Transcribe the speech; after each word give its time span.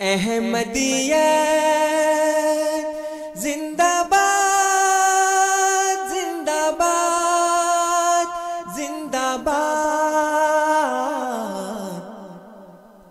احمدیہ 0.00 1.16
زندہ 3.36 3.90
باد 4.10 6.08
زندہ 6.10 6.70
باد 6.78 8.30
زندہ 8.76 9.36
باد 9.44 9.60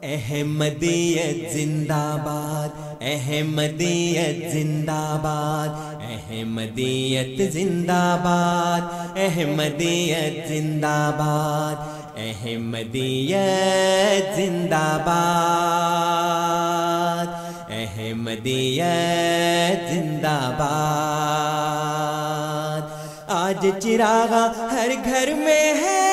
احمدیت 0.04 1.52
زندہ 1.54 2.02
باد 2.26 3.02
احمدیت 3.04 4.52
زندہ 4.54 5.18
باد 5.24 6.02
احمدیت 6.10 7.54
زندہ 7.54 8.02
باد 8.24 9.18
احمدیت 9.18 10.48
زندہ 10.48 10.98
باد 11.20 11.99
احمدیت 12.22 14.36
زندہ 14.36 15.02
باد۔ 15.06 17.28
احمدیت 17.70 19.94
زندہ 19.94 20.56
باد۔ 20.58 22.82
آج 23.28 23.68
چراغا 23.84 24.72
ہر 24.72 24.90
گھر 25.06 25.34
میں 25.34 25.74
ہے۔ 25.74 26.10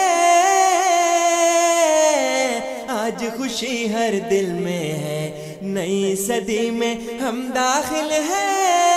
آج 2.89 3.25
خوشی 3.37 3.93
ہر 3.93 4.15
دل 4.31 4.47
میں 4.47 4.81
ہے۔ 4.81 5.59
نئی 5.63 6.17
صدی 6.17 6.71
میں 6.71 7.21
ہم 7.21 7.51
داخل 7.55 8.13
ہیں۔ 8.13 8.96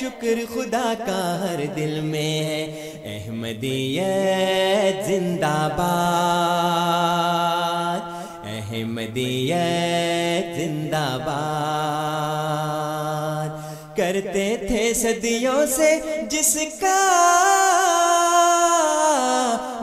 شکر 0.00 0.54
خدا 0.54 0.92
کا 1.06 1.40
ہر 1.40 1.60
دل 1.76 2.00
میں 2.00 2.44
ہے۔ 2.44 2.90
احمدیت 3.04 5.06
زندہ 5.06 5.46
باد۔ 5.46 8.00
احمدیت 8.44 10.56
زندہ 10.56 11.18
باد۔ 11.26 13.48
کرتے 13.96 14.56
تھے 14.68 14.94
صدیوں 14.94 15.66
سے 15.66 16.00
جس 16.30 16.58
کا 16.80 16.96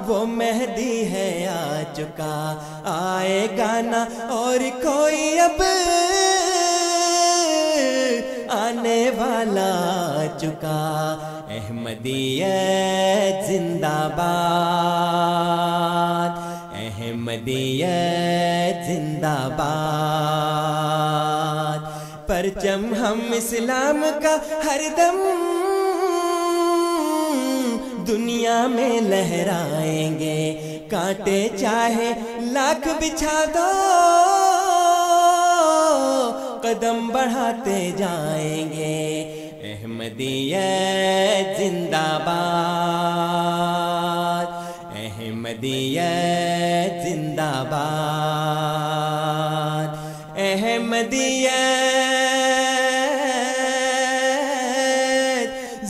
وہ 0.08 0.26
مہدی 0.26 1.12
ہے 1.12 1.48
آ 1.48 1.82
چکا 1.94 2.56
آئے 2.86 3.48
گانا 3.58 4.06
اور 4.30 4.84
کوئی 4.84 5.40
اب 5.40 5.62
احمدیت 11.50 13.48
زندہ 13.48 14.10
باد 14.16 16.32
احمدیت 16.78 18.88
زندہ 18.88 19.50
باد 19.58 20.68
پرچم 22.28 22.94
ہم 22.94 23.20
اسلام 23.34 24.06
کا 24.22 24.36
ہر 24.66 24.82
دم 24.98 25.18
دنیا 28.08 28.68
میں 28.68 29.02
لہرائیں 29.02 30.20
گے. 30.20 30.86
کانٹے 30.90 31.48
چاہے 31.60 32.14
لاکھ 32.42 32.88
بچھا 33.00 33.44
دو. 33.54 33.68
قدم 36.62 37.08
بڑھاتے 37.08 37.92
جائیں 37.98 38.74
گے. 38.74 39.37
احمدیت 40.08 41.58
زندہ 41.58 42.10
باد، 42.26 43.28
احمدیت 44.98 46.94
زندہ 47.04 47.56
باد، 47.72 48.70
احمدیت 50.38 51.50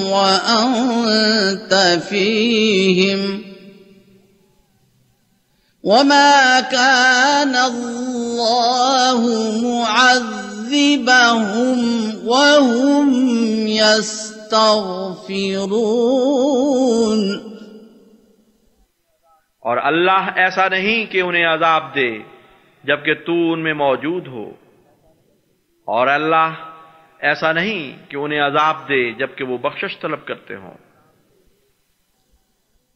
وأنت 0.05 1.73
فيهم 2.09 3.41
وما 5.83 6.59
كان 6.71 7.55
الله 7.55 9.21
معذبهم 9.63 10.49
وهم 12.27 13.07
يستغفرون 13.67 14.73
اور 19.59 19.77
اللہ 19.83 20.29
ایسا 20.35 20.67
نہیں 20.67 21.05
کہ 21.05 21.21
انہیں 21.21 21.45
عذاب 21.45 21.95
دے، 21.95 22.17
جبکہ 22.83 23.13
تو 23.13 23.53
ان 23.53 23.63
میں 23.63 23.73
موجود 23.73 24.27
ہو۔ 24.27 24.49
اور 25.85 26.07
اللہ 26.07 26.72
ایسا 27.23 27.51
نہیں 27.51 28.09
کہ 28.09 28.15
انہیں 28.15 28.41
عذاب 28.41 28.89
دے 28.89 29.13
جبکہ 29.13 29.43
وہ 29.43 29.57
بخشش 29.57 29.99
طلب 29.99 30.27
کرتے 30.27 30.55
ہوں۔ 30.55 30.73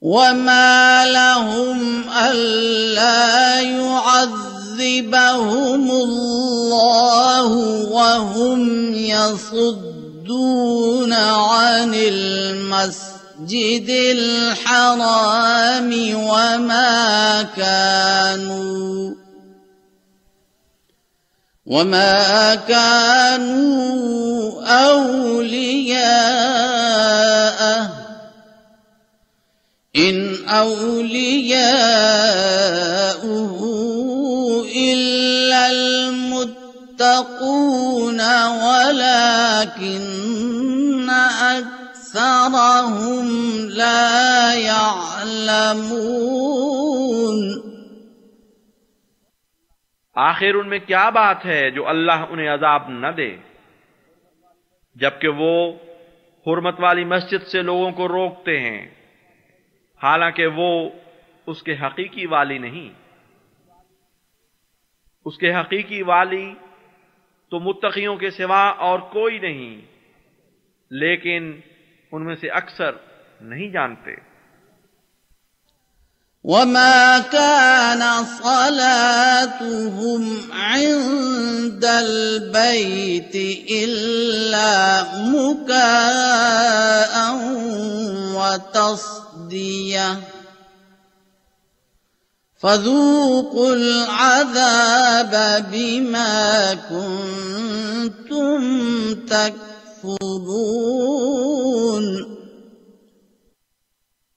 وما 0.01 1.05
لهم 1.05 2.01
ألا 2.29 3.59
يعذبهم 3.59 5.91
الله 5.91 7.51
وهم 7.91 8.93
يصدون 8.93 11.13
عن 11.13 11.94
المسجد 11.94 13.89
الحرام 13.89 16.15
وما 16.15 17.45
كانوا 17.55 19.26
وما 21.67 22.55
كانوا 22.55 24.51
أولياءه 24.88 26.07
إن 29.95 30.45
أولياؤه 30.47 31.57
إلا 34.75 35.72
المتقون 35.72 37.41
ولكن 38.47 40.07
أكثرهم 42.16 43.27
لا 43.69 44.53
يعلمون 44.53 45.77
آخر 50.18 50.56
ان 50.56 50.69
میں 50.69 50.80
کیا 50.80 51.10
بات 51.10 51.46
ہے 51.46 51.72
جو 51.72 51.88
اللہ 51.88 52.25
انہیں 52.30 52.50
عذاب 52.50 52.90
نہ 52.90 53.08
دے؟ 53.08 53.38
جبکہ 54.96 55.28
وہ 55.28 55.74
حرمت 56.46 56.80
والی 56.80 57.04
مسجد 57.04 57.48
سے 57.48 57.62
لوگوں 57.62 57.92
کو 57.92 58.08
روکتے 58.08 58.60
ہیں، 58.60 58.88
حالانکہ 60.04 60.48
وہ 60.48 60.90
اس 61.48 61.64
کے 61.64 61.75
حقیقی 61.81 62.25
والی 62.25 62.58
نہیں۔ 62.58 62.90
اس 65.25 65.38
کے 65.38 65.54
حقیقی 65.54 66.02
والی 66.02 66.54
تو 67.52 67.60
متقیوں 67.60 68.16
کے 68.16 68.30
سوا 68.30 68.64
اور 68.69 69.00
کوئی 69.00 69.40
نہیں، 69.40 69.81
لیکن 70.92 71.60
ان 72.12 72.25
میں 72.25 72.36
سے 72.36 72.50
اکثر 72.50 72.92
نہیں 73.42 73.69
جانتے۔ 73.69 74.26
وما 76.47 77.19
كان 77.19 78.25
صلاتهم 78.44 80.21
عند 80.51 81.85
البيت 81.85 83.35
إلا 83.71 85.03
مكاء 85.27 87.15
وتصدية 88.38 90.19
فذوقوا 92.61 93.73
العذاب 93.73 95.33
بما 95.71 96.73
كنتم 96.89 98.61
تكفرون 99.27 100.67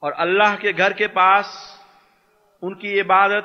اور 0.02 0.12
اللہ 0.16 0.52
کے 0.60 0.70
گھر 0.76 0.92
کے 0.98 1.06
پاس 1.14 1.46
ان 2.62 2.74
کی 2.74 3.00
عبادت 3.00 3.44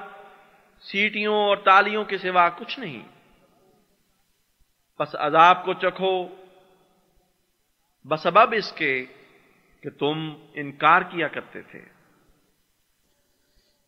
سیٹیوں 0.92 1.34
اور 1.34 1.58
تالیوں 1.58 2.04
کے 2.04 2.18
سوا 2.18 2.50
کچھ 2.50 2.80
نہیں۔ 2.80 3.04
بس 5.00 5.16
عذاب 5.16 5.66
کو 5.66 5.74
چکھو۔ 5.74 6.28
بسبب 8.04 8.54
اس 8.58 8.72
کے 8.72 9.06
کہ 9.82 9.90
تم 9.90 10.34
انکار 10.54 11.02
کیا 11.02 11.28
کرتے 11.28 11.62
تھے۔ 11.62 11.82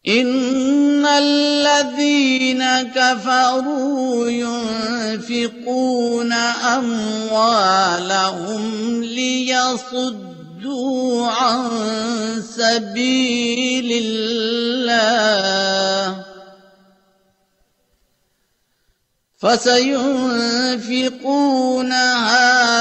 ان 0.04 1.06
الذين 1.10 2.62
كفروا 2.96 4.32
ينفقون 4.32 6.32
اموالهم 6.62 9.04
ليصدوا 9.04 10.37
صدوا 10.68 11.28
عن 11.28 12.44
سبيل 12.56 13.90
الله 14.04 14.66
فسينفقونها 19.38 20.06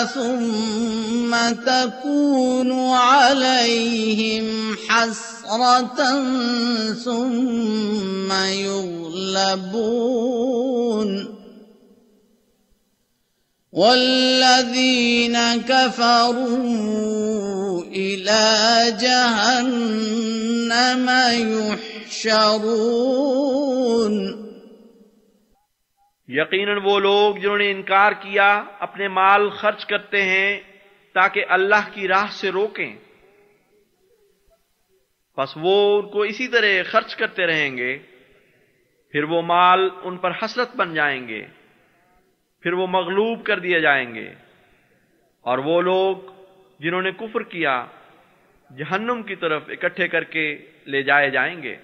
ثم 0.04 1.36
تكون 1.66 2.72
عليهم 2.90 4.76
حسرة 4.88 6.00
ثم 7.04 8.32
يغلبون 8.32 9.76
والذين 13.76 15.36
كفروا 15.68 16.46
إلى 17.84 18.44
جهنم 19.00 19.80
يحشرون 21.32 22.46
یقیناً 26.28 26.76
وہ 26.84 27.00
لوگ 27.00 27.36
جنہوں 27.36 27.58
نے 27.58 27.70
انکار 27.70 28.12
کیا 28.12 28.64
اپنے 28.80 29.08
مال 29.08 29.50
خرچ 29.50 29.86
کرتے 29.86 30.22
ہیں 30.22 30.60
تاکہ 31.14 31.44
اللہ 31.48 31.88
کی 31.92 32.08
راہ 32.08 32.26
سے 32.30 32.50
روکیں۔ 32.50 32.96
بس 35.38 35.48
وہ 35.56 36.02
ان 36.02 36.10
کو 36.10 36.22
اسی 36.22 36.48
طرح 36.48 36.82
خرچ 36.90 37.16
کرتے 37.16 37.46
رہیں 37.46 37.76
گے، 37.76 37.98
پھر 39.12 39.22
وہ 39.24 39.42
مال 39.42 39.88
ان 40.02 40.16
پر 40.16 40.30
حسرت 40.30 40.76
بن 40.76 40.94
جائیں 40.94 41.28
گے۔ 41.28 41.55
پھر 42.66 42.72
وہ 42.72 42.86
مغلوب 42.86 43.44
کر 43.44 43.58
دیے 43.58 43.80
جائیں 43.80 44.14
گے۔ 44.14 44.34
اور 45.40 45.58
وہ 45.58 45.82
لوگ 45.82 46.16
جنہوں 46.80 47.02
نے 47.02 47.12
کفر 47.12 47.42
کیا، 47.42 47.84
جہنم 48.78 49.22
کی 49.22 49.36
طرف 49.36 49.62
اکٹھے 49.68 50.08
کر 50.08 50.24
کے 50.24 50.58
لے 50.86 51.02
جائے 51.02 51.30
جائیں 51.30 51.62
گے۔ 51.62 51.76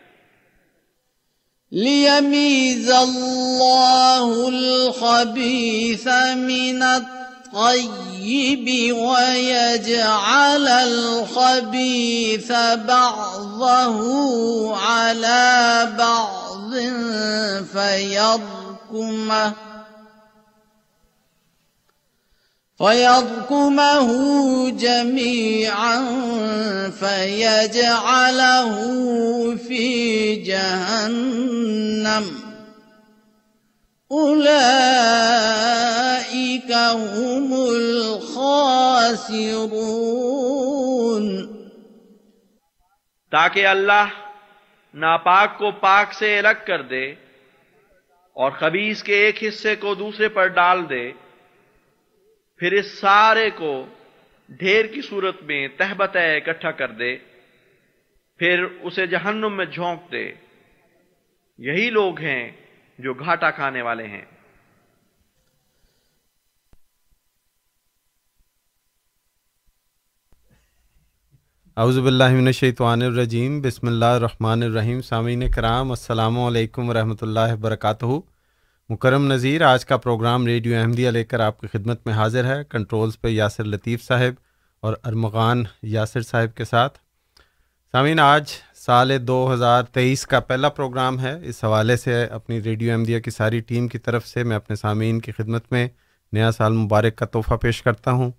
ليميز 1.72 2.90
الله 2.90 4.46
الخبيث 4.46 6.06
من 6.36 6.82
الطيب 6.82 8.96
ويجعل 8.96 10.68
الخبيث 10.68 12.50
بعضه 12.86 14.06
على 14.86 15.84
بعض 15.98 16.74
فيركمه 17.72 19.71
فيضكمه 22.82 24.10
جميعا 24.70 25.96
فيجعله 26.98 28.72
في 29.68 30.34
جهنم. 30.34 32.24
أولئك 34.10 35.02
هم 36.72 37.52
الخاسرون. 37.52 38.82
تاکہ 43.30 43.66
اللہ 43.66 44.06
ناپاک 44.94 45.58
کو 45.58 45.70
پاک 45.70 46.12
سے 46.12 46.38
الگ 46.38 46.58
کر 46.66 46.82
دے 46.82 47.10
اور 48.32 48.50
خبیص 48.50 49.02
کے 49.02 49.14
ایک 49.14 49.44
حصے 49.48 49.76
کو 49.76 49.94
دوسرے 49.94 50.28
پر 50.28 50.46
ڈال 50.46 50.90
دے 50.90 51.12
پھر 52.62 52.72
اس 52.72 52.98
سارے 53.00 53.50
کو 53.50 53.86
ڈھیر 54.48 54.84
کی 54.86 55.02
صورت 55.02 55.42
میں 55.42 55.68
تہبت 55.68 56.16
اکٹھا 56.16 56.70
کر 56.70 56.90
دے، 56.90 57.16
پھر 58.38 58.64
اسے 58.82 59.06
جہنم 59.06 59.56
میں 59.56 59.64
جھونک 59.64 60.12
دے۔ 60.12 60.32
یہی 61.58 61.90
لوگ 61.90 62.20
ہیں 62.20 62.50
جو 62.98 63.14
گھاٹا 63.14 63.50
کھانے 63.50 63.82
والے 63.82 64.06
ہیں۔ 64.06 64.24
اعوذ 71.76 71.98
باللہ 71.98 72.28
من 72.28 72.46
الشیطان 72.46 73.02
الرجیم، 73.02 73.60
بسم 73.60 73.86
اللہ 73.86 74.04
الرحمن 74.04 74.62
الرحیم۔ 74.62 75.02
سامعین 75.02 75.50
کرام، 75.50 75.90
السلام 75.90 76.38
علیکم 76.38 76.88
ورحمۃ 76.88 77.22
اللہ 77.22 77.52
وبرکاتہ۔ 77.52 78.31
مکرم 78.92 79.32
نذیر، 79.32 79.62
آج 79.62 79.84
کا 79.84 79.96
پروگرام 79.96 80.46
ریڈیو 80.46 80.80
احمدیہ 80.80 81.10
لے 81.10 81.24
کر 81.24 81.40
آپ 81.40 81.60
کی 81.60 81.66
خدمت 81.66 82.06
میں 82.06 82.14
حاضر 82.14 82.44
ہے۔ 82.44 82.64
کنٹرولز 82.68 83.20
پہ 83.20 83.28
یاسر 83.28 83.64
لطیف 83.64 84.02
صاحب 84.02 84.32
اور 84.80 84.94
ارمغان 85.04 85.64
یاسر 85.82 86.22
صاحب 86.22 86.56
کے 86.56 86.64
ساتھ۔ 86.64 86.98
سامعین، 87.92 88.20
آج 88.20 88.44
سال 88.74 89.26
دو 89.26 89.54
ہزار 89.54 89.82
تیئیس 89.82 90.26
کا 90.26 90.40
پہلا 90.40 90.68
پروگرام 90.68 91.20
ہے۔ 91.20 91.38
اس 91.42 91.64
حوالے 91.64 91.96
سے 91.96 92.24
اپنی 92.24 92.62
ریڈیو 92.62 92.92
احمدیہ 92.92 93.20
کی 93.20 93.30
ساری 93.30 93.60
ٹیم 93.60 93.88
کی 93.88 93.98
طرف 93.98 94.26
سے 94.26 94.44
میں 94.44 94.56
اپنے 94.56 94.76
سامعین 94.76 95.20
کی 95.20 95.32
خدمت 95.32 95.72
میں 95.72 95.88
نیا 96.32 96.52
سال 96.52 96.72
مبارک 96.72 97.16
کا 97.16 97.26
تحفہ 97.26 97.54
پیش 97.54 97.82
کرتا 97.82 98.10
ہوں۔ 98.10 98.30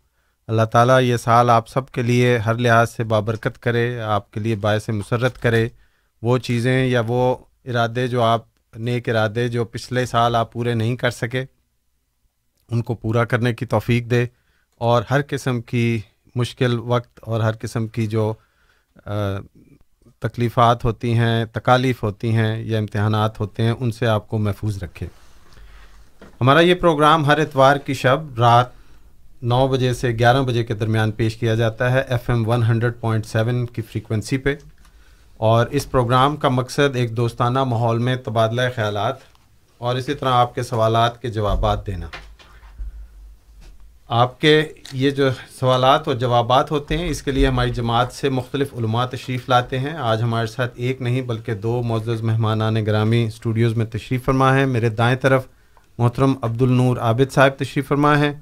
اللہ 0.47 0.61
تعالیٰ 0.61 1.01
یہ 1.01 1.17
سال 1.17 1.49
آپ 1.49 1.67
سب 1.67 1.91
کے 1.91 2.01
لیے 2.01 2.37
ہر 2.37 2.53
لحاظ 2.53 2.91
سے 2.91 3.03
بابرکت 3.03 3.59
کرے، 3.59 3.99
آپ 3.99 4.31
کے 4.31 4.39
لیے 4.39 4.55
باعث 4.55 4.89
مسرت 4.89 5.41
کرے۔ 5.41 5.69
وہ 6.21 6.37
چیزیں 6.37 6.85
یا 6.85 7.01
وہ 7.07 7.35
ارادے 7.65 8.07
جو 8.07 8.21
آپ 8.21 8.52
نیک 8.75 9.09
ارادے 9.09 9.47
جو 9.47 9.65
پچھلے 9.65 10.05
سال 10.05 10.35
آپ 10.35 10.51
پورے 10.53 10.73
نہیں 10.73 10.95
کر 10.95 11.11
سکے، 11.11 11.45
ان 12.69 12.81
کو 12.81 12.95
پورا 12.95 13.23
کرنے 13.25 13.53
کی 13.53 13.65
توفیق 13.65 14.09
دے 14.11 14.25
اور 14.81 15.03
ہر 15.09 15.21
قسم 15.27 15.61
کی 15.61 15.99
مشکل 16.35 16.79
وقت 16.79 17.19
اور 17.21 17.41
ہر 17.41 17.53
قسم 17.61 17.87
کی 17.87 18.07
جو 18.07 18.33
تکلیفات 20.19 20.85
ہوتی 20.85 21.13
ہیں، 21.13 21.45
تکالیف 21.45 22.03
ہوتی 22.03 22.33
ہیں 22.35 22.63
یا 22.63 22.77
امتحانات 22.77 23.39
ہوتے 23.39 23.63
ہیں، 23.63 23.73
ان 23.79 23.91
سے 23.91 24.07
آپ 24.07 24.27
کو 24.27 24.37
محفوظ 24.37 24.83
رکھے۔ 24.83 25.07
ہمارا 26.41 26.59
یہ 26.59 26.75
پروگرام 26.75 27.25
ہر 27.25 27.39
اتوار 27.39 27.77
کی 27.77 27.93
شب 27.93 28.39
رات 28.39 28.71
نو 29.41 29.67
بجے 29.67 29.93
سے 29.93 30.09
گیارہ 30.09 30.41
بجے 30.41 30.63
کے 30.63 30.73
درمیان 30.73 31.11
پیش 31.11 31.35
کیا 31.35 31.55
جاتا 31.55 31.91
ہے، 31.91 32.01
F 32.01 32.29
M 32.29 32.47
one 32.47 32.63
hundred 32.63 32.93
point 32.99 33.25
seven 33.25 33.65
کی 33.65 33.81
فریکوینسی 33.81 34.37
پہ۔ 34.37 34.55
اور 35.37 35.67
اس 35.67 35.91
پروگرام 35.91 36.35
کا 36.35 36.49
مقصد 36.49 36.95
ایک 36.95 37.17
دوستانہ 37.17 37.63
ماحول 37.63 37.97
میں 37.97 38.15
تبادلہ 38.15 38.61
خیالات 38.75 39.15
اور 39.77 39.95
اسی 39.95 40.13
طرح 40.13 40.29
آپ 40.29 40.55
کے 40.55 40.63
سوالات 40.63 41.21
کے 41.21 41.27
جوابات 41.27 41.87
دینا۔ 41.87 42.07
آپ 44.07 44.41
کے 44.41 44.67
یہ 44.93 45.09
جو 45.09 45.29
سوالات 45.59 46.07
اور 46.07 46.15
جوابات 46.15 46.71
ہوتے 46.71 46.97
ہیں، 46.97 47.09
اس 47.09 47.21
کے 47.21 47.31
لیے 47.31 47.47
ہماری 47.47 47.69
جماعت 47.69 48.13
سے 48.13 48.29
مختلف 48.29 48.73
علماء 48.73 49.05
تشریف 49.05 49.49
لاتے 49.49 49.79
ہیں۔ 49.79 49.93
آج 49.97 50.21
ہمارے 50.21 50.47
ساتھ 50.47 50.73
ایک 50.75 51.01
نہیں 51.01 51.21
بلکہ 51.21 51.53
دو 51.53 51.81
معزز 51.83 52.21
مہمانان 52.21 52.85
گرامی 52.85 53.23
اسٹوڈیوز 53.23 53.77
میں 53.77 53.85
تشریف 53.85 54.25
فرما 54.25 54.55
ہے 54.55 54.65
میرے 54.65 54.89
دائیں 54.89 55.15
طرف 55.17 55.47
محترم 55.97 56.33
عبد 56.41 56.61
النور 56.61 56.97
عابد 56.97 57.33
صاحب 57.33 57.51
تشریف 57.57 57.87
فرما 57.87 58.17
ہے 58.19 58.33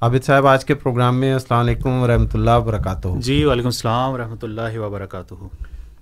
عابد 0.00 0.24
صاحب، 0.24 0.46
آج 0.46 0.64
کے 0.64 0.74
پروگرام 0.74 1.20
میں 1.20 1.32
السلام 1.32 1.60
علیکم 1.60 2.02
ورحمۃ 2.02 2.34
اللہ 2.34 2.50
وبرکاتہ۔ 2.50 3.08
جی 3.16 3.44
وعلیکم 3.44 3.68
السلام 3.68 4.12
ورحمۃ 4.12 4.42
اللہ 4.42 4.78
وبرکاتہ۔ 4.78 5.34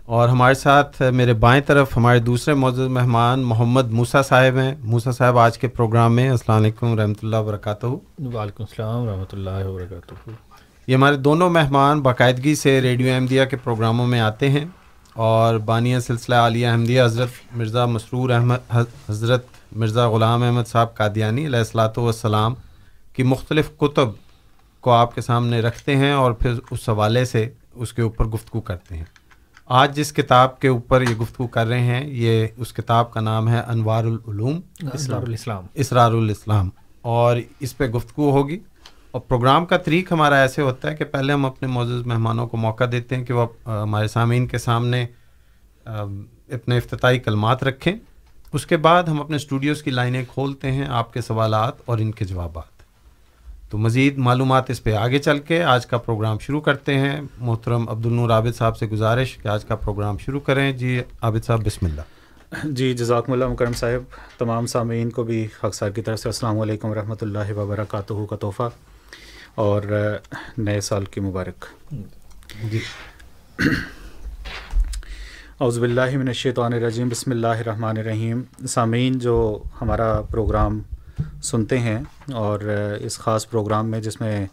اور 0.08 0.28
ہمارے 0.28 0.54
ساتھ 0.54 1.02
میرے 1.14 1.32
بائیں 1.32 1.60
طرف 1.66 1.96
ہمارے 1.96 2.18
دوسرے 2.18 2.54
معزز 2.54 2.86
مہمان 2.88 3.40
محمد 3.40 3.90
موسا 3.90 4.22
صاحب 4.22 4.56
ہیں۔ 4.58 4.74
موسا 4.82 5.12
صاحب 5.12 5.38
آج 5.38 5.58
کے 5.58 5.68
پروگرام 5.68 6.14
میں 6.14 6.30
السلام 6.30 6.62
علیکم 6.62 6.92
ورحمۃ 6.92 7.14
اللہ 7.22 7.36
وبرکاتہ۔ 7.36 7.86
وعلیکم 7.86 8.62
السلام 8.62 9.02
ورحمۃ 9.02 9.32
اللہ 9.32 9.66
وبرکاتہ۔ 9.66 10.30
یہ 10.86 10.94
ہمارے 10.94 11.16
دونوں 11.16 11.50
مہمان 11.50 12.00
باقاعدگی 12.00 12.54
سے 12.54 12.80
ریڈیو 12.80 13.14
احمدیہ 13.14 13.44
کے 13.44 13.56
پروگراموں 13.56 14.06
میں 14.06 14.20
آتے 14.20 14.50
ہیں 14.50 14.64
اور 15.14 15.58
بانیہ 15.58 15.98
سلسلہ 15.98 16.34
عالیہ 16.34 16.66
احمدیہ 16.66 17.02
حضرت 17.02 17.28
مرزا 17.52 17.86
مسرور 17.86 18.30
احمد 18.30 18.72
حضرت 19.08 19.46
مرزا 19.72 20.08
غلام 20.08 20.42
احمد 20.42 20.68
صاحب 20.68 20.94
قادیانی 20.94 21.46
علیہ 21.46 21.58
السلاۃ 21.58 21.98
والسلام 21.98 22.54
کی 23.12 23.22
مختلف 23.22 23.70
کتب 23.76 24.08
کو 24.80 24.90
آپ 24.90 25.14
کے 25.14 25.20
سامنے 25.20 25.60
رکھتے 25.60 25.96
ہیں 25.96 26.12
اور 26.12 26.32
پھر 26.32 26.54
اس 26.70 26.88
حوالے 26.88 27.24
سے 27.24 27.48
اس 27.74 27.92
کے 27.92 28.02
اوپر 28.02 28.24
گفتگو 28.24 28.60
کرتے 28.60 28.96
ہیں۔ 28.96 29.17
آج 29.68 29.96
جس 29.96 30.12
کتاب 30.12 30.60
کے 30.60 30.68
اوپر 30.68 31.02
یہ 31.02 31.14
گفتگو 31.14 31.46
کر 31.46 31.66
رہے 31.66 31.80
ہیں 31.80 32.06
یہ 32.06 32.46
اس 32.56 32.72
کتاب 32.72 33.10
کا 33.10 33.20
نام 33.20 33.48
ہے 33.48 33.60
انوار 33.60 34.04
العلوم 34.04 34.60
اسرار 34.92 35.22
الاسلام۔ 35.22 35.66
اسرار 35.74 36.12
الاسلام۔ 36.12 36.70
اور 37.02 37.36
اس 37.60 37.76
پہ 37.76 37.88
گفتگو 37.88 38.30
ہوگی۔ 38.30 38.58
اور 39.10 39.20
پروگرام 39.20 39.66
کا 39.66 39.76
طریق 39.76 40.12
ہمارا 40.12 40.34
ایسے 40.34 40.62
ہوتا 40.62 40.90
ہے 40.90 40.96
کہ 40.96 41.04
پہلے 41.04 41.32
ہم 41.32 41.46
اپنے 41.46 41.68
معزز 41.68 42.06
مہمانوں 42.06 42.46
کو 42.46 42.56
موقع 42.56 42.84
دیتے 42.92 43.16
ہیں 43.16 43.24
کہ 43.24 43.34
وہ 43.34 43.46
ہمارے 43.66 44.08
سامعین 44.08 44.46
کے 44.46 44.58
سامنے 44.58 45.06
اپنے 45.84 46.76
افتتاحی 46.76 47.18
کلمات 47.18 47.64
رکھیں۔ 47.64 47.92
اس 48.52 48.66
کے 48.66 48.76
بعد 48.76 49.02
ہم 49.02 49.20
اپنے 49.20 49.36
اسٹوڈیوز 49.36 49.82
کی 49.82 49.90
لائنیں 49.90 50.24
کھولتے 50.34 50.72
ہیں 50.72 50.86
آپ 50.88 51.12
کے 51.12 51.20
سوالات 51.20 51.74
اور 51.84 51.98
ان 51.98 52.12
کے 52.12 52.24
جوابات۔ 52.24 52.77
تو 53.70 53.78
مزید 53.78 54.18
معلومات 54.18 54.70
اس 54.70 54.82
پہ 54.82 54.94
آگے 54.94 55.18
چل 55.18 55.38
کے 55.38 55.62
آج 55.64 55.86
کا 55.86 55.98
پروگرام 55.98 56.38
شروع 56.38 56.60
کرتے 56.60 56.98
ہیں۔ 56.98 57.20
محترم 57.38 57.88
عبد 57.88 58.06
النور 58.06 58.30
عابد 58.30 58.56
صاحب 58.56 58.76
سے 58.76 58.86
گزارش 58.86 59.36
کہ 59.36 59.48
آج 59.48 59.64
کا 59.64 59.76
پروگرام 59.76 60.18
شروع 60.18 60.40
کریں۔ 60.40 60.72
جی 60.72 61.02
عابد 61.22 61.44
صاحب 61.46 61.66
بسم 61.66 61.86
اللہ۔ 61.86 62.64
جی 62.64 62.92
جزاکم 62.94 63.32
اللہ 63.32 63.48
مکرم 63.48 63.72
صاحب۔ 63.72 64.02
تمام 64.38 64.66
سامعین 64.66 65.10
کو 65.10 65.22
بھی 65.22 65.46
حق 65.64 65.74
صاحب 65.74 65.94
کی 65.94 66.02
طرف 66.02 66.20
سے 66.20 66.28
السلام 66.28 66.60
علیکم 66.60 66.90
ورحمۃ 66.90 67.16
اللہ 67.20 67.52
وبرکاتہ 67.52 68.24
کا 68.30 68.36
تحفہ 68.36 68.68
اور 69.54 69.82
نئے 70.58 70.80
سال 70.80 71.04
کی 71.04 71.20
مبارک۔ 71.20 71.64
جی۔ 72.70 72.80
اعوذ 75.60 75.78
باللہ 75.78 76.16
من 76.18 76.28
الشیطان 76.28 76.72
الرجیم 76.72 77.08
بسم 77.08 77.30
اللہ 77.30 77.46
الرحمن 77.46 77.98
الرحیم۔ 77.98 78.42
سامعین 78.68 79.18
جو 79.18 79.62
ہمارا 79.80 80.20
پروگرام 80.30 80.80
سنتے 81.42 81.78
ہیں 81.78 81.98
اور 82.32 82.60
اس 83.00 83.18
خاص 83.18 83.48
پروگرام 83.50 83.90
میں 83.90 84.00
جس 84.00 84.20
میں 84.20 84.46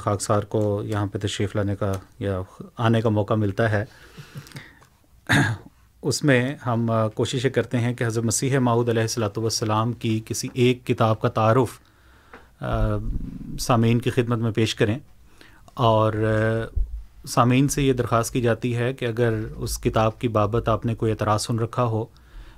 خاکسار 0.00 0.42
کو 0.42 0.82
یہاں 0.84 1.06
پہ 1.06 1.18
تشریف 1.18 1.56
لانے 1.56 1.76
کا 1.76 1.92
یا 2.18 2.40
آنے 2.76 3.00
کا 3.00 3.08
موقع 3.08 3.34
ملتا 3.34 3.70
ہے، 3.70 3.84
اس 6.02 6.24
میں 6.24 6.54
ہم 6.66 6.90
کوششیں 7.14 7.50
کرتے 7.50 7.78
ہیں 7.78 7.94
کہ 7.94 8.04
حضرت 8.04 8.24
مسیح 8.24 8.58
معود 8.58 8.88
علیہ 8.88 9.02
السلاۃ 9.02 9.36
والسلام 9.36 9.92
کی 9.92 10.20
کسی 10.24 10.48
ایک 10.54 10.86
کتاب 10.86 11.20
کا 11.20 11.28
تعارف 11.28 11.78
سامعین 13.60 13.98
کی 13.98 14.10
خدمت 14.10 14.38
میں 14.38 14.50
پیش 14.50 14.74
کریں۔ 14.74 14.98
اور 15.74 16.12
سامعین 17.28 17.68
سے 17.68 17.82
یہ 17.82 17.92
درخواست 17.92 18.32
کی 18.32 18.40
جاتی 18.40 18.76
ہے 18.76 18.92
کہ 18.92 19.04
اگر 19.04 19.34
اس 19.56 19.78
کتاب 19.78 20.18
کی 20.20 20.28
بابت 20.28 20.68
آپ 20.68 20.86
نے 20.86 20.94
کوئی 20.94 21.12
اعتراض 21.12 21.42
سن 21.42 21.58
رکھا 21.58 21.84
ہو 21.84 22.04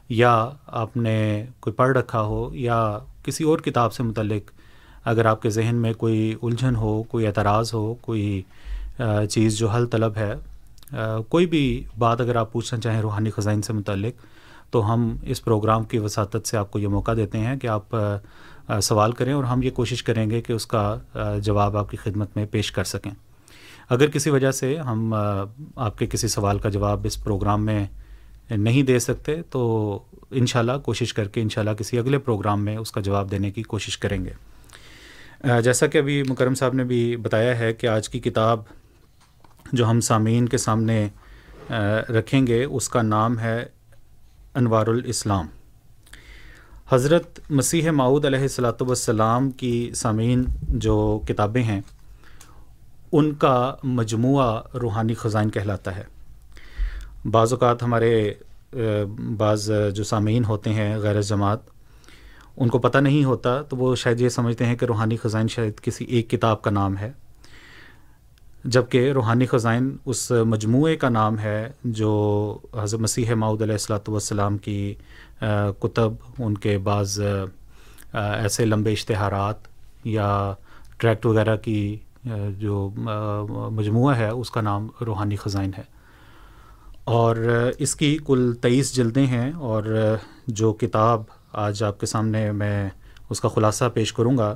یا 0.09 0.51
آپ 0.67 0.97
نے 0.97 1.47
کوئی 1.61 1.75
پڑھ 1.75 1.97
رکھا 1.97 2.23
ہو 2.23 2.49
یا 2.53 2.99
کسی 3.23 3.45
اور 3.45 3.59
کتاب 3.59 3.93
سے 3.93 4.03
متعلق 4.03 4.51
اگر 5.05 5.27
آپ 5.27 5.43
کے 5.43 5.51
ذہن 5.51 5.75
میں 5.75 5.93
کوئی 5.93 6.35
الجھن 6.43 6.77
ہو، 6.77 7.03
کوئی 7.03 7.27
اعتراض 7.27 7.75
ہو، 7.75 7.95
کوئی 7.95 8.43
چیز 9.31 9.59
جو 9.59 9.69
حل 9.69 9.87
طلب 9.87 10.17
ہے 10.17 10.33
کوئی 11.29 11.47
بھی 11.47 11.85
بات 11.99 12.21
اگر 12.21 12.37
آپ 12.37 12.53
پوچھنا 12.53 12.81
چاہیں 12.81 13.01
روحانی 13.01 13.31
خزائن 13.31 13.63
سے 13.63 13.73
متعلق، 13.73 14.23
تو 14.71 14.93
ہم 14.93 15.17
اس 15.23 15.45
پروگرام 15.45 15.85
کی 15.85 15.99
وساطت 15.99 16.49
سے 16.49 16.57
آپ 16.57 16.71
کو 16.71 16.79
یہ 16.79 16.89
موقع 16.89 17.13
دیتے 17.17 17.39
ہیں 17.39 17.57
کہ 17.57 17.67
آپ 17.67 17.97
سوال 18.83 19.13
کریں 19.13 19.33
اور 19.33 19.45
ہم 19.45 19.63
یہ 19.63 19.71
کوشش 19.71 20.03
کریں 20.03 20.31
گے 20.31 20.41
کہ 20.41 20.53
اس 20.53 20.67
کا 20.67 20.97
جواب 21.43 21.77
آپ 21.77 21.91
کی 21.91 21.97
خدمت 21.97 22.37
میں 22.37 22.47
پیش 22.51 22.73
کر 22.73 22.85
سکیں۔ 22.85 23.11
اگر 23.89 24.11
کسی 24.11 24.31
وجہ 24.31 24.51
سے 24.51 24.77
ہم 24.77 25.15
آپ 25.77 25.99
کے 25.99 26.07
کسی 26.07 26.29
سوال 26.29 26.59
کا 26.59 26.69
جواب 26.69 27.07
اس 27.07 27.23
پروگرام 27.25 27.65
میں 27.67 27.87
نہیں 28.51 28.83
دے 28.83 28.99
سکتے، 28.99 29.41
تو 29.51 29.61
انشاءاللہ 30.31 30.73
کوشش 30.85 31.13
کر 31.15 31.29
کے 31.29 31.41
انشاءاللہ 31.41 31.75
کسی 31.75 31.99
اگلے 31.99 32.19
پروگرام 32.19 32.65
میں 32.65 32.77
اس 32.77 32.93
کا 32.93 33.01
جواب 33.01 33.31
دینے 33.31 33.51
کی 33.51 33.63
کوشش 33.63 33.99
کریں 33.99 34.25
گے۔ 34.25 34.33
جیسا 35.63 35.87
کہ 35.87 35.99
ابھی 35.99 36.23
مکرم 36.29 36.55
صاحب 36.55 36.75
نے 36.75 36.85
بھی 36.85 37.17
بتایا 37.17 37.59
ہے 37.59 37.73
کہ 37.73 37.87
آج 37.87 38.09
کی 38.09 38.21
کتاب 38.21 38.63
جو 39.73 39.91
ہم 39.91 40.01
سامعین 40.01 40.49
کے 40.49 40.59
سامنے 40.59 41.07
رکھیں 42.11 42.47
گے، 42.47 42.63
اس 42.65 42.89
کا 42.89 43.03
نام 43.03 43.39
ہے 43.39 43.65
انوار 44.55 44.87
الاسلام 44.87 45.47
حضرت 46.91 47.41
مسیح 47.51 47.91
معود 47.91 48.25
علیہ 48.25 48.41
السلاۃ 48.41 48.81
والسلام 48.81 49.51
کی 49.51 49.91
سامعین 49.95 50.45
جو 50.61 50.99
کتابیں 51.29 51.63
ہیں، 51.63 51.81
ان 53.13 53.33
کا 53.35 53.75
مجموعہ 53.85 54.63
روحانی 54.75 55.15
خزائن 55.15 55.51
کہلاتا 55.51 55.97
ہے۔ 55.97 56.05
بعض 57.33 57.53
اوقات 57.53 57.83
ہمارے 57.83 58.33
بعض 59.37 59.71
جو 59.95 60.05
سامعین 60.05 60.45
ہوتے 60.45 60.73
ہیں 60.73 60.97
غیر 60.99 61.21
جماعت، 61.23 61.61
ان 62.57 62.69
کو 62.69 62.79
پتہ 62.79 62.99
نہیں 62.99 63.25
ہوتا، 63.25 63.61
تو 63.63 63.77
وہ 63.77 63.95
شاید 63.97 64.21
یہ 64.21 64.29
سمجھتے 64.29 64.67
ہیں 64.67 64.77
کہ 64.77 64.85
روحانی 64.85 65.17
خزائن 65.17 65.49
شاید 65.49 65.81
کسی 65.83 66.05
ایک 66.05 66.31
کتاب 66.31 66.63
کا 66.63 66.71
نام 66.71 66.97
ہے 66.99 67.11
جبکہ 68.65 69.11
روحانی 69.13 69.47
خزائن 69.47 69.91
اس 70.05 70.31
مجموعے 70.47 70.97
کا 70.97 71.09
نام 71.09 71.39
ہے 71.39 71.69
جو 71.85 72.13
حضرت 72.75 73.01
مسیح 73.01 73.35
ماؤد 73.35 73.63
علیہ 73.63 73.75
السلاۃ 73.75 74.09
والسلام 74.09 74.59
کی 74.59 74.95
کتب، 75.81 76.13
ان 76.39 76.59
کے 76.59 76.77
بعض 76.85 77.19
ایسے 78.15 78.65
لمبے 78.65 78.93
اشتہارات 78.93 79.69
یا 80.05 80.29
ٹریکٹ 80.99 81.27
وغیرہ 81.27 81.57
کی 81.57 81.97
جو 82.59 82.89
مجموعہ 83.71 84.17
ہے، 84.17 84.29
اس 84.31 84.51
کا 84.51 84.61
نام 84.61 84.89
روحانی 85.07 85.37
خزائن 85.37 85.71
ہے۔ 85.79 85.83
اور 87.09 87.37
اس 87.79 87.95
کی 87.97 88.17
کل 88.27 88.53
تیئیس 88.63 88.95
جلدیں 88.95 89.27
ہیں 89.27 89.51
اور 89.53 89.85
جو 90.47 90.73
کتاب 90.73 91.23
آج 91.59 91.83
آپ 91.83 92.01
کے 92.01 92.07
سامنے 92.07 92.51
میں 92.53 92.89
اس 93.31 93.41
کا 93.41 93.49
خلاصہ 93.49 93.89
پیش 93.95 94.13
کروں 94.13 94.37
گا، 94.39 94.55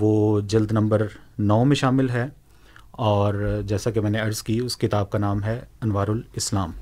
وہ 0.00 0.40
جلد 0.40 0.72
نمبر 0.72 1.06
نو 1.38 1.64
میں 1.64 1.76
شامل 1.76 2.10
ہے 2.10 2.26
اور 3.08 3.34
جیسا 3.66 3.90
کہ 3.90 4.00
میں 4.00 4.10
نے 4.10 4.18
عرض 4.18 4.42
کی، 4.42 4.58
اس 4.58 4.76
کتاب 4.76 5.10
کا 5.10 5.18
نام 5.18 5.42
ہے 5.44 5.58
انوار 5.82 6.08
الاسلام 6.08 6.72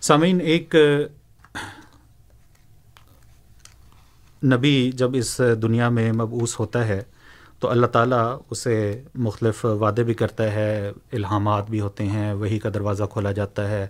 سامعین، 0.00 0.40
ایک 0.40 0.74
نبی 4.42 4.90
جب 4.94 5.16
اس 5.16 5.40
دنیا 5.62 5.88
میں 5.88 6.10
مبعوث 6.12 6.58
ہوتا 6.60 6.86
ہے 6.88 7.02
تو 7.60 7.68
اللہ 7.70 7.86
تعالیٰ 7.86 8.38
اسے 8.50 9.02
مختلف 9.14 9.64
وعدے 9.64 10.02
بھی 10.04 10.14
کرتا 10.14 10.52
ہے، 10.52 10.92
الہامات 11.12 11.70
بھی 11.70 11.80
ہوتے 11.80 12.06
ہیں 12.06 12.32
وہی 12.32 12.58
کا 12.58 12.68
دروازہ 12.74 13.04
کھولا 13.04 13.32
جاتا 13.32 13.68
ہے۔ 13.70 13.86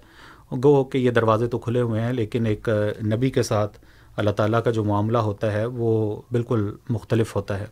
گو 0.65 0.85
کہ 0.85 0.99
یہ 0.99 1.11
دروازے 1.11 1.47
تو 1.47 1.59
کھلے 1.59 1.81
ہوئے 1.81 2.01
ہیں، 2.01 2.13
لیکن 2.13 2.47
ایک 2.47 2.69
نبی 3.13 3.31
کے 3.31 3.43
ساتھ 3.43 3.79
اللہ 4.17 4.31
تعالیٰ 4.31 4.63
کا 4.63 4.71
جو 4.71 4.85
معاملہ 4.85 5.19
ہوتا 5.19 5.53
ہے، 5.53 5.65
وہ 5.67 6.21
بالکل 6.33 6.71
مختلف 6.89 7.35
ہوتا 7.37 7.59
ہے۔ 7.59 7.67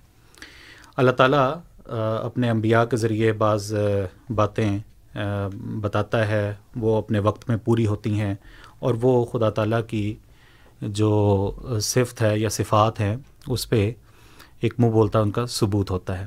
اللہ 0.96 1.10
تعالیٰ 1.10 1.48
اپنے 2.24 2.50
انبیاء 2.50 2.84
کے 2.84 2.96
ذریعے 2.96 3.32
بعض 3.32 3.72
باتیں 4.34 4.78
بتاتا 5.80 6.26
ہے۔ 6.28 6.54
وہ 6.76 6.96
اپنے 6.98 7.18
وقت 7.18 7.48
میں 7.48 7.56
پوری 7.64 7.86
ہوتی 7.86 8.20
ہیں 8.20 8.34
اور 8.78 8.94
وہ 9.02 9.24
خدا 9.24 9.50
تعالیٰ 9.50 9.80
کی 9.88 10.14
جو 10.82 11.10
صفت 11.82 12.22
ہے 12.22 12.38
یا 12.38 12.48
صفات 12.48 13.00
ہیں، 13.00 13.16
اس 13.46 13.68
پہ 13.70 13.90
ایک 14.64 14.74
منہ 14.78 14.90
بولتا 14.90 15.20
ان 15.20 15.30
کا 15.30 15.46
ثبوت 15.46 15.90
ہوتا 15.90 16.18
ہے۔ 16.20 16.26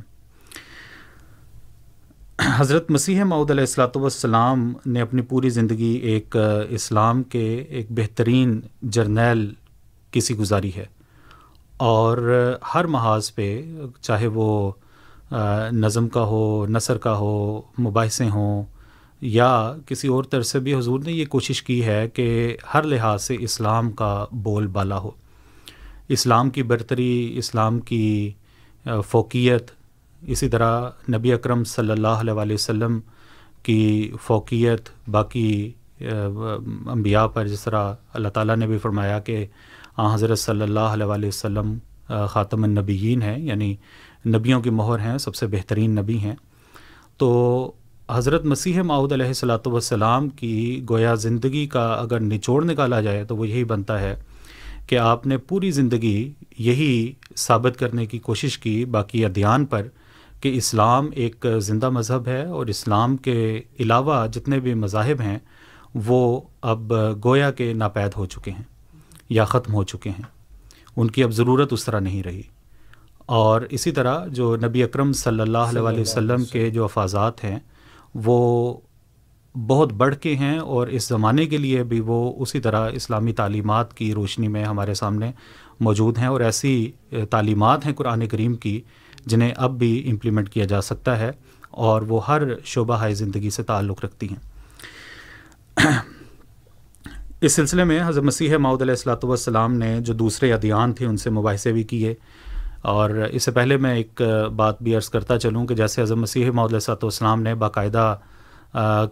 حضرت 2.58 2.92
مسیح 2.92 3.24
معود 3.24 3.52
علیہ 3.52 3.62
السلاۃ 3.62 3.96
والسلام 3.96 4.74
نے 4.86 5.02
اپنی 5.02 5.22
پوری 5.22 5.50
زندگی 5.50 5.94
ایک، 6.04 6.38
اسلام 6.70 7.24
کے 7.24 7.56
ایک 7.70 7.88
بہترین 7.90 8.60
جرنیل 8.82 9.54
کی 10.12 10.22
سی 10.22 10.36
گزاری 10.38 10.72
ہے۔ 10.76 10.86
اور 11.78 12.18
ہر 12.74 12.86
محاذ 12.86 13.34
پہ 13.36 13.76
چاہے 14.02 14.28
وہ 14.28 14.72
نظم 15.72 16.10
کا 16.10 16.22
ہو، 16.22 16.66
نثر 16.70 16.98
کا 16.98 17.18
ہو 17.18 17.62
مباحثے 17.80 18.30
ہوں، 18.30 18.64
یا 19.22 19.76
کسی 19.86 20.08
اور 20.08 20.24
طرح 20.24 20.42
سے 20.42 20.60
بھی 20.60 20.76
حضور 20.76 21.00
نے 21.00 21.12
یہ 21.12 21.26
کوشش 21.26 21.64
کی 21.64 21.86
ہے 21.86 22.10
کہ 22.10 22.58
ہر 22.74 22.84
لحاظ 22.84 23.24
سے 23.24 23.36
اسلام 23.40 23.92
کا 23.92 24.26
بول 24.32 24.68
بالا 24.68 24.98
ہو۔ 24.98 25.12
اسلام 26.10 26.50
کی 26.50 26.64
برتری، 26.64 27.34
اسلام 27.38 27.80
کی 27.80 28.32
فوقیت، 28.86 29.72
اسی 30.22 30.50
طرح 30.50 30.90
نبی 31.10 31.34
اکرم 31.34 31.64
صلی 31.64 31.92
اللہ 31.92 32.22
علیہ 32.22 32.54
وسلم 32.54 33.00
کی 33.64 34.12
فوقیت، 34.22 34.90
باقی 35.08 35.72
انبیاء 36.02 37.26
پر 37.28 37.48
جس 37.48 37.64
طرح 37.64 37.94
اللہ 38.14 38.28
تعالیٰ 38.28 38.56
نے 38.56 38.68
بھی 38.68 38.78
فرمایا 38.78 39.20
کہ 39.20 39.46
آ، 39.98 40.14
حضرت 40.14 40.40
صلی 40.40 40.62
اللہ 40.62 40.80
علیہ 40.80 41.28
وسلم 41.28 41.74
خاتم 42.30 42.64
النبیین 42.64 43.22
ہیں 43.22 43.40
یعنی 43.40 43.76
نبیوں 44.26 44.62
کی 44.62 44.70
مہر 44.70 45.00
ہیں، 45.00 45.18
سب 45.18 45.36
سے 45.36 45.48
بہترین 45.48 45.96
نبی 45.96 46.18
ہیں۔ 46.18 46.36
تو 47.18 47.72
حضرت 48.10 48.46
مسیح 48.46 48.82
معود 48.82 49.12
علیہ 49.12 49.26
السلاۃ 49.26 49.66
والسلام 49.66 50.30
کی 50.30 50.82
گویا 50.90 51.14
زندگی 51.16 51.66
کا 51.68 51.86
اگر 51.94 52.20
نچوڑ 52.20 52.64
نکالا 52.66 53.02
جائے 53.02 53.24
تو 53.24 53.36
وہ 53.36 53.48
یہی 53.48 53.64
بنتا 53.64 54.00
ہے 54.02 54.16
کہ 54.88 54.98
آپ 54.98 55.28
نے 55.28 55.38
پوری 55.38 55.72
زندگی 55.72 56.34
یہی 56.58 57.14
ثابت 57.36 57.80
کرنے 57.80 58.06
کی 58.06 58.20
کوشش 58.20 58.58
کی 58.58 58.86
باقی 58.86 59.26
ادھیان 59.26 59.66
پر 59.66 59.88
کہ 60.42 60.58
اسلام 60.58 61.08
ایک 61.14 61.46
زندہ 61.60 61.90
مذہب 61.90 62.28
ہے 62.28 62.46
اور 62.46 62.68
اسلام 62.68 63.18
کے 63.18 63.62
علاوہ 63.80 64.28
جتنے 64.28 64.60
بھی 64.60 64.74
مذاہب 64.74 65.22
ہیں 65.22 65.40
وہ 65.96 66.42
اب 66.62 66.94
گویا 67.26 67.52
کے 67.52 67.74
ناپید 67.74 68.12
ہو 68.18 68.26
چکے 68.26 68.52
ہیں 68.52 68.64
یا 69.30 69.46
ختم 69.46 69.74
ہو 69.74 69.84
چکے 69.84 70.10
ہیں۔ 70.10 70.38
ان 70.96 71.08
کی 71.08 71.24
اب 71.24 71.32
ضرورت 71.32 71.74
اس 71.74 71.86
طرح 71.86 72.00
نہیں 72.00 72.24
رہی۔ 72.24 72.42
اور 73.26 73.62
اسی 73.62 73.92
طرح 73.92 74.28
جو 74.28 74.56
نبی 74.56 74.84
اکرم 74.84 75.14
صلی 75.14 75.40
اللہ 75.40 75.58
علیہ 75.58 76.02
وسلم 76.02 76.46
کے 76.46 76.70
جو 76.70 76.84
افاظات 76.84 77.44
ہیں 77.44 77.60
وہ 78.16 78.74
بہت 79.66 79.94
بڑھ 79.94 80.16
کے 80.16 80.36
ہیں 80.36 80.60
اور 80.60 80.88
اس 80.88 81.08
زمانے 81.08 81.46
کے 81.46 81.58
لیے 81.58 81.84
بھی 81.84 82.00
وہ 82.00 82.34
اسی 82.38 82.60
طرح 82.60 82.90
اسلامی 82.94 83.34
تعلیمات 83.34 83.94
کی 83.94 84.14
روشنی 84.14 84.48
میں 84.48 84.66
ہمارے 84.66 84.94
سامنے 84.94 85.32
موجود 85.80 86.18
ہیں 86.18 86.28
اور 86.28 86.42
ایسی 86.42 86.92
تعلیمات 87.30 87.86
ہیں 87.86 87.94
قرآن 87.94 88.28
کریم 88.28 88.54
کی 88.54 88.82
جنہیں 89.26 89.52
اب 89.58 89.80
بھی 89.80 90.10
امپلیمنٹ 90.12 90.50
کیا 90.50 90.66
جا 90.66 90.82
سکتا 90.82 91.20
ہے 91.20 91.32
اور 91.70 92.02
وہ 92.02 92.28
ہر 92.28 92.42
شعبہ 92.66 93.10
زندگی 93.10 93.50
سے 93.50 93.64
تعلق 93.64 94.06
رکھتی 94.06 94.28
ہیں۔ 94.32 94.58
اس 97.42 97.54
سلسلے 97.54 97.84
میں 97.84 98.00
حضرت 98.06 98.24
مسیح 98.24 98.58
ماؤد 98.58 98.82
علیہ 98.82 98.92
السلاۃ 98.92 99.24
والسلام 99.24 99.74
نے 99.74 100.02
جو 100.02 100.14
دوسرے 100.14 100.54
ادیان 100.54 100.94
تھے 100.94 101.06
ان 101.06 101.18
سے 101.18 101.30
مباحثے 101.30 101.72
بھی 101.72 101.84
کیے 101.84 102.14
اور 102.82 103.10
اس 103.10 103.44
سے 103.44 103.52
پہلے 103.52 103.78
میں 103.78 103.96
ایک 103.96 104.22
بات 104.56 104.82
بھی 104.84 104.96
عرض 104.96 105.10
کرتا 105.10 105.40
چلوں 105.40 105.66
کہ 105.66 105.76
جیسے 105.76 106.02
حضرت 106.02 106.18
مسیح 106.18 106.52
ماؤد 106.52 106.70
علیہ 106.70 106.76
السلاۃ 106.76 107.04
والسلام 107.04 107.42
نے 107.42 107.56
باقاعدہ 107.56 108.18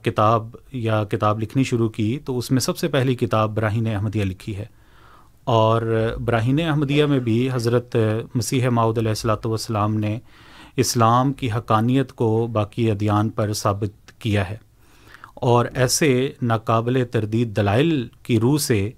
کتاب 0.01 0.55
یا 0.71 1.03
کتاب 1.03 1.39
لکھنی 1.39 1.63
شروع 1.63 1.89
کی 1.89 2.19
تو 2.25 2.37
اس 2.37 2.51
میں 2.51 2.59
سب 2.59 2.77
سے 2.77 2.87
پہلی 2.87 3.15
کتاب 3.15 3.55
براہین 3.55 3.87
احمدیہ 3.87 4.23
لکھی 4.23 4.57
ہے۔ 4.57 4.65
اور 5.43 6.11
براہین 6.25 6.59
احمدیہ 6.61 7.05
میں 7.05 7.19
بھی 7.19 7.49
حضرت 7.53 7.95
مسیح 8.35 8.69
ماؤد 8.69 8.97
علیہ 8.97 9.09
السلاۃ 9.09 9.45
والسلام 9.45 9.97
نے 9.97 10.19
اسلام 10.75 11.33
کی 11.33 11.51
حقانیت 11.51 12.13
کو 12.13 12.47
باقی 12.47 12.91
ادیان 12.91 13.29
پر 13.29 13.53
ثابت 13.53 14.19
کیا 14.19 14.49
ہے۔ 14.49 14.57
اور 15.33 15.65
ایسے 15.73 16.31
ناقابل 16.41 17.03
تردید 17.11 17.55
دلائل 17.57 18.07
کی 18.23 18.39
روح 18.39 18.57
سے 18.57 18.91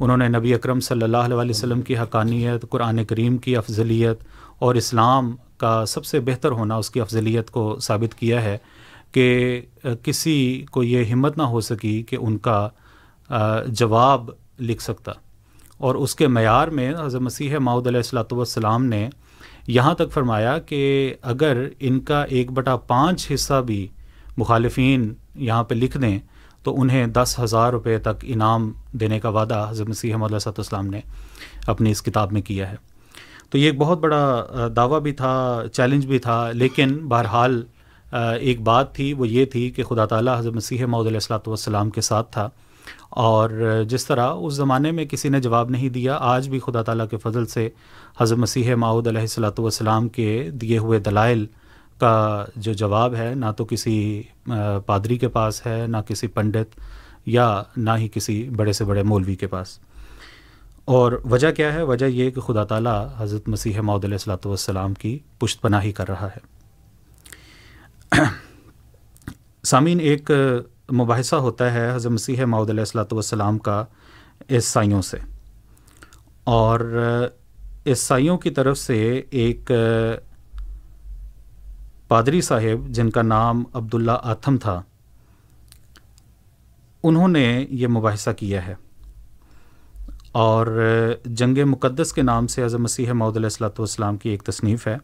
انہوں 0.00 0.16
نے 0.16 0.28
نبی 0.28 0.54
اکرم 0.54 0.80
صلی 0.80 1.02
اللہ 1.02 1.16
علیہ 1.16 1.50
وسلم 1.50 1.82
کی 1.82 1.98
حقانیت، 1.98 2.64
قرآن 2.70 3.04
کریم 3.04 3.38
کی 3.38 3.56
افضلیت 3.56 4.24
اور 4.58 4.74
اسلام 4.74 5.36
کا 5.56 5.86
سب 5.86 6.04
سے 6.04 6.20
بہتر 6.20 6.50
ہونا، 6.50 6.76
اس 6.76 6.90
کی 6.90 7.00
افضلیت 7.00 7.50
کو 7.50 7.78
ثابت 7.80 8.14
کیا 8.14 8.42
ہے۔ 8.42 8.58
کہ 9.12 9.60
کسی 10.02 10.64
کو 10.70 10.82
یہ 10.82 11.04
ہمت 11.04 11.36
نہ 11.38 11.42
ہو 11.42 11.60
سکی 11.60 12.02
کہ 12.02 12.16
ان 12.20 12.38
کا 12.38 12.68
جواب 13.68 14.30
لکھ 14.60 14.82
سکتا۔ 14.82 15.12
اور 15.78 15.94
اس 15.94 16.14
کے 16.14 16.26
معیار 16.26 16.68
میں 16.68 16.92
حضرت 17.00 17.22
مسیح 17.22 17.56
ماؤد 17.58 17.86
علیہ 17.86 17.98
السلاۃ 17.98 18.32
والسلام 18.32 18.84
نے 18.84 19.08
یہاں 19.66 19.94
تک 19.94 20.12
فرمایا 20.12 20.58
کہ 20.58 21.14
اگر 21.22 21.62
ان 21.80 22.00
کا 22.00 22.22
ایک 22.22 22.52
بٹا 22.52 22.76
پانچ 22.76 23.30
حصہ 23.34 23.60
بھی 23.66 23.86
مخالفین 24.36 25.12
یہاں 25.34 25.64
پہ 25.64 25.74
لکھ 25.74 25.98
دیں، 25.98 26.18
تو 26.62 26.80
انہیں 26.80 27.06
دس 27.06 27.38
ہزار 27.38 27.72
روپے 27.72 27.98
تک 27.98 28.24
انعام 28.24 28.70
دینے 28.92 29.20
کا 29.20 29.28
وعدہ 29.28 29.66
حضرت 29.70 29.88
مسیح 29.88 30.14
محمد 30.14 30.32
علیہ 30.32 30.48
السلام 30.48 30.86
نے 30.86 31.00
اپنی 31.66 31.90
اس 31.90 32.02
کتاب 32.02 32.32
میں 32.32 32.42
کییا 32.42 32.70
ہے۔ 32.70 32.76
تو 33.50 33.58
یہ 33.58 33.66
ایک 33.66 33.78
بہت 33.78 33.98
بڑا 33.98 34.68
دعویٰ 34.76 35.00
بھی 35.00 35.12
تھا، 35.12 35.62
چیلنج 35.72 36.06
بھی 36.06 36.18
تھا، 36.18 36.50
لیکن 36.52 36.96
بہرحال 37.08 37.62
ایک 38.12 38.60
بات 38.60 38.94
تھی، 38.94 39.12
وہ 39.12 39.28
یہ 39.28 39.44
تھی 39.44 39.70
کہ 39.70 39.82
خدا 39.82 40.06
تعالیٰ 40.06 40.38
حضرت 40.38 40.54
مسیح 40.54 40.84
محدود 40.84 41.06
علیہ 41.06 41.16
السلاۃ 41.16 41.46
والسلام 41.46 41.90
کے 41.90 42.00
ساتھ 42.00 42.32
تھا۔ 42.32 42.48
اور 43.10 43.50
جس 43.88 44.06
طرح 44.06 44.30
اس 44.30 44.54
زمانے 44.54 44.90
میں 44.90 45.04
کسی 45.04 45.28
نے 45.28 45.40
جواب 45.40 45.70
نہیں 45.70 45.88
دیا، 45.88 46.16
آج 46.20 46.48
بھی 46.48 46.58
خدا 46.58 46.82
تعالیٰ 46.82 47.08
کے 47.08 47.16
فضل 47.16 47.46
سے 47.46 47.68
حضرت 48.20 48.38
مسیح 48.38 48.74
معود 48.74 49.06
علیہ 49.06 49.20
السلاۃ 49.20 49.58
والسلام 49.58 50.08
کے 50.08 50.50
دیے 50.52 50.78
ہوئے 50.78 50.98
دلائل 50.98 51.46
کا 51.98 52.44
جو 52.56 52.72
جواب 52.72 53.14
ہے، 53.14 53.34
نہ 53.34 53.46
تو 53.56 53.64
کسی 53.64 54.22
پادری 54.86 55.18
کے 55.18 55.28
پاس 55.28 55.66
ہے، 55.66 55.86
نہ 55.86 55.96
کسی 56.08 56.26
پنڈت 56.26 56.80
یا 57.26 57.62
نہ 57.76 57.90
ہی 57.98 58.08
کسی 58.08 58.48
بڑے 58.56 58.72
سے 58.72 58.84
بڑے 58.84 59.02
مولوی 59.02 59.36
کے 59.36 59.46
پاس۔ 59.46 59.78
اور 60.84 61.12
وجہ 61.30 61.50
کیا 61.52 61.74
ہے؟ 61.74 61.82
وجہ 61.82 62.06
یہ 62.06 62.30
کہ 62.30 62.40
خدا 62.40 62.64
تعالیٰ 62.64 63.08
حضرت 63.18 63.48
مسیح 63.48 63.80
معود 63.80 64.04
علیہ 64.04 64.14
السلاۃ 64.14 64.46
والسلام 64.46 64.94
کی 64.94 65.18
پشت 65.38 65.62
پناہی 65.62 65.92
کر 65.92 66.08
رہا 66.08 66.26
ہے۔ 66.26 66.51
سامعین، 69.62 70.00
ایک 70.00 70.30
مباحثہ 70.92 71.36
ہوتا 71.36 71.74
ہے 71.74 71.94
حضرت 71.94 72.12
مسیح 72.12 72.44
معود 72.44 72.70
علیہ 72.70 72.80
السلاۃ 72.80 73.12
والسلام 73.12 73.58
کا 73.58 73.84
عیسائیوں 74.50 75.02
سے۔ 75.02 75.16
اور 76.44 76.80
عیسائیوں 77.86 78.38
کی 78.38 78.50
طرف 78.50 78.78
سے 78.78 79.22
ایک 79.30 79.70
پادری 82.08 82.40
صاحب، 82.40 82.88
جن 82.88 83.10
کا 83.10 83.22
نام 83.22 83.64
عبداللہ 83.72 84.12
آتھم 84.22 84.56
تھا، 84.56 84.82
انہوں 87.02 87.28
نے 87.28 87.66
یہ 87.70 87.86
مباحثہ 87.86 88.30
کیا 88.30 88.66
ہے۔ 88.66 88.74
اور 90.32 90.80
جنگ 91.24 91.58
مقدس 91.66 92.12
کے 92.12 92.22
نام 92.22 92.46
سے 92.46 92.64
حضرت 92.64 92.80
مسیح 92.80 93.12
معود 93.12 93.36
علیہ 93.36 93.46
السلاۃ 93.46 93.78
والسلام 93.78 94.16
کی 94.16 94.30
ایک 94.30 94.42
تصنیف 94.42 94.86
ہے۔ 94.86 94.96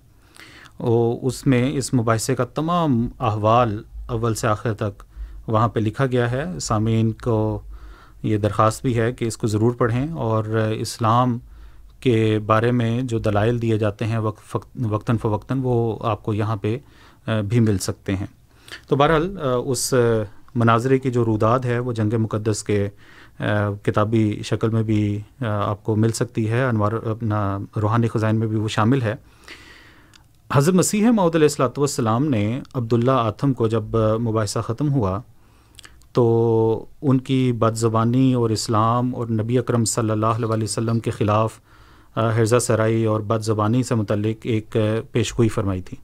اس 0.79 1.47
میں 1.47 1.71
اس 1.75 1.95
مباحثے 1.95 2.35
کا 2.35 2.45
تمام 2.45 3.09
احوال 3.19 3.83
اول 4.07 4.35
سے 4.35 4.47
آخر 4.47 4.75
تک 4.75 5.03
وہاں 5.47 5.69
پہ 5.69 5.81
لکھا 5.81 6.07
گیا 6.07 6.31
ہے۔ 6.31 6.45
سامعین 6.61 7.13
کو 7.13 7.61
یہ 8.23 8.39
درخواست 8.39 8.83
بھی 8.83 8.99
ہے 8.99 9.13
کہ 9.13 9.25
اس 9.25 9.37
کو 9.37 9.47
ضرور 9.47 9.73
پڑھیں 9.73 10.13
اور 10.13 10.45
اسلام 10.79 11.39
کے 12.01 12.39
بارے 12.47 12.71
میں 12.71 13.01
جو 13.03 13.19
دلائل 13.19 13.63
دیے 13.63 13.79
جاتے 13.79 14.07
ہیں 14.07 14.19
وقتاً 14.19 15.17
فوقتاً 15.17 15.61
وہ 15.63 15.99
آپ 16.03 16.23
کو 16.23 16.35
یہاں 16.35 16.57
پہ 16.57 16.79
بھی 17.49 17.61
مل 17.61 17.79
سکتے 17.79 18.17
ہیں۔ 18.17 18.27
تو 18.89 18.97
بہرحال 18.97 19.39
اس 19.65 19.95
مناظرے 20.55 20.99
کی 20.99 21.11
جو 21.11 21.25
روداد 21.25 21.61
ہے 21.61 21.79
وہ 21.79 21.93
جنگ 21.93 22.15
مقدس 22.19 22.63
کے 22.63 22.89
کتابی 23.83 24.43
شکل 24.45 24.71
میں 24.71 24.83
بھی 24.83 25.21
آپ 25.41 25.85
کو 25.85 25.97
مل 25.97 26.13
سکتی 26.13 26.51
ہے۔ 26.51 26.65
انوار 26.65 26.93
اپنا 26.93 27.59
روحانی 27.83 28.09
خزائن 28.09 28.37
میں 28.37 28.47
بھی 28.47 28.57
وہ 28.57 28.69
شامل 28.69 29.03
ہے۔ 29.03 29.15
حضرت 30.53 30.75
مسیح 30.75 31.11
معود 31.11 31.35
علیہ 31.35 31.45
السلاۃ 31.45 31.69
والسلام 31.77 32.25
نے 32.25 32.61
عبداللہ 32.75 33.11
آتھم 33.11 33.53
کو 33.53 33.69
جب 33.69 33.83
مباحثہ 34.21 34.59
ختم 34.59 34.93
ہوا 34.93 35.21
تو 36.13 36.85
ان 37.03 37.19
کی 37.19 37.53
بد 37.53 37.75
زبانی 37.75 38.35
اور 38.35 38.51
اسلام 38.51 39.15
اور 39.15 39.27
نبی 39.29 39.59
اکرم 39.59 39.85
صلی 39.85 40.11
اللہ 40.11 40.27
علیہ 40.27 40.65
وسلم 40.65 41.01
کے 41.01 41.11
خلاف 41.11 41.59
حرزہ 42.17 42.59
سرائی 42.59 43.05
اور 43.05 43.21
بد 43.21 43.45
زبانی 43.45 43.83
سے 43.83 43.95
متعلق 43.95 44.37
ایک 44.43 44.77
پیشگوئی 45.13 45.49
فرمائی 45.49 45.83
تھی۔ 45.83 45.97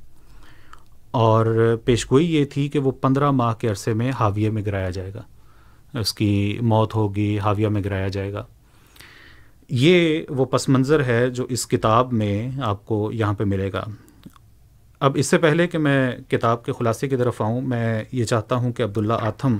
اور 1.11 1.77
پیشگوئی 1.85 2.35
یہ 2.35 2.45
تھی 2.45 2.69
کہ 2.69 2.79
وہ 2.79 2.91
پندرہ 2.91 3.31
ماہ 3.31 3.55
کے 3.55 3.69
عرصے 3.69 3.95
میں 3.95 4.13
حاویہ 4.21 4.51
میں 4.51 4.63
گرایا 4.67 4.91
جائے 4.91 5.15
گا۔ 5.15 5.23
اس 5.99 6.15
کی 6.15 6.59
موت 6.63 6.95
ہوگی، 6.95 7.39
حاویہ 7.39 7.69
میں 7.69 7.85
گرایا 7.85 8.09
جائے 8.09 8.33
گا۔ 8.33 8.45
یہ 9.69 10.23
وہ 10.29 10.45
پس 10.45 10.69
منظر 10.69 11.05
ہے 11.05 11.31
جو 11.31 11.47
اس 11.49 11.67
کتاب 11.67 12.13
میں 12.13 12.51
آپ 12.63 12.87
کو 12.87 13.13
یہاں 13.13 13.33
پہ 13.33 13.45
ملے 13.45 13.73
گا۔ 13.73 13.85
اب 15.05 15.17
اس 15.21 15.27
سے 15.27 15.39
پہلے 15.39 15.67
کہ 15.69 15.79
میں 15.79 16.11
کتاب 16.29 16.65
کے 16.65 16.73
خلاصے 16.73 17.09
کی 17.09 17.17
طرف 17.17 17.41
آؤں، 17.43 17.61
میں 17.61 18.05
یہ 18.13 18.25
چاہتا 18.25 18.55
ہوں 18.57 18.73
کہ 18.73 18.83
عبداللہ 18.83 19.13
آتھم 19.21 19.57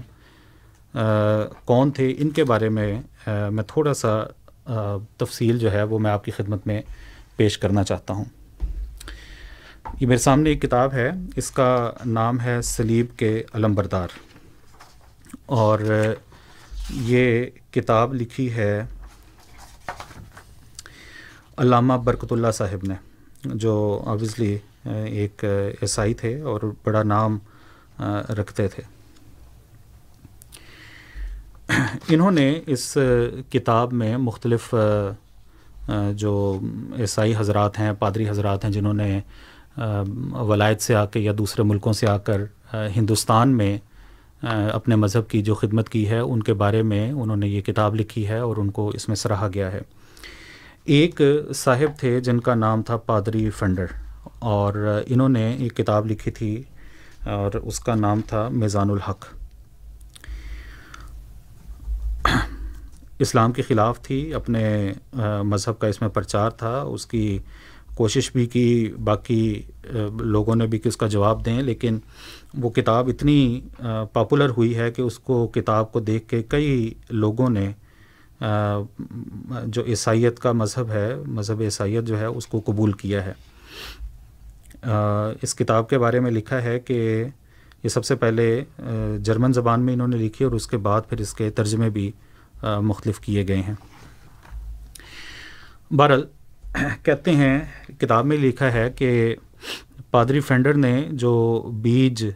کون 1.65 1.91
تھے؟ 1.91 2.15
ان 2.19 2.31
کے 2.31 2.45
بارے 2.45 2.69
میں 2.69 3.01
میں 3.27 3.65
تھوڑا 3.67 3.95
سا 3.95 4.23
تفصیل 5.17 5.59
جو 5.59 5.73
ہے 5.73 5.83
وہ 5.83 5.99
میں 5.99 6.11
آپ 6.11 6.25
کی 6.25 6.31
خدمت 6.31 6.67
میں 6.67 6.81
پیش 7.37 7.59
کرنا 7.59 7.85
چاہتا 7.85 8.15
ہوں۔ 8.15 8.25
یہ 10.01 10.07
میرے 10.07 10.19
سامنے 10.19 10.51
ایک 10.51 10.63
کتاب 10.63 10.93
ہے، 10.93 11.11
اس 11.37 11.51
کا 11.51 11.93
نام 12.07 12.41
ہے 12.41 12.61
سلیب 12.63 13.17
کے 13.17 13.43
علم 13.55 13.75
بردار 13.75 14.09
اور 15.47 15.79
یہ 16.91 17.47
کتاب 17.71 18.15
لکھی 18.15 18.53
ہے 18.55 18.85
علامہ 21.57 21.95
برکت 22.05 22.33
اللہ 22.33 22.51
صاحب 22.55 22.87
نے، 22.89 22.95
جو 23.45 24.03
آبویسلی 24.07 24.57
ایک 24.85 25.45
عیسائی 25.83 26.15
تھے 26.15 26.41
اور 26.41 26.61
بڑا 26.85 27.03
نام 27.03 27.39
رکھتے 28.39 28.69
تھے۔ 28.69 28.83
انہوں 32.09 32.31
نے 32.31 32.61
اس 32.67 32.97
کتاب 33.51 33.93
میں 33.93 34.17
مختلف 34.17 34.75
جو 36.13 36.59
عیسائی 36.99 37.35
حضرات 37.39 37.79
ہیں، 37.79 37.93
پادری 37.99 38.29
حضرات 38.29 38.65
ہیں، 38.65 38.73
جنہوں 38.73 38.95
نے 38.95 39.21
ولایت 40.49 40.83
سے 40.83 40.95
آ 40.95 41.05
کے 41.07 41.21
یا 41.21 41.33
دوسرے 41.39 41.63
ملکوں 41.63 41.93
سے 41.93 42.07
آ 42.07 42.17
کر 42.19 42.43
ہندوستان 42.97 43.57
میں 43.57 43.77
اپنے 44.73 44.97
مذہب 44.97 45.29
کی 45.29 45.43
جو 45.43 45.55
خدمت 45.55 45.89
کی 45.89 46.09
ہے، 46.09 46.19
ان 46.19 46.43
کے 46.43 46.55
بارے 46.55 46.83
میں 46.83 47.11
انہوں 47.13 47.37
نے 47.37 47.49
یہ 47.49 47.61
کتاب 47.61 47.95
لکھی 47.95 48.29
ہے 48.29 48.39
اور 48.39 48.57
ان 48.57 48.71
کو 48.71 48.89
اس 48.89 49.09
میں 49.09 49.17
سراہا 49.17 49.49
گیا 49.55 49.73
ہے۔ 49.73 49.81
ایک 50.85 51.21
صاحب 51.55 51.99
تھے 51.99 52.21
جن 52.21 52.41
کا 52.41 52.55
نام 52.55 52.83
تھا 52.83 52.97
پادری 52.97 53.51
فنڈر۔ 53.51 53.87
اور 54.45 55.03
انہوں 55.07 55.29
نے 55.29 55.51
ایک 55.53 55.77
کتاب 55.77 56.07
لکھی 56.07 56.31
تھی 56.31 56.63
اور 57.27 57.55
اس 57.55 57.81
کا 57.81 57.95
نام 57.95 58.21
تھا 58.27 58.49
میزان 58.53 58.91
الحق۔ 58.91 59.25
اسلام 63.19 63.53
کے 63.53 63.63
خلاف 63.63 64.01
تھی، 64.03 64.35
اپنے 64.35 64.93
مذہب 65.45 65.79
کا 65.79 65.87
اس 65.87 66.01
میں 66.01 66.09
پرچار 66.09 66.51
تھا۔ 66.51 66.81
اس 66.81 67.07
کی 67.07 67.39
کوشش 67.95 68.31
بھی 68.33 68.47
کی، 68.47 68.93
باقی 69.05 69.63
لوگوں 70.21 70.57
نے 70.57 70.67
بھی 70.67 70.79
کہ 70.79 70.89
اس 70.89 70.97
کا 70.97 71.07
جواب 71.07 71.45
دیں، 71.47 71.63
لیکن 71.63 71.99
وہ 72.55 72.71
کتاب 72.71 73.09
اتنی 73.09 73.61
پاپولر 74.13 74.51
ہوئی 74.57 74.77
ہے 74.77 74.91
کہ 74.91 75.03
اس 75.03 75.19
کو، 75.19 75.47
کتاب 75.47 75.93
کو 75.93 76.01
دیکھ 76.01 76.29
کے 76.29 76.43
کئی 76.43 76.95
لوگوں 77.11 77.49
نے 77.51 77.71
جو 79.67 79.85
عیسائیت 79.87 80.39
کا 80.39 80.53
مذہب 80.53 80.91
ہے، 80.91 81.09
مذہب 81.27 81.61
عیسائیت 81.61 82.05
جو 82.05 82.19
ہے، 82.19 82.27
اس 82.27 82.47
کو 82.47 82.61
قبول 82.67 82.93
کیا 82.93 83.25
ہے۔ 83.25 83.33
اس 85.43 85.55
کتاب 85.55 85.89
کے 85.89 85.99
بارے 85.99 86.21
میں 86.21 86.31
لکھا 86.31 86.63
ہے 86.63 86.81
کہ 86.81 87.25
یہ 87.83 87.89
سب 87.89 88.05
سے 88.05 88.15
پہلے 88.15 88.65
جرمن 89.21 89.53
زبان 89.53 89.81
میں 89.81 89.93
انہوں 89.93 90.09
نے 90.09 90.17
لکھی 90.17 90.45
اور 90.45 90.53
اس 90.53 90.67
کے 90.67 90.77
بعد 90.77 91.03
پھر 91.09 91.21
اس 91.21 91.35
کے 91.35 91.51
ترجمے 91.51 91.91
بھی 91.91 92.13
مختلف 92.63 93.21
کیے 93.21 93.49
گئے 93.49 93.61
ہیں۔ 93.61 93.75
بہرحال، 95.91 96.27
کہتے 97.03 97.31
ہیں، 97.31 97.61
کتاب 98.01 98.27
میں 98.27 98.37
لکھا 98.37 98.73
ہے 98.73 98.91
کہ 98.91 99.37
پادری 100.11 100.41
فینڈر 100.41 100.75
نے 100.75 101.09
جو 101.13 101.63
بیج، 101.75 102.27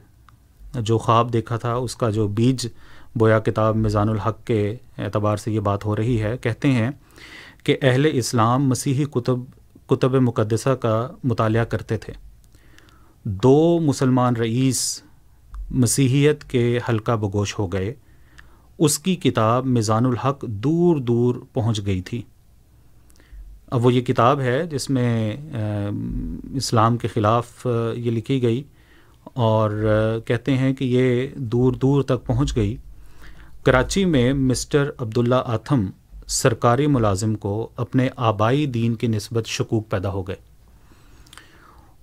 جو 0.75 0.99
خواب 0.99 1.33
دیکھا 1.33 1.57
تھا، 1.57 1.73
اس 1.73 1.97
کا 1.97 2.11
جو 2.11 2.29
بیج 2.29 2.67
بویا 3.15 3.39
کتاب 3.39 3.77
میزان 3.77 4.09
الحق 4.09 4.45
کے 4.45 4.77
اعتبار 4.99 5.37
سے 5.37 5.53
یہ 5.53 5.61
بات 5.61 5.85
ہو 5.85 5.97
رہی 5.97 6.23
ہے، 6.23 6.37
کہتے 6.37 6.69
ہیں 6.69 6.91
کہ 7.65 7.77
اہل 7.83 8.07
اسلام 8.13 8.69
مسیحی 8.69 9.05
کتب 9.05 9.39
کتب 9.87 10.15
مقدسہ 10.15 10.69
کا 10.69 11.09
مطالعہ 11.25 11.65
کرتے 11.65 11.97
تھے۔ 11.97 12.28
دو 13.29 13.79
مسلمان 13.83 14.37
رئیس 14.37 14.81
مسیحیت 15.71 16.45
کے 16.45 16.79
حلقہ 16.89 17.13
بگوش 17.13 17.59
ہو 17.59 17.67
گئے۔ 17.73 17.95
اس 18.79 18.99
کی 18.99 19.15
کتاب 19.17 19.67
میزان 19.67 20.07
الحق 20.07 20.43
دور 20.43 20.97
دور 20.97 21.35
پہنچ 21.53 21.81
گئی 21.87 22.01
تھی۔ 22.03 22.23
اب 23.67 23.87
وہ 23.87 23.93
یہ 23.95 24.01
کتاب 24.01 24.41
ہے 24.41 24.67
جس 24.67 24.91
میں 24.91 25.37
اسلام 26.55 26.97
کے 26.97 27.09
خلاف 27.09 27.67
یہ 27.97 28.11
لکھی 28.11 28.43
گئی 28.43 28.63
اور 29.25 29.71
کہتے 30.25 30.57
ہیں 30.57 30.73
کہ 30.75 30.85
یہ 30.85 31.27
دور 31.37 31.73
دور 31.73 32.03
تک 32.03 32.27
پہنچ 32.27 32.57
گئی۔ 32.57 32.77
کراچی 33.63 34.05
میں 34.05 34.33
مسٹر 34.33 34.91
عبداللہ 34.99 35.43
آتھم 35.45 35.87
سرکاری 36.27 36.87
ملازم 36.87 37.35
کو 37.35 37.69
اپنے 37.77 38.09
آبائی 38.17 38.67
دین 38.67 38.95
کی 38.95 39.07
نسبت 39.07 39.47
شکوک 39.47 39.91
پیدا 39.91 40.11
ہو 40.11 40.29
گئے۔ 40.29 40.48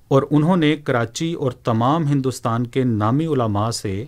اور 0.08 0.24
انہوں 0.32 0.58
نے 0.58 0.76
کراچی 0.76 1.34
اور 1.34 1.52
تمام 1.52 2.08
ہندوستان 2.08 2.68
کے 2.68 2.84
نامی 2.84 3.26
علماء 3.26 3.72
سے 3.72 4.06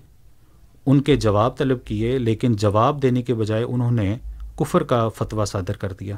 ان 0.85 1.01
کے 1.01 1.15
جواب 1.15 1.57
طلب 1.57 1.83
کیے، 1.85 2.17
لیکن 2.17 2.55
جواب 2.55 3.01
دینے 3.01 3.21
کے 3.21 3.33
بجائے 3.33 3.63
انہوں 3.63 3.91
نے 3.91 4.17
کفر 4.55 4.83
کا 4.83 5.09
فتویٰ 5.09 5.45
صادر 5.45 5.77
کر 5.77 5.93
دیا 5.93 6.15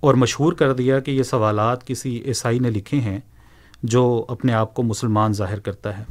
اور 0.00 0.14
مشہور 0.14 0.52
کر 0.52 0.72
دیا 0.72 1.00
کہ 1.00 1.10
یہ 1.10 1.22
سوالات 1.22 1.86
کسی 1.86 2.22
عیسائی 2.24 2.58
نے 2.58 2.70
لکھے 2.70 3.00
ہیں 3.00 3.18
جو 3.82 4.24
اپنے 4.28 4.52
آپ 4.52 4.74
کو 4.74 4.82
مسلمان 4.82 5.32
ظاہر 5.32 5.60
کرتا 5.60 5.98
ہے۔ 5.98 6.04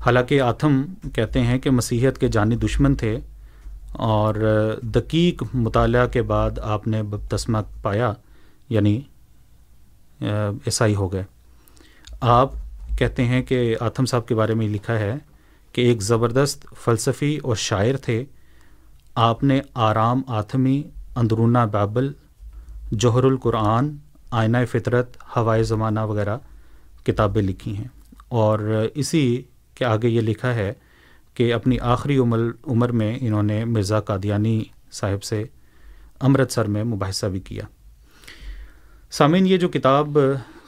حالانکہ 0.00 0.40
آتھم 0.40 0.82
کہتے 1.14 1.42
ہیں 1.42 1.58
کہ 1.58 1.70
مسیحیت 1.70 2.18
کے 2.18 2.28
جانی 2.28 2.56
دشمن 2.56 2.94
تھے 2.94 3.18
اور 3.92 4.34
دقیق 4.82 5.42
مطالعہ 5.54 6.06
کے 6.06 6.22
بعد 6.22 6.58
آپ 6.58 6.86
نے 6.86 7.02
بپتسمہ 7.02 7.58
پایا 7.82 8.12
یعنی 8.68 9.00
عیسائی 10.66 10.94
ہو 10.94 11.12
گئے۔ 11.12 11.24
آپ 12.20 12.52
کہتے 12.98 13.24
ہیں 13.24 13.42
کہ 13.42 13.76
آتم 13.80 14.04
صاحب 14.04 14.28
کے 14.28 14.34
بارے 14.34 14.54
میں 14.54 14.68
لکھا 14.68 14.98
ہے 14.98 15.14
کہ 15.72 15.80
ایک 15.80 16.02
زبردست 16.02 16.66
فلسفی 16.84 17.38
اور 17.42 17.56
شاعر 17.56 17.96
تھے۔ 17.96 18.24
آپ 19.14 19.44
نے 19.44 19.60
آرام 19.74 20.22
آتمی 20.26 20.82
اندرونہ 21.16 21.58
بابل، 21.72 22.12
جوہر 22.92 23.24
القرآن 23.24 23.96
آئینہ 24.30 24.56
فطرت 24.70 25.16
ہوائے 25.36 25.62
زمانہ 25.62 26.00
وغیرہ 26.00 26.38
کتابیں 27.04 27.42
لکھی 27.42 27.76
ہیں۔ 27.76 27.88
اور 28.28 28.86
اسی 28.94 29.42
کے 29.74 29.84
آگے 29.84 30.08
یہ 30.08 30.20
لکھا 30.20 30.54
ہے 30.54 30.72
کہ 31.34 31.54
اپنی 31.54 31.78
آخری 31.78 32.16
عمر 32.16 32.38
عمر 32.66 32.88
میں 32.88 33.18
انہوں 33.20 33.42
نے 33.42 33.64
مرزا 33.64 34.00
قادیانی 34.00 34.64
صاحب 34.92 35.22
سے 35.22 35.44
امرتسر 36.20 36.64
میں 36.64 36.84
مباحثہ 36.84 37.26
بھی 37.26 37.40
کیا۔ 37.40 37.62
سامعین، 39.12 39.46
یہ 39.46 39.56
جو 39.56 39.68
کتاب 39.68 40.18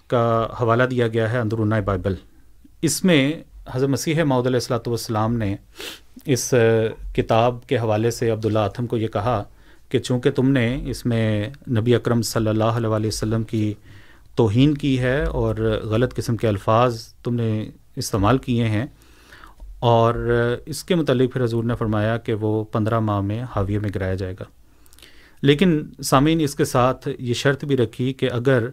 کا 0.09 0.47
حوالہ 0.61 0.83
دیا 0.91 1.07
گیا 1.09 1.31
ہے 1.33 1.39
اندرونہ 1.39 1.75
بائبل، 1.85 2.15
اس 2.83 3.05
میں 3.05 3.33
حضرت 3.73 3.89
مسیح 3.89 4.23
معود 4.25 4.47
علیہ 4.47 4.57
السلاۃ 4.57 4.87
والسلام 4.87 5.37
نے 5.37 5.55
اس 6.27 6.53
کتاب 7.15 7.59
کے 7.69 7.79
حوالے 7.79 8.11
سے 8.11 8.31
عبداللہ 8.31 8.59
آتم 8.59 8.87
کو 8.87 8.97
یہ 8.97 9.09
کہا 9.09 9.43
کہ 9.91 9.99
چونکہ 9.99 10.31
تم 10.31 10.51
نے 10.51 10.67
اس 10.91 11.05
میں 11.07 11.51
نبی 11.79 11.95
اکرم 11.95 12.23
صلی 12.23 12.49
اللہ 12.49 12.79
علیہ 12.79 13.07
وسلم 13.07 13.43
کی 13.43 13.73
توہین 14.37 14.75
کی 14.75 14.99
ہے 15.01 15.23
اور 15.25 15.57
غلط 15.91 16.15
قسم 16.17 16.37
کے 16.37 16.49
الفاظ 16.49 17.03
تم 17.25 17.35
نے 17.35 17.51
استعمال 17.97 18.39
کیے 18.39 18.69
ہیں، 18.69 18.87
اور 19.81 20.15
اس 20.67 20.83
کے 20.85 20.95
متعلق 20.95 21.33
پھر 21.33 21.45
حضور 21.45 21.65
نے 21.65 21.75
فرمایا 21.75 22.17
کہ 22.17 22.35
وہ 22.41 22.63
پندرہ 22.73 23.01
ماہ 23.01 23.21
میں 23.21 23.43
حاویے 23.57 23.79
میں 23.79 23.91
گرایا 23.95 24.15
جائے 24.15 24.35
گا۔ 24.41 24.45
لیکن 25.43 25.83
سامعین 26.03 26.41
اس 26.41 26.55
کے 26.55 26.65
ساتھ 26.65 27.09
یہ 27.19 27.35
شرط 27.35 27.65
بھی 27.65 27.77
رکھی 27.77 28.13
کہ 28.13 28.31
اگر 28.33 28.69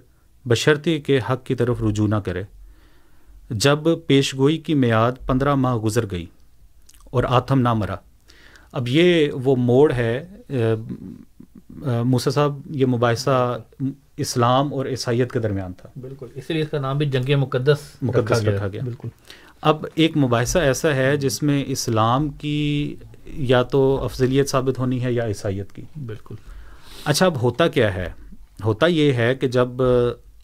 بشرطی 0.45 0.99
کے 1.01 1.19
حق 1.29 1.45
کی 1.45 1.55
طرف 1.55 1.83
رجوع 1.83 2.07
نہ 2.07 2.15
کرے 2.15 2.43
جب 3.49 3.79
پیش 4.07 4.35
گوئی 4.35 4.57
کی 4.57 4.73
میعاد 4.73 5.11
پندرہ 5.25 5.55
ماہ 5.55 5.75
گزر 5.75 6.05
گئی 6.11 6.25
اور 7.03 7.23
آتم 7.27 7.59
نہ 7.59 7.73
مرا۔ 7.73 7.95
اب 8.71 8.87
یہ 8.87 9.31
وہ 9.31 9.55
موڑ 9.55 9.91
ہے 9.91 10.27
موسیٰ 12.03 12.33
صاحب 12.33 12.59
یہ 12.69 12.85
مباحثہ 12.85 13.57
اسلام 14.17 14.73
اور 14.73 14.85
عیسائیت 14.85 15.31
کے 15.31 15.39
درمیان 15.39 15.73
تھا۔ 15.73 15.89
بالکل 16.01 16.25
اس 16.35 16.49
لیے 16.49 16.61
اس 16.61 16.69
کا 16.69 16.79
نام 16.79 16.97
بھی 16.97 17.05
جنگ 17.05 17.39
مقدس 17.39 17.77
مقدس 18.01 18.43
رکھا 18.43 18.67
گیا۔ 18.67 18.81
بالکل۔ 18.83 19.07
اب 19.61 19.85
ایک 19.95 20.17
مباحثہ 20.17 20.59
ایسا 20.59 20.95
ہے 20.95 21.17
جس 21.17 21.43
میں 21.43 21.63
اسلام 21.67 22.29
کی 22.29 22.95
یا 23.25 23.63
تو 23.63 24.03
افضلیت 24.03 24.49
ثابت 24.49 24.79
ہونی 24.79 25.03
ہے 25.03 25.13
یا 25.13 25.25
عیسائیت 25.25 25.71
کی۔ 25.71 25.81
بالکل۔ 26.05 26.35
اچھا 27.05 27.25
اب 27.25 27.41
ہوتا 27.41 27.67
کیا 27.67 27.93
ہے؟ 27.95 28.09
ہوتا 28.65 28.87
یہ 28.87 29.13
ہے 29.13 29.35
کہ 29.35 29.47
جب 29.47 29.69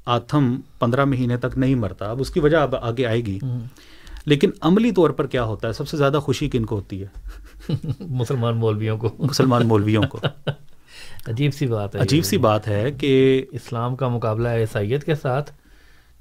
آتھم 0.06 0.60
پندرہ 0.80 1.06
مہینے 1.06 1.38
تک 1.38 1.58
نہیں 1.58 1.76
مرتا 1.76 2.12
اب 2.12 2.22
اس 2.22 2.30
کی 2.30 2.40
وجہ 2.40 2.58
اب 2.58 2.76
آگے 2.82 3.06
آئے 3.06 3.26
گی۔ 3.26 3.40
لیکن 4.26 4.50
عملی 4.62 4.92
طور 4.92 5.10
پر 5.10 5.28
کیا 5.28 5.44
ہوتا 5.44 5.68
ہے؟ 5.68 5.74
سب 5.74 5.88
سے 5.88 5.98
زیادہ 5.98 6.20
خوشی 6.24 6.50
کن 6.50 6.66
کو 6.66 6.76
ہوتی 6.76 7.04
ہے؟ 7.04 7.08
مسلمان 8.00 8.58
مولویوں 8.58 8.98
کو۔ 8.98 9.10
مسلمان 9.20 9.68
مولویوں 9.68 10.04
کو۔ 10.04 10.20
عجیب 11.28 11.54
سی 11.54 11.68
بات 11.68 11.96
ہے 11.96 12.02
عجیب 12.02 12.26
سی 12.26 12.38
بات 12.38 12.68
ہے 12.68 12.92
کہ 12.92 13.46
اسلام 13.52 13.96
کا 13.96 14.08
مقابلہ 14.08 14.48
ہے 14.48 14.60
عیسائیت 14.60 15.04
کے 15.04 15.16
ساتھ 15.16 15.52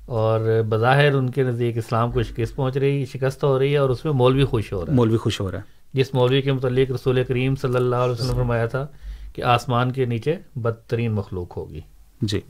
اور 0.06 0.62
بظاہر 0.68 1.14
ان 1.14 1.30
کے 1.30 1.42
نزدیک 1.42 1.78
اسلام 1.78 2.12
کو 2.12 2.22
شکست 2.22 2.56
پہنچ 2.56 2.76
رہی 2.76 3.04
شکست 3.04 3.44
ہو 3.44 3.58
رہی 3.58 3.72
ہے 3.72 3.76
اور 3.76 3.90
اس 3.90 4.04
میں 4.04 4.12
مولوی 4.12 4.44
خوش 4.44 4.72
ہو 4.72 4.84
رہا 4.84 4.92
ہے۔ 4.92 4.96
مولوی 4.96 5.16
خوش 5.16 5.40
ہو 5.40 5.50
رہا 5.50 5.58
ہے۔ 5.58 5.62
جس 5.92 6.14
مولوی 6.14 6.42
کے 6.42 6.52
متعلق 6.52 6.90
رسول 6.90 7.24
کریم 7.24 7.56
صلی 7.56 7.76
اللہ 7.76 7.96
علیہ 7.96 8.12
وسلم 8.12 8.36
فرمایا 8.36 8.66
تھا 8.66 8.86
کہ 9.32 9.42
آسمان 9.42 9.92
کے 9.92 10.04
نیچے 10.04 10.36
بدترین 10.56 11.12
مخلوق 11.12 11.56
ہوگی۔ 11.56 11.80
جی۔ 12.22 12.40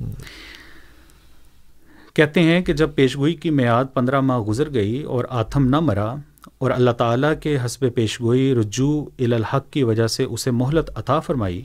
کہتے 2.15 2.41
ہیں 2.41 2.61
کہ 2.61 2.73
جب 2.73 2.91
پیشگوئی 2.95 3.35
کی 3.35 3.51
میعاد 3.51 3.85
پندرہ 3.95 4.21
ماہ 4.21 4.39
گزر 4.39 4.75
گئی 4.75 5.03
اور 5.03 5.25
آتھم 5.31 5.69
نہ 5.69 5.81
مرا 5.81 6.15
اور 6.59 6.71
اللہ 6.71 6.91
تعالیٰ 6.91 7.33
کے 7.41 7.59
حسب 7.65 7.85
پیشگوئی 7.95 8.55
رجوع 8.55 9.05
الحق 9.19 9.71
کی 9.71 9.83
وجہ 9.83 10.07
سے 10.07 10.25
اسے 10.25 10.51
مہلت 10.51 10.91
عطا 10.95 11.21
فرمائی 11.21 11.63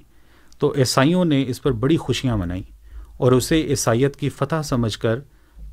تو 0.59 0.73
عیسائیوں 0.77 1.25
نے 1.25 1.45
اس 1.47 1.61
پر 1.61 1.71
بڑی 1.71 1.97
خوشیاں 1.97 2.37
منائیں 2.37 2.63
اور 3.17 3.31
اسے 3.31 3.61
عیسائیت 3.61 4.15
کی 4.15 4.29
فتح 4.29 4.61
سمجھ 4.63 4.99
کر 4.99 5.19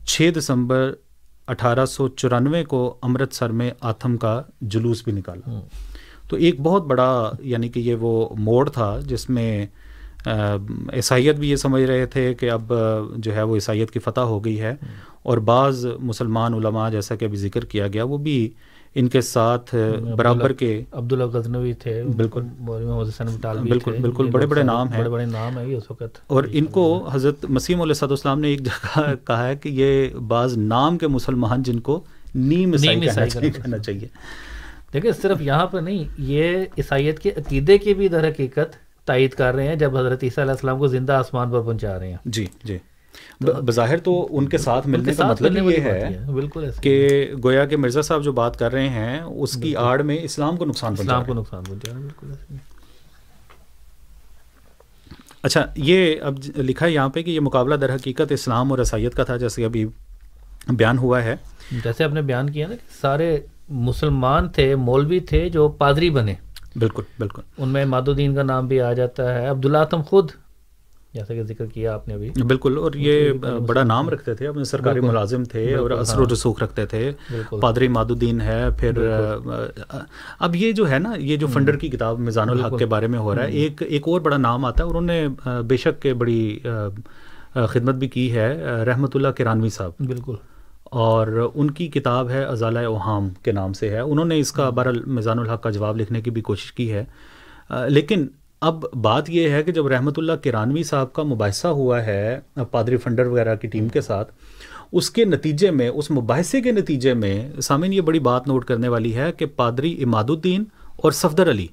چھ 0.07 0.31
دسمبر 0.39 0.93
اٹھارہ 1.47 1.87
سو 1.87 2.09
چورانوے 2.09 2.65
کو 2.65 2.97
امرتسر 3.03 3.51
میں 3.51 3.71
آتھم 3.81 4.17
کا 4.17 4.43
جلوس 4.61 5.05
بھی 5.05 5.13
نکالا۔ 5.13 5.61
تو 6.35 6.41
ایک 6.41 6.61
بہت 6.61 6.87
بڑا 6.87 7.33
یعنی 7.41 7.69
کہ 7.69 7.81
یہ 7.81 7.95
وہ 7.95 8.29
موڑ 8.39 8.71
تھا 8.71 9.01
جس 9.07 9.31
میں 9.31 9.67
عیسائیت 10.93 11.37
بھی 11.37 11.51
یہ 11.51 11.57
سمجھ 11.57 11.83
رہے 11.83 12.07
تھے 12.07 12.35
کہ 12.35 12.51
اب 12.51 12.73
جو 13.17 13.35
ہے 13.35 13.43
وہ 13.43 13.55
عیسائیت 13.55 13.91
کی 13.91 13.99
فتح 13.99 14.21
ہو 14.21 14.45
گئی 14.45 14.61
ہے۔ 14.61 14.75
اور 15.23 15.39
بعض 15.39 15.87
مسلمان 16.01 16.55
علماء 16.55 16.91
جیسا 16.91 17.17
کہ 17.17 17.25
ابھی 17.25 17.37
ذکر 17.37 17.65
کیا 17.65 17.89
گیا 17.89 18.05
وہ 18.05 18.19
بھی 18.19 18.51
ان 18.95 19.09
کے 19.09 19.21
ساتھ 19.21 19.75
برابر 20.17 20.53
کے 20.53 20.83
عبداللہ 20.93 21.25
غزنوی 21.25 21.73
تھے 21.73 22.03
بالکل۔ 22.17 22.43
بالکل 23.69 23.93
بالکل 24.01 24.31
بڑے 24.31 24.47
بڑے 24.47 24.63
نام 24.63 24.89
ہیں۔ 24.93 25.01
بڑے 25.01 25.09
بڑے 25.11 25.27
نام 25.27 25.59
ہیں 25.59 25.75
اس 25.75 25.91
وقت 25.91 26.19
اور 26.27 26.45
ان 26.53 26.65
کو 26.65 27.09
حضرت 27.13 27.45
مسیم 27.49 27.83
علیہ 27.83 27.95
صد 27.95 28.11
السلام 28.11 28.41
نے 28.41 28.49
ایک 28.49 28.61
جگہ 28.61 29.15
کہا 29.27 29.49
ہے 29.49 29.57
کہ 29.57 29.69
یہ 29.69 30.15
بعض 30.15 30.59
نام 30.59 30.99
کے 30.99 31.09
مسلمان 31.09 31.63
جن 31.63 31.81
کو 31.81 32.05
نیم 32.35 32.73
عیسائی 32.73 33.01
کہنا 33.51 33.79
چاہیے۔ 33.79 34.09
دیکھیں 34.95 35.11
صرف 35.13 35.41
یہاں 35.41 35.67
پہ 35.67 35.79
نہیں 35.79 36.05
یہ 36.25 36.65
عیسائیت 36.79 37.19
کے 37.19 37.31
عقیدے 37.37 37.79
کی 37.79 37.95
بھی 37.95 38.09
در 38.09 38.29
حقیقت 38.29 38.77
تائید 39.09 39.33
کر 39.33 39.55
رہے 39.55 39.67
ہیں 39.69 39.77
جب 39.77 39.97
حضرت 39.97 40.23
عیسیٰ 40.23 40.43
علیہ 40.45 40.53
السلام 40.53 40.79
کو 40.79 40.87
زندہ 40.87 41.13
آسمان 41.13 41.51
پر 41.51 41.61
پہنچا 41.61 41.99
رہے 41.99 42.11
ہیں۔ 42.11 42.17
جی 42.27 42.47
جی۔ 42.65 42.79
بظاہر 43.41 43.99
تو 43.99 44.13
ان 44.31 44.49
کے 44.49 44.59
ساتھ 44.59 44.87
ملنے 44.89 45.13
کا 45.15 45.27
مطلب 45.27 45.71
یہ 45.71 45.81
ہے 45.81 46.09
بالکل 46.27 46.69
کہ 46.83 46.95
گویا 47.45 47.65
کہ 47.65 47.77
مرزا 47.77 48.03
صاحب 48.03 48.25
جو 48.25 48.33
بات 48.33 48.59
کر 48.59 48.73
رہے 48.73 48.89
ہیں 48.89 49.21
اس 49.21 49.57
کی 49.63 49.75
آڑ 49.77 50.01
میں 50.03 50.19
اسلام 50.23 50.57
کو 50.57 50.65
نقصان 50.65 50.93
اسلام 50.93 51.25
کو 51.25 51.35
نقصان 51.35 51.65
پہنچا 51.65 51.93
بالکل 51.93 52.33
اچھا 55.43 55.65
یہ 55.77 56.21
اب 56.23 56.35
لکھا 56.57 56.87
ہے 56.87 56.93
یہاں 56.93 57.09
پہ 57.09 57.23
کہ 57.23 57.31
یہ 57.31 57.41
مقابلہ 57.41 57.75
در 57.75 57.95
حقیقت 57.95 58.33
اسلام 58.33 58.71
اور 58.71 58.79
عیسائیت 58.79 59.15
کا 59.15 59.25
تھا 59.25 59.37
جیسے 59.37 59.65
ابھی 59.65 59.87
بیان 60.69 60.99
ہوا 60.99 61.23
ہے۔ 61.25 61.37
جیسے 61.85 62.05
آپ 62.05 62.13
نے 62.13 62.23
بیان 62.23 62.51
کیا 62.51 62.69
نا 62.69 62.75
کہ 62.75 63.01
سارے 63.01 63.37
مسلمان 63.69 64.49
تھے 64.49 64.75
مولوی 64.77 65.21
تھے 65.21 65.49
جو 65.49 65.69
پادری 65.69 66.11
بنے۔ 66.11 66.35
بالکل 66.77 67.03
بالکل۔ 67.19 67.43
ان 67.59 67.69
میں 67.69 67.85
ماد 67.85 68.09
الدین 68.09 68.35
کا 68.35 68.43
نام 68.43 68.67
بھی 68.69 68.81
آ 68.81 68.93
جاتا 68.93 69.35
ہے۔ 69.35 69.47
عبداللہ 69.47 69.85
تم 69.91 70.01
خود 70.03 70.31
جیسا 71.15 71.35
کہ 71.35 71.43
ذکر 71.43 71.67
کیا 71.67 71.95
آپ 71.95 72.09
نے 72.09 72.15
ابھی۔ 72.15 72.31
بالکل 72.47 72.79
اور 72.79 72.93
یہ 72.95 73.33
بڑا 73.67 73.83
نام 73.83 74.09
رکھتے 74.09 74.35
تھے۔ 74.35 74.47
اپنے 74.47 74.65
سرکاری۔ 74.65 75.01
ملازم 75.01 75.45
تھے 75.45 75.75
اور 75.75 75.91
اثر 75.91 76.19
و 76.19 76.23
ہاں۔ 76.23 76.31
رسوخ 76.33 76.63
رکھتے 76.63 76.87
تھے۔ 76.87 77.13
پادری 77.61 77.89
ماد 77.89 78.05
الدین 78.11 78.41
ہے 78.41 78.65
پھر 78.79 78.93
اب 80.39 80.57
یہ 80.57 80.73
جو 80.73 80.91
ہے 80.91 80.99
نا 80.99 81.13
یہ 81.17 81.37
جو 81.37 81.47
فنڈر 81.47 81.77
کی 81.77 81.89
کتاب 81.89 82.19
میزان 82.19 82.49
الحق۔ 82.49 82.79
کے 82.79 82.87
بارے 82.87 83.07
میں 83.07 83.19
ہو 83.19 83.35
رہا 83.35 83.43
ہے 83.45 83.51
ایک 83.51 83.83
ایک 83.83 84.03
اور 84.07 84.21
بڑا 84.21 84.37
نام 84.37 84.65
آتا 84.65 84.85
ہے 84.85 84.89
اور 84.89 84.95
انہوں 84.95 85.17
نے 85.17 85.29
بے 85.63 85.77
شک 85.77 86.03
کے 86.03 86.15
بڑی 86.15 86.59
خدمت 87.55 87.95
بھی 87.95 88.09
کی 88.09 88.35
ہے 88.35 88.55
رحمت 88.87 89.17
اللہ 89.17 89.29
کرانوی 89.29 89.69
صاحب۔ 89.69 89.91
بالکل۔ 90.01 90.35
اور 90.95 91.51
ان 91.55 91.71
کی 91.71 91.87
کتاب 91.89 92.31
ہے 92.31 92.45
ازالہ 92.45 92.79
اوہام 92.79 93.29
کے 93.43 93.53
نام 93.53 93.73
سے 93.73 93.89
ہے۔ 93.89 94.01
انہوں 94.01 94.25
نے 94.25 94.39
اس 94.39 94.53
کا 94.53 94.71
بہرحال 94.71 95.03
میزان 95.05 95.39
الحق 95.39 95.63
کا 95.63 95.71
جواب 95.71 95.97
لکھنے 95.97 96.21
کی 96.21 96.31
بھی 96.31 96.43
کوشش 96.43 96.73
کی 96.73 96.93
ہے۔ 96.93 97.05
لیکن 97.89 98.27
اب 98.61 98.85
بات 99.03 99.31
یہ 99.31 99.49
ہے 99.49 99.63
کہ 99.63 99.73
جب 99.73 99.87
رحمت 99.87 100.19
اللہ 100.19 100.33
کرانوی 100.33 100.83
صاحب 100.83 101.13
کا 101.13 101.23
مباحثہ 101.23 101.69
ہوا 101.69 102.05
ہے 102.07 102.39
پادری 102.71 102.97
فنڈر 102.97 103.27
وغیرہ 103.27 103.55
کی 103.55 103.69
ٹیم 103.69 103.89
کے 103.89 104.01
ساتھ 104.01 104.33
اس 104.93 105.11
کے 105.11 105.25
نتیجے 105.25 105.71
میں 105.71 105.89
اس 105.89 106.11
مباحثے 106.11 106.61
کے 106.61 106.73
نتیجے 106.73 107.15
میں 107.15 107.61
سامعین 107.61 107.93
یہ 107.93 108.01
بڑی 108.01 108.19
بات 108.19 108.49
نوٹ 108.49 108.65
کرنے 108.65 108.89
والی 108.89 109.15
ہے 109.15 109.33
کہ 109.33 109.47
پادری 109.47 110.03
اماد 110.03 110.31
الدین 110.31 110.65
اور 110.97 111.13
صفدر 111.13 111.51
علی 111.51 111.67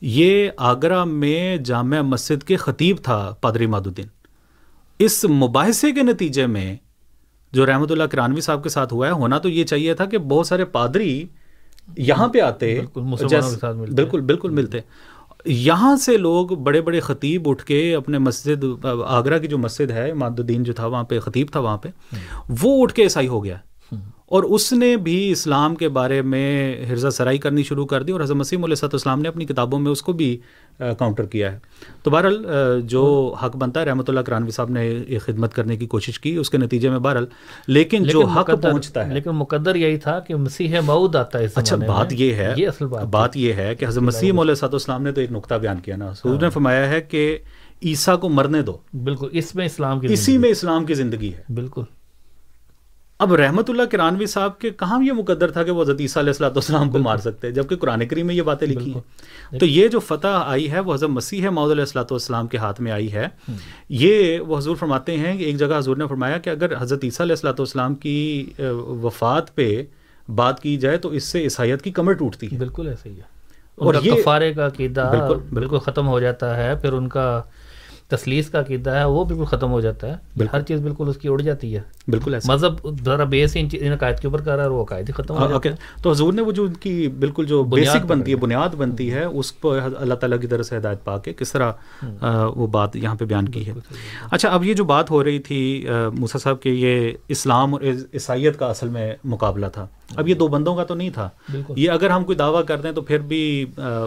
یہ 0.00 0.50
آگرہ 0.56 1.04
میں 1.04 1.56
جامع 1.56 2.00
مسجد 2.00 2.42
کے 2.42 2.56
خطیب 2.56 2.96
تھا 3.02 3.34
پادری 3.40 3.64
اماد 3.64 3.86
الدین۔ 3.86 4.06
اس 4.98 5.24
مباحثے 5.24 5.92
کے 5.92 6.02
نتیجے 6.02 6.46
میں 6.46 6.76
جو 7.52 7.66
رحمت 7.66 7.90
اللہ 7.90 8.04
کرانوی 8.04 8.40
صاحب 8.40 8.62
کے 8.62 8.68
ساتھ 8.68 8.94
ہوا 8.94 9.06
ہے 9.06 9.12
ہونا 9.12 9.38
تو 9.38 9.48
یہ 9.48 9.64
چاہیے 9.64 9.94
تھا 9.94 10.04
کہ 10.04 10.18
بہت 10.18 10.46
سارے 10.46 10.64
پادری 10.64 11.24
یہاں 11.96 12.28
پہ 12.28 12.40
آتے 12.40 12.80
بالکل،۔ 12.80 13.00
بالکل 13.94 14.20
بالکل 14.20 14.50
ملتے۔ 14.50 14.78
یہاں 15.44 15.96
سے 15.96 16.16
لوگ 16.16 16.46
بڑے 16.46 16.80
بڑے 16.80 17.00
خطیب 17.00 17.48
اٹھ 17.48 17.64
کے 17.64 17.94
اپنے 17.94 18.18
مسجد 18.18 18.64
آگرہ 19.06 19.38
کی 19.38 19.46
جو 19.46 19.58
مسجد 19.58 19.90
ہے 19.90 20.10
اماد 20.10 20.30
الدین 20.38 20.62
جو 20.62 20.72
تھا 20.72 20.86
وہاں 20.86 21.04
پہ 21.04 21.20
خطیب 21.20 21.46
تھا 21.52 21.60
وہاں 21.60 21.76
پہ 21.76 21.88
وہ 22.62 22.82
اٹھ 22.82 22.94
کے 22.94 23.02
عیسائی 23.02 23.28
ہو 23.28 23.44
گیا۔ 23.44 23.56
اور 24.28 24.42
اس 24.42 24.72
نے 24.72 24.96
بھی 24.96 25.30
اسلام 25.30 25.74
کے 25.74 25.88
بارے 25.88 26.22
میں 26.22 26.76
حرزہ 26.90 27.08
سرائی 27.08 27.38
کرنی 27.38 27.62
شروع 27.62 27.86
کر 27.86 28.02
دی 28.02 28.12
اور 28.12 28.20
حضرت 28.20 28.36
مسیم 28.36 28.64
علیہ 28.64 28.74
صاحب 28.74 28.90
اسلام 28.94 29.20
نے 29.20 29.28
اپنی 29.28 29.44
کتابوں 29.44 29.78
میں 29.78 29.92
اس 29.92 30.02
کو 30.02 30.12
بھی 30.12 30.38
کاؤنٹر 30.78 31.26
کیا 31.26 31.52
ہے۔ 31.52 31.58
تو 32.02 32.10
بہرحال 32.10 32.46
جو 32.84 33.34
حق 33.42 33.56
بنتا 33.56 33.80
ہے 33.80 33.84
رحمۃ 33.84 34.02
اللہ 34.08 34.20
کرانوی 34.20 34.50
صاحب 34.50 34.70
نے 34.70 34.98
یہ 35.08 35.18
خدمت 35.18 35.54
کرنے 35.54 35.76
کی 35.76 35.86
کوشش 35.86 36.20
کی 36.20 36.36
اس 36.36 36.50
کے 36.50 36.58
نتیجے 36.58 36.90
میں 36.90 36.98
بہرحال 36.98 37.26
لیکن 37.66 38.02
جو 38.02 38.24
حق 38.24 38.50
پہنچتا 38.62 39.08
ہے۔ 39.08 39.14
لیکن 39.14 39.30
مقدر 39.30 39.74
یہی 39.74 39.96
تھا 39.96 40.20
کہ 40.20 40.34
مسیح 40.34 40.80
مود 40.84 41.16
آتا 41.16 41.38
ہے 41.38 41.46
اچھا 41.54 41.76
بات۔ 41.76 42.12
یہ 42.12 42.34
ہے 42.34 42.54
یہ 42.56 42.68
اصل 42.68 42.86
بات 42.86 43.04
بات 43.04 43.36
یہ 43.36 43.52
ہے 43.52 43.74
کہ 43.74 43.84
حضرت 43.84 44.02
مسیم 44.02 44.40
علیہ 44.40 44.54
صاحب 44.54 44.74
اسلام 44.74 45.02
نے 45.02 45.12
تو 45.12 45.20
ایک 45.20 45.32
نقطہ 45.32 45.54
بیان 45.54 45.80
کیا 45.80 45.96
نا۔ 45.96 46.10
حضور 46.10 46.40
نے 46.40 46.50
فرمایا 46.50 46.88
ہے 46.88 47.00
کہ 47.00 47.38
عیسیٰ 47.84 48.20
کو 48.20 48.28
مرنے 48.28 48.62
دو۔ 48.62 48.76
بالکل 49.04 49.28
اس 49.32 49.54
میں 49.54 49.66
اسلام 49.66 50.00
کی 50.00 50.06
اسی 50.10 50.38
میں 50.38 50.50
اسلام 50.50 50.84
کی 50.84 50.94
زندگی 50.94 51.32
ہے۔ 51.34 51.52
بالکل۔ 51.54 51.82
اب 53.18 53.34
رحمت 53.34 53.70
اللہ 53.70 53.82
کرانوی 53.90 54.26
صاحب 54.26 54.58
کے 54.58 54.70
کہاں 54.70 55.02
یہ 55.02 55.12
مقدر 55.12 55.50
تھا 55.50 55.62
کہ 55.62 55.70
وہ 55.70 55.82
حضرت 55.82 56.00
عیسیٰ 56.00 56.22
علیہ 56.22 56.30
السلام 56.30 56.50
والسلام 56.50 56.90
کو 56.90 56.98
مار 56.98 57.16
سکتے 57.16 57.46
ہیں؟ 57.46 57.54
جبکہ 57.54 57.76
قرآن 57.76 58.06
کریم 58.06 58.26
میں 58.26 58.34
یہ 58.34 58.42
باتیں 58.42 58.68
لکھی 58.68 58.94
ہیں۔ 58.94 59.00
تو 59.58 59.66
یہ 59.66 59.88
جو 59.88 60.00
فتح 60.00 60.26
آئی 60.26 60.70
ہے 60.70 60.80
وہ 60.80 60.94
حضرت 60.94 61.10
مسیح 61.10 61.48
معود 61.48 61.70
علیہ 61.70 61.82
السلاۃ 61.82 62.04
والسلام 62.10 62.46
کے 62.46 62.56
ہاتھ 62.56 62.80
میں 62.80 62.92
آئی 62.92 63.12
ہے۔ 63.12 63.28
یہ 63.88 64.40
وہ 64.40 64.58
حضور 64.58 64.76
فرماتے 64.76 65.16
ہیں 65.16 65.38
کہ 65.38 65.44
ایک 65.44 65.56
جگہ 65.56 65.78
حضور 65.78 65.96
نے 65.96 66.06
فرمایا 66.06 66.38
کہ 66.38 66.50
اگر 66.50 66.72
حضرت 66.78 67.00
عیسیٰ 67.04 67.20
علیہ 67.20 67.32
السلاۃ 67.32 67.52
والسلام 67.52 67.94
کی 67.94 68.50
وفات 69.02 69.54
پہ 69.54 69.82
بات 70.34 70.62
کی 70.62 70.76
جائے 70.76 70.96
تو 70.96 71.08
اس 71.08 71.24
سے 71.24 71.42
عیسائیت 71.42 71.82
کی 71.82 71.90
کمر 71.90 72.12
ٹوٹتی 72.12 72.52
ہے۔ 72.52 72.58
بالکل 72.58 72.88
ایسے 72.88 73.08
ہی 73.08 73.16
ہے۔ 73.16 73.38
اور 73.74 73.94
یہ- 74.02 74.20
کفارے 74.20 74.52
کا 74.52 74.66
عقیدہ 74.66 75.28
بالکل 75.54 75.78
ختم 75.78 76.08
ہو 76.08 76.20
جاتا 76.20 76.56
ہے 76.56 76.76
پھر 76.76 76.92
ان 76.92 77.08
کا 77.08 77.42
تسلیس 78.08 78.50
کا 78.50 78.60
عقیدہ 78.60 78.90
ہے 78.90 79.04
وہ 79.04 79.24
بالکل 79.24 79.44
ختم 79.44 79.70
ہو 79.70 79.80
جاتا 79.80 80.06
ہے۔ 80.06 80.44
ہر 80.52 80.62
چیز 80.62 80.80
بالکل 80.80 81.08
اس 81.08 81.16
کی 81.16 81.28
اڑ 81.28 81.40
جاتی 81.40 81.76
ہے۔ 81.76 81.80
بالکل 82.08 82.34
ایسا۔ 82.34 82.52
مذہب 82.52 83.04
ذرا 83.04 83.24
بیس 83.24 83.56
ان 83.60 83.92
عقائد 83.92 84.18
کے 84.18 84.28
اوپر 84.28 84.40
کر 84.40 84.56
رہا 84.56 84.64
ہے 84.64 84.68
وہ 84.68 84.82
عقائد 84.84 85.08
ہی 85.08 85.12
ختم 85.12 85.34
ہو 85.34 85.40
جاتا 85.40 85.54
اوکے۔ 85.54 85.70
تو 86.02 86.10
حضور 86.10 86.32
نے 86.32 86.42
وہ 86.42 86.52
جو 86.52 86.64
ان 86.64 86.72
کی 86.72 87.08
بالکل 87.08 87.46
جو 87.46 87.64
بیسک 87.64 88.06
بنتی 88.06 88.30
ہے۔ 88.30 88.36
بنیاد 88.36 88.74
بنتی 88.74 89.12
ہے 89.12 89.24
اس 89.24 89.60
پر 89.60 89.78
اللہ 89.96 90.14
تعالیٰ 90.14 90.40
کی 90.40 90.46
طرف 90.46 90.66
سے 90.66 90.76
ہدایت 90.76 91.04
پا 91.04 91.18
کے 91.18 91.32
کس 91.32 91.52
طرح 91.52 91.72
وہ 92.56 92.66
بات 92.66 92.96
یہاں 92.96 93.14
پہ 93.14 93.24
بیان 93.24 93.48
کی 93.48 93.66
ہے۔ 93.66 93.72
اچھا 94.30 94.48
اب 94.48 94.64
یہ 94.64 94.74
جو 94.74 94.84
بات 94.84 95.10
ہو 95.10 95.24
رہی 95.24 95.38
تھی 95.38 95.86
موسیٰ 96.14 96.40
صاحب 96.40 96.62
کہ 96.62 96.68
یہ 96.68 97.12
اسلام 97.28 97.74
اور 97.74 97.82
عیسائیت 98.12 98.58
کا 98.58 98.66
اصل 98.66 98.88
میں 98.88 99.14
مقابلہ 99.24 99.66
تھا۔ 99.66 99.86
اب 100.16 100.28
یہ 100.28 100.34
دو 100.34 100.46
بندوں 100.48 100.74
کا 100.76 100.84
تو 100.84 100.94
نہیں 100.94 101.10
تھا۔ 101.10 101.28
یہ 101.76 101.90
اگر 101.90 102.10
ہم 102.10 102.24
کوئی 102.24 102.36
دعویٰ 102.36 102.64
کر 102.66 102.80
دیں 102.80 102.92
تو 102.92 103.02
پھر 103.02 103.18
بھی 103.18 103.64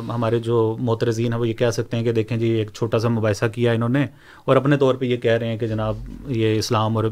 ہمارے 0.10 0.40
جو 0.40 0.76
معترضین 0.80 1.34
ہیں 1.34 1.40
وہ 1.40 1.48
یہ 1.48 1.54
کہہ 1.54 1.72
سکتے 1.72 1.98
ہیں 1.98 2.04
کہ 2.04 2.12
دیکھیں 2.12 2.38
جی 2.38 2.48
ایک 2.50 2.72
چھوٹا 2.74 3.00
سا 3.00 3.08
مباحثہ 3.08 3.46
کیا 3.54 3.72
انہوں 3.72 3.90
نے 3.90 4.06
اور 4.46 4.56
اپنے 4.56 4.78
طور 4.78 4.96
پہ 4.96 5.06
یہ 5.06 5.18
کہہ 5.18 5.32
رہے 5.32 5.48
ہیں 5.48 5.58
کہ 5.58 5.68
جناب 5.68 5.98
یہ 6.28 6.58
اسلام 6.60 6.98
اور 6.98 7.06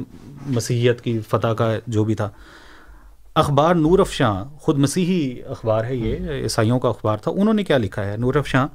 مسیحیت 0.48 1.02
کی 1.02 1.20
فتح 1.30 1.54
کا 1.58 1.72
جو 1.88 2.04
بھی 2.04 2.16
تھا۔ 2.16 2.30
اخبار 3.36 3.76
نور 3.76 4.00
افشاں 4.00 4.34
خود 4.62 4.78
مسیحی 4.78 5.42
اخبار 5.48 5.84
ہے 5.86 5.96
یہ 5.96 6.32
عیسائیوں 6.44 6.80
کا 6.80 6.90
اخبار 6.90 7.18
تھا 7.18 7.32
انہوں 7.32 7.54
نے 7.54 7.64
کیا 7.64 7.78
لکھا 7.78 8.06
ہے؟ 8.06 8.18
نور 8.18 8.36
افشاں 8.36 8.68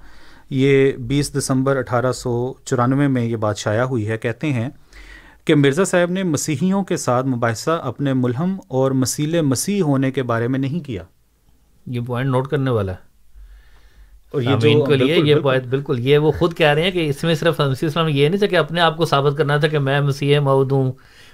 یہ 0.51 0.93
بیس 1.09 1.37
دسمبر 1.39 1.77
اٹھارہ 1.77 2.13
سو 2.13 2.33
چورانوے 2.65 3.07
میں 3.09 3.25
یہ 3.25 3.37
بات 3.37 3.59
شائع 3.59 3.83
ہوئی 3.83 4.09
ہے 4.09 4.19
کہتے 4.19 4.53
ہیں 4.53 4.69
کہ 5.45 5.55
مرزا 5.55 5.85
صاحب 5.85 6.11
نے 6.11 6.23
مسیحیوں 6.23 6.85
کے 6.85 6.97
ساتھ 6.97 7.27
مباحثہ 7.27 7.81
اپنے 7.85 8.13
ملہم 8.13 8.57
اور 8.69 8.91
مسیل 8.91 9.41
مسیح 9.41 9.83
ہونے 9.83 10.11
کے 10.11 10.23
بارے 10.23 10.49
میں 10.49 10.59
نہیں 10.59 10.87
کیا۔ 10.87 11.03
یہ 11.87 12.01
پوائنٹ 12.07 12.31
نوٹ 12.31 12.49
کرنے 12.49 12.71
والا 12.71 12.93
ہے۔ 12.93 13.15
اور 14.31 14.43
یہ 14.43 14.49
جو- 14.49 14.75
ان 14.75 14.99
لیے 14.99 15.15
یہ 15.25 15.35
پوائنٹ 15.43 15.65
بالکل 15.67 15.99
یہ 15.99 16.19
وہ 16.19 16.33
خود 16.33 16.55
کہہ 16.55 16.67
رہے 16.67 16.83
ہیں 16.83 16.91
کہ 16.91 17.09
اس 17.09 17.25
میں 17.25 17.35
صرف 17.35 17.61
مسیح 17.61 17.89
اسلام 17.89 18.09
یہ 18.09 18.29
نہیں 18.29 18.39
تھا 18.39 18.47
کہ 18.47 18.57
اپنے 18.57 18.81
آپ 18.81 18.97
کو 18.97 19.05
ثابت 19.05 19.39
کرنا 19.39 19.57
تھا 19.57 19.69
کہ 19.69 19.79
میں 19.79 20.01
مسیح 20.01 20.39
مود 20.39 20.73
ہوں 20.73 20.93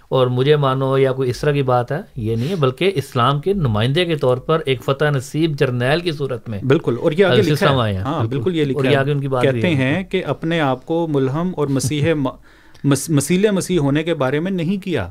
اور 0.08 0.26
مجھے 0.26 0.56
مانو 0.56 0.98
یا 0.98 1.12
کوئی 1.12 1.30
اس 1.30 1.40
طرح 1.40 1.52
کی 1.52 1.62
بات 1.62 1.92
ہے 1.92 2.00
یہ 2.16 2.36
نہیں 2.36 2.48
ہے 2.48 2.56
بلکہ 2.56 2.90
اسلام 2.94 3.40
کے 3.40 3.52
نمائندے 3.52 4.04
کے 4.04 4.16
طور 4.16 4.36
پر 4.36 4.60
ایک 4.66 4.82
فتح 4.82 5.04
نصیب 5.04 5.58
جرنیل 5.58 6.00
کی 6.00 6.12
صورت 6.12 6.48
میں 6.48 6.58
بالکل 6.62 6.96
اور 7.00 7.12
یہ 7.12 7.24
آگے 7.24 7.42
لکھا 7.52 7.66
ہے۔ 7.70 7.96
ہاں 7.96 8.24
بالکل۔ 8.24 8.54
یہ 8.54 8.64
لکھا 8.64 8.90
ہے۔ 9.00 9.04
کہتے۔ 9.42 9.60
ہیں 9.74 10.04
کہ 10.04 10.24
اپنے 10.24 10.60
آپ 10.60 10.86
کو 10.86 11.06
ملہم 11.10 11.52
اور 11.56 11.66
مسیح 11.66 12.14
مسیل 12.84 13.50
مسیح 13.50 13.78
ہونے 13.78 14.02
کے 14.02 14.14
بارے 14.14 14.40
میں 14.40 14.50
نہیں 14.50 14.84
کیا۔ 14.84 15.08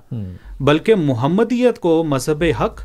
بلکہ 0.60 0.96
محمدیت 0.96 1.80
کو 1.80 2.04
مذہب 2.04 2.44
حق 2.60 2.82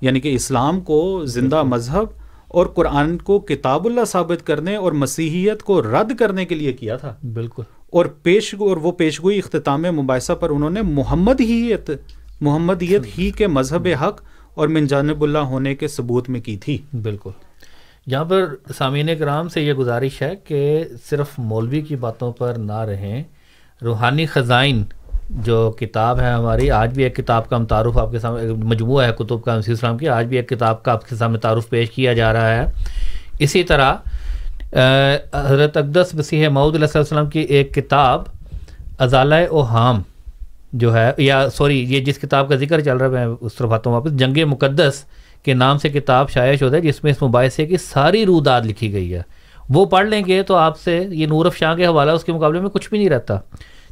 یعنی 0.00 0.20
کہ 0.20 0.34
اسلام 0.34 0.80
کو 0.80 1.24
زندہ 1.24 1.62
مذہب 1.62 2.04
اور 2.48 2.66
قرآن 2.66 3.18
کو 3.18 3.38
کتاب 3.38 3.86
اللہ 3.86 4.04
ثابت 4.04 4.46
کرنے 4.46 4.76
اور 4.76 4.92
مسیحیت 4.92 5.62
کو 5.62 5.82
رد 5.82 6.16
کرنے 6.18 6.44
کے 6.44 6.54
لیے 6.54 6.72
کیا 6.72 6.96
تھا۔ 6.96 7.14
بالکل۔ 7.34 7.62
اور 7.90 8.06
پیش 8.06 8.54
اور 8.58 8.76
وہ 8.76 8.92
پیشگوئی 8.92 9.38
اختتام 9.38 9.82
مباحثہ 9.82 10.32
پر 10.32 10.50
انہوں 10.50 10.70
نے 10.70 10.82
محمدیت 10.82 11.90
محمدیت 12.40 13.18
ہی 13.18 13.30
کے 13.30 13.46
مذہب 13.46 13.88
حق 14.02 14.22
اور 14.54 14.68
من 14.68 14.86
جانب 14.86 15.22
اللہ 15.22 15.38
ہونے 15.38 15.74
کے 15.74 15.88
ثبوت 15.88 16.28
میں 16.28 16.40
کی 16.40 16.56
تھی۔ 16.56 16.78
بالکل۔ 17.02 17.30
یہاں 18.06 18.24
پر 18.24 18.54
سامعین 18.78 19.08
کرام 19.18 19.48
سے 19.48 19.62
یہ 19.62 19.72
گزارش 19.72 20.22
ہے 20.22 20.34
کہ 20.44 20.84
صرف 21.10 21.26
مولوی 21.38 21.80
کی 21.80 21.96
باتوں 21.96 22.32
پر 22.32 22.54
نہ 22.54 22.78
رہیں۔ 22.78 23.22
روحانی 23.84 24.24
خزائن 24.26 24.82
جو 25.44 25.70
کتاب 25.78 26.20
ہے 26.20 26.30
ہماری، 26.30 26.70
آج 26.70 26.94
بھی 26.94 27.02
ایک 27.02 27.16
کتاب 27.16 27.48
کا 27.48 27.56
ہم 27.56 27.64
تعارف 27.66 27.96
آپ 27.98 28.10
کے 28.10 28.18
سامنے 28.18 28.52
مجموعہ 28.64 29.04
ہے 29.04 29.12
کتب 29.18 29.42
کا، 29.44 29.56
مسیح 29.58 29.74
اسلام 29.74 29.98
کی، 29.98 30.08
آج 30.08 30.26
بھی 30.26 30.36
ایک 30.36 30.48
کتاب 30.48 30.82
کا 30.82 30.92
آپ 30.92 31.08
کے 31.08 31.16
سامنے 31.16 31.38
تعارف 31.38 31.68
پیش 31.70 31.90
کیا 31.90 32.12
جا 32.12 32.32
رہا 32.32 32.54
ہے۔ 32.56 32.64
اسی 33.38 33.62
طرح 33.62 33.94
حضرت 35.32 35.76
اقدس 35.76 36.14
مسیح 36.14 36.48
معود 36.48 36.74
علیہ 36.74 36.96
السلام 36.98 37.28
کی 37.30 37.40
ایک 37.40 37.74
کتاب 37.74 38.22
ازالہ 38.98 39.34
اوہام 39.50 40.02
جو 40.72 40.94
ہے، 40.96 41.10
یا 41.18 41.48
سوری، 41.54 41.84
یہ 41.88 42.00
جس 42.04 42.18
کتاب 42.18 42.48
کا 42.48 42.56
ذکر 42.56 42.80
چل 42.80 42.96
رہا 42.96 43.06
ہے، 43.06 43.10
میں 43.10 43.36
اس 43.40 43.54
طرف 43.54 43.72
آتا 43.72 43.90
ہوں 43.90 43.96
واپس، 43.96 44.18
جنگ 44.18 44.38
مقدس 44.48 45.04
کے 45.44 45.54
نام 45.54 45.78
سے 45.78 45.88
کتاب 45.88 46.30
شائع 46.30 46.56
شدہ 46.56 46.76
ہے، 46.76 46.80
جس 46.80 47.02
میں 47.04 47.12
اس 47.12 47.22
مباحثے 47.22 47.66
کی 47.66 47.76
ساری 47.76 48.24
روداد 48.26 48.62
لکھی 48.66 48.92
گئی 48.92 49.14
ہے۔ 49.14 49.22
وہ 49.68 49.84
پڑھ 49.86 50.06
لیں 50.08 50.22
گے 50.26 50.42
تو 50.42 50.56
آپ 50.56 50.78
سے 50.78 51.06
یہ 51.10 51.26
نورف 51.26 51.56
شاہ 51.56 51.74
کے 51.74 51.86
حوالہ 51.86 52.10
اس 52.10 52.24
کے 52.24 52.32
مقابلے 52.32 52.60
میں 52.60 52.70
کچھ 52.70 52.88
بھی 52.88 52.98
نہیں 52.98 53.08
رہتا۔ 53.08 53.38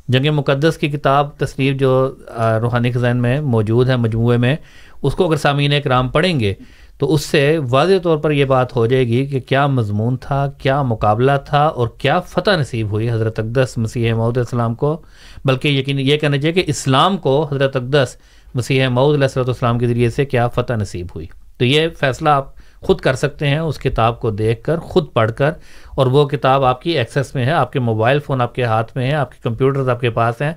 جنگ 0.09 0.33
مقدس 0.35 0.77
کی 0.79 0.89
کتاب 0.89 1.37
تصنیف 1.39 1.77
جو 1.81 2.15
روحانی 2.63 2.93
خزین 2.93 3.17
میں 3.17 3.41
موجود 3.41 3.89
ہے، 3.89 3.97
مجموعے 3.97 4.37
میں، 4.37 4.57
اس 5.03 5.15
کو 5.15 5.27
اگر 5.27 5.37
سامعین 5.37 5.73
کرام 5.85 6.09
پڑھیں 6.09 6.41
گے 6.41 6.55
تو 6.99 7.13
اس 7.15 7.25
سے 7.25 7.59
واضح 7.71 7.99
طور 8.03 8.19
پر 8.19 8.31
یہ 8.31 8.45
بات 8.45 8.77
ہو 8.77 8.87
جائے 8.87 9.07
گی 9.07 9.25
کہ 9.27 9.41
کیا 9.41 9.67
مضمون 9.67 10.17
تھا، 10.17 10.47
کیا 10.59 10.83
مقابلہ 10.83 11.33
تھا 11.47 11.65
اور 11.67 11.89
کیا 11.99 12.21
فتح 12.21 12.51
نصیب 12.51 12.91
ہوئی 12.91 13.11
حضرت 13.11 13.39
اقدس 13.39 13.79
مسیح 13.79 14.15
معود 14.15 14.39
السلام 14.39 14.75
کو۔ 14.75 14.97
بلکہ 15.45 15.69
یقین، 15.69 16.01
یہ 16.01 16.17
کہنا 16.17 16.39
چاہیے 16.39 16.53
کہ 16.53 16.71
اسلام 16.71 17.17
کو 17.17 17.49
حضرت 17.53 17.77
اقدس 17.77 18.17
مسیح 18.55 18.89
معود 18.89 19.15
علیہ 19.15 19.39
السلام 19.39 19.79
کے 19.79 19.87
ذریعے 19.87 20.11
سے 20.11 20.25
کیا 20.25 20.49
فتح 20.49 20.73
نصیب 20.73 21.07
ہوئی۔ 21.15 21.27
تو 21.59 21.65
یہ 21.65 21.89
فیصلہ 22.01 22.29
آپ 22.29 22.54
خود 22.85 23.01
کر 23.01 23.15
سکتے 23.15 23.49
ہیں، 23.49 23.59
اس 23.59 23.79
کتاب 23.79 24.21
کو 24.21 24.31
دیکھ 24.31 24.63
کر، 24.65 24.79
خود 24.79 25.13
پڑھ 25.13 25.33
کر، 25.33 25.51
اور 25.89 26.07
وہ 26.07 26.25
کتاب 26.29 26.65
آپ 26.65 26.83
کی 26.83 26.99
ایکسیس 26.99 27.35
میں 27.35 27.45
ہے، 27.47 27.53
آپ 27.53 27.73
کے 27.73 27.81
موبائل 27.81 28.19
فون 28.19 28.41
آپ 28.41 28.55
کے 28.55 28.65
ہاتھ 28.65 28.97
میں 28.97 29.07
ہے 29.07 29.15
آپ 29.15 29.33
کے 29.33 29.39
کمپیوٹرز 29.43 29.89
آپ 29.89 30.01
کے 30.01 30.11
پاس 30.11 30.43
ہیں، 30.43 30.53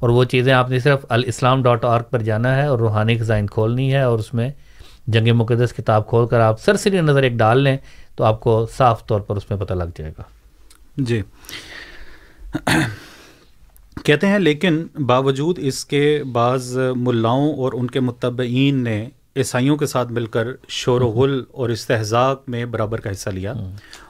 اور 0.00 0.08
وہ 0.08 0.24
چیزیں 0.24 0.52
آپ 0.52 0.70
نے 0.70 0.78
صرف 0.78 1.04
الاسلام 1.08 1.62
ڈاٹ 1.62 1.84
آرگ 1.84 2.10
پر 2.10 2.22
جانا 2.22 2.56
ہے، 2.56 2.66
اور 2.66 2.78
روحانی 2.78 3.18
خزائن 3.18 3.46
کھولنی 3.46 3.92
ہے، 3.92 4.02
اور 4.02 4.18
اس 4.18 4.32
میں 4.34 4.50
جنگ 5.06 5.34
مقدس 5.34 5.72
کتاب 5.72 6.06
کھول 6.08 6.26
کر 6.26 6.40
آپ 6.40 6.60
سرسری 6.60 7.00
نظر 7.00 7.22
ایک 7.22 7.32
ڈال 7.32 7.60
لیں، 7.60 7.76
تو 8.16 8.24
آپ 8.24 8.40
کو 8.40 8.64
صاف 8.76 9.06
طور 9.06 9.20
پر 9.20 9.36
اس 9.36 9.50
میں 9.50 9.58
پتہ 9.58 9.74
لگ 9.74 9.98
جائے 9.98 10.12
گا۔ 10.18 10.22
جی۔ 10.96 11.22
کہتے 14.04 14.26
ہیں، 14.26 14.38
لیکن 14.38 14.86
باوجود 15.06 15.58
اس 15.62 15.84
کے 15.84 16.22
بعض 16.32 16.76
ملاؤں 16.96 17.52
اور 17.54 17.72
ان 17.72 17.86
کے 17.86 18.00
متبعین 18.00 18.82
نے 18.84 19.04
عیسائیوں 19.38 19.76
کے 19.76 19.86
ساتھ 19.86 20.12
مل 20.12 20.26
کر 20.26 20.48
شور 20.68 21.00
و 21.00 21.08
غل 21.08 21.42
اور 21.50 21.68
استحزاق 21.68 22.48
میں 22.48 22.64
برابر 22.64 23.00
کا 23.00 23.10
حصہ 23.10 23.30
لیا 23.30 23.52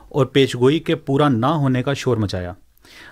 اور 0.08 0.26
پیشگوئی 0.26 0.78
کے 0.78 0.94
پورا 0.94 1.28
نہ 1.28 1.46
ہونے 1.46 1.82
کا 1.82 1.92
شور 1.92 2.16
مچایا۔ 2.16 2.52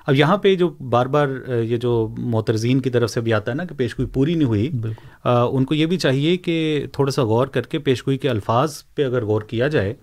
اب 0.07 0.14
یہاں 0.14 0.37
پہ 0.37 0.55
جو 0.55 0.68
بار 0.90 1.07
بار 1.07 1.29
یہ 1.62 1.76
جو 1.76 2.14
معترزین 2.18 2.81
کی 2.81 2.90
طرف 2.90 3.11
سے 3.11 3.20
بھی 3.20 3.33
آتا 3.33 3.50
ہے 3.50 3.57
نا 3.57 3.64
کہ 3.64 3.74
پیشگوئی 3.74 4.09
پوری 4.09 4.35
نہیں 4.35 4.48
ہوئی 4.48 4.70
ان 5.24 5.64
کو 5.64 5.74
یہ 5.74 5.87
بھی 5.87 5.96
چاہیے 5.96 6.37
کہ 6.37 6.87
تھوڑا 6.92 7.11
سا 7.11 7.22
غور 7.22 7.46
کر 7.46 7.62
کے 7.62 7.79
پیشگوئی 7.79 8.18
کے 8.18 8.29
الفاظ 8.29 8.83
پہ 8.94 9.05
اگر 9.05 9.24
غور 9.24 9.42
کیا 9.42 9.68
جائے 9.68 9.94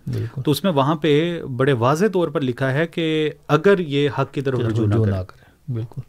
تو 0.45 0.51
اس 0.51 0.63
میں 0.63 0.71
وہاں 0.71 0.95
پہ 0.95 1.41
بڑے 1.57 1.73
واضح 1.73 2.05
طور 2.13 2.27
پر 2.27 2.41
لکھا 2.41 2.73
ہے 2.73 2.87
کہ 2.87 3.31
اگر 3.47 3.79
یہ 3.79 4.09
حق 4.19 4.33
کی 4.33 4.41
طرف 4.41 4.59
رجوع 4.59 4.87
نہ 4.87 4.95
کرے۔ 4.95 5.71
بالکل۔ 5.73 6.01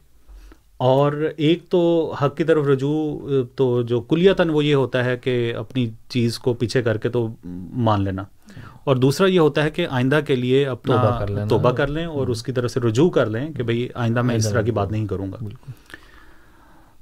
اور 0.85 1.13
ایک 1.37 1.69
تو 1.69 2.15
حق 2.23 2.37
کی 2.37 2.45
طرف 2.45 2.67
رجوع 2.67 3.29
تو 3.57 3.83
جو 3.83 4.01
کلیتاً 4.01 4.49
وہ 4.51 4.65
یہ 4.65 4.75
ہوتا 4.75 5.05
ہے 5.05 5.17
کہ 5.17 5.55
اپنی 5.57 5.91
چیز 6.09 6.39
کو 6.39 6.55
پیچھے 6.55 6.83
کر 6.83 6.97
کے 6.97 7.09
تو 7.09 7.29
مان 7.77 8.03
لینا۔ 8.03 8.25
اور 8.85 8.97
دوسرا 8.97 9.27
یہ 9.27 9.41
ہوتا 9.41 9.63
ہے 9.63 9.71
کہ 9.71 9.87
آئندہ 9.91 10.21
کے 10.27 10.37
لیے 10.37 10.67
اپنا 10.67 10.97
توبہ 11.49 11.71
کر 11.71 11.87
لیں 11.87 12.05
اور 12.05 12.29
اس 12.29 12.43
کی 12.43 12.53
طرف 12.53 12.71
سے 12.71 12.81
رجوع 12.81 13.11
کر 13.11 13.27
لیں 13.27 13.53
کہ 13.53 13.63
بھئی 13.63 13.89
آئندہ 13.95 14.23
میں 14.23 14.35
اس 14.37 14.51
طرح 14.51 14.63
کی 14.63 14.71
بات 14.71 14.93
نہیں 14.93 15.07
کروں 15.07 15.33
گا۔ 15.33 15.37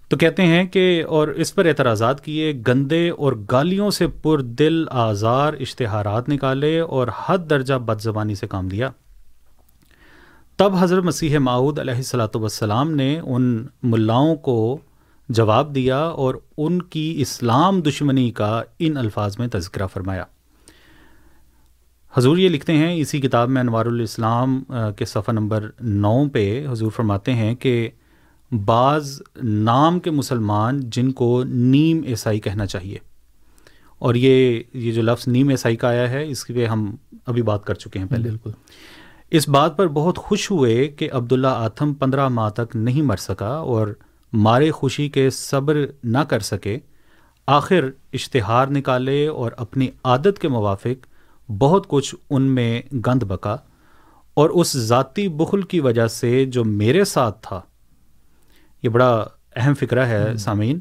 تو 0.09 0.17
کہتے 0.17 0.43
ہیں 0.43 0.65
کہ 0.65 1.05
اور 1.09 1.29
اس 1.29 1.55
پر 1.55 1.67
اعتراضات 1.67 2.25
کیے 2.25 2.53
گندے 2.69 3.11
اور 3.11 3.33
گالیوں 3.53 3.91
سے 3.91 4.07
پر 4.23 4.41
دل 4.41 4.85
آزار 4.91 5.53
اشتہارات 5.61 6.29
نکالے 6.29 6.81
اور 6.81 7.09
حد 7.27 7.39
درجہ 7.51 7.75
بد 7.75 8.01
زبانی 8.01 8.35
سے 8.35 8.47
کام 8.47 8.69
لیا۔ 8.71 8.91
تب 10.57 10.73
حضرت 10.81 11.05
مسیح 11.05 11.39
معود 11.39 11.79
علیہ 11.79 11.95
السلاۃ 11.95 12.35
والسلام 12.35 12.91
نے 12.91 13.21
ان 13.25 13.67
ملاؤں 13.83 14.37
کو 14.37 14.79
جواب 15.29 15.75
دیا 15.75 15.99
اور 15.99 16.35
ان 16.57 16.83
کی 16.83 17.15
اسلام 17.19 17.81
دشمنی 17.81 18.31
کا 18.31 18.63
ان 18.79 18.97
الفاظ 18.97 19.39
میں 19.39 19.49
تذکرہ 19.53 19.87
فرمایا۔ 19.87 20.25
حضور 22.15 22.37
یہ 22.37 22.49
لکھتے 22.49 22.73
ہیں، 22.73 22.95
اسی 22.95 23.21
کتاب 23.21 23.49
میں 23.49 23.61
انوار 23.61 23.87
الاسلام 23.87 24.65
کے 24.97 25.05
صفحہ 25.05 25.33
نمبر 25.33 25.71
نو 25.81 26.29
پہ 26.33 26.67
حضور 26.71 26.91
فرماتے 26.91 27.35
ہیں 27.35 27.55
کہ 27.55 27.91
بعض 28.65 29.23
نام 29.43 30.01
کے 30.01 30.11
مسلمان 30.11 30.81
جن 30.81 31.13
کو 31.13 31.45
نیم 31.45 32.03
عیسائی 32.07 32.41
کہنا 32.41 32.67
چاہیے۔ 32.67 32.99
اور 33.99 34.15
یہ 34.15 34.63
یہ 34.73 34.93
جو 34.93 35.03
لفظ 35.03 35.29
نیم 35.29 35.49
عیسائی 35.49 35.77
کا 35.77 35.89
آیا 35.89 36.11
ہے، 36.11 36.29
اس 36.29 36.47
پہ 36.47 36.67
ہم 36.67 36.97
ابھی 37.27 37.43
بات 37.43 37.65
کر 37.65 37.75
چکے 37.75 37.99
ہیں 37.99 38.07
پہلے۔ 38.07 38.29
بالکل۔ 38.29 38.51
اس 39.33 39.49
بات 39.49 39.77
پر 39.77 39.89
بہت 39.89 40.19
خوش 40.19 40.51
ہوئے 40.51 40.89
کہ 40.89 41.09
عبداللہ 41.13 41.47
آتم 41.47 41.95
پندرہ 41.95 42.29
ماہ 42.29 42.51
تک 42.51 42.77
نہیں 42.77 43.03
مر 43.03 43.17
سکا 43.17 43.49
اور 43.49 43.89
مارے 44.33 44.71
خوشی 44.71 45.09
کے 45.09 45.31
صبر 45.31 45.87
نہ 46.05 46.19
کر 46.19 46.41
سکے 46.41 46.79
آخر 47.47 47.91
اشتہار 48.13 48.67
نکالے 48.67 49.27
اور 49.27 49.53
اپنی 49.57 49.89
عادت 50.05 50.39
کے 50.39 50.49
موافق 50.49 51.07
بہت 51.51 51.89
کچھ 51.89 52.15
ان 52.31 52.43
میں 52.43 52.83
گند 52.93 53.23
بکا 53.23 53.57
اور 54.35 54.51
اس 54.51 54.77
ذاتی 54.77 55.29
بخل 55.29 55.63
کی 55.63 55.81
وجہ 55.81 56.07
سے 56.07 56.45
جو 56.45 56.65
میرے 56.65 57.05
ساتھ 57.05 57.39
تھا۔ 57.43 57.61
یہ 58.83 58.89
بڑا 58.89 59.27
اہم 59.57 59.75
فکرہ 59.75 60.07
ہے 60.07 60.37
سامعین۔ 60.37 60.81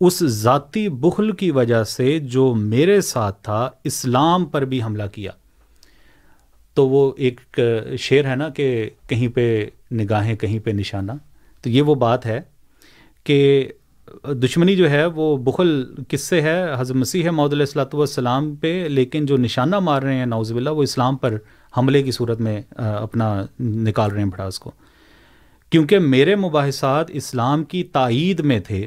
اس 0.00 0.24
ذاتی 0.24 0.88
بخل 0.88 1.32
کی 1.32 1.50
وجہ 1.50 1.84
سے 1.84 2.18
جو 2.18 2.54
میرے 2.54 3.00
ساتھ 3.00 3.42
تھا 3.42 3.70
اسلام 3.84 4.44
پر 4.44 4.62
بھی 4.62 4.82
حملہ 4.82 5.02
کیا۔ 5.12 5.30
تو 6.74 6.88
وہ 6.88 7.12
ایک 7.16 7.60
شعر 7.98 8.24
ہے 8.24 8.34
نا 8.36 8.48
کہ 8.48 8.90
کہیں 9.08 9.28
پہ 9.28 9.64
نگاہیں، 9.92 10.34
کہیں 10.36 10.58
پہ 10.58 10.70
نشانہ۔ 10.70 11.12
تو 11.64 11.70
یہ 11.70 11.82
وہ 11.82 11.94
بات 11.94 12.26
ہے 12.26 12.40
کہ 13.24 13.68
دشمنی 14.42 14.74
جو 14.76 14.90
ہے 14.90 15.04
وہ 15.06 15.36
بخل 15.36 15.84
کس 16.08 16.20
سے 16.20 16.40
ہے؟ 16.42 16.64
حضرت 16.78 16.96
مسیح 16.96 17.30
محدود 17.30 17.52
علیہ 17.52 17.62
السلاۃ 17.62 17.94
والسلام 17.94 18.54
پہ، 18.56 18.86
لیکن 18.88 19.26
جو 19.26 19.36
نشانہ 19.36 19.78
مار 19.78 20.02
رہے 20.02 20.14
ہیں 20.14 20.26
نوز 20.26 20.52
باللہ، 20.52 20.70
وہ 20.70 20.82
اسلام 20.82 21.16
پر 21.16 21.36
حملے 21.76 22.02
کی 22.02 22.10
صورت 22.10 22.40
میں 22.40 22.60
اپنا 22.76 23.34
نکال 23.60 24.10
رہے 24.10 24.22
ہیں 24.22 24.30
بھڑاس 24.30 24.58
کو۔ 24.58 24.70
کیونکہ 25.72 25.98
میرے 25.98 26.34
مباحثات 26.36 27.10
اسلام 27.10 27.64
کی 27.64 27.82
تائید 27.82 28.40
میں 28.40 28.58
تھے، 28.60 28.86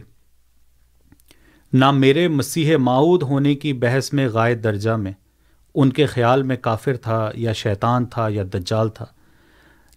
نہ 1.74 1.92
میرے 1.92 2.28
مسیح 2.28 2.76
معود 2.78 3.24
ہونے 3.24 3.56
کی 3.56 3.74
بحث 3.74 4.14
میں 4.14 4.28
غائب 4.28 4.64
درجہ 4.64 4.96
میں۔ 4.96 5.12
ان 5.80 5.90
کے 5.90 6.06
خیال 6.06 6.44
میں 6.44 6.56
کافر 6.56 6.98
تھا 6.98 7.32
یا 7.36 7.54
شیطان 7.54 8.06
تھا 8.06 8.28
یا 8.30 8.44
دجال 8.54 8.90
تھا۔ 8.90 9.06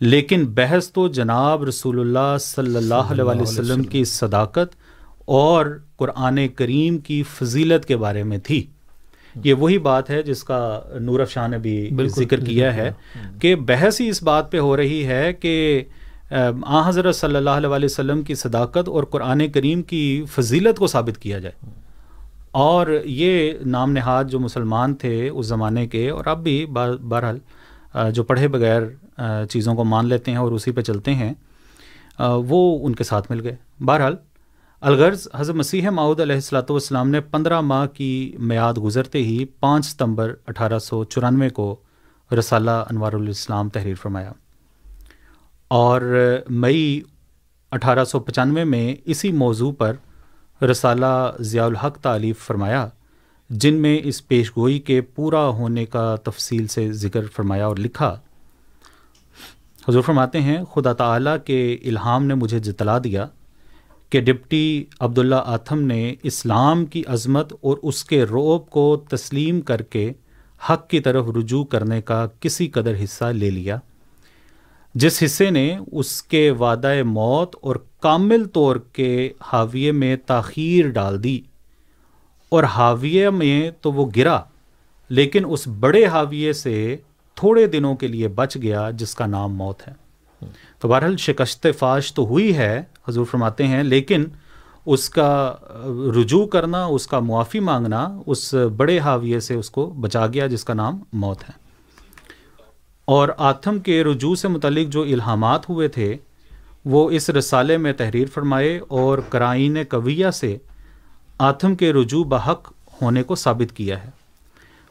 لیکن 0.01 0.45
بحث 0.47 0.93
تو 0.93 1.09
جناب 1.09 1.65
رسول 1.65 2.01
اللہ 2.01 2.37
صلی 2.41 2.77
اللہ 2.77 2.95
علیہ 2.95 3.25
وسلم 3.25 3.83
کی 3.83 4.05
صداقت 4.05 4.77
اور 5.25 5.67
قرآن 5.97 6.49
کریم 6.49 6.99
کی 6.99 7.23
فضیلت 7.23 7.85
کے 7.85 7.97
بارے 7.97 8.23
میں 8.23 8.39
تھی۔ 8.39 8.67
یہ 9.45 9.55
وہی 9.55 9.79
بات 9.79 10.11
ہے 10.11 10.23
جس 10.23 10.45
کا 10.45 10.81
نور 11.01 11.21
افشاہ 11.21 11.49
نے 11.49 11.59
بھی 11.59 11.91
ذکر 12.07 12.41
کیا 12.41 12.75
ہے 12.75 12.93
کہ 13.41 13.55
بحث 13.55 14.01
ہی 14.01 14.09
اس 14.09 14.23
بات 14.23 14.53
پہ 14.53 14.59
ہو 14.59 14.77
رہی 14.77 15.07
ہے 15.07 15.33
کہ 15.33 15.85
آ 16.67 16.89
حضرت 16.89 17.17
صلی 17.17 17.37
اللہ 17.37 17.51
علیہ 17.51 17.85
وسلم 17.85 18.23
کی 18.23 18.35
صداقت 18.35 18.89
اور 18.89 19.05
قرآن 19.05 19.49
کریم 19.49 19.83
کی 19.83 20.25
فضیلت 20.35 20.79
کو 20.79 20.87
ثابت 20.87 21.19
کیا 21.19 21.39
جائے۔ 21.39 21.71
اور 22.53 22.87
یہ 23.05 23.53
نام 23.67 23.93
نہاد 23.93 24.25
جو 24.31 24.41
مسلمان 24.41 24.95
تھے 24.95 25.29
اس 25.29 25.47
زمانے 25.47 25.87
کے، 25.87 26.09
اور 26.11 26.27
اب 26.27 26.43
بھی 26.43 26.65
بہرحال 26.67 27.39
جو 28.15 28.23
پڑھے 28.25 28.49
بغیر 28.49 28.83
چیزوں 29.51 29.75
کو 29.75 29.85
مان 29.85 30.07
لیتے 30.09 30.31
ہیں 30.31 30.39
اور 30.39 30.53
اسی 30.53 30.73
پہ 30.73 30.81
چلتے 30.81 31.15
ہیں 31.15 31.33
وہ 32.19 32.79
ان 32.87 32.95
کے 32.95 33.05
ساتھ 33.05 33.31
مل 33.31 33.41
گئے۔ 33.45 33.57
بہرحال، 33.81 34.17
الغرض 34.83 35.27
حضرت 35.35 35.57
مسیح 35.57 35.89
معود 35.91 36.21
علیہ 36.21 36.35
السلاۃ 36.35 36.71
والسلام 36.71 37.09
نے 37.11 37.21
پندرہ 37.21 37.61
ماہ 37.61 37.87
کی 37.87 38.35
میعاد 38.41 38.75
گزرتے 38.85 39.23
ہی 39.23 39.45
پانچ 39.61 39.87
ستمبر 39.87 40.35
اٹھارہ 40.49 40.79
سو 40.79 41.03
چورانوے 41.05 41.49
کو 41.51 41.75
رسالہ 42.31 42.71
انوار 42.91 43.13
الاسلام 43.13 43.69
تحریر 43.69 43.95
فرمایا۔ 43.95 44.33
اور 45.71 46.01
مئی 46.51 47.01
اٹھارہ 47.73 48.05
سو 48.05 48.21
پچانوے 48.21 48.65
میں 48.65 48.95
اسی 49.05 49.33
موضوع 49.33 49.73
پر 49.79 49.97
رسالہ 50.63 51.33
ضیاء 51.41 51.67
الحق 51.67 51.99
تعلیف 51.99 52.39
فرمایا، 52.39 52.89
جن 53.51 53.75
میں 53.75 53.99
اس 54.05 54.29
پیش 54.29 54.57
گوئی 54.57 54.79
کے 54.79 55.01
پورا 55.01 55.47
ہونے 55.49 55.87
کا 55.87 56.17
تفصیل 56.25 56.67
سے 56.67 56.93
ذکر 56.93 57.21
فرمایا 57.37 57.67
اور 57.67 57.77
لکھا۔ 57.77 58.19
حضور 59.89 60.03
فرماتے 60.03 60.41
ہیں، 60.41 60.65
خدا 60.65 60.93
تعالیٰ 60.93 61.37
کے 61.45 61.79
الہام 61.85 62.27
نے 62.27 62.35
مجھے 62.35 62.59
جتلا 62.59 62.99
دیا 63.05 63.27
کہ 64.11 64.21
ڈپٹی 64.21 64.85
عبداللہ 65.01 65.43
آتھم 65.45 65.81
نے 65.81 66.15
اسلام 66.23 66.87
کی 66.87 67.03
عظمت 67.07 67.53
اور 67.61 67.77
اس 67.83 68.05
کے 68.05 68.25
روب 68.25 68.71
کو 68.71 69.05
تسلیم 69.09 69.61
کر 69.61 69.83
کے 69.83 70.13
حق 70.71 70.89
کی 70.89 71.01
طرف 71.01 71.27
رجوع 71.37 71.65
کرنے 71.65 72.03
کا 72.03 72.27
کسی 72.41 72.69
قدر 72.69 72.95
حصہ 73.05 73.25
لے 73.25 73.51
لیا۔ 73.51 73.77
جس 74.95 75.23
حصے 75.25 75.51
نے 75.51 75.79
اس 75.93 76.23
کے 76.23 76.51
وعدہ 76.51 77.03
موت 77.03 77.57
اور 77.61 77.77
کامل 78.01 78.45
طور 78.45 78.77
کے 78.77 79.33
حاویے 79.41 79.93
میں 79.93 80.17
تاخیر 80.27 80.89
ڈال 80.89 81.25
دی۔ 81.25 81.41
اور 82.49 82.65
حاویے 82.65 83.31
میں 83.31 83.71
تو 83.81 83.93
وہ 83.93 84.11
گرا، 84.17 84.41
لیکن 85.09 85.43
اس 85.49 85.67
بڑے 85.67 86.07
حاویے 86.07 86.53
سے 86.53 86.97
تھوڑے 87.35 87.67
دنوں 87.67 87.95
کے 87.95 88.07
لیے 88.07 88.29
بچ 88.29 88.57
گیا 88.63 88.91
جس 88.91 89.15
کا 89.15 89.27
نام 89.27 89.55
موت 89.55 89.89
ہے۔ 89.89 89.93
تو 90.79 90.89
بہرحال 90.89 91.17
شکست 91.17 91.67
فاش 91.79 92.15
تو 92.15 92.27
ہوئی 92.27 92.57
ہے، 92.57 92.83
حضور 93.09 93.25
فرماتے 93.25 93.67
ہیں، 93.67 93.83
لیکن 93.83 94.25
اس 94.87 95.11
کا 95.11 95.55
رجوع 96.21 96.47
کرنا، 96.47 96.85
اس 96.85 97.07
کا 97.07 97.21
معافی 97.21 97.61
مانگنا، 97.61 98.21
اس 98.27 98.55
بڑے 98.55 98.99
حاویے 98.99 99.41
سے 99.41 99.55
اس 99.55 99.71
کو 99.71 99.87
بچا 99.87 100.27
گیا 100.27 100.47
جس 100.47 100.65
کا 100.65 100.75
نام 100.75 100.99
موت 101.13 101.43
ہے۔ 101.43 101.61
اور 103.05 103.29
آتھم 103.37 103.79
کے 103.79 104.05
رجوع 104.05 104.35
سے 104.35 104.49
متعلق 104.49 104.93
جو 104.93 105.03
الہامات 105.03 105.69
ہوئے 105.69 105.89
تھے 105.89 106.17
وہ 106.85 107.11
اس 107.11 107.31
رسالے 107.31 107.77
میں 107.77 107.93
تحریر 107.93 108.29
فرمائے 108.35 108.81
اور 108.89 109.19
کرائین 109.19 109.77
قویہ 109.89 110.31
سے 110.31 110.57
آتھم 111.39 111.75
کے 111.75 111.93
رجوع 111.93 112.25
بحق 112.25 112.73
ہونے 113.03 113.23
کو 113.23 113.35
ثابت 113.35 113.77
کیا 113.77 114.05
ہے۔ 114.05 114.11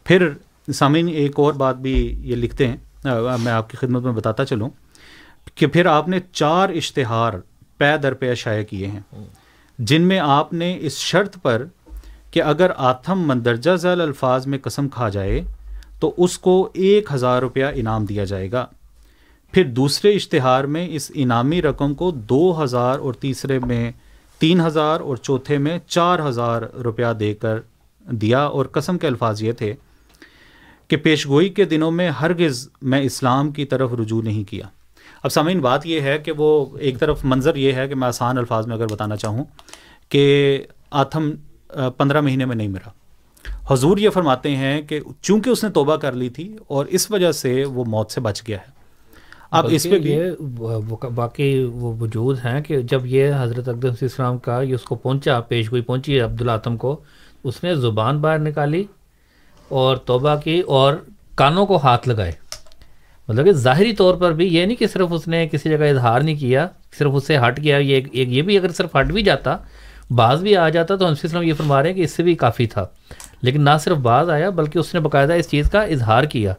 پھر 0.04 0.30
سامعین، 0.74 1.08
ایک 1.08 1.32
اور 1.36 1.54
بات 1.54 1.76
بھی 1.76 2.20
یہ 2.22 2.36
لکھتے 2.36 2.68
ہیں۔ 2.68 2.78
میں 3.40 3.52
آپ 3.52 3.70
کی 3.70 3.78
خدمت 3.78 4.04
میں 4.04 4.12
بتاتا 4.12 4.46
چلوں 4.46 4.70
کہ 5.56 5.68
پھر 5.68 5.86
آپ 5.86 6.08
نے 6.08 6.20
چار 6.32 6.70
اشتہار 6.70 7.34
پے 7.78 7.98
در 8.04 8.14
پے 8.14 8.36
شائع 8.36 8.64
کیے 8.64 8.88
ہیں۔ 8.88 9.00
جن 9.80 10.02
میں 10.02 10.20
آپ 10.20 10.54
نے 10.54 10.78
اس 10.82 10.98
شرط 10.98 11.38
پر 11.42 11.66
کہ 12.32 12.44
اگر 12.44 12.72
آتھم 12.78 13.28
مندرجہ 13.28 13.76
ذیل 13.76 14.02
الفاظ 14.02 14.48
میں 14.48 14.58
قسم 14.58 14.90
کھا 14.90 15.10
جائے 15.10 15.42
تو 16.00 16.14
اس 16.18 16.40
کو 16.40 16.70
ایک 16.74 17.14
ہزار 17.14 17.42
روپیہ 17.42 17.66
انعام 17.76 18.06
دیا 18.06 18.24
جائے 18.24 18.52
گا۔ 18.52 18.66
پھر 19.52 19.64
دوسرے 19.64 20.12
اشتہار 20.12 20.64
میں 20.64 20.88
اس 20.92 21.12
انعامی 21.16 21.62
رقم 21.62 21.94
کو 21.94 22.12
دو 22.12 22.64
ہزار 22.64 23.00
اور 23.00 23.14
تیسرے 23.14 23.60
میں 23.60 23.92
تین 24.40 24.62
ہزار 24.62 25.00
اور 25.00 25.18
چوتھے 25.18 25.58
میں 25.58 25.80
چار 25.88 26.20
ہزار 26.20 26.62
روپیہ 26.62 27.14
دے 27.20 27.34
کر 27.34 27.60
دیا 28.12 28.44
اور 28.44 28.66
قسم 28.66 28.98
کے 28.98 29.08
الفاظ 29.08 29.42
یہ 29.44 29.52
تھے 29.52 29.74
کہ 30.88 30.98
پیشگوئی 30.98 31.50
کے 31.50 31.66
دنوں 31.66 31.92
میں 31.92 32.10
ہرگز 32.10 32.70
میں 32.82 33.02
اسلام 33.02 33.52
کی 33.52 33.66
طرف 33.66 33.94
رجوع 33.94 34.22
نہیں 34.22 34.44
کیا۔ 34.44 34.66
اب 35.24 35.32
سامعین، 35.32 35.60
بات 35.60 35.86
یہ 35.86 36.02
ہے 36.02 36.18
کہ 36.18 36.32
وہ 36.32 36.78
ایک 36.78 37.00
طرف 37.00 37.26
منظر 37.26 37.56
یہ 37.56 37.74
ہے 37.74 37.88
کہ 37.88 37.96
میں 37.96 38.08
آسان 38.08 38.38
الفاظ 38.38 38.68
میں 38.68 38.76
اگر 38.76 38.88
بتانا 38.88 39.16
چاہوں 39.16 39.46
کہ 40.10 40.64
آتھم 40.92 41.32
پندرہ 41.98 42.22
مہینے 42.22 42.46
میں 42.46 42.56
نہیں 42.56 42.68
مرا۔ 42.68 42.90
حضور 43.74 43.98
یہ 43.98 44.10
فرماتے 44.10 44.56
ہیں 44.56 44.82
کہ 44.82 45.00
چونکہ 45.22 45.50
اس 45.50 45.64
نے 45.64 45.70
توبہ 45.70 45.96
کر 45.96 46.12
لی 46.12 46.30
تھی 46.30 46.58
اور 46.68 46.86
اس 46.86 47.12
وجہ 47.12 47.32
سے 47.32 47.66
وہ 47.66 47.86
موت 47.86 48.12
سے 48.12 48.22
بچ 48.22 48.42
گیا 48.48 48.58
ہے۔ 48.58 48.79
اب 49.52 49.68
اس 49.70 49.84
پہ 49.84 50.00
بھی 50.00 50.12
یہ 50.12 50.32
باقی 51.16 51.64
وہ 51.64 51.96
وجود 52.00 52.38
ہیں 52.46 52.62
کہ 52.62 52.82
جب 52.82 53.06
یہ 53.06 53.32
حضرت 53.40 53.70
اقدم 53.70 53.88
علیہ 53.88 53.96
السلام 54.02 54.38
کا 54.38 54.62
یہ 54.62 54.76
اس 54.76 54.82
کو 54.82 54.96
پہنچا 54.96 55.40
پیش 55.40 55.72
گوئی 55.72 55.82
پہنچی 55.82 56.20
عبدالعتم 56.20 56.78
کو 56.78 57.02
اس 57.44 57.64
نے 57.64 57.76
زبان 57.76 58.20
باہر 58.20 58.40
نکالی 58.40 58.84
اور 59.68 59.98
توبہ 59.98 60.36
کی 60.36 60.60
اور 60.60 60.94
کانوں 61.36 61.66
کو 61.66 61.78
ہاتھ 61.78 62.10
لگائے۔ 62.10 62.32
مطلب 63.28 63.46
کہ 63.46 63.52
ظاہری 63.52 63.94
طور 63.94 64.16
پر 64.16 64.32
بھی 64.32 64.48
یہ 64.48 64.66
نہیں 64.66 64.78
کہ 64.78 64.88
صرف 64.88 65.08
اس 65.12 65.28
نے 65.28 65.48
کسی 65.48 65.70
جگہ 65.70 65.90
اظہار 65.90 66.22
نہیں 66.22 66.36
کیا 66.36 66.68
صرف 66.98 67.12
اس 67.14 67.28
سے 67.28 67.38
ہٹ 67.38 67.60
گیا۔ 67.64 67.78
یہ 67.78 67.96
ایک 67.96 68.08
یہ 68.14 68.42
بھی 68.42 68.58
اگر 68.58 68.72
صرف 68.72 68.96
ہٹ 68.96 69.06
بھی 69.06 69.22
جاتا 69.22 69.58
بعض 70.10 70.42
بھی 70.42 70.56
آ 70.56 70.70
جاتا 70.70 70.96
تو 70.96 71.10
ہنسی 71.10 71.28
اسلام 71.28 71.44
یہ 71.44 71.54
فرما 71.54 71.82
رہے 71.82 71.90
ہیں 71.90 71.96
کہ 71.96 72.02
اس 72.02 72.12
سے 72.12 72.24
بھی 72.24 72.36
کافی 72.36 72.66
تھا۔ 72.66 72.86
لیکن 73.42 73.62
نہ 73.62 73.70
صرف 73.80 73.98
بعض 73.98 74.30
آیا 74.30 74.50
بلکہ 74.50 74.80
اس 74.80 74.94
نے 74.94 75.00
باقاعدہ 75.00 75.34
اس 75.34 75.50
چیز 75.50 75.72
کا 75.72 75.82
اظہار 75.82 76.24
کیا۔ 76.24 76.54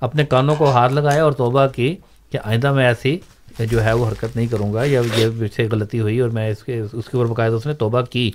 اپنے 0.00 0.24
کانوں 0.26 0.56
کو 0.56 0.70
ہاتھ 0.70 0.92
لگایا 0.92 1.24
اور 1.24 1.32
توبہ 1.32 1.66
کی۔ 1.66 1.96
کہ 2.32 2.38
آئندہ 2.44 2.72
میں 2.72 2.86
ایسی 2.86 3.18
جو 3.58 3.84
ہے 3.84 3.92
وہ 3.92 4.08
حرکت 4.08 4.36
نہیں 4.36 4.46
کروں 4.46 4.74
گا 4.74 4.84
یا 4.84 5.02
یہ 5.16 5.26
سے 5.56 5.68
غلطی 5.72 6.00
ہوئی 6.00 6.20
اور 6.20 6.30
میں 6.30 6.50
اس 6.50 6.64
کے 6.64 6.80
اس 6.80 7.04
کے 7.06 7.16
اوپر 7.16 7.26
باقاعدہ 7.26 7.54
اس 7.54 7.66
نے 7.66 7.74
توبہ 7.74 8.00
کی۔ 8.00 8.30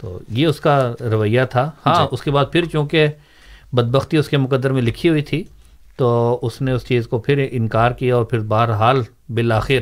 تو 0.00 0.18
یہ 0.28 0.46
اس 0.46 0.60
کا 0.60 0.92
رویہ 1.00 1.40
تھا۔ 1.50 1.70
ہاں 1.86 1.94
جی۔ 1.94 2.08
اس 2.12 2.22
کے 2.22 2.30
بعد 2.30 2.44
پھر 2.52 2.64
چونکہ 2.64 3.06
بدبختی 3.72 4.16
اس 4.16 4.28
کے 4.28 4.36
مقدر 4.36 4.72
میں 4.72 4.82
لکھی 4.82 5.08
ہوئی 5.08 5.22
تھی 5.22 5.44
تو 5.96 6.38
اس 6.42 6.60
نے 6.62 6.72
اس 6.72 6.84
چیز 6.84 7.06
کو 7.06 7.18
پھر 7.18 7.46
انکار 7.50 7.90
کیا 7.90 8.16
اور 8.16 8.24
پھر 8.24 8.40
بہرحال 8.40 9.02
بالآخر 9.28 9.80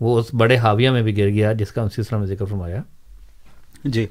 وہ 0.00 0.18
اس 0.18 0.26
بڑے 0.34 0.56
حاویہ 0.56 0.90
میں 0.90 1.02
بھی 1.02 1.18
گر 1.18 1.28
گیا 1.28 1.52
جس 1.52 1.72
کا 1.72 1.82
انسی 1.82 2.00
اسلام 2.00 2.20
نے 2.20 2.26
ذکر 2.26 2.44
فرمایا۔ 2.44 2.82
جی۔ 3.84 4.06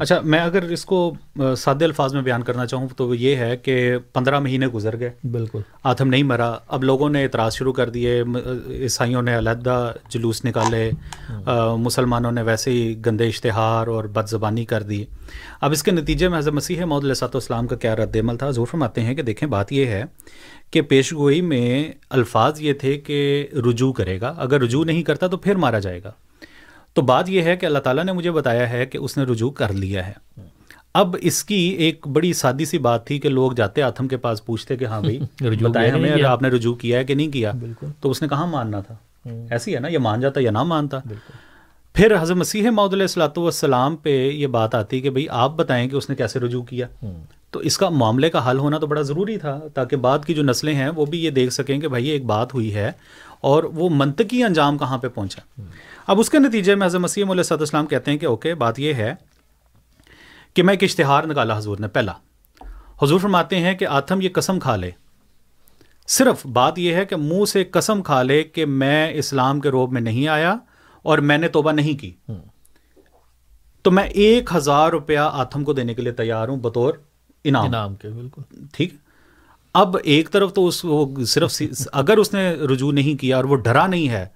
اچھا 0.00 0.20
میں 0.24 0.38
اگر 0.38 0.62
اس 0.62 0.84
کو 0.84 1.14
سادے 1.58 1.84
الفاظ 1.84 2.14
میں 2.14 2.22
بیان 2.22 2.42
کرنا 2.42 2.66
چاہوں 2.66 2.88
تو 2.96 3.14
یہ 3.14 3.36
ہے 3.36 3.56
کہ 3.56 3.96
پندرہ 4.12 4.40
مہینے 4.40 4.66
گزر 4.66 4.98
گئے۔ 4.98 5.10
بالکل۔ 5.30 5.60
آتم 5.84 6.08
نہیں 6.08 6.22
مرا۔ 6.22 6.54
اب 6.68 6.84
لوگوں 6.84 7.10
نے 7.10 7.22
اعتراض 7.22 7.54
شروع 7.54 7.72
کر 7.72 7.90
دیے 7.90 8.22
عیسائیوں 8.68 9.22
نے 9.22 9.38
علیحدہ 9.38 9.92
جلوس 10.08 10.44
نکالے۔ 10.44 10.90
مسلمانوں 11.78 12.32
نے 12.32 12.42
ویسے 12.42 12.70
ہی 12.70 12.94
گندے 13.06 13.26
اشتہار 13.28 13.86
اور 13.86 14.04
بد 14.04 14.28
زبانی 14.28 14.64
کر 14.64 14.82
دی۔ 14.82 15.04
اب 15.60 15.72
اس 15.72 15.82
کے 15.82 15.90
نتیجے 15.90 16.28
میں 16.28 16.38
حضرت 16.38 16.54
مسیح 16.54 16.84
محدود 16.84 17.04
علیہ 17.04 17.24
والسلام 17.24 17.66
کا 17.66 17.76
کیا 17.76 17.96
رد 17.96 18.16
عمل 18.16 18.36
تھا؟ 18.36 18.50
زور 18.50 18.66
فرماتے 18.66 19.00
ہیں 19.00 19.14
کہ 19.14 19.22
دیکھیں 19.22 19.48
بات 19.48 19.72
یہ 19.72 19.86
ہے 19.86 20.04
کہ 20.70 20.82
پیش 20.82 21.12
گوئی 21.12 21.40
میں 21.40 21.92
الفاظ 22.10 22.60
یہ 22.60 22.72
تھے 22.72 22.96
کہ 22.98 23.46
رجوع 23.52 23.92
کرے 23.92 24.20
گا۔ 24.20 24.34
اگر 24.36 24.60
رجوع 24.60 24.84
نہیں 24.84 25.02
کرتا 25.02 25.26
تو 25.26 25.36
پھر 25.36 25.56
مارا 25.56 25.78
جائے 25.78 26.00
گا۔ 26.04 26.12
تو 26.94 27.02
بات 27.02 27.28
یہ 27.28 27.42
ہے 27.42 27.56
کہ 27.56 27.66
اللہ 27.66 27.78
تعالیٰ 27.78 28.04
نے 28.04 28.12
مجھے 28.12 28.30
بتایا 28.30 28.70
ہے 28.70 28.86
کہ 28.86 28.98
اس 28.98 29.18
نے 29.18 29.24
رجوع 29.24 29.50
کر 29.50 29.72
لیا 29.72 30.06
ہے۔ 30.06 30.12
اب 30.94 31.16
اس 31.20 31.44
کی 31.44 31.74
ایک 31.78 32.06
بڑی 32.06 32.32
سادی 32.32 32.64
سی 32.64 32.78
بات 32.78 33.06
تھی 33.06 33.18
کہ 33.18 33.28
لوگ 33.28 33.52
جاتے 33.52 33.82
آتم 33.82 34.08
کے 34.08 34.16
پاس 34.16 34.46
پوچھتے 34.46 34.76
کہ 34.76 34.84
ہاں 34.84 35.00
بھائی 35.00 35.18
بتائیں 35.60 35.90
ہمیں 35.90 36.10
اگر 36.10 36.24
آپ 36.24 36.42
نے 36.42 36.48
رجوع 36.48 36.74
کیا 36.74 36.98
ہے 36.98 37.04
کہ 37.04 37.14
نہیں 37.14 37.28
کیا؟ 37.28 37.52
تو 38.00 38.10
اس 38.10 38.22
نے 38.22 38.28
کہاں 38.28 38.46
ماننا 38.46 38.80
تھا۔ 38.80 38.94
ایسی 39.50 39.74
ہے 39.74 39.80
نا 39.80 39.88
یہ 39.88 39.98
مان 39.98 40.20
جاتا 40.20 40.40
یا 40.40 40.50
نہ 40.50 40.62
مانتا۔ 40.62 40.98
پھر 41.94 42.16
حضرت 42.20 42.36
مسیح 42.36 42.70
محدود 42.70 42.92
علیہ 42.92 43.04
السلاۃ 43.04 43.36
والسلام 43.36 43.96
پہ 43.96 44.30
یہ 44.30 44.46
بات 44.46 44.74
آتی 44.74 45.00
کہ 45.00 45.10
بھائی 45.10 45.26
آپ 45.30 45.50
بتائیں 45.56 45.88
کہ 45.88 45.96
اس 45.96 46.08
نے 46.10 46.16
کیسے 46.16 46.40
رجوع 46.40 46.62
کیا؟ 46.62 46.86
تو 47.50 47.58
اس 47.58 47.78
کا 47.78 47.88
معاملے 47.88 48.30
کا 48.30 48.50
حل 48.50 48.58
ہونا 48.58 48.78
تو 48.78 48.86
بڑا 48.86 49.02
ضروری 49.02 49.36
تھا 49.36 49.60
تاکہ 49.74 49.96
بعد 49.96 50.18
کی 50.26 50.34
جو 50.34 50.42
نسلیں 50.42 50.74
ہیں 50.74 50.88
وہ 50.88 51.06
بھی 51.06 51.24
یہ 51.24 51.30
دیکھ 51.30 51.52
سکیں 51.52 51.80
کہ 51.80 51.88
بھائی 51.88 52.08
ایک 52.08 52.24
بات 52.24 52.54
ہوئی 52.54 52.74
ہے۔ 52.74 52.92
اور 53.42 53.64
وہ 53.64 53.88
منطقی 53.92 54.42
انجام 54.44 54.78
کہاں 54.78 54.98
پہ 54.98 55.08
پہنچا۔ 55.08 55.60
اب 56.06 56.20
اس 56.20 56.30
کے 56.30 56.38
نتیجے 56.38 56.74
میں 56.74 56.86
حضرت 56.86 57.00
مسیم 57.00 57.30
علیہ 57.30 57.42
صد 57.42 57.60
السلام 57.60 57.86
کہتے 57.86 58.10
ہیں 58.10 58.18
کہ 58.18 58.26
اوکے 58.26 58.54
بات 58.54 58.78
یہ 58.78 58.94
ہے 58.94 59.14
کہ 60.54 60.62
میں 60.62 60.74
ایک 60.74 60.82
اشتہار 60.82 61.24
نکالا 61.24 61.58
حضور 61.58 61.76
نے 61.78 61.88
پہلا۔ 61.88 62.12
حضور 63.02 63.20
فرماتے 63.20 63.58
ہیں 63.58 63.74
کہ 63.74 63.86
آتم 63.86 64.20
یہ 64.20 64.28
قسم 64.32 64.60
کھا 64.60 64.76
لے۔ 64.76 64.90
صرف 66.06 66.46
بات 66.46 66.78
یہ 66.78 66.94
ہے 66.94 67.04
کہ 67.04 67.16
منہ 67.16 67.44
سے 67.44 67.64
قسم 67.64 68.02
کھا 68.02 68.22
لے 68.22 68.42
کہ 68.42 68.66
میں 68.66 69.10
اسلام 69.12 69.60
کے 69.60 69.68
روب 69.68 69.92
میں 69.92 70.00
نہیں 70.00 70.28
آیا 70.28 70.56
اور 71.02 71.18
میں 71.18 71.38
نے 71.38 71.48
توبہ 71.48 71.72
نہیں 71.72 72.00
کی۔ 72.00 72.14
تو 73.82 73.90
میں 73.90 74.04
ایک 74.04 74.50
ہزار 74.54 74.90
روپیہ 74.90 75.18
آتم 75.18 75.64
کو 75.64 75.72
دینے 75.72 75.94
کے 75.94 76.02
لیے 76.02 76.12
تیار 76.12 76.48
ہوں 76.48 76.56
بطور 76.56 76.94
انعام۔ 77.44 77.64
انعام 77.64 77.94
کے 77.94 78.08
بالکل۔ 78.08 78.42
ٹھیک۔ 78.72 78.94
اب 79.74 79.96
ایک 80.04 80.30
طرف 80.30 80.52
تو 80.52 80.66
اس 80.66 80.84
وہ 80.84 81.24
صرف 81.24 81.62
اگر 81.92 82.16
اس 82.16 82.34
نے 82.34 82.50
رجوع 82.50 82.92
نہیں 82.92 83.20
کیا 83.20 83.36
اور 83.36 83.44
وہ 83.44 83.56
ڈرا 83.56 83.86
نہیں 83.86 84.08
ہے 84.08 84.26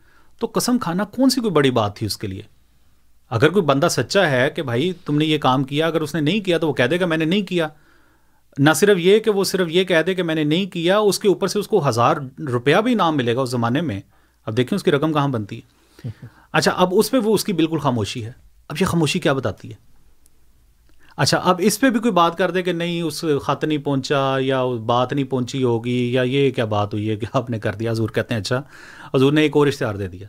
تو 0.41 0.49
قسم 0.55 0.78
کھانا 0.78 1.05
کون 1.05 1.30
سی 1.30 1.41
کوئی 1.41 1.51
بڑی 1.51 1.70
بات 1.70 1.97
تھی 1.97 2.07
اس 2.07 2.16
کے 2.16 2.26
لیے؟ 2.26 2.43
اگر 3.30 3.49
کوئی 3.49 3.64
بندہ 3.64 3.89
سچا 3.91 4.30
ہے 4.30 4.51
کہ 4.51 4.62
بھائی 4.62 4.93
تم 5.05 5.18
نے 5.18 5.24
یہ 5.24 5.39
کام 5.39 5.64
کیا 5.64 5.87
اگر 5.87 6.01
اس 6.01 6.14
نے 6.14 6.20
نہیں 6.20 6.41
کیا 6.41 6.59
تو 6.59 6.68
وہ 6.68 6.72
کہہ 6.72 6.84
دے 6.84 7.01
گا 7.01 7.07
میں 7.07 7.16
نے 7.16 7.24
نہیں 7.24 7.43
کیا۔ 7.43 7.68
نہ 8.59 8.70
صرف 8.76 8.99
یہ 8.99 9.18
کہ 9.18 9.30
وہ 9.30 9.45
صرف 9.45 9.68
یہ 9.70 9.84
کہہ 9.84 10.03
دے 10.07 10.14
کہ 10.14 10.22
میں 10.22 10.34
نے 10.34 10.45
نہیں 10.45 10.66
کیا 10.66 10.99
اس 10.99 11.18
کے 11.18 11.28
اوپر 11.28 11.47
سے 11.47 11.59
اس 11.59 11.68
کو 11.68 11.89
ہزار 11.89 12.16
روپیہ 12.39 12.76
بھی 12.76 12.93
انعام 12.93 13.16
ملے 13.16 13.37
گا 13.37 13.41
اس 13.41 13.51
زمانے 13.51 13.80
میں۔ 13.80 14.01
اب 14.47 14.57
دیکھیں 14.57 14.76
اس 14.76 14.82
کی 14.82 14.91
رقم 14.91 15.12
کہاں 15.12 15.28
بنتی 15.28 15.59
ہے۔ 15.59 16.09
اچھا 16.53 16.72
اب 16.76 16.89
اس 16.93 17.11
پہ 17.11 17.16
وہ 17.16 17.34
اس 17.34 17.45
کی 17.45 17.53
بالکل 17.53 17.78
خاموشی 17.78 18.24
ہے۔ 18.24 18.32
اب 18.68 18.76
یہ 18.80 18.87
خاموشی 18.87 19.18
کیا 19.18 19.32
بتاتی 19.32 19.70
ہے؟ 19.70 19.86
اچھا 21.17 21.39
اب 21.39 21.61
اس 21.64 21.81
پہ 21.81 21.91
بھی 21.91 22.01
کوئی 22.01 22.12
بات 22.12 22.39
کر 22.39 22.51
دے 22.51 22.62
کہ 22.62 22.73
نہیں، 22.73 23.03
اس 23.03 23.25
خط 23.43 23.64
نہیں 23.64 23.79
پہنچا 23.79 24.37
یا 24.39 24.64
بات 24.64 25.12
نہیں 25.12 25.25
پہنچی 25.25 25.62
ہوگی 25.62 26.12
یا 26.12 26.23
یہ 26.23 26.51
کیا 26.51 26.64
بات 26.64 26.95
ہوئی 26.95 27.11
ہے 27.11 27.17
کہ 27.17 27.27
آپ 27.33 27.51
نے 27.51 27.59
کر 27.59 27.73
دیا؟ 27.73 27.91
حضور 27.91 28.09
کہتے 28.09 28.35
ہیں 28.35 28.41
اچھا 28.41 28.62
حضور 29.14 29.33
نے 29.33 29.43
ایک 29.43 29.57
اور 29.57 29.67
اشتہار 29.67 29.95
دے 29.95 30.09
دیا۔ 30.09 30.27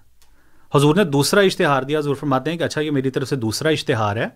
حضور 0.76 0.96
نے 0.96 1.04
دوسرا 1.04 1.40
اشتہار 1.40 1.84
دیا، 1.84 2.00
حضور 2.00 2.16
فرماتے 2.16 2.52
ہیں 2.52 2.58
کہ 2.58 2.64
اچھا 2.64 2.82
یہ 2.82 2.92
میری 2.92 3.10
طرف 3.10 3.28
سے 3.28 3.36
دوسرا 3.36 3.70
اشتہار 3.70 4.16
ہے۔ 4.16 4.28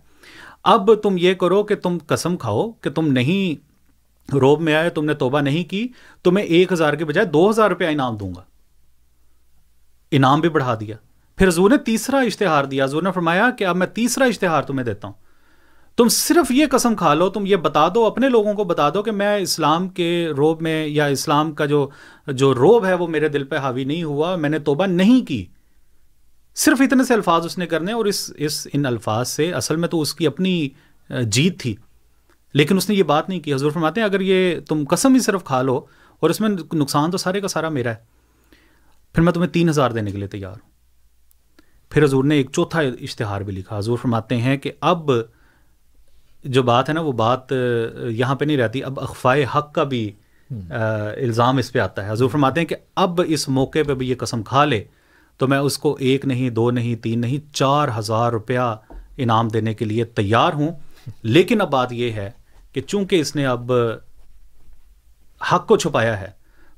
اب 0.63 0.95
تم 0.95 1.15
یہ 1.17 1.33
کرو 1.33 1.63
کہ 1.63 1.75
تم 1.75 1.97
قسم 2.07 2.37
کھاؤ 2.37 2.71
کہ 2.71 2.89
تم 2.89 3.07
نہیں 3.07 3.71
روب 4.33 4.61
میں 4.61 4.75
آئے، 4.75 4.89
تم 4.89 5.05
نے 5.05 5.13
توبہ 5.13 5.39
نہیں 5.39 5.63
کی 5.63 5.87
تو 6.21 6.31
میں 6.31 6.43
ایک 6.43 6.71
ہزار 6.71 6.93
کے 6.93 7.05
بجائے 7.05 7.27
دو 7.27 7.49
ہزار 7.49 7.69
روپیہ 7.69 7.87
انعام 7.87 8.17
دوں 8.17 8.35
گا۔ 8.35 8.43
انعام 10.11 10.41
بھی 10.41 10.49
بڑھا 10.49 10.75
دیا۔ 10.79 10.95
پھر 11.35 11.47
حضور 11.47 11.69
نے 11.69 11.77
تیسرا 11.77 12.19
اشتہار 12.19 12.65
دیا۔ 12.65 12.85
حضور 12.85 13.03
نے 13.03 13.11
فرمایا 13.11 13.49
کہ 13.57 13.63
اب 13.63 13.75
میں 13.75 13.87
تیسرا 13.87 14.25
اشتہار 14.25 14.61
تمہیں 14.61 14.85
دیتا 14.85 15.07
ہوں۔ 15.07 15.30
تم 15.95 16.07
صرف 16.07 16.51
یہ 16.51 16.65
قسم 16.71 16.95
کھا 16.95 17.13
لو، 17.13 17.29
تم 17.29 17.45
یہ 17.45 17.55
بتا 17.55 17.87
دو، 17.95 18.05
اپنے 18.05 18.29
لوگوں 18.29 18.53
کو 18.53 18.63
بتا 18.63 18.89
دو 18.89 19.03
کہ 19.03 19.11
میں 19.11 19.37
اسلام 19.37 19.89
کے 19.89 20.29
روب 20.37 20.61
میں 20.61 20.87
یا 20.87 21.05
اسلام 21.05 21.51
کا 21.51 21.65
جو 21.65 21.89
جو 22.27 22.55
روب 22.55 22.85
ہے 22.85 22.93
وہ 22.93 23.07
میرے 23.07 23.29
دل 23.29 23.43
پہ 23.43 23.55
حاوی 23.55 23.83
نہیں 23.83 24.03
ہوا، 24.03 24.35
میں 24.35 24.49
نے 24.49 24.59
توبہ 24.59 24.85
نہیں 24.85 25.25
کی۔ 25.25 25.45
صرف 26.55 26.81
اتنے 26.81 27.03
سے 27.03 27.13
الفاظ 27.13 27.45
اس 27.45 27.57
نے 27.57 27.65
کرنے 27.65 27.91
اور 27.91 28.05
اس 28.05 28.31
اس 28.37 28.67
ان 28.73 28.85
الفاظ 28.85 29.29
سے 29.29 29.53
اصل 29.53 29.75
میں 29.75 29.87
تو 29.87 30.01
اس 30.01 30.15
کی 30.15 30.27
اپنی 30.27 30.69
جیت 31.09 31.59
تھی۔ 31.59 31.75
لیکن 32.53 32.77
اس 32.77 32.89
نے 32.89 32.95
یہ 32.95 33.03
بات 33.03 33.29
نہیں 33.29 33.39
کی۔ 33.39 33.53
حضور 33.53 33.71
فرماتے 33.71 34.01
ہیں، 34.01 34.05
اگر 34.05 34.21
یہ 34.21 34.59
تم 34.59 34.83
قسم 34.89 35.13
ہی 35.13 35.19
صرف 35.19 35.43
کھا 35.43 35.61
لو 35.61 35.85
اور 36.19 36.29
اس 36.29 36.41
میں 36.41 36.49
نقصان 36.73 37.11
تو 37.11 37.17
سارے 37.17 37.41
کا 37.41 37.47
سارا 37.47 37.69
میرا 37.69 37.89
ہے، 37.89 37.95
پھر 39.13 39.23
میں 39.23 39.33
تمہیں 39.33 39.49
تین 39.49 39.69
ہزار 39.69 39.91
دینے 39.91 40.11
کے 40.11 40.17
لیے 40.17 40.27
تیار 40.27 40.51
ہوں۔ 40.51 40.69
پھر 41.89 42.03
حضور 42.03 42.23
نے 42.23 42.35
ایک 42.35 42.49
چوتھا 42.53 42.79
اشتہار 42.79 43.41
بھی 43.41 43.53
لکھا۔ 43.53 43.77
حضور 43.77 43.97
فرماتے 43.97 44.37
ہیں 44.37 44.57
کہ 44.57 44.71
اب 44.81 45.11
جو 46.43 46.63
بات 46.63 46.89
ہے 46.89 46.93
نا 46.93 47.01
وہ 47.01 47.11
بات 47.11 47.51
یہاں 48.09 48.35
پہ 48.35 48.45
نہیں 48.45 48.57
رہتی۔ 48.57 48.83
اب 48.83 48.99
اخفائے 48.99 49.45
حق 49.55 49.73
کا 49.73 49.83
بھی 49.83 50.11
الزام 50.49 51.57
اس 51.57 51.71
پہ 51.73 51.79
آتا 51.79 52.05
ہے۔ 52.05 52.11
حضور 52.11 52.29
فرماتے 52.29 52.59
ہیں 52.59 52.67
کہ 52.67 52.75
اب 52.95 53.21
اس 53.27 53.49
موقع 53.49 53.79
پہ 53.87 53.93
بھی 53.93 54.09
یہ 54.09 54.15
قسم 54.15 54.43
کھا 54.43 54.65
لے 54.65 54.83
تو 55.37 55.47
میں 55.47 55.57
اس 55.57 55.77
کو 55.77 55.95
ایک 55.99 56.25
نہیں 56.25 56.49
دو 56.49 56.71
نہیں 56.71 56.95
تین 57.03 57.21
نہیں 57.21 57.55
چار 57.55 57.87
ہزار 57.97 58.31
روپیہ 58.31 58.59
انعام 59.17 59.47
دینے 59.47 59.73
کے 59.73 59.85
لیے 59.85 60.03
تیار 60.03 60.53
ہوں۔ 60.53 60.71
لیکن 61.23 61.61
اب 61.61 61.71
بات 61.71 61.93
یہ 61.93 62.11
ہے 62.11 62.31
کہ 62.73 62.81
چونکہ 62.81 63.19
اس 63.19 63.35
نے 63.35 63.45
اب 63.45 63.71
حق 65.51 65.67
کو 65.67 65.77
چھپایا 65.77 66.21
ہے 66.21 66.27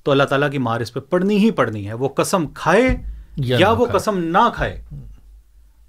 تو 0.04 0.12
اللہ 0.12 0.24
تعالیٰ 0.24 0.52
کی 0.52 0.58
مار 0.58 0.82
اس 0.82 0.94
پہ 0.94 1.00
پڑنی 1.00 1.38
ہی 1.38 1.52
پڑنی 1.52 1.88
ہے۔ 1.88 1.94
وہ 1.94 2.08
قسم 2.08 2.48
کھائے 2.48 2.88
یا 3.38 3.72
وہ 3.72 3.86
قسم 3.86 4.18
نہ 4.18 4.50
کھائے۔ 4.56 4.82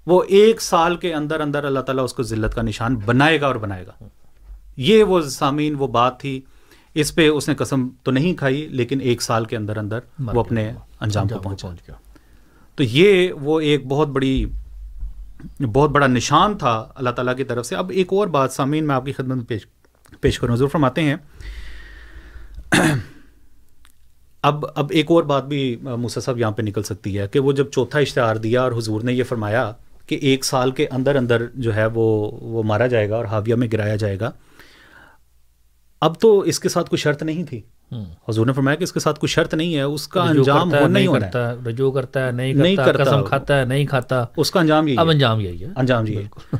وہ 0.05 0.23
ایک 0.27 0.61
سال 0.61 0.95
کے 0.95 1.13
اندر 1.13 1.39
اندر 1.39 1.63
اللہ 1.63 1.79
تعالیٰ 1.79 2.03
اس 2.03 2.13
کو 2.13 2.23
ذلت 2.23 2.55
کا 2.55 2.61
نشان 2.61 2.95
بنائے 2.95 3.41
گا 3.41 3.47
اور 3.47 3.55
بنائے 3.55 3.87
گا۔ 3.87 4.03
یہ 4.77 5.03
وہ 5.03 5.21
سامعین 5.21 5.75
وہ 5.75 5.87
بات 5.87 6.19
تھی۔ 6.19 6.41
اس 6.93 7.15
پہ 7.15 7.29
اس 7.29 7.49
نے 7.49 7.55
قسم 7.55 7.87
تو 8.03 8.11
نہیں 8.11 8.33
کھائی 8.33 8.67
لیکن 8.67 9.01
ایک 9.01 9.21
سال 9.21 9.45
کے 9.45 9.57
اندر 9.57 9.77
اندر 9.77 9.99
وہ 10.19 10.39
اپنے 10.39 10.71
انجام 10.99 11.27
کو 11.27 11.39
پہنچا۔ 11.39 11.69
گیا۔ 11.69 11.95
تو 12.75 12.83
یہ 12.83 13.33
وہ 13.33 13.59
ایک 13.59 13.87
بہت 13.87 14.07
بڑی 14.07 14.45
بہت 15.73 15.89
بڑا 15.89 16.07
نشان 16.07 16.57
تھا 16.57 16.87
اللہ 16.95 17.09
تعالیٰ 17.09 17.37
کی 17.37 17.43
طرف 17.43 17.65
سے۔ 17.65 17.75
اب 17.75 17.89
ایک 17.89 18.07
اور 18.09 18.27
بات 18.27 18.51
سامعین 18.51 18.87
میں 18.87 18.95
آپ 18.95 19.05
کی 19.05 19.11
خدمت 19.11 19.37
میں 19.37 19.45
پیش 19.45 19.67
پیش 20.21 20.39
کروں 20.39 20.55
ضرور 20.55 20.69
فرماتے 20.69 21.01
ہیں۔ 21.01 21.15
اب 24.41 24.65
اب 24.75 24.87
ایک 24.89 25.05
اور 25.09 25.23
بات 25.23 25.45
بھی 25.45 25.75
موسیٰ 25.81 26.23
صاحب 26.23 26.39
یہاں 26.39 26.51
پہ 26.51 26.61
نکل 26.61 26.83
سکتی 26.83 27.19
ہے 27.19 27.27
کہ 27.27 27.39
وہ 27.39 27.51
جب 27.51 27.71
چوتھا 27.71 27.99
اشتہار 27.99 28.35
دیا 28.35 28.61
اور 28.61 28.71
حضور 28.71 29.01
نے 29.01 29.13
یہ 29.13 29.23
فرمایا 29.23 29.71
کہ 30.07 30.15
ایک 30.15 30.45
سال 30.45 30.71
کے 30.71 30.87
اندر 30.91 31.15
اندر 31.15 31.45
جو 31.53 31.75
ہے 31.75 31.85
وہ 31.85 32.31
وہ 32.41 32.63
مارا 32.63 32.87
جائے 32.87 33.09
گا 33.09 33.15
اور 33.15 33.25
حاویہ 33.25 33.55
میں 33.55 33.67
گرایا 33.73 33.95
جائے 33.95 34.19
گا۔ 34.19 34.31
اب 36.01 36.19
تو 36.19 36.39
اس 36.39 36.59
کے 36.59 36.69
ساتھ 36.69 36.89
کوئی 36.89 36.97
شرط 36.97 37.23
نہیں 37.23 37.43
تھی۔ 37.43 37.61
حضور 38.29 38.45
نے 38.45 38.53
فرمایا 38.53 38.75
کہ 38.75 38.83
اس 38.83 38.91
کے 38.91 38.99
ساتھ 38.99 39.19
کوئی 39.19 39.27
شرط 39.27 39.53
نہیں 39.53 39.75
ہے 39.75 39.81
اس 39.81 40.07
کا 40.07 40.23
انجام 40.23 40.73
ہے، 40.73 40.77
ہونا 40.77 40.87
ہی 40.87 40.93
نہیں 40.93 41.07
ہونا 41.07 41.25
ہے۔ 41.25 41.31
کرتا 41.31 41.49
ہے، 41.49 41.55
رجوع 41.69 41.91
کرتا 41.91 42.25
ہے 42.27 42.31
نہیں 42.31 42.53
نہیں 42.53 42.75
کرتا 42.75 42.91
کرتا۔ 42.91 43.03
قسم 43.03 43.23
کھاتا 43.23 43.59
ہے 43.59 43.65
نہیں 43.65 43.85
کھاتا۔ 43.85 44.25
اس 44.37 44.51
کا 44.51 44.59
انجام 44.59 44.87
یہی 44.87 44.97
اب 44.97 45.09
انجام 45.09 45.39
یہی 45.39 45.63
ہے۔ 45.63 45.67
انجام 45.75 46.07
یہی 46.07 46.23
ہے۔ 46.23 46.55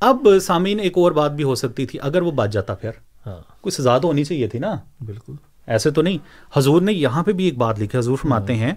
اب 0.00 0.28
سامعین 0.42 0.80
ایک 0.80 0.92
اور 0.98 1.12
بات 1.12 1.32
بھی 1.32 1.44
ہو 1.44 1.54
سکتی 1.54 1.86
تھی 1.86 1.98
اگر 2.02 2.22
وہ 2.22 2.30
بچ 2.30 2.50
جاتا 2.52 2.74
پھر۔ 2.74 2.90
ہاں۔ 3.26 3.36
کوئی 3.60 3.70
سزا 3.70 3.98
تو 3.98 4.08
ہونی 4.08 4.24
چاہیے 4.24 4.48
تھی 4.48 4.58
نا۔ 4.58 4.74
بالکل۔ 5.06 5.32
ایسے 5.66 5.90
تو 5.90 6.02
نہیں۔ 6.02 6.18
حضور 6.58 6.82
نے 6.82 6.92
یہاں 6.92 7.22
پہ 7.22 7.32
بھی 7.32 7.44
ایک 7.44 7.58
بات 7.58 7.80
لکھی 7.80 7.98
حضور 7.98 8.16
فرماتے 8.16 8.54
ہیں 8.54 8.72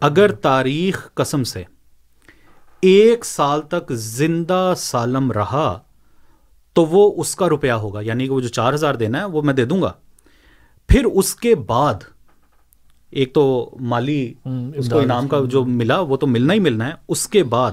اگر 0.00 0.32
تاریخ 0.32 1.14
قسم 1.14 1.44
سے 1.44 1.62
ایک 2.82 3.24
سال 3.24 3.62
تک 3.62 3.92
زندہ 3.92 4.74
سالم 4.76 5.32
رہا 5.32 5.78
تو 6.72 6.84
وہ 6.86 7.20
اس 7.20 7.36
کا 7.36 7.48
روپیہ 7.48 7.72
ہوگا 7.72 8.00
یعنی 8.00 8.24
کہ 8.26 8.30
وہ 8.30 8.40
جو 8.40 8.48
چار 8.48 8.72
ہزار 8.72 8.94
دینا 8.94 9.18
ہے 9.18 9.24
وہ 9.24 9.42
میں 9.42 9.54
دے 9.54 9.64
دوں 9.64 9.82
گا۔ 9.82 9.92
پھر 10.88 11.04
اس 11.04 11.34
کے 11.34 11.54
بعد 11.54 11.94
ایک 13.10 13.34
تو 13.34 13.70
مالی 13.80 14.34
اس 14.74 14.90
کو 14.90 14.98
انعام 14.98 15.28
کا 15.28 15.40
جو 15.50 15.64
ملا 15.64 16.00
وہ 16.00 16.16
تو 16.16 16.26
ملنا 16.26 16.54
ہی 16.54 16.58
ملنا 16.58 16.86
ہے۔ 16.88 16.92
اس 17.08 17.28
کے 17.28 17.42
بعد 17.44 17.72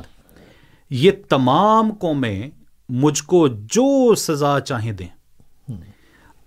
یہ 0.89 1.11
تمام 1.29 1.91
قومیں 1.99 2.49
مجھ 2.89 3.23
کو 3.23 3.47
جو 3.47 4.15
سزا 4.15 4.59
چاہیں 4.59 4.91
دیں۔ 4.91 5.07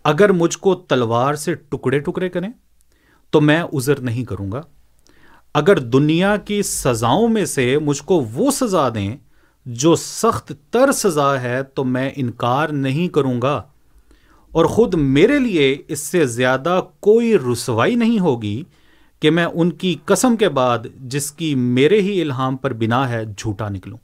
اگر 0.05 0.33
مجھ 0.33 0.59
کو 0.59 0.75
تلوار 0.75 1.35
سے 1.35 1.55
ٹکڑے 1.55 1.99
ٹکڑے 1.99 2.29
کریں 2.29 2.49
تو 3.31 3.41
میں 3.41 3.63
عذر 3.63 4.01
نہیں 4.01 4.25
کروں 4.25 4.53
گا۔ 4.53 4.63
اگر 5.55 5.79
دنیا 5.79 6.37
کی 6.37 6.63
سزاؤں 6.63 7.29
میں 7.29 7.45
سے 7.45 7.79
مجھ 7.79 8.03
کو 8.03 8.21
وہ 8.33 8.51
سزا 8.51 8.89
دیں 8.89 9.17
جو 9.67 9.97
سخت 9.97 10.53
تر 10.71 10.93
سزا 10.93 11.41
ہے 11.41 11.63
تو 11.63 11.85
میں 11.85 12.11
انکار 12.17 12.69
نہیں 12.69 13.09
کروں 13.09 13.43
گا 13.43 13.63
اور 14.53 14.65
خود 14.65 14.95
میرے 14.95 15.39
لیے 15.39 15.77
اس 15.89 16.01
سے 16.01 16.27
زیادہ 16.27 16.81
کوئی 17.01 17.39
رسوائی 17.39 17.95
نہیں 17.95 18.19
ہوگی 18.19 18.63
کہ 19.21 19.31
میں 19.31 19.45
ان 19.45 19.71
کی 19.71 19.97
قسم 20.05 20.37
کے 20.37 20.49
بعد 20.49 20.79
جس 20.97 21.33
کی 21.33 21.55
میرے 21.55 22.01
ہی 22.01 22.21
الہام 22.21 22.57
پر 22.57 22.73
بنا 22.73 23.09
ہے 23.09 23.25
جھوٹا 23.37 23.69
نکلوں۔ 23.69 23.99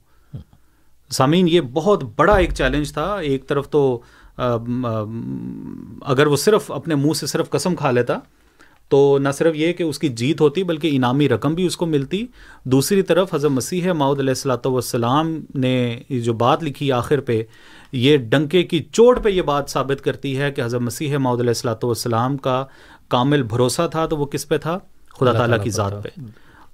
سامعین، 1.09 1.47
یہ 1.47 1.61
بہت 1.61 2.03
بڑا 2.15 2.35
ایک 2.35 2.53
چیلنج 2.53 2.93
تھا۔ 2.93 3.15
ایک 3.15 3.47
طرف 3.47 3.69
تو 3.69 3.99
اگر 6.01 6.27
وہ 6.27 6.35
صرف 6.35 6.71
اپنے 6.71 6.95
منہ 6.95 7.13
سے 7.13 7.25
صرف 7.25 7.49
قسم 7.49 7.75
کھا 7.75 7.91
لیتا 7.91 8.17
تو 8.89 9.17
نہ 9.21 9.29
صرف 9.33 9.55
یہ 9.55 9.73
کہ 9.73 9.83
اس 9.83 9.99
کی 9.99 10.09
جیت 10.09 10.41
ہوتی 10.41 10.63
بلکہ 10.63 10.89
انعامی 10.93 11.29
رقم 11.29 11.53
بھی 11.55 11.65
اس 11.65 11.77
کو 11.77 11.85
ملتی۔ 11.85 12.25
دوسری 12.63 13.01
طرف 13.01 13.33
حضرت 13.33 13.51
مسیح 13.51 13.91
ماؤد 13.91 14.19
علیہ 14.19 14.29
السلاۃ 14.29 14.65
والسلام 14.65 15.39
نے 15.55 15.99
جو 16.09 16.33
بات 16.33 16.63
لکھی 16.63 16.91
آخر 16.91 17.19
پہ 17.19 17.43
یہ 17.91 18.17
ڈنکے 18.17 18.63
کی 18.63 18.83
چوٹ 18.91 19.23
پہ 19.23 19.29
یہ 19.29 19.41
بات 19.41 19.69
ثابت 19.69 20.03
کرتی 20.03 20.37
ہے 20.37 20.51
کہ 20.51 20.61
حضرت 20.61 20.81
مسیح 20.81 21.17
ماؤد 21.17 21.39
علیہ 21.39 21.49
السلاۃ 21.49 21.83
والسلام 21.83 22.37
کا 22.37 22.65
کامل 23.07 23.43
بھروسہ 23.43 23.87
تھا 23.91 24.05
تو 24.05 24.17
وہ 24.17 24.25
کس 24.25 24.47
پہ 24.47 24.57
تھا؟ 24.57 24.79
خدا 25.19 25.33
تعالیٰ 25.33 25.63
کی 25.63 25.69
ذات 25.69 26.03
پہ۔ 26.03 26.09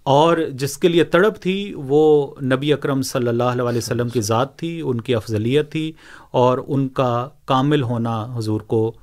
اور 0.03 0.38
جس 0.53 0.78
کے 0.78 0.88
لیے 0.88 1.03
تڑپ 1.03 1.41
تھی 1.41 1.74
وہ 1.76 2.36
نبی 2.41 2.74
اکرم 2.74 3.01
صلی 3.01 3.28
اللہ 3.28 3.43
علیہ 3.43 3.78
وسلم 3.78 4.09
کی 4.09 4.22
ذات 4.22 4.57
تھی 4.57 4.82
ان 4.86 5.01
کی 5.01 5.16
افضلیت 5.16 5.72
تھی 5.72 5.91
اور 6.32 6.57
ان 6.68 6.88
کا 6.88 7.30
کامل 7.45 7.84
ہونا 7.84 8.28
حضور 8.36 8.61
کو 8.61 8.93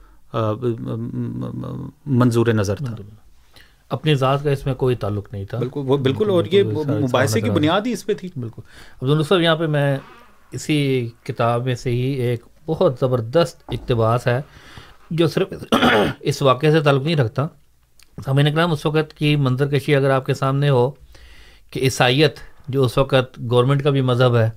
منظور 2.06 2.46
نظر 2.46 2.74
تھا۔ 2.74 2.94
اپنی 3.88 4.14
ذات 4.14 4.44
کا 4.44 4.50
اس 4.50 4.66
میں 4.66 4.74
کوئی 4.74 4.96
تعلق 4.96 5.32
نہیں 5.32 5.44
تھا۔ 5.44 5.58
بالکل 5.58 5.80
وہ 5.84 5.96
بالکل 5.96 6.30
اور 6.30 6.44
یہ 6.52 6.62
مباحثے 6.62 7.40
کی 7.40 7.50
بنیاد 7.56 7.80
ہی 7.86 7.92
اس 7.92 8.06
پہ 8.06 8.14
تھی۔ 8.14 8.28
بالکل۔ 8.36 8.62
عبد 9.02 9.28
صاحب 9.28 9.40
یہاں 9.40 9.56
پہ 9.56 9.66
میں 9.66 9.98
اسی 10.50 11.08
کتاب 11.22 11.64
میں 11.64 11.74
سے 11.74 11.90
ہی 11.90 12.00
ایک 12.00 12.44
بہت 12.66 12.94
زبردست 13.00 13.62
اقتباس 13.68 14.26
ہے 14.26 14.40
جو 15.10 15.28
صرف 15.28 15.48
اس 16.20 16.42
واقعے 16.42 16.70
سے 16.70 16.80
تعلق 16.80 17.02
نہیں 17.02 17.16
رکھتا۔ 17.16 17.46
سامعین 18.24 18.46
اکرام 18.46 18.72
اس 18.72 18.86
وقت 18.86 19.14
کی 19.14 19.36
منظر 19.36 19.78
کشی 19.78 19.96
اگر 19.96 20.10
آپ 20.10 20.26
کے 20.26 20.34
سامنے 20.34 20.70
ہو 20.70 20.90
کہ 21.70 21.80
عیسائیت 21.80 22.36
جو 22.68 22.84
اس 22.84 22.98
وقت 22.98 23.40
گورنمنٹ 23.50 23.82
کا 23.82 23.90
بھی 23.90 24.00
مذہب 24.00 24.36
ہے 24.36 24.50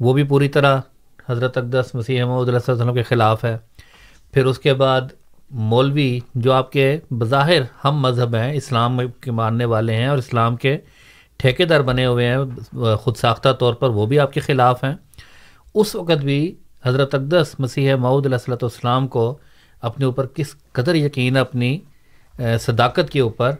وہ 0.00 0.12
بھی 0.12 0.22
پوری 0.22 0.48
طرح 0.48 0.80
حضرت 1.28 1.58
اقدس 1.58 1.94
مسیح 1.94 2.24
محمود 2.24 2.48
علیہ 2.48 2.70
وسلم 2.70 2.94
کے 2.94 3.02
خلاف 3.02 3.44
ہے۔ 3.44 3.58
پھر 4.32 4.46
اس 4.46 4.58
کے 4.58 4.74
بعد 4.74 5.00
مولوی 5.50 6.18
جو 6.34 6.52
آپ 6.52 6.72
کے 6.72 6.98
بظاہر 7.10 7.62
ہم 7.84 8.00
مذہب 8.00 8.34
ہیں، 8.34 8.52
اسلام 8.52 8.98
کے 9.20 9.30
ماننے 9.30 9.64
والے 9.64 9.94
ہیں 9.94 10.06
اور 10.06 10.18
اسلام 10.18 10.56
کے 10.56 10.76
ٹھیکے 11.36 11.64
دار 11.64 11.80
بنے 11.80 12.06
ہوئے 12.06 12.26
ہیں، 12.26 12.96
خود 12.96 13.16
ساختہ 13.16 13.52
طور 13.52 13.74
پر 13.74 13.90
وہ 13.90 14.06
بھی 14.06 14.18
آپ 14.18 14.32
کے 14.32 14.40
خلاف 14.40 14.84
ہیں۔ 14.84 14.94
اس 15.74 15.94
وقت 15.94 16.24
بھی 16.24 16.54
حضرت 16.86 17.14
اقدس 17.14 17.54
مسیح 17.58 17.94
معود 17.94 18.26
علیہ 18.26 18.36
السلۃ 18.36 18.62
والسلام 18.62 19.08
کو 19.08 19.38
اپنے 19.82 20.04
اوپر 20.04 20.26
کس 20.26 20.54
قدر 20.72 20.94
یقین 20.94 21.36
اپنی 21.36 21.78
صداقت 22.60 23.10
کے 23.10 23.20
اوپر، 23.20 23.54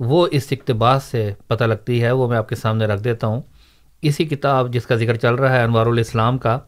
وہ 0.00 0.26
اس 0.30 0.46
اقتباس 0.50 1.04
سے 1.04 1.32
پتہ 1.46 1.64
لگتی 1.64 2.02
ہے۔ 2.02 2.10
وہ 2.10 2.28
میں 2.28 2.36
آپ 2.38 2.48
کے 2.48 2.54
سامنے 2.54 2.86
رکھ 2.86 3.02
دیتا 3.02 3.26
ہوں۔ 3.26 3.40
اسی 4.02 4.24
کتاب 4.24 4.72
جس 4.72 4.86
کا 4.86 4.94
ذکر 4.96 5.16
چل 5.16 5.34
رہا 5.34 5.56
ہے، 5.56 5.62
انوار 5.62 5.86
الاسلام 5.86 6.38
کا 6.38 6.58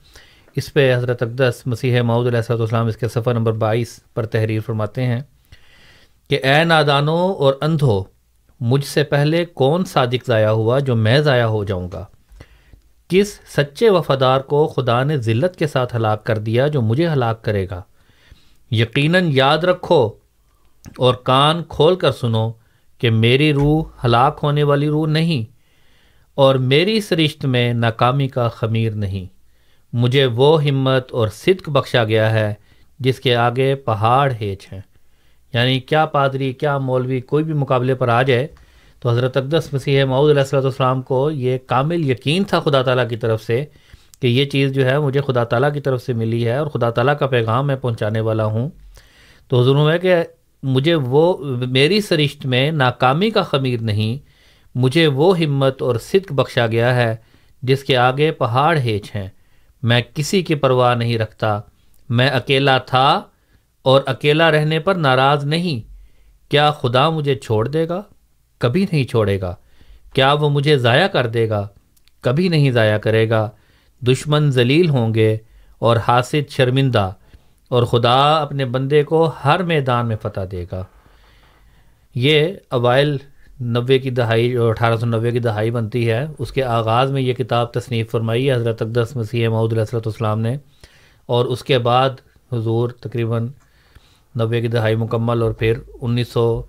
اس 0.55 0.73
پہ 0.73 0.97
حضرت 0.97 1.23
اقدس 1.23 1.63
مسیح 1.67 2.03
معود 2.03 2.27
علیہ 2.27 2.37
السلۃ 2.37 2.57
والسلام 2.57 2.87
اس 2.87 2.97
کے 2.97 3.09
صفحہ 3.09 3.33
نمبر 3.33 3.53
بائیس 3.53 4.01
پر 4.15 4.27
تحریر 4.27 4.61
فرماتے 4.61 5.07
ہیں 5.07 5.21
کہ 6.31 6.41
اے 6.43 6.65
نادانو 6.65 7.33
اور 7.33 7.55
اندھو، 7.61 8.05
مجھ 8.61 8.85
سے 8.85 9.05
پہلے 9.05 9.45
کون 9.45 9.85
صادق 9.85 10.27
ضائع 10.27 10.49
ہوا 10.49 10.79
جو 10.79 10.97
میں 10.97 11.21
ضائع 11.21 11.45
ہو 11.45 11.65
جاؤں 11.65 11.89
گا؟ 11.93 12.05
کس 13.09 13.41
سچے 13.49 13.91
وفادار 13.91 14.41
کو 14.41 14.67
خدا 14.67 15.05
نے 15.05 15.19
ذلت 15.19 15.57
کے 15.57 15.67
ساتھ 15.67 15.97
ہلاک 15.97 16.25
کر 16.25 16.39
دیا 16.39 16.67
جو 16.67 16.83
مجھے 16.83 17.09
ہلاک 17.09 17.45
کرے 17.45 17.67
گا؟ 17.71 17.83
یقیناً 18.71 19.29
یاد 19.33 19.59
رکھو 19.59 20.11
اور 20.99 21.15
کان 21.15 21.63
کھول 21.69 21.97
کر 21.97 22.13
سنو 22.13 22.53
کہ 22.99 23.11
میری 23.11 23.53
روح 23.53 23.85
ہلاک 24.05 24.41
ہونے 24.43 24.63
والی 24.63 24.89
روح 24.89 25.07
نہیں 25.07 25.53
اور 26.35 26.55
میری 26.55 27.01
سرشت 27.01 27.45
میں 27.45 27.73
ناکامی 27.73 28.29
کا 28.29 28.49
خمیر 28.49 28.93
نہیں۔ 28.93 29.32
مجھے 29.93 30.27
وہ 30.27 30.65
ہمت 30.65 31.13
اور 31.13 31.29
صدق 31.29 31.69
بخشا 31.69 32.05
گیا 32.05 32.33
ہے 32.33 32.55
جس 32.99 33.21
کے 33.21 33.37
آگے 33.37 33.75
پہاڑ 33.75 34.33
ہیچ 34.41 34.73
ہیں۔ 34.73 34.81
یعنی 35.55 35.81
کیا 35.81 36.07
پادری، 36.07 36.53
کیا 36.53 36.79
مولوی 36.79 37.21
کوئی 37.21 37.45
بھی 37.45 37.53
مقابلے 37.53 37.95
پر 37.95 38.09
آ 38.09 38.23
جائے 38.23 38.47
تو 39.01 39.11
حضرت 39.11 39.37
اقدس 39.37 39.73
مسیح 39.73 40.05
معود 40.05 40.31
علیہ 40.31 40.41
السلۃ 40.41 40.63
والسلام 40.63 41.03
کو 41.03 41.31
یہ 41.31 41.59
کامل 41.67 42.11
یقین 42.11 42.45
تھا 42.45 42.61
خدا 42.61 42.83
تعالیٰ 42.83 43.09
کی 43.09 43.17
طرف 43.17 43.43
سے 43.43 43.65
کہ 44.23 44.27
یہ 44.27 44.45
چیز 44.45 44.73
جو 44.73 44.91
ہے 44.91 44.99
مجھے 44.99 45.21
خدا 45.21 45.45
تعالیٰ 45.45 45.73
کی 45.73 45.81
طرف 45.81 46.03
سے 46.03 46.13
ملی 46.13 46.47
ہے 46.47 46.57
اور 46.57 46.67
خدا 46.67 46.91
تعالیٰ 46.91 47.19
کا 47.19 47.27
پیغام 47.27 47.67
میں 47.67 47.77
پہنچانے 47.77 48.21
والا 48.21 48.45
ہوں۔ 48.45 48.71
تو 49.49 49.61
حضور 49.61 49.93
ہے 49.93 49.99
کہ 49.99 50.15
مجھے 50.63 50.95
وہ 50.95 51.37
میری 51.67 52.01
سرشت 52.01 52.47
میں 52.47 52.71
ناکامی 52.71 53.31
کا 53.31 53.43
خمیر 53.43 53.81
نہیں، 53.81 54.19
مجھے 54.75 55.07
وہ 55.07 55.39
ہمت 55.39 55.83
اور 55.83 55.97
صدق 55.97 56.33
بخشا 56.33 56.67
گیا 56.67 56.97
ہے 56.97 57.17
جس 57.63 57.85
کے 57.85 57.97
آگے 57.97 58.33
پہاڑ 58.33 58.79
ہیچ 58.79 59.17
ہیں۔ 59.17 59.29
میں 59.83 60.03
کسی 60.15 60.43
کی 60.43 60.55
پرواہ 60.55 60.95
نہیں 60.95 61.19
رکھتا۔ 61.19 61.61
میں 62.09 62.31
اکیلا 62.31 62.79
تھا 62.79 63.23
اور 63.83 64.03
اکیلا 64.07 64.51
رہنے 64.51 64.79
پر 64.79 64.95
ناراض 64.95 65.45
نہیں۔ 65.45 65.93
کیا 66.51 66.71
خدا 66.71 67.11
مجھے 67.11 67.35
چھوڑ 67.35 67.69
دے 67.69 67.89
گا؟ 67.89 68.03
کبھی 68.59 68.87
نہیں 68.93 69.05
چھوڑے 69.05 69.41
گا۔ 69.41 69.55
کیا 70.15 70.33
وہ 70.33 70.51
مجھے 70.51 70.79
ضائع 70.79 71.07
کر 71.07 71.27
دے 71.27 71.49
گا؟ 71.49 71.69
کبھی 72.21 72.49
نہیں 72.49 72.71
ضائع 72.71 72.99
کرے 72.99 73.31
گا۔ 73.31 73.51
دشمن 74.01 74.51
ذلیل 74.51 74.91
ہوں 74.91 75.15
گے 75.15 75.37
اور 75.79 75.97
حاسد 75.97 76.51
شرمندہ۔ 76.51 77.13
اور 77.69 77.83
خدا 77.83 78.37
اپنے 78.37 78.65
بندے 78.65 79.05
کو 79.05 79.31
ہر 79.45 79.63
میدان 79.63 80.09
میں 80.09 80.17
فتح 80.23 80.41
دے 80.51 80.65
گا۔ 80.73 80.85
یہ 82.15 82.49
اوائل 82.69 83.17
نوے 83.65 83.99
کی 83.99 84.11
دہائی 84.11 84.51
جو 84.51 84.69
اٹھارہ 84.69 84.97
سو 84.97 85.07
نوے 85.07 85.31
کی 85.31 85.39
دہائی 85.39 85.71
بنتی 85.71 86.11
ہے۔ 86.11 86.27
اس 86.39 86.53
کے 86.53 86.65
آغاز 86.65 87.13
میں 87.13 87.23
یہ 87.23 87.33
کتاب 87.33 87.73
تصنیف 87.73 88.11
فرمائی 88.11 88.51
ہے 88.51 88.55
حضرت 88.55 88.83
اقدس 88.83 89.17
مسیح 89.17 89.49
معود 89.49 89.73
علیہ 89.73 89.81
السلۃ 89.81 89.99
والسلام 89.99 90.41
نے۔ 90.41 90.57
اور 91.27 91.45
اس 91.45 91.65
کے 91.65 91.79
بعد 91.79 92.11
حضور 92.53 92.91
تقریباً 92.91 93.49
نوے 94.35 94.61
کی 94.61 94.69
دہائی 94.69 94.97
مکمل 94.97 95.43
اور 95.43 95.51
پھر 95.51 95.79
انیس 96.01 96.29
سو 96.29 96.63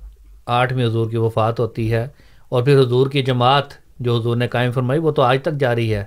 آٹھ 0.45 0.73
میں 0.73 0.85
حضور 0.85 1.09
کی 1.09 1.17
وفات 1.17 1.59
ہوتی 1.59 1.93
ہے۔ 1.93 2.07
اور 2.49 2.63
پھر 2.63 2.79
حضور 2.79 3.07
کی 3.07 3.23
جماعت 3.23 3.63
جو 3.99 4.19
حضور 4.19 4.35
نے 4.35 4.47
قائم 4.47 4.71
فرمائی، 4.71 4.99
وہ 4.99 5.11
تو 5.11 5.21
آج 5.21 5.37
تک 5.41 5.53
جاری 5.53 5.93
ہے۔ 5.93 6.03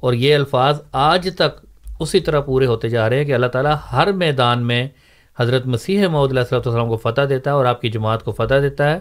اور 0.00 0.12
یہ 0.12 0.34
الفاظ 0.34 0.80
آج 0.92 1.28
تک 1.36 1.66
اسی 2.00 2.20
طرح 2.20 2.40
پورے 2.40 2.66
ہوتے 2.66 2.88
جا 2.88 3.08
رہے 3.08 3.18
ہیں 3.18 3.24
کہ 3.24 3.34
اللہ 3.34 3.46
تعالیٰ 3.46 3.76
ہر 3.92 4.12
میدان 4.12 4.66
میں 4.66 4.88
حضرت 5.38 5.66
مسیح 5.66 6.06
معود 6.06 6.30
علیہ 6.30 6.40
السلۃ 6.40 6.60
والسلام 6.66 6.88
کو 6.88 6.96
فتح 6.96 7.20
دیتا 7.28 7.50
ہے 7.50 7.56
اور 7.56 7.64
آپ 7.64 7.80
کی 7.80 7.88
جماعت 7.88 8.24
کو 8.24 8.32
فتح 8.32 8.54
دیتا 8.62 8.90
ہے۔ 8.90 8.98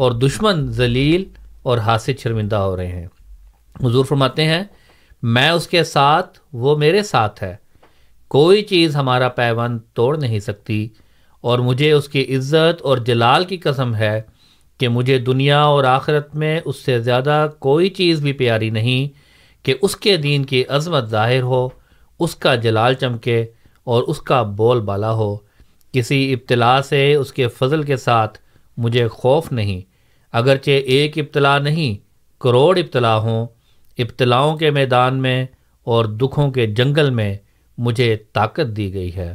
اور 0.00 0.12
دشمن 0.12 0.66
ذلیل 0.68 1.24
اور 1.62 1.78
حاسد 1.78 2.20
شرمندہ 2.22 2.56
ہو 2.56 2.76
رہے 2.76 2.86
ہیں۔ 2.86 3.06
حضور 3.84 4.04
فرماتے 4.04 4.44
ہیں، 4.44 4.62
میں 5.22 5.50
اس 5.50 5.66
کے 5.66 5.84
ساتھ، 5.84 6.38
وہ 6.52 6.78
میرے 6.78 7.02
ساتھ 7.02 7.42
ہے۔ 7.42 7.56
کوئی 8.28 8.62
چیز 8.62 8.96
ہمارا 8.96 9.28
پیوند 9.28 9.78
توڑ 9.94 10.18
نہیں 10.18 10.38
سکتی 10.38 10.88
اور 11.40 11.58
مجھے 11.58 11.92
اس 11.92 12.08
کی 12.08 12.36
عزت 12.36 12.82
اور 12.82 12.98
جلال 12.98 13.44
کی 13.44 13.56
قسم 13.56 13.94
ہے 13.94 14.22
کہ 14.78 14.88
مجھے 14.88 15.18
دنیا 15.18 15.62
اور 15.62 15.84
آخرت 15.84 16.34
میں 16.34 16.60
اس 16.64 16.76
سے 16.76 17.00
زیادہ 17.00 17.48
کوئی 17.58 17.88
چیز 17.88 18.22
بھی 18.22 18.32
پیاری 18.32 18.70
نہیں 18.70 19.08
کہ 19.64 19.74
اس 19.82 19.96
کے 19.96 20.16
دین 20.16 20.44
کی 20.44 20.64
عظمت 20.68 21.08
ظاہر 21.08 21.42
ہو، 21.42 21.68
اس 22.18 22.36
کا 22.36 22.54
جلال 22.54 22.94
چمکے 22.94 23.46
اور 23.84 24.02
اس 24.02 24.22
کا 24.22 24.42
بول 24.42 24.80
بالا 24.80 25.12
ہو۔ 25.12 25.36
کسی 25.92 26.32
ابتلا 26.32 26.82
سے 26.82 27.14
اس 27.14 27.32
کے 27.32 27.48
فضل 27.48 27.82
کے 27.82 27.96
ساتھ 27.96 28.38
مجھے 28.76 29.08
خوف 29.08 29.52
نہیں۔ 29.52 29.89
اگرچہ 30.32 30.70
ایک 30.70 31.18
ابتلا 31.18 31.58
نہیں، 31.58 31.94
کروڑ 32.40 32.78
ابتلا 32.78 33.16
ہوں۔ 33.18 33.46
ابتلاؤں 33.98 34.56
کے 34.56 34.70
میدان 34.70 35.22
میں 35.22 35.46
اور 35.84 36.04
دکھوں 36.04 36.50
کے 36.50 36.66
جنگل 36.66 37.10
میں 37.10 37.36
مجھے 37.78 38.16
طاقت 38.32 38.76
دی 38.76 38.94
گئی 38.94 39.16
ہے۔ 39.16 39.34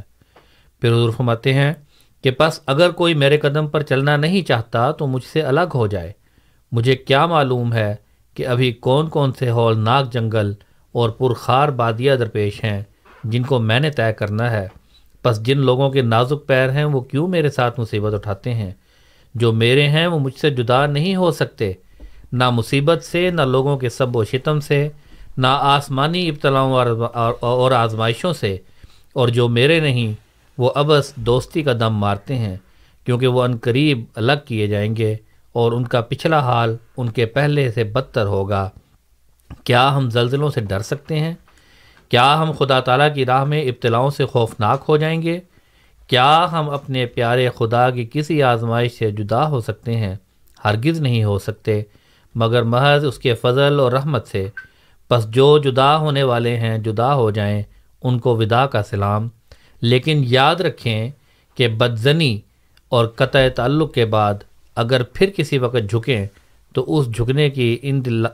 پھر 0.80 0.92
حضور 0.92 1.10
فرماتے 1.10 1.54
ہیں 1.54 1.74
کہ 2.22 2.30
پس 2.30 2.60
اگر 2.66 2.90
کوئی 2.90 3.14
میرے 3.14 3.38
قدم 3.38 3.68
پر 3.68 3.82
چلنا 3.82 4.16
نہیں 4.16 4.42
چاہتا 4.42 4.92
تو 4.92 5.06
مجھ 5.06 5.24
سے 5.24 5.42
الگ 5.42 5.72
ہو 5.74 5.86
جائے۔ 5.86 6.12
مجھے 6.72 6.96
کیا 6.96 7.26
معلوم 7.26 7.72
ہے 7.72 7.94
کہ 8.34 8.46
ابھی 8.46 8.72
کون 8.72 9.08
کون 9.08 9.32
سے 9.32 9.50
ہولناک 9.50 10.12
جنگل 10.12 10.52
اور 10.92 11.10
پرخار 11.10 11.68
بادیاں 11.68 12.16
درپیش 12.16 12.64
ہیں 12.64 12.82
جن 13.24 13.42
کو 13.42 13.58
میں 13.58 13.80
نے 13.80 13.90
طے 13.90 14.12
کرنا 14.12 14.50
ہے۔ 14.50 14.68
پس 15.22 15.42
جن 15.42 15.58
لوگوں 15.58 15.90
کے 15.90 16.02
نازک 16.02 16.46
پیر 16.46 16.70
ہیں 16.70 16.84
وہ 16.84 17.00
کیوں 17.00 17.28
میرے 17.28 17.50
ساتھ 17.50 17.80
مصیبت 17.80 18.14
اٹھاتے 18.14 18.54
ہیں؟ 18.54 18.70
جو 19.36 19.52
میرے 19.52 19.88
ہیں 19.88 20.06
وہ 20.06 20.18
مجھ 20.18 20.34
سے 20.34 20.50
جدا 20.50 20.86
نہیں 20.86 21.16
ہو 21.16 21.30
سکتے۔ 21.30 21.72
نہ 22.32 22.50
مصیبت 22.50 23.04
سے، 23.04 23.30
نہ 23.30 23.42
لوگوں 23.42 23.78
کے 23.78 23.88
سب 23.88 24.16
و 24.16 24.24
شتم 24.24 24.60
سے، 24.60 24.88
نہ 25.36 25.46
آسمانی 25.46 26.28
ابتلاؤں 26.28 26.72
اور 27.40 27.72
آزمائشوں 27.72 28.32
سے۔ 28.32 28.56
اور 29.12 29.28
جو 29.28 29.48
میرے 29.48 29.80
نہیں، 29.80 30.12
وہ 30.58 30.70
ابس 30.74 31.14
دوستی 31.16 31.62
کا 31.62 31.72
دم 31.72 31.94
مارتے 31.94 32.36
ہیں، 32.36 32.56
کیونکہ 33.04 33.26
وہ 33.26 33.42
ان 33.42 33.56
قریب 33.62 34.04
الگ 34.14 34.32
کیے 34.44 34.66
جائیں 34.66 34.96
گے۔ 34.96 35.16
اور 35.52 35.72
ان 35.72 35.84
کا 35.84 36.00
پچھلا 36.00 36.38
حال 36.38 36.76
ان 36.96 37.08
کے 37.08 37.26
پہلے 37.26 37.72
سے 37.72 37.84
بدتر 37.84 38.26
ہوگا۔ 38.26 38.70
کیا 39.64 39.96
ہم 39.96 40.10
زلزلوں 40.10 40.50
سے 40.50 40.60
ڈر 40.60 40.80
سکتے 40.80 41.18
ہیں؟ 41.18 41.34
کیا 42.08 42.42
ہم 42.42 42.52
خدا 42.52 42.80
تعالیٰ 42.80 43.14
کی 43.14 43.26
راہ 43.26 43.44
میں 43.44 43.62
ابتلاؤں 43.62 44.10
سے 44.10 44.26
خوفناک 44.26 44.84
ہو 44.88 44.96
جائیں 44.96 45.22
گے؟ 45.22 45.40
کیا 46.06 46.46
ہم 46.52 46.70
اپنے 46.70 47.06
پیارے 47.06 47.48
خدا 47.58 47.90
کی 47.90 48.08
کسی 48.12 48.42
آزمائش 48.42 48.92
سے 48.92 49.10
جدا 49.10 49.48
ہو 49.48 49.60
سکتے 49.60 49.96
ہیں؟ 49.96 50.16
ہرگز 50.64 51.00
نہیں 51.00 51.24
ہو 51.24 51.38
سکتے، 51.38 51.82
مگر 52.34 52.62
محض 52.62 53.04
اس 53.04 53.18
کے 53.18 53.34
فضل 53.34 53.80
اور 53.80 53.92
رحمت 53.92 54.26
سے۔ 54.26 54.48
پس 55.08 55.28
جو 55.28 55.58
جدا 55.58 55.96
ہونے 55.96 56.22
والے 56.22 56.56
ہیں، 56.56 56.78
جدا 56.78 57.14
ہو 57.14 57.30
جائیں، 57.30 57.62
ان 58.02 58.18
کو 58.18 58.36
ودا 58.36 58.66
کا 58.66 58.82
سلام۔ 58.82 59.28
لیکن 59.80 60.22
یاد 60.26 60.56
رکھیں 60.56 61.10
کہ 61.54 61.68
بدزنی 61.68 62.40
اور 62.88 63.06
قطع 63.06 63.48
تعلق 63.56 63.94
کے 63.94 64.04
بعد 64.04 64.34
اگر 64.74 65.02
پھر 65.02 65.30
کسی 65.36 65.58
وقت 65.58 65.90
جھکیں، 65.90 66.26
تو 66.74 66.98
اس 66.98 67.06
جھکنے 67.06 67.50
کی 67.50 67.78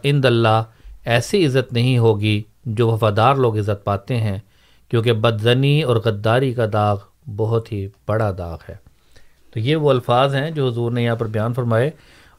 اند 0.03 0.25
اللہ 0.25 0.63
ایسی 1.05 1.47
عزت 1.47 1.73
نہیں 1.73 1.99
ہوگی 1.99 2.43
جو 2.65 2.91
وفادار 2.91 3.35
لوگ 3.35 3.59
عزت 3.59 3.85
پاتے 3.85 4.17
ہیں، 4.17 4.39
کیونکہ 4.89 5.13
بدزنی 5.13 5.83
اور 5.83 5.97
غداری 6.05 6.55
کا 6.55 6.67
داغ 6.73 6.97
بہت 7.27 7.73
ہی 7.73 7.87
بڑا 8.09 8.31
داغ 8.39 8.59
ہے۔ 8.69 8.75
تو 9.53 9.61
یہ 9.61 9.77
وہ 9.77 9.91
الفاظ 9.91 10.35
ہیں 10.35 10.51
جو 10.51 10.69
حضور 10.69 10.93
نے 10.93 11.03
یہاں 11.03 11.17
پر 11.17 11.27
بیان 11.27 11.55
فرمائے۔ 11.55 11.91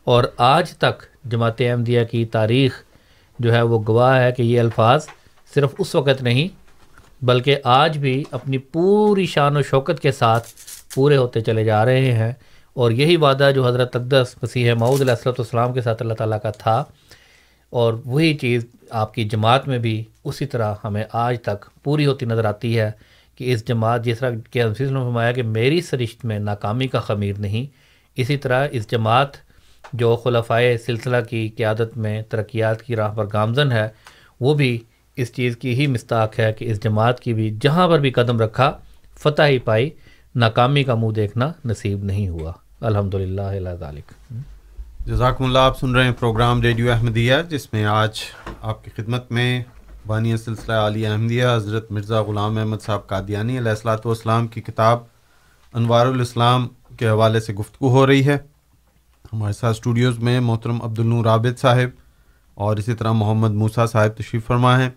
اور 0.04 0.24
آج 0.38 0.72
تک 0.74 1.04
جماعت 1.24 1.62
احمدیہ 1.62 2.04
کی 2.04 2.26
تاریخ 2.26 2.82
جو 3.40 3.54
ہے 3.54 3.62
وہ 3.62 3.80
گواہ 3.88 4.22
ہے 4.22 4.32
کہ 4.32 4.42
یہ 4.42 4.60
الفاظ 4.60 5.06
صرف 5.54 5.74
اس 5.80 5.96
وقت 5.96 6.22
نہیں، 6.24 6.48
بلکہ 7.22 7.58
آج 7.64 7.98
بھی 7.98 8.24
اپنی 8.32 8.58
پوری 8.58 9.26
شان 9.26 9.58
و 9.58 9.62
شوکت 9.62 10.00
کے 10.00 10.12
ساتھ 10.12 10.48
پورے 10.96 11.18
ہوتے 11.18 11.42
چلے 11.42 11.64
جا 11.64 11.86
رہے 11.86 12.12
ہیں۔ 12.12 12.32
اور 12.74 12.92
یہی 12.92 13.16
وعدہ 13.16 13.52
جو 13.56 13.68
حضرت 13.68 13.96
اقدس 13.96 14.36
مسیح 14.44 14.74
معود 14.74 15.02
علیہ 15.02 15.14
السلۃ 15.14 15.40
والسلام 15.40 15.74
کے 15.74 15.82
ساتھ 15.82 16.02
اللہ 16.02 16.14
تعالیٰ 16.14 16.40
کا 16.42 16.52
تھا، 16.52 16.84
اور 17.70 17.94
وہی 18.06 18.34
چیز 18.34 18.66
آپ 18.90 19.14
کی 19.14 19.24
جماعت 19.24 19.68
میں 19.68 19.80
بھی 19.80 20.04
اسی 20.24 20.46
طرح 20.46 20.74
ہمیں 20.84 21.04
آج 21.14 21.42
تک 21.42 21.66
پوری 21.84 22.06
ہوتی 22.06 22.26
نظر 22.26 22.46
آتی 22.46 22.80
ہے۔ 22.80 22.92
کہ 23.36 23.54
اس 23.54 23.68
جماعت 23.68 24.04
جس 24.06 24.20
طرح 24.20 24.32
کہ 24.52 24.64
حفیظ 24.64 24.92
نے 24.92 25.00
فرمایا 25.00 25.32
کہ 25.32 25.44
میری 25.44 25.82
سرشت 25.82 26.26
میں 26.26 26.40
ناکامی 26.40 26.88
کا 26.88 27.00
خمیر 27.00 27.40
نہیں، 27.40 27.66
اسی 28.18 28.38
طرح 28.38 28.68
اس 28.72 28.90
جماعت 28.92 29.38
جو 29.94 30.16
خلفائے 30.16 30.78
سلسلہ 30.78 31.18
کی 31.30 31.48
قیادت 31.58 31.98
میں 31.98 32.22
ترقیات 32.22 32.82
کی 32.82 32.96
راہ 32.96 33.14
پر 33.14 33.26
گامزن 33.34 33.72
ہے، 33.72 33.88
وہ 34.40 34.54
بھی 34.54 34.78
اس 35.16 35.34
چیز 35.34 35.58
کی 35.58 35.74
ہی 35.76 35.88
مستاق 35.88 36.40
ہے 36.40 36.52
کہ 36.54 36.66
اس 36.66 36.84
جماعت 36.84 37.20
کی 37.20 37.34
بھی 37.34 37.50
جہاں 37.62 37.88
پر 37.88 38.00
بھی 38.00 38.12
قدم 38.12 38.40
رکھا، 38.40 38.72
فتح 39.18 39.48
ہی 39.48 39.60
پائی، 39.60 39.90
ناکامی 40.36 40.84
کا 40.84 40.96
منہ 40.96 41.12
دیکھنا 41.12 41.52
نصیب 41.66 42.04
نہیں 42.04 42.28
ہوا۔ 42.28 42.52
الحمد 42.82 43.16
للہ 43.16 43.76
ذالک 43.80 44.14
جزاکم 45.06 45.44
اللہ، 45.44 45.60
آپ 45.60 45.80
سن 45.80 45.96
رہے 45.96 46.04
ہیں 46.04 46.14
پروگرام 46.20 46.62
ریڈیو 46.62 46.92
احمدیہ، 46.92 47.36
جس 47.50 47.72
میں 47.74 47.86
آج 47.86 48.20
آپ 48.62 48.84
کی 48.86 48.92
خدمت 48.96 49.32
میں 49.32 49.64
بانی 50.08 50.38
سلسلہ 50.38 50.74
علی 50.74 51.06
احمدیہ، 51.08 51.45
حضرت 51.56 51.91
مرزا 51.91 52.22
غلام 52.22 52.58
احمد 52.58 52.78
صاحب 52.82 53.08
قادیانی 53.08 53.58
علیہ 53.58 53.70
السلاۃ 53.70 53.97
والسلام 54.06 54.47
کی 54.47 54.62
کتاب 54.62 54.99
انوار 55.74 56.06
الاسلام 56.06 56.68
کے 56.97 57.10
حوالے 57.10 57.39
سے 57.39 57.54
گفتگو 57.54 57.89
ہو 57.89 58.08
رہی 58.08 58.26
ہے۔ 58.26 58.38
ہمارے 59.34 59.54
ساتھ 59.54 59.78
اسٹوڈیوز 59.78 60.20
میں 60.20 60.39
محترم 60.39 60.82
عبد 60.82 60.99
النور 60.99 61.26
عابد 61.26 61.60
صاحب 61.60 61.89
اور 62.54 62.78
اسی 62.78 62.93
طرح 62.93 63.12
محمد 63.12 63.51
موسیٰ 63.51 63.88
صاحب 63.88 64.18
تشریف 64.18 64.45
فرما 64.45 64.80
ہیں۔ 64.80 64.89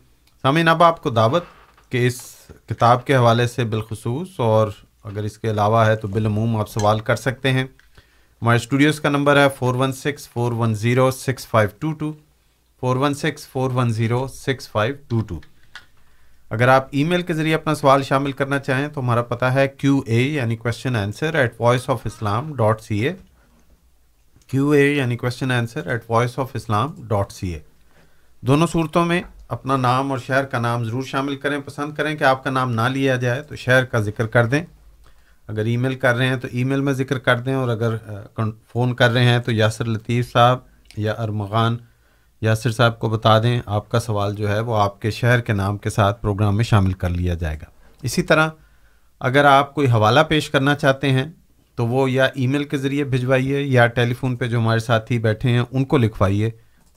سامعین، 0.43 0.69
اب 0.69 0.83
آپ 0.83 1.03
کو 1.03 1.11
دعوت 1.11 1.45
کہ 1.91 2.07
اس 2.07 2.21
کتاب 2.67 3.07
کے 3.07 3.17
حوالے 3.17 3.47
سے 3.47 3.65
بالخصوص 3.65 4.29
اور 4.37 4.69
اگر 5.05 5.23
اس 5.23 5.39
کے 5.39 5.51
علاوہ 5.51 5.87
ہے 5.87 5.97
تو 5.97 6.09
بالعموم 6.09 6.57
آپ 6.57 6.69
سوال 6.69 7.01
کر 7.01 7.17
سکتے 7.17 7.53
ہیں۔ 7.53 7.65
ہمارے 8.43 8.57
اسٹوڈیوز 8.57 9.01
کا 9.01 9.09
نمبر 9.09 9.37
ہے 9.37 9.49
four 9.59 9.75
one 9.75 9.93
six 9.93 10.29
four 10.29 10.53
one 10.53 10.75
zero 10.75 11.11
six 11.11 11.47
five 11.47 11.69
two 11.79 11.93
two 11.93 12.13
four 12.81 12.97
one 12.97 13.15
six 13.15 13.47
four 13.49 13.71
one 13.71 13.91
zero 13.91 14.27
six 14.29 14.69
five 14.69 14.95
two 15.09 15.21
two 15.21 15.39
اگر 16.51 16.69
آپ 16.69 16.89
ای 16.91 17.05
میل 17.05 17.23
کے 17.23 17.35
ذریعے 17.35 17.55
اپنا 17.55 17.75
سوال 17.75 18.03
شامل 18.03 18.33
کرنا 18.33 18.59
چاہیں 18.59 18.89
تو 18.89 19.01
ہمارا 19.01 19.23
پتہ 19.23 19.45
ہے 19.45 19.69
کیو 19.69 20.01
اے 20.07 20.21
یعنی 20.21 20.57
question 20.57 20.97
answer 20.97 21.35
at 21.35 21.61
voice 21.61 21.89
of 21.91 22.01
Islam 22.05 22.55
dot 22.57 22.81
C 22.81 22.99
A 22.99 23.13
Q 24.47 24.71
A 24.71 24.83
یعنی 24.95 25.17
question 25.17 25.53
answer 25.53 25.87
at 25.87 26.11
voice 26.11 26.39
of 26.39 26.51
Islam 26.55 26.95
dot 27.09 27.33
C 27.33 27.53
A 27.55 27.61
دونوں 28.43 28.67
صورتوں 28.67 29.05
میں 29.05 29.23
اپنا 29.49 29.77
نام 29.77 30.11
اور 30.11 30.19
شہر 30.19 30.45
کا 30.45 30.59
نام 30.59 30.85
ضرور 30.85 31.03
شامل 31.03 31.37
کریں. 31.37 31.59
پسند 31.67 31.95
کریں 31.95 32.15
کہ 32.17 32.25
آپ 32.25 32.45
کا 32.45 32.51
نام 32.51 32.73
نہ 32.73 32.89
لیا 32.93 33.17
جائے 33.17 33.43
تو 33.43 33.57
شہر 33.57 33.85
کا 33.85 34.01
ذکر 34.01 34.27
کر 34.27 34.47
دیں. 34.47 34.65
اگر 35.49 35.65
ای 35.65 35.77
میل 35.77 35.95
کر 35.95 36.17
رہے 36.17 36.27
ہیں 36.27 36.37
تو 36.37 36.49
ای 36.53 36.65
میل 36.65 36.81
میں 36.81 36.93
ذکر 36.93 37.19
کر 37.19 37.39
دیں 37.39 37.55
اور 37.55 37.69
اگر 37.69 37.97
فون 38.73 38.95
کر 38.95 39.11
رہے 39.11 39.25
ہیں 39.25 39.39
تو 39.39 39.53
یاسر 39.53 39.85
لطیف 39.85 40.33
صاحب 40.33 40.59
یا 40.97 41.13
ارمغان 41.13 41.77
یاسر 42.41 42.71
صاحب 42.71 42.99
کو 42.99 43.09
بتا 43.09 43.43
دیں، 43.43 43.61
آپ 43.67 43.89
کا 43.89 44.01
سوال 44.01 44.35
جو 44.35 44.49
ہے 44.49 44.61
وہ 44.61 44.77
آپ 44.77 45.01
کے 45.03 45.11
شہر 45.11 45.41
کے 45.41 45.53
نام 45.53 45.79
کے 45.79 45.91
ساتھ 45.91 46.23
پروگرام 46.23 46.57
میں 46.57 46.65
شامل 46.65 46.93
کر 46.93 47.09
لیا 47.09 47.35
جائے 47.35 47.57
گا۔ 47.57 47.65
اسی 48.03 48.23
طرح 48.23 48.49
اگر 49.21 49.45
آپ 49.45 49.75
کوئی 49.75 49.89
حوالہ 49.89 50.21
پیش 50.29 50.51
کرنا 50.51 50.75
چاہتے 50.75 51.13
ہیں 51.13 51.25
تو 51.75 51.87
وہ 51.87 52.11
یا 52.11 52.25
ای 52.25 52.47
میل 52.47 52.65
کے 52.65 52.77
ذریعے 52.77 53.05
بھجوائیے 53.05 53.61
یا 53.61 53.87
ٹیلی 53.87 54.15
فون 54.15 54.37
پہ 54.37 54.47
جو 54.47 54.59
ہمارے 54.59 54.79
ساتھی 54.79 55.19
بیٹھے 55.19 55.51
ہیں 55.51 55.63
ان 55.71 55.85
کو 55.85 55.99
لکھوائیے۔ 55.99 56.51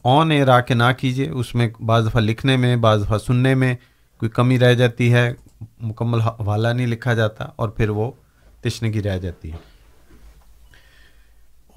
آن 0.03 0.31
ایئر 0.31 0.47
آ 0.47 0.59
کے 0.59 0.73
نہ 0.73 0.91
کیجیے 0.97 1.29
اس 1.29 1.55
میں 1.55 1.69
بعض 1.85 2.07
دفعہ 2.07 2.21
لکھنے 2.21 2.57
میں، 2.57 2.75
بعض 2.75 3.03
دفعہ 3.05 3.17
سننے 3.17 3.55
میں 3.55 3.75
کوئی 4.19 4.29
کمی 4.29 4.59
رہ 4.59 4.73
جاتی 4.73 5.13
ہے، 5.13 5.33
مکمل 5.81 6.21
حوالہ 6.21 6.67
نہیں 6.67 6.87
لکھا 6.87 7.13
جاتا 7.13 7.45
اور 7.55 7.69
پھر 7.69 7.89
وہ 7.89 8.11
تشنگی 8.61 9.03
رہ 9.03 9.17
جاتی 9.17 9.51
ہے۔ 9.51 9.57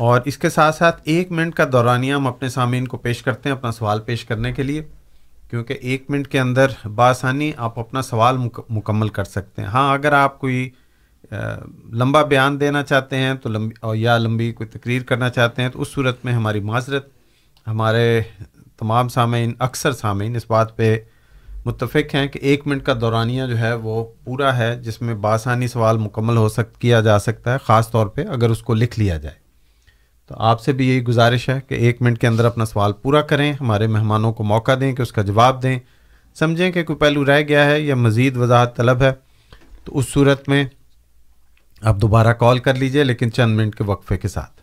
اور 0.02 0.20
اس 0.24 0.38
کے 0.38 0.50
ساتھ 0.50 0.76
ساتھ 0.76 1.00
ایک 1.04 1.30
منٹ 1.32 1.54
کا 1.54 1.64
دورانیہ 1.72 2.14
ہم 2.14 2.26
اپنے 2.26 2.48
سامعین 2.48 2.86
کو 2.86 2.96
پیش 2.98 3.22
کرتے 3.22 3.48
ہیں 3.48 3.56
اپنا 3.56 3.72
سوال 3.72 4.00
پیش 4.00 4.24
کرنے 4.24 4.52
کے 4.52 4.62
لیے، 4.62 4.82
کیونکہ 5.50 5.78
ایک 5.80 6.04
منٹ 6.10 6.28
کے 6.28 6.40
اندر 6.40 6.70
بآسانی 6.94 7.52
آپ 7.56 7.78
اپنا 7.78 8.02
سوال 8.02 8.36
مکمل 8.68 9.08
کر 9.08 9.24
سکتے 9.24 9.62
ہیں۔ 9.62 9.68
ہاں 9.68 9.92
اگر 9.94 10.12
آپ 10.12 10.38
کوئی 10.40 10.68
لمبا 11.92 12.22
بیان 12.22 12.58
دینا 12.60 12.82
چاہتے 12.82 13.16
ہیں 13.16 13.34
تو 13.34 13.48
لمبی 13.48 13.98
یا 13.98 14.16
لمبی 14.18 14.52
کوئی 14.52 14.68
تقریر 14.68 15.02
کرنا 15.02 15.28
چاہتے 15.30 15.62
ہیں 15.62 15.68
تو 15.68 15.82
اس 15.82 15.88
صورت 15.88 16.24
میں 16.24 16.32
ہماری 16.32 16.60
معذرت، 16.60 17.08
ہمارے 17.66 18.20
تمام 18.78 19.08
سامعین، 19.08 19.52
اکثر 19.58 19.92
سامعین 19.92 20.36
اس 20.36 20.44
بات 20.48 20.76
پہ 20.76 20.96
متفق 21.64 22.14
ہیں 22.14 22.26
کہ 22.26 22.38
ایک 22.42 22.66
منٹ 22.66 22.84
کا 22.84 22.94
دورانیہ 23.00 23.46
جو 23.46 23.58
ہے 23.58 23.72
وہ 23.74 24.04
پورا 24.24 24.56
ہے، 24.58 24.74
جس 24.82 25.00
میں 25.02 25.14
بآسانی 25.14 25.68
سوال 25.68 25.98
مکمل 25.98 26.36
ہو 26.36 26.48
سک، 26.48 26.74
کیا 26.80 27.00
جا 27.00 27.18
سکتا 27.18 27.52
ہے، 27.52 27.58
خاص 27.64 27.90
طور 27.90 28.06
پہ 28.06 28.24
اگر 28.24 28.50
اس 28.50 28.62
کو 28.62 28.74
لکھ 28.74 28.98
لیا 28.98 29.16
جائے۔ 29.16 29.41
تو 30.32 30.36
آپ 30.38 30.60
سے 30.60 30.72
بھی 30.72 30.88
یہی 30.88 31.02
گزارش 31.04 31.48
ہے 31.48 31.60
کہ 31.68 31.74
ایک 31.74 32.02
منٹ 32.02 32.18
کے 32.18 32.26
اندر 32.26 32.44
اپنا 32.44 32.64
سوال 32.64 32.92
پورا 32.92 33.20
کریں، 33.20 33.52
ہمارے 33.52 33.86
مہمانوں 33.86 34.32
کو 34.32 34.44
موقع 34.44 34.72
دیں 34.80 34.92
کہ 34.92 35.02
اس 35.02 35.12
کا 35.12 35.22
جواب 35.22 35.62
دیں۔ 35.62 35.78
سمجھیں 36.34 36.72
کہ 36.72 36.82
کوئی 36.84 36.96
پہلو 36.96 37.24
رہ 37.26 37.40
گیا 37.40 37.64
ہے 37.64 37.80
یا 37.80 37.94
مزید 37.94 38.36
وضاحت 38.36 38.76
طلب 38.76 39.02
ہے، 39.02 39.12
تو 39.84 39.98
اس 39.98 40.08
صورت 40.08 40.48
میں 40.48 40.64
آپ 41.82 41.96
دوبارہ 41.96 42.32
کال 42.32 42.58
کر 42.58 42.74
لیجیے، 42.74 43.04
لیکن 43.04 43.32
چند 43.32 43.56
منٹ 43.56 43.74
کے 43.74 43.84
وقفے 43.84 44.16
کے 44.16 44.28
ساتھ۔ 44.28 44.60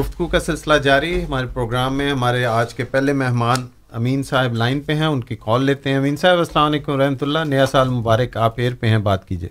گفتگو 0.00 0.26
کا 0.26 0.40
سلسلہ 0.40 0.74
جاری، 0.74 1.24
ہمارے 1.24 1.46
پروگرام 1.46 1.98
میں 1.98 2.10
ہمارے 2.10 2.44
آج 2.44 2.74
کے 2.74 2.84
پہلے 2.84 3.12
مہمان 3.12 3.66
امین 3.92 4.22
صاحب 4.22 4.54
لائن 4.54 4.80
پہ 4.80 4.94
ہیں، 4.94 5.06
ان 5.06 5.20
کی 5.20 5.36
کال 5.36 5.64
لیتے 5.64 5.90
ہیں۔ 5.90 5.96
امین 5.96 6.16
صاحب، 6.16 6.38
السلام 6.38 6.66
علیکم 6.66 7.00
رحمۃ 7.00 7.16
اللہ۔ 7.20 7.44
نیا 7.44 7.66
سال 7.66 7.88
مبارک، 7.88 8.36
آپ 8.36 8.58
ایئر 8.58 8.74
پہ 8.80 8.86
ہیں، 8.86 8.98
بات 8.98 9.28
کیجیے 9.28 9.48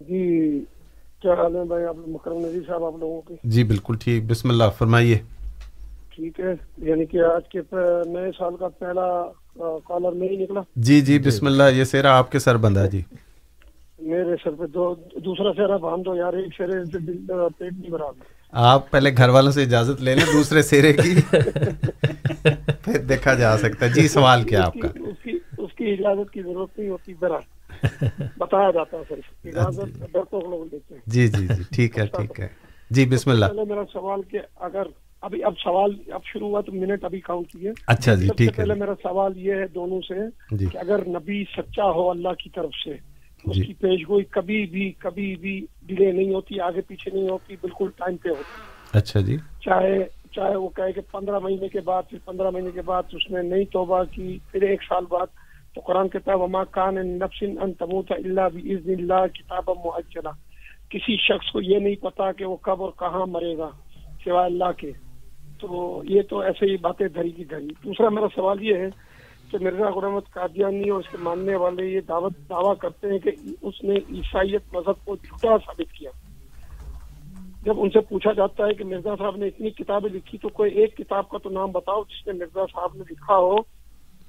جی 0.00 0.64
کیا 1.24 1.34
حال 1.34 1.56
ہے 1.56 1.64
بھائی؟ 1.64 1.84
آپ 1.84 1.96
مکرم 2.06 2.38
نظیر 2.46 2.62
صاحب 2.66 2.84
آپ 2.84 2.92
لوگوں 3.00 3.20
کی 3.20 3.34
جی 3.44 3.64
بالکل 3.64 3.96
ٹھیک۔ 3.96 4.26
بسم 4.26 4.50
اللہ 4.50 4.64
فرمائیے۔ 4.78 5.18
ٹھیک 6.14 6.40
ہے 6.40 6.54
یعنی 6.78 7.04
کہ 7.06 7.20
آج 7.20 7.48
کے 7.48 7.58
نئے 8.06 8.30
سال 8.38 8.56
کا 8.56 8.68
پہلا 8.68 9.06
کالر 9.84 10.12
میں 10.12 10.28
ہی 10.28 10.36
نکلا۔ 10.36 10.60
جی 10.76 11.00
جی 11.00 11.18
بسم 11.18 11.46
اللہ۔ 11.46 11.62
یہ 11.74 11.84
سیرا 11.84 12.18
آپ 12.18 12.32
کے 12.32 12.38
سر 12.38 12.56
بندہ 12.56 12.86
جی۔ 12.92 13.02
میرے 13.98 14.36
سر 14.44 14.50
پہ 14.50 14.66
دو 14.66 14.94
دوسرا 15.24 15.52
سہرا 15.56 15.76
باندھ 15.76 16.04
دو 16.04 16.14
یار 16.16 16.32
ایک 16.32 16.48
سے 16.56 16.98
دل 16.98 17.26
پیٹ 17.58 17.72
نہیں 17.72 17.90
بھرا۔ 17.90 18.04
آپ 18.52 18.90
پہلے 18.90 19.10
گھر 19.16 19.28
والوں 19.28 19.52
سے 19.52 19.62
اجازت 19.62 20.02
لے 20.02 20.14
لیں 20.14 20.32
دوسرے 20.32 20.62
سیرے 20.62 20.92
کی۔ 20.92 21.14
پھر 22.84 22.98
دیکھا 22.98 23.34
جا 23.34 23.58
سکتا 23.58 23.86
ہے۔ 23.86 23.90
جی 23.90 24.08
سوال 24.08 24.42
کیا 24.42 24.64
آپ 24.64 24.74
کا؟ 24.82 24.88
اس 24.88 25.22
کی 25.22 25.30
اس 25.58 25.74
کی 25.76 25.92
اجازت 25.92 26.32
کی 26.32 26.42
ضرورت 26.42 26.78
نہیں 26.78 26.90
ہوتی 26.90 27.12
ذرا۔ 27.20 27.38
بتایا 28.38 28.70
جاتا 28.70 28.96
ہے 28.96 29.02
صرف 29.08 29.46
اجازت 29.46 30.12
ڈرپوک 30.12 30.44
لوگ 30.44 30.66
دیتے 30.66 30.94
ہیں۔ 30.94 31.00
جی 31.06 31.28
جی 31.28 31.46
جی 31.46 31.62
ٹھیک 31.74 31.98
ہے 31.98 32.06
ٹھیک 32.06 32.40
ہے۔ 32.40 32.48
جی 32.90 33.06
بسم 33.06 33.30
اللہ۔ 33.30 33.46
پہلے 33.46 33.64
میرا 33.64 33.82
سوال 33.92 34.22
کہ 34.22 34.38
اگر 34.56 34.82
ابھی 35.20 35.44
اب 35.44 35.52
سوال 35.64 35.90
اب 36.12 36.20
شروع 36.24 36.48
ہوا 36.48 36.60
تو 36.60 36.72
منٹ 36.72 37.04
ابھی 37.04 37.20
کاؤنٹ 37.20 37.48
کیے 37.48 37.70
اچھا 37.86 38.14
جی 38.14 38.28
ٹھیک 38.36 38.50
ہے۔ 38.50 38.54
پہلے 38.54 38.74
میرا 38.74 38.94
سوال 39.02 39.38
یہ 39.38 39.54
ہے 39.54 39.66
دونوں 39.66 40.00
سے 40.00 40.14
جی۔ 40.56 40.66
کہ 40.66 40.78
اگر 40.78 41.06
نبی 41.06 41.44
سچا 41.56 41.84
ہو 41.84 42.10
اللہ 42.10 42.34
کی 42.38 42.50
طرف 42.50 42.70
سے 42.84 42.90
اس 43.44 43.56
جی۔ 43.56 43.62
کی 43.62 43.74
پیش 43.74 44.08
گوئی 44.08 44.24
کبھی 44.24 44.66
بھی 44.66 44.92
کبھی 44.98 45.36
بھی 45.36 45.66
ڈیلے 45.82 46.12
نہیں 46.12 46.34
ہوتی 46.34 46.60
آگے 46.60 46.80
پیچھے 46.80 47.10
نہیں 47.14 47.28
ہوتی 47.28 47.56
بالکل 47.60 47.88
ٹائم 47.96 48.16
پہ 48.16 48.28
ہوتی۔ 48.28 48.62
اچھا 48.92 49.20
جی۔ 49.20 49.36
چاہے 49.60 50.04
چاہے 50.32 50.56
وہ 50.56 50.68
کہے 50.68 50.92
کہ 50.92 51.00
پندرہ 51.12 51.38
مہینے 51.38 51.68
کے 51.68 51.80
بعد 51.80 52.02
پھر 52.10 52.18
پندرہ 52.24 52.50
مہینے 52.50 52.70
کے 52.74 52.82
بعد 52.82 53.02
اس 53.12 53.30
نے 53.30 53.42
نئی 53.42 53.64
توبہ 53.64 54.02
کی 54.04 54.38
پھر 54.52 54.62
ایک 54.62 54.82
سال 54.82 55.04
بعد 55.10 55.26
تو 55.74 55.80
قرآن 55.80 56.08
کہتا 56.08 56.32
ہے، 56.32 56.36
وما 56.36 56.64
کان 56.64 56.94
نفس 56.94 57.42
ان 57.42 57.72
تموت 57.72 58.12
الا 58.12 58.48
باذن 58.48 58.90
اللہ 58.90 59.26
کتاب 59.26 59.70
مؤجلہ 59.84 60.28
کسی 60.90 61.16
شخص 61.16 61.52
کو 61.52 61.60
یہ 61.60 61.78
نہیں 61.78 61.94
پتا 61.94 62.32
کہ 62.32 62.44
وہ 62.44 62.56
کب 62.56 62.82
اور 62.82 62.90
کہاں 62.98 63.26
مرے 63.26 63.58
گا، 63.58 63.70
سوائے 64.24 64.46
اللہ 64.46 64.72
کے۔ 64.76 64.92
تو 65.60 66.02
یہ 66.08 66.22
تو 66.22 66.38
ایسے 66.38 66.66
ہی 66.66 66.76
باتیں 66.76 67.08
دھری 67.08 67.30
کی 67.30 67.44
دھری۔ 67.44 67.68
دوسرا 67.84 68.08
میرا 68.08 68.26
سوال 68.34 68.62
یہ 68.62 68.74
ہے 68.74 68.88
کہ 69.50 69.58
مرزا 69.60 69.90
غلام 69.90 70.18
قادیانی 70.18 70.88
اور 70.88 71.00
اس 71.00 71.08
کے 71.08 71.18
ماننے 71.20 71.56
والے 71.56 71.86
یہ 71.86 72.00
دعوت 72.00 72.32
دعویٰ 72.48 72.76
کرتے 72.76 73.10
ہیں 73.10 73.18
کہ 73.18 73.30
اس 73.62 73.84
نے 73.84 73.94
عیسائیت 73.94 74.62
مذہب 74.72 75.04
کو 75.04 75.16
جھوٹا 75.16 75.56
ثابت 75.66 75.92
کیا۔ 75.92 76.10
جب 77.62 77.74
ان 77.76 77.90
سے 77.90 78.00
پوچھا 78.00 78.32
جاتا 78.32 78.66
ہے 78.66 78.74
کہ 78.74 78.84
مرزا 78.84 79.16
صاحب 79.18 79.36
نے 79.36 79.46
اتنی 79.46 79.70
کتابیں 79.70 80.10
لکھی 80.10 80.38
تو 80.38 80.48
کوئی 80.48 80.72
ایک 80.72 80.96
کتاب 80.96 81.28
کا 81.28 81.38
تو 81.38 81.50
نام 81.50 81.70
بتاؤ 81.70 82.02
جس 82.02 82.26
میں 82.26 82.34
مرزا 82.34 82.64
صاحب 82.66 82.90
نے 82.94 83.02
لکھا 83.10 83.36
ہو۔ 83.36 83.56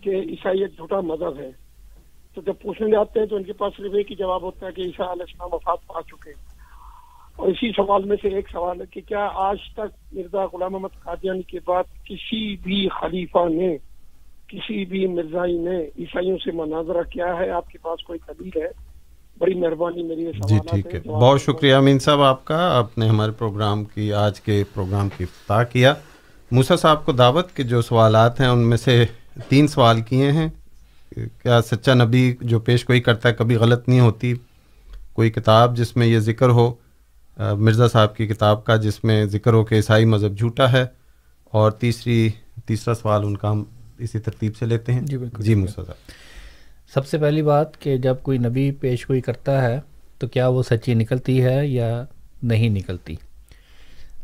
کہ 0.06 0.16
عیسائیت 0.16 0.76
جھوٹا 0.76 1.00
مذہب 1.00 1.40
ہے۔ 1.40 1.52
تو 2.36 2.42
جب 2.42 2.54
پوچھنے 2.62 2.92
جاتے 2.92 3.20
ہیں 3.20 3.28
تو 3.28 3.36
ان 3.36 3.44
کے 3.44 3.54
پاس 3.54 3.74
صرف 3.78 3.92
ایک 3.94 4.12
ہی 4.12 4.16
جواب 4.16 4.42
ہوتا 4.42 4.68
ہے 4.68 4.72
کہ 4.72 4.82
عیسیٰ 4.82 5.08
علیہ 5.08 5.22
السلام 5.22 5.50
وفات 5.54 5.88
پا 5.88 6.02
چکے 6.02 6.30
اور 7.36 7.48
اسی 7.48 7.72
سوال 7.72 8.04
میں 8.04 8.18
سے 8.22 8.28
ایک 8.28 8.50
سوال 8.52 8.82
ہے 8.82 8.86
کہ 8.92 9.02
کیا 9.08 9.30
آج 9.34 9.58
تک 9.74 10.14
مرزا 10.14 10.46
غلام 10.46 10.76
احمد 10.76 11.04
قادیانی 11.04 11.42
کے 11.42 11.60
بعد 11.66 11.84
کسی 12.06 12.56
بھی 12.56 12.90
خلیفہ 12.90 13.50
نے 13.50 13.78
کسی 14.48 14.86
بھی 14.86 15.08
مرزائی 15.08 15.58
نے 15.58 15.84
عیسائیوں 15.84 16.38
سے 16.38 16.52
مناظرہ 16.52 17.04
کیا 17.04 17.38
ہے؟ 17.40 17.50
آپ 17.50 17.70
کے 17.70 17.78
پاس 17.78 18.04
کوئی 18.04 18.20
دلیل 18.28 18.62
ہے؟ 18.62 18.68
بڑی 19.38 19.54
مہربانی 19.54 20.04
میری 20.04 20.26
جی 20.26 20.60
ٹھیک 20.72 20.96
ہے۔ 20.96 21.00
بہت 21.00 21.42
شکریہ 21.42 21.76
امین 21.76 22.00
صاحب 22.00 22.22
آپ 22.22 22.46
کا۔ 22.46 22.78
آپ 22.78 22.98
نے 22.98 23.08
ہمارے 23.08 23.32
پروگرام 23.32 23.84
کی 23.84 24.14
آج 24.14 24.42
کے 24.42 24.64
پروگرام 24.74 25.10
کی 25.18 25.24
افتتاح 25.24 25.64
کیا۔ 25.64 25.94
موسیٰ 26.52 26.78
صاحب 26.78 27.06
کو 27.06 27.12
دعوت 27.12 27.52
کے 27.52 27.64
جو 27.64 27.82
سوالات 27.82 28.40
ہیں 28.42 28.48
ان 28.48 28.70
میں 28.70 28.78
سے 28.78 29.06
تین 29.50 29.68
سوال 29.68 30.02
کیے 30.02 30.32
ہیں۔ 30.32 30.48
کیا 31.12 31.62
سچا 31.62 31.94
نبی 31.94 32.36
جو 32.42 32.60
پیش 32.60 32.90
گوئی 32.90 33.02
کرتا 33.02 33.30
ہے 33.30 33.34
کبھی 33.34 33.56
غلط 33.56 33.90
نہیں 33.90 34.00
ہوتی؟ 34.00 34.34
کوئی 35.14 35.30
کتاب 35.30 35.78
جس 35.78 35.96
میں 35.96 36.08
یہ 36.08 36.20
ذکر 36.20 36.50
ہو 36.50 36.74
مرزا 37.38 37.88
صاحب 37.88 38.16
کی 38.16 38.28
کتاب 38.28 38.66
کا 38.66 38.76
جس 38.76 39.04
میں 39.04 39.26
ذکر 39.26 39.54
ہو 39.54 39.64
کہ 39.64 39.76
عیسائی 39.76 40.06
مذہب 40.06 40.38
جھوٹا 40.38 40.72
ہے۔ 40.72 40.86
اور 41.46 41.72
تیسری 41.72 42.30
تیسرا 42.66 42.94
سوال 42.94 43.26
ان 43.26 43.38
کا 43.38 43.52
ہم 43.52 43.64
اسی 43.98 44.20
ترتیب 44.20 44.58
سے 44.58 44.66
لیتے 44.66 44.94
ہیں۔ 44.94 45.02
جی، 45.02 45.18
بالکل، 45.18 45.44
جی 45.44 45.56
صاحب۔ 45.76 45.92
سب 46.94 47.08
سے 47.08 47.18
پہلی 47.18 47.42
بات 47.42 47.82
کہ 47.82 47.98
جب 47.98 48.16
کوئی 48.24 48.38
نبی 48.38 48.72
پیش 48.72 49.10
گوئی 49.10 49.22
کرتا 49.22 49.62
ہے 49.62 49.80
تو 50.18 50.28
کیا 50.28 50.48
وہ 50.48 50.64
سچی 50.64 50.94
نکلتی 50.94 51.44
ہے 51.44 51.68
یا 51.68 52.06
نہیں 52.44 52.70
نکلتی؟ 52.70 53.16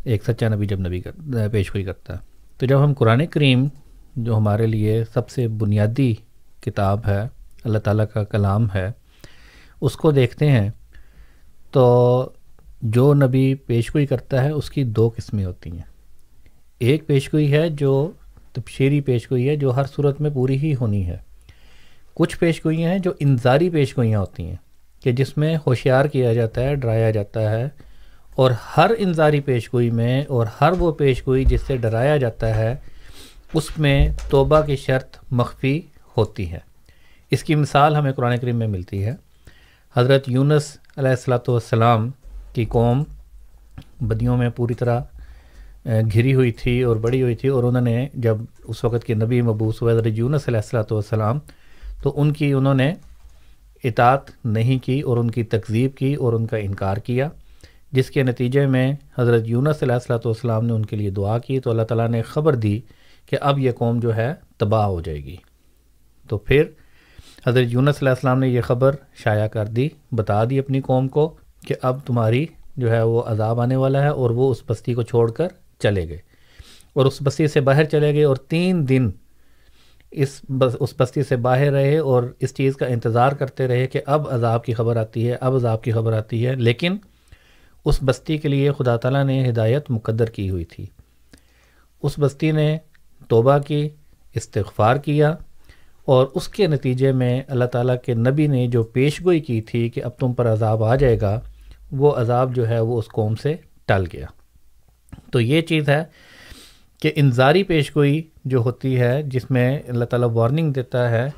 ایک 0.03 0.23
سچا 0.23 0.47
نبی 0.47 0.65
جب 0.65 0.79
نبی 0.79 1.01
پیش 1.51 1.73
گوئی 1.73 1.83
کرتا 1.83 2.13
ہے۔ 2.13 2.19
تو 2.57 2.65
جب 2.65 2.83
ہم 2.83 2.93
قرآن 2.93 3.25
کریم 3.25 3.67
جو 4.15 4.37
ہمارے 4.37 4.67
لیے 4.67 5.03
سب 5.13 5.29
سے 5.29 5.47
بنیادی 5.47 6.13
کتاب 6.61 7.07
ہے، 7.07 7.21
اللہ 7.63 7.79
تعالیٰ 7.79 8.05
کا 8.13 8.23
کلام 8.23 8.67
ہے، 8.75 8.89
اس 9.81 9.95
کو 9.95 10.11
دیکھتے 10.11 10.49
ہیں 10.51 10.69
تو 11.71 12.29
جو 12.81 13.13
نبی 13.13 13.53
پیش 13.55 13.93
گوئی 13.95 14.05
کرتا 14.05 14.43
ہے، 14.43 14.49
اس 14.49 14.69
کی 14.69 14.83
دو 14.83 15.09
قسمیں 15.15 15.45
ہوتی 15.45 15.71
ہیں۔ 15.71 15.89
ایک 16.79 17.07
پیش 17.07 17.33
گوئی 17.33 17.51
ہے 17.53 17.69
جو 17.69 18.11
تبشیری 18.53 19.01
پیش 19.01 19.29
گوئی 19.31 19.47
ہے، 19.49 19.55
جو 19.55 19.75
ہر 19.75 19.85
صورت 19.95 20.21
میں 20.21 20.29
پوری 20.29 20.57
ہی 20.57 20.73
ہونی 20.75 21.05
ہے۔ 21.07 21.17
کچھ 22.13 22.37
پیش 22.37 22.65
گوئیاں 22.65 22.91
ہیں 22.91 22.99
جو 22.99 23.11
انظاری 23.19 23.69
پیش 23.69 23.97
گوئیاں 23.97 24.19
ہوتی 24.19 24.43
ہیں، 24.43 24.55
کہ 24.99 25.11
جس 25.11 25.37
میں 25.37 25.55
ہوشیار 25.65 26.05
کیا 26.05 26.33
جاتا 26.33 26.61
ہے، 26.61 26.75
ڈرایا 26.75 27.11
جاتا 27.11 27.51
ہے، 27.51 27.67
اور 28.35 28.51
ہر 28.77 28.91
انظاری 28.97 29.39
پیش 29.39 29.73
گوئی 29.73 29.89
میں 29.89 30.23
اور 30.25 30.47
ہر 30.61 30.71
وہ 30.71 30.91
پیش 30.91 31.25
گوئی 31.27 31.45
جس 31.45 31.61
سے 31.67 31.77
ڈرایا 31.77 32.17
جاتا 32.17 32.55
ہے 32.55 32.75
اس 33.53 33.77
میں 33.77 34.09
توبہ 34.29 34.61
کی 34.61 34.75
شرط 34.75 35.17
مخفی 35.31 35.81
ہوتی 36.17 36.51
ہے۔ 36.51 36.59
اس 37.31 37.43
کی 37.43 37.55
مثال 37.55 37.95
ہمیں 37.95 38.11
قرآن 38.11 38.37
کریم 38.37 38.55
میں 38.55 38.67
ملتی 38.67 39.03
ہے۔ 39.05 39.15
حضرت 39.95 40.29
یونس 40.29 40.77
علیہ 40.97 41.09
السلاۃ 41.09 41.47
والسلام 41.47 42.09
کی 42.53 42.65
قوم 42.65 43.03
بدیوں 44.01 44.37
میں 44.37 44.49
پوری 44.49 44.73
طرح 44.73 44.99
گھری 46.13 46.33
ہوئی 46.33 46.51
تھی 46.51 46.81
اور 46.81 46.95
بڑی 46.95 47.21
ہوئی 47.21 47.35
تھی 47.35 47.49
اور 47.49 47.63
انہوں 47.63 47.81
نے 47.81 48.07
جب 48.13 48.37
اس 48.63 48.83
وقت 48.83 49.03
کے 49.03 49.13
نبی 49.13 49.41
مبوس 49.41 49.81
ہوئے 49.81 49.93
حضرت 49.93 50.07
یونس 50.07 50.47
علیہ 50.47 50.59
السلاۃ 50.59 50.91
والسلام، 50.91 51.39
تو 52.03 52.13
ان 52.21 52.31
کی 52.33 52.51
انہوں 52.53 52.73
نے 52.73 52.93
اطاعت 53.83 54.45
نہیں 54.45 54.79
کی 54.85 54.99
اور 55.01 55.17
ان 55.17 55.31
کی 55.31 55.43
تکذیب 55.43 55.95
کی 55.97 56.13
اور 56.13 56.33
ان 56.33 56.45
کا 56.45 56.57
انکار 56.57 56.97
کیا، 56.97 57.29
جس 57.91 58.09
کے 58.11 58.23
نتیجے 58.23 58.65
میں 58.65 58.91
حضرت 59.17 59.47
یونس 59.47 59.83
علیہ 59.83 59.93
السلاۃ 59.93 60.25
والسلام 60.25 60.65
نے 60.65 60.73
ان 60.73 60.85
کے 60.85 60.95
لیے 60.95 61.09
دعا 61.09 61.37
کی۔ 61.37 61.59
تو 61.59 61.69
اللہ 61.69 61.83
تعالیٰ 61.83 62.09
نے 62.09 62.21
خبر 62.21 62.55
دی 62.55 62.79
کہ 63.25 63.37
اب 63.41 63.59
یہ 63.59 63.71
قوم 63.71 63.99
جو 63.99 64.15
ہے 64.15 64.33
تباہ 64.57 64.85
ہو 64.85 65.01
جائے 65.01 65.23
گی۔ 65.23 65.35
تو 66.27 66.37
پھر 66.37 66.63
حضرت 67.47 67.65
یونس 67.69 67.95
علیہ 68.01 68.09
السلام 68.09 68.39
نے 68.39 68.47
یہ 68.47 68.61
خبر 68.61 68.95
شائع 69.15 69.47
کر 69.47 69.65
دی، 69.65 69.89
بتا 70.11 70.43
دی 70.49 70.59
اپنی 70.59 70.81
قوم 70.81 71.07
کو 71.07 71.35
کہ 71.67 71.75
اب 71.81 71.99
تمہاری 72.05 72.45
جو 72.77 72.91
ہے 72.91 73.01
وہ 73.01 73.23
عذاب 73.23 73.61
آنے 73.61 73.75
والا 73.75 74.03
ہے 74.03 74.07
اور 74.07 74.29
وہ 74.29 74.51
اس 74.51 74.61
بستی 74.67 74.93
کو 74.93 75.01
چھوڑ 75.01 75.31
کر 75.31 75.47
چلے 75.79 76.09
گئے۔ 76.09 76.17
اور 76.93 77.05
اس 77.05 77.17
بستی 77.23 77.47
سے 77.47 77.61
باہر 77.61 77.83
چلے 77.83 78.13
گئے 78.13 78.23
اور 78.23 78.35
تین 78.35 78.89
دن 78.89 79.09
اس 80.11 80.41
بس، 80.49 80.75
اس 80.79 80.93
بستی 80.99 81.23
سے 81.23 81.35
باہر 81.35 81.71
رہے 81.71 81.97
اور 81.97 82.23
اس 82.39 82.55
چیز 82.55 82.75
کا 82.75 82.85
انتظار 82.85 83.31
کرتے 83.31 83.67
رہے 83.67 83.87
کہ 83.87 84.01
اب 84.05 84.29
عذاب 84.29 84.63
کی 84.63 84.73
خبر 84.73 84.95
آتی 84.95 85.29
ہے، 85.29 85.35
اب 85.41 85.55
عذاب 85.55 85.83
کی 85.83 85.91
خبر 85.91 86.13
آتی 86.13 86.47
ہے۔ 86.47 86.55
لیکن 86.55 86.97
اس 87.85 87.99
بستی 88.05 88.37
کے 88.37 88.47
لیے 88.47 88.71
خدا 88.71 88.97
تعالیٰ 88.97 89.23
نے 89.23 89.49
ہدایت 89.49 89.85
مقدر 89.89 90.25
کی 90.25 90.49
ہوئی 90.49 90.65
تھی۔ 90.65 90.85
اس 92.03 92.19
بستی 92.19 92.51
نے 92.51 92.77
توبہ 93.31 93.57
کی، 93.57 93.89
استغفار 94.35 94.95
کیا 94.95 95.35
اور 96.05 96.27
اس 96.35 96.47
کے 96.47 96.67
نتیجے 96.67 97.11
میں 97.11 97.41
اللہ 97.47 97.65
تعالیٰ 97.65 97.95
کے 98.05 98.13
نبی 98.13 98.47
نے 98.47 98.67
جو 98.67 98.83
پیش 98.83 99.25
گوئی 99.25 99.39
کی 99.39 99.61
تھی 99.61 99.89
کہ 99.89 100.03
اب 100.03 100.11
تم 100.19 100.33
پر 100.33 100.53
عذاب 100.53 100.83
آ 100.83 100.95
جائے 100.95 101.21
گا، 101.21 101.39
وہ 101.91 102.15
عذاب 102.15 102.55
جو 102.55 102.67
ہے 102.67 102.79
وہ 102.79 102.99
اس 102.99 103.07
قوم 103.07 103.35
سے 103.35 103.55
ٹل 103.85 104.03
گیا۔ 104.13 104.25
تو 105.31 105.39
یہ 105.39 105.61
چیز 105.61 105.89
ہے 105.89 106.03
کہ 107.01 107.11
انظاری 107.15 107.63
پیش 107.63 107.95
گوئی 107.95 108.21
جو 108.45 108.59
ہوتی 108.59 108.99
ہے، 108.99 109.23
جس 109.23 109.51
میں 109.51 109.79
اللہ 109.87 110.05
تعالیٰ 110.05 110.29
وارننگ 110.31 110.71
دیتا 110.71 111.11
ہے۔ 111.11 111.29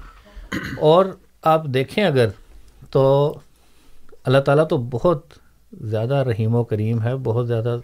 اور 0.80 1.06
آپ 1.41 1.66
دیکھیں 1.66 2.04
اگر 2.04 2.28
تو 2.89 3.34
اللہ 4.24 4.38
تعالیٰ 4.38 4.68
تو 4.68 4.78
بہت 4.78 5.26
زیادہ 5.82 6.16
رحیم 6.16 6.56
و 6.56 6.64
کریم 6.64 7.02
ہے، 7.04 7.16
بہت 7.16 7.48
زیادہ 7.48 7.78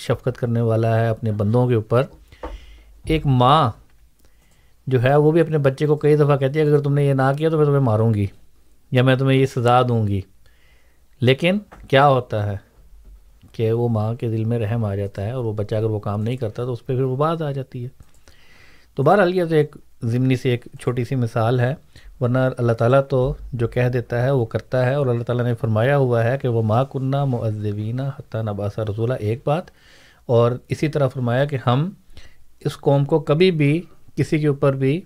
شفقت 0.00 0.38
کرنے 0.38 0.60
والا 0.60 1.00
ہے 1.00 1.08
اپنے 1.08 1.32
بندوں 1.32 1.68
کے 1.68 1.74
اوپر۔ 1.74 2.02
ایک 3.04 3.26
ماں 3.26 3.70
جو 4.86 5.02
ہے 5.02 5.16
وہ 5.16 5.32
بھی 5.32 5.40
اپنے 5.40 5.58
بچے 5.58 5.86
کو 5.86 5.96
کئی 5.96 6.16
دفعہ 6.16 6.36
کہتی 6.36 6.58
ہے، 6.58 6.64
اگر 6.64 6.80
تم 6.80 6.94
نے 6.94 7.04
یہ 7.04 7.14
نہ 7.14 7.32
کیا 7.38 7.48
تو 7.48 7.56
میں 7.56 7.64
تمہیں 7.64 7.80
ماروں 7.80 8.14
گی 8.14 8.26
یا 8.90 9.02
میں 9.02 9.16
تمہیں 9.16 9.38
یہ 9.38 9.46
سزا 9.46 9.82
دوں 9.82 10.06
گی. 10.06 10.20
لیکن 11.20 11.58
کیا 11.88 12.06
ہوتا 12.08 12.46
ہے 12.46 12.56
کہ 13.52 13.72
وہ 13.72 13.88
ماں 13.88 14.14
کے 14.14 14.28
دل 14.30 14.44
میں 14.44 14.58
رحم 14.58 14.84
آ 14.84 14.94
جاتا 14.94 15.22
ہے 15.22 15.30
اور 15.30 15.44
وہ 15.44 15.52
بچہ 15.52 15.74
اگر 15.74 15.90
وہ 15.90 15.98
کام 15.98 16.22
نہیں 16.22 16.36
کرتا 16.36 16.64
تو 16.64 16.72
اس 16.72 16.86
پہ 16.86 16.94
پھر 16.94 17.02
وہ 17.02 17.16
بات 17.16 17.42
آ 17.42 17.50
جاتی 17.50 17.84
ہے۔ 17.84 17.88
تو 18.94 19.02
بہرحال 19.02 19.34
یہ 19.34 19.44
تو 19.44 19.54
ایک 19.54 19.76
ضمنی 20.02 20.36
سی 20.36 20.48
ایک 20.48 20.64
چھوٹی 20.80 21.04
سی 21.04 21.14
مثال 21.14 21.60
ہے، 21.60 21.74
ورنہ 22.20 22.38
اللہ 22.58 22.72
تعالیٰ 22.72 23.00
تو 23.08 23.34
جو 23.52 23.68
کہہ 23.68 23.88
دیتا 23.88 24.22
ہے 24.22 24.30
وہ 24.30 24.44
کرتا 24.44 24.86
ہے 24.86 24.94
اور 24.94 25.06
اللہ 25.06 25.22
تعالیٰ 25.22 25.44
نے 25.44 25.54
فرمایا 25.54 25.96
ہوا 25.96 26.24
ہے 26.24 26.38
کہ 26.38 26.48
وہ 26.48 26.62
ماں 26.62 26.84
کنہ 26.84 27.24
معذبینہ 27.24 28.02
حتیٰ 28.02 28.42
نباسا 28.42 28.82
رسولہ 28.82 29.14
ایک 29.14 29.40
بات 29.44 29.64
اور 30.26 30.52
اسی 30.68 30.88
طرح 30.88 31.08
فرمایا 31.08 31.44
کہ 31.44 31.58
ہم 31.66 31.90
اس 32.64 32.76
قوم 32.76 33.04
کو 33.04 33.20
کبھی 33.20 33.50
بھی 33.50 33.82
کسی 34.16 34.38
کے 34.38 34.46
اوپر 34.46 34.72
بھی 34.72 35.00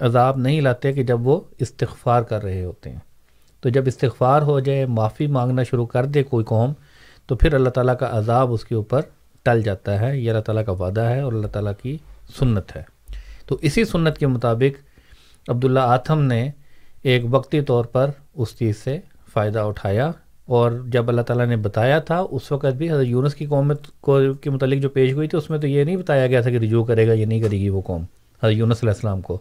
عذاب 0.00 0.36
نہیں 0.36 0.60
لاتے 0.60 0.92
کہ 0.92 1.02
جب 1.02 1.26
وہ 1.26 1.40
استغفار 1.58 2.22
کر 2.22 2.42
رہے 2.42 2.64
ہوتے 2.64 2.90
ہیں۔ 2.90 2.98
تو 3.60 3.68
جب 3.68 3.82
استغفار 3.86 4.42
ہو 4.42 4.60
جائے، 4.60 4.86
معافی 4.86 5.26
مانگنا 5.26 5.62
شروع 5.62 5.86
کر 5.86 6.06
دے 6.06 6.22
کوئی 6.22 6.44
قوم، 6.44 6.72
تو 7.26 7.36
پھر 7.36 7.54
اللہ 7.54 7.68
تعالیٰ 7.68 7.98
کا 7.98 8.08
عذاب 8.12 8.52
اس 8.52 8.64
کے 8.64 8.74
اوپر 8.74 9.00
ٹل 9.42 9.62
جاتا 9.62 10.00
ہے، 10.00 10.18
یہ 10.18 10.30
اللہ 10.30 10.42
تعالیٰ 10.42 10.64
کا 10.64 10.72
وعدہ 10.72 11.00
ہے 11.00 11.20
اور 11.20 11.32
اللہ 11.32 11.46
تعالیٰ 11.46 11.72
کی 11.82 11.98
سنت 12.38 12.76
ہے۔ 12.76 12.82
تو 13.46 13.58
اسی 13.60 13.84
سنت 13.84 14.18
کے 14.18 14.26
مطابق 14.26 14.80
عبداللہ 15.50 15.80
آتھم 15.80 16.22
نے 16.22 16.50
ایک 17.02 17.22
وقتی 17.30 17.60
طور 17.60 17.84
پر 17.84 18.10
اس 18.34 18.58
چیز 18.58 18.76
سے 18.76 19.00
فائدہ 19.32 19.58
اٹھایا۔ 19.58 20.10
اور 20.46 20.72
جب 20.86 21.08
اللہ 21.08 21.22
تعالیٰ 21.22 21.46
نے 21.46 21.56
بتایا 21.56 21.98
تھا، 21.98 22.24
اس 22.30 22.52
وقت 22.52 22.66
بھی 22.66 22.90
حضرت 22.90 23.06
یونس 23.06 23.34
کی 23.34 23.46
قوم 23.46 23.72
کو 24.00 24.20
کے 24.40 24.50
متعلق 24.50 24.82
جو 24.82 24.88
پیش 24.88 25.12
ہوئی 25.12 25.28
تھی، 25.28 25.38
اس 25.38 25.50
میں 25.50 25.58
تو 25.58 25.66
یہ 25.66 25.84
نہیں 25.84 25.96
بتایا 25.96 26.26
گیا 26.26 26.40
تھا 26.40 26.50
کہ 26.50 26.56
رجوع 26.56 26.84
کرے 26.84 27.08
گا 27.08 27.12
یا 27.12 27.26
نہیں 27.26 27.40
کرے 27.40 27.56
گی 27.56 27.68
وہ 27.68 27.80
قوم، 27.80 28.02
حضرت 28.42 28.56
یونس 28.56 28.78
علیہ 28.82 28.92
السلام 28.92 29.20
کو۔ 29.20 29.38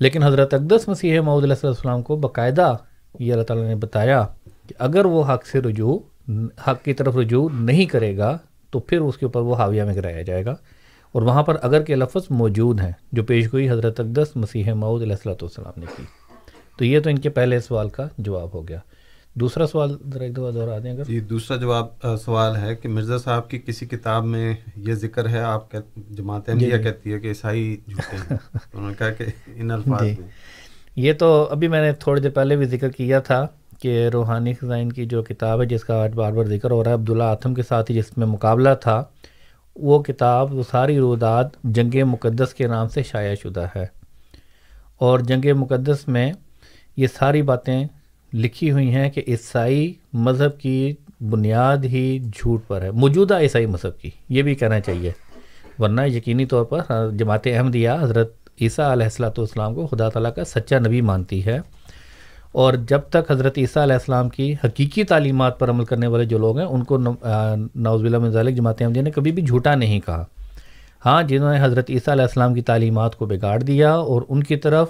لیکن 0.00 0.22
حضرت 0.22 0.54
اقدس 0.54 0.88
مسیح 0.88 1.20
معود 1.20 1.44
علیہ 1.44 1.66
السلام 1.66 2.02
کو 2.02 2.16
باقاعدہ 2.16 2.76
یہ 3.18 3.32
اللہ 3.32 3.44
تعالیٰ 3.44 3.66
نے 3.66 3.74
بتایا 3.74 4.26
کہ 4.68 4.74
اگر 4.78 5.04
وہ 5.04 5.24
حق 5.28 5.46
سے 5.46 5.60
رجوع، 5.60 5.98
حق 6.66 6.84
کی 6.84 6.92
طرف 6.92 7.16
رجوع 7.16 7.48
نہیں 7.52 7.86
کرے 7.86 8.16
گا، 8.16 8.38
تو 8.70 8.78
پھر 8.78 9.00
اس 9.00 9.18
کے 9.18 9.26
اوپر 9.26 9.40
وہ 9.40 9.56
حاویہ 9.56 9.82
میں 9.82 9.94
گرایا 9.94 10.22
جائے 10.22 10.44
گا۔ 10.44 10.54
اور 11.12 11.22
وہاں 11.22 11.42
پر 11.42 11.56
اگر 11.62 11.82
کے 11.82 11.94
لفظ 11.94 12.22
موجود 12.30 12.80
ہیں، 12.80 12.92
جو 13.12 13.22
پیش 13.22 13.52
گوئی 13.52 13.70
حضرت 13.70 14.00
اقدس 14.00 14.26
مسیح 14.34 14.72
معود 14.72 15.02
علیہ 15.02 15.12
السلۃ 15.12 15.42
والسلام 15.42 15.80
نے 15.80 15.86
کی۔ 15.96 16.02
تو 16.78 16.84
یہ 16.84 17.00
تو 17.00 17.10
ان 17.10 17.18
کے 17.18 17.28
پہلے 17.28 17.60
سوال 17.60 17.88
کا 17.88 18.08
جواب 18.18 18.48
ہو 18.54 18.68
گیا۔ 18.68 18.78
دوسرا 19.40 19.66
سوال 19.66 19.96
ذرا 20.14 20.24
ایک 20.24 20.32
دفعہ 20.32 20.50
دہرا 20.50 20.78
دیں 20.82 20.90
اگر؟ 20.90 21.04
جی 21.04 21.20
دوسرا 21.20 21.56
جواب 21.56 21.86
سوال 22.24 22.56
ہے 22.56 22.74
کہ 22.74 22.88
مرزا 22.88 23.18
صاحب 23.18 23.50
کی 23.50 23.58
کسی 23.58 23.86
کتاب 23.86 24.24
میں 24.24 24.54
یہ 24.76 24.94
ذکر 24.94 25.28
ہے 25.28 25.38
آپ 25.38 25.72
جماعت 26.10 26.48
احمدیہ 26.48 26.70
جی, 26.70 26.76
جی۔ 26.76 26.82
کہتی 26.82 27.12
ہے 27.12 27.18
کہ 27.20 27.26
عیسائی 27.26 27.76
جھوٹے 27.88 28.16
ہیں؟ 28.16 28.36
انہوں 28.74 28.88
نے 28.88 28.94
کہا 28.98 29.10
کہ 29.10 29.24
ان 29.56 29.70
الفاظ 29.70 30.00
جی۔ 30.00 30.14
میں۔ 30.18 30.28
یہ 30.96 31.12
تو 31.12 31.48
ابھی 31.50 31.68
میں 31.68 31.82
نے 31.82 31.92
تھوڑی 31.92 32.20
دیر 32.20 32.30
پہلے 32.30 32.56
بھی 32.56 32.66
ذکر 32.66 32.88
کیا 32.88 33.20
تھا 33.20 33.46
کہ 33.80 34.08
روحانی 34.08 34.54
خزائن 34.54 34.92
کی 34.92 35.06
جو 35.06 35.22
کتاب 35.22 35.60
ہے 35.60 35.66
جس 35.66 35.84
کا 35.84 36.02
آج 36.02 36.14
بار 36.14 36.32
بار 36.32 36.44
ذکر 36.44 36.70
ہو 36.70 36.84
رہا 36.84 36.90
ہے 36.90 36.94
عبداللہ 36.94 37.24
آتم 37.24 37.54
کے 37.54 37.62
ساتھ 37.62 37.90
ہی 37.90 37.96
جس 37.96 38.18
میں 38.18 38.26
مقابلہ 38.26 38.68
تھا 38.80 39.04
وہ 39.76 40.02
کتاب 40.02 40.54
وہ 40.54 40.62
ساری 40.70 40.98
رودات 40.98 41.46
جنگ 41.62 42.04
مقدس 42.06 42.54
کے 42.54 42.66
نام 42.66 42.88
سے 42.88 43.02
شائع 43.02 43.34
شدہ 43.34 43.66
ہے۔ 43.76 43.86
اور 44.98 45.18
جنگ 45.18 45.56
مقدس 45.56 46.08
میں 46.08 46.32
یہ 46.96 47.06
ساری 47.14 47.42
باتیں 47.42 47.84
لکھی 48.34 48.70
ہوئی 48.70 48.94
ہیں 48.94 49.10
کہ 49.10 49.22
عیسائی 49.28 49.94
مذہب 50.12 50.58
کی 50.58 50.94
بنیاد 51.20 51.84
ہی 51.84 52.18
جھوٹ 52.34 52.66
پر 52.66 52.82
ہے، 52.82 52.90
موجودہ 52.90 53.38
عیسائی 53.38 53.66
مذہب 53.66 54.00
کی، 54.00 54.10
یہ 54.28 54.42
بھی 54.42 54.54
کہنا 54.54 54.80
چاہیے۔ 54.80 55.12
ورنہ 55.78 56.00
یقینی 56.06 56.46
طور 56.46 56.64
پر 56.64 56.80
جماعت 57.18 57.46
احمدیہ 57.46 57.90
حضرت 58.00 58.32
عیسیٰ 58.60 58.90
علیہ 58.92 59.04
السلاۃ 59.04 59.38
والسلام 59.38 59.74
کو 59.74 59.86
خدا 59.86 60.08
تعالیٰ 60.08 60.34
کا 60.34 60.44
سچا 60.44 60.78
نبی 60.78 61.00
مانتی 61.00 61.44
ہے۔ 61.44 61.58
اور 62.52 62.74
جب 62.74 63.00
تک 63.10 63.30
حضرت 63.30 63.58
عیسیٰ 63.58 63.82
علیہ 63.82 63.94
السلام 63.94 64.28
کی 64.28 64.54
حقیقی 64.64 65.04
تعلیمات 65.04 65.58
پر 65.58 65.70
عمل 65.70 65.84
کرنے 65.84 66.06
والے 66.06 66.24
جو 66.24 66.38
لوگ 66.38 66.58
ہیں، 66.58 66.66
ان 66.66 66.84
کو 66.84 66.98
نوز 67.74 68.02
من 68.02 68.30
ذالک 68.30 68.56
جماعت 68.56 68.82
احمدیہ 68.82 69.02
نے 69.02 69.10
کبھی 69.10 69.32
بھی 69.32 69.42
جھوٹا 69.42 69.74
نہیں 69.74 70.00
کہا۔ 70.00 70.24
ہاں 71.06 71.22
جنہوں 71.22 71.52
نے 71.52 71.58
حضرت 71.62 71.90
عیسیٰ 71.90 72.14
علیہ 72.14 72.24
السلام 72.24 72.54
کی 72.54 72.62
تعلیمات 72.62 73.16
کو 73.16 73.26
بگاڑ 73.26 73.62
دیا 73.62 73.94
اور 73.94 74.22
ان 74.28 74.42
کی 74.42 74.56
طرف 74.56 74.88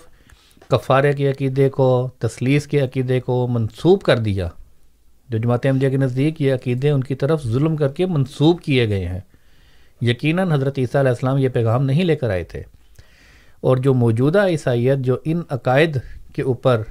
کفارے 0.68 1.12
کے 1.12 1.30
عقیدے 1.30 1.68
کو، 1.68 2.10
تسلیس 2.18 2.66
کے 2.66 2.80
عقیدے 2.80 3.20
کو 3.20 3.48
منسوب 3.48 4.02
کر 4.02 4.18
دیا۔ 4.18 4.48
جو 5.28 5.38
جماعت 5.38 5.66
احمدیہ 5.66 5.88
کے 5.88 5.96
نزدیک 5.96 6.42
یہ 6.42 6.54
عقیدے 6.54 6.90
ان 6.90 7.04
کی 7.04 7.14
طرف 7.14 7.44
ظلم 7.44 7.76
کر 7.76 7.88
کے 7.88 8.06
منسوب 8.06 8.60
کیے 8.60 8.88
گئے 8.88 9.08
ہیں۔ 9.08 9.20
یقیناً 10.00 10.52
حضرت 10.52 10.78
عیسیٰ 10.78 11.00
علیہ 11.00 11.10
السلام 11.10 11.38
یہ 11.38 11.48
پیغام 11.48 11.84
نہیں 11.84 12.04
لے 12.04 12.16
کر 12.16 12.30
آئے 12.30 12.44
تھے۔ 12.44 12.62
اور 13.60 13.76
جو 13.76 13.94
موجودہ 13.94 14.46
عیسائیت 14.46 14.98
جو 14.98 15.16
ان 15.24 15.40
عقائد 15.50 15.96
کے 16.32 16.42
اوپر 16.42 16.82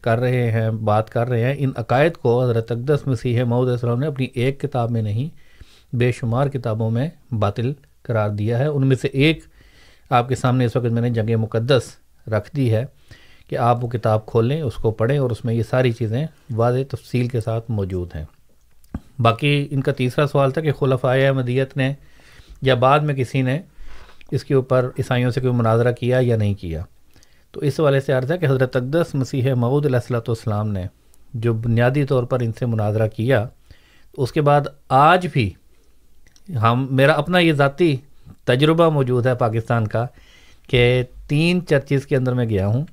کر 0.00 0.18
رہے 0.18 0.50
ہیں، 0.50 0.70
بات 0.70 1.10
کر 1.10 1.28
رہے 1.28 1.44
ہیں، 1.44 1.54
ان 1.58 1.70
عقائد 1.76 2.12
کو 2.12 2.42
حضرت 2.42 2.72
اقدس 2.72 3.06
مسیح 3.06 3.42
علیہ 3.42 3.54
السلام 3.54 3.98
نے 3.98 4.06
اپنی 4.06 4.26
ایک 4.34 4.60
کتاب 4.60 4.90
میں 4.90 5.02
نہیں، 5.02 5.28
بے 5.96 6.12
شمار 6.12 6.46
کتابوں 6.46 6.90
میں 6.90 7.08
باطل 7.30 7.72
قرار 8.02 8.30
دیا 8.30 8.58
ہے۔ 8.58 8.66
ان 8.66 8.86
میں 8.86 8.96
سے 8.96 9.08
ایک 9.08 9.40
آپ 10.10 10.28
کے 10.28 10.34
سامنے 10.34 10.64
اس 10.64 10.76
وقت 10.76 10.86
میں 10.86 11.02
نے 11.02 11.10
جنگ 11.10 11.38
مقدس 11.38 11.82
رکھ 12.28 12.56
دی 12.56 12.74
ہے 12.74 12.84
کہ 13.48 13.58
آپ 13.58 13.84
وہ 13.84 13.88
کتاب 13.88 14.26
کھولیں، 14.26 14.62
اس 14.62 14.74
کو 14.74 14.90
پڑھیں 14.90 15.18
اور 15.18 15.30
اس 15.30 15.44
میں 15.44 15.54
یہ 15.54 15.62
ساری 15.70 15.92
چیزیں 15.92 16.26
واضح 16.50 16.78
تفصیل 16.90 17.28
کے 17.28 17.40
ساتھ 17.40 17.70
موجود 17.70 18.16
ہیں۔ 18.16 18.24
باقی 19.18 19.68
ان 19.70 19.80
کا 19.80 19.92
تیسرا 19.92 20.26
سوال 20.26 20.50
تھا 20.50 20.60
کہ 20.60 20.72
خلفۂ 20.72 21.30
مدیت 21.30 21.76
نے 21.76 21.92
یا 22.62 22.74
بعد 22.74 23.00
میں 23.00 23.14
کسی 23.14 23.42
نے 23.42 23.60
اس 24.30 24.44
کے 24.44 24.54
اوپر 24.54 24.90
عیسائیوں 24.98 25.30
سے 25.30 25.40
کوئی 25.40 25.52
مناظرہ 25.52 25.92
کیا 25.92 26.18
یا 26.20 26.36
نہیں 26.36 26.54
کیا؟ 26.54 26.82
تو 27.52 27.60
اس 27.60 27.80
والے 27.80 28.00
سے 28.00 28.12
عرض 28.12 28.32
ہے 28.32 28.38
کہ 28.38 28.46
حضرت 28.46 28.76
اقدس 28.76 29.14
مسیح 29.14 29.54
معود 29.54 29.86
علیہ 29.86 29.96
السلۃ 29.96 30.28
والسلام 30.28 30.68
نے 30.68 30.84
جو 31.34 31.52
بنیادی 31.52 32.04
طور 32.04 32.24
پر 32.24 32.40
ان 32.40 32.52
سے 32.58 32.66
مناظرہ 32.66 33.08
کیا، 33.08 33.46
اس 34.16 34.32
کے 34.32 34.40
بعد 34.40 34.60
آج 34.88 35.26
بھی 35.32 35.52
ہم، 36.62 36.86
میرا 36.90 37.12
اپنا 37.12 37.38
یہ 37.38 37.52
ذاتی 37.52 37.96
تجربہ 38.44 38.88
موجود 38.88 39.26
ہے 39.26 39.34
پاکستان 39.34 39.86
کا 39.86 40.06
کہ 40.68 41.02
تین 41.26 41.66
چرچز 41.66 42.06
کے 42.06 42.16
اندر 42.16 42.34
میں 42.34 42.48
گیا 42.48 42.66
ہوں 42.66 42.84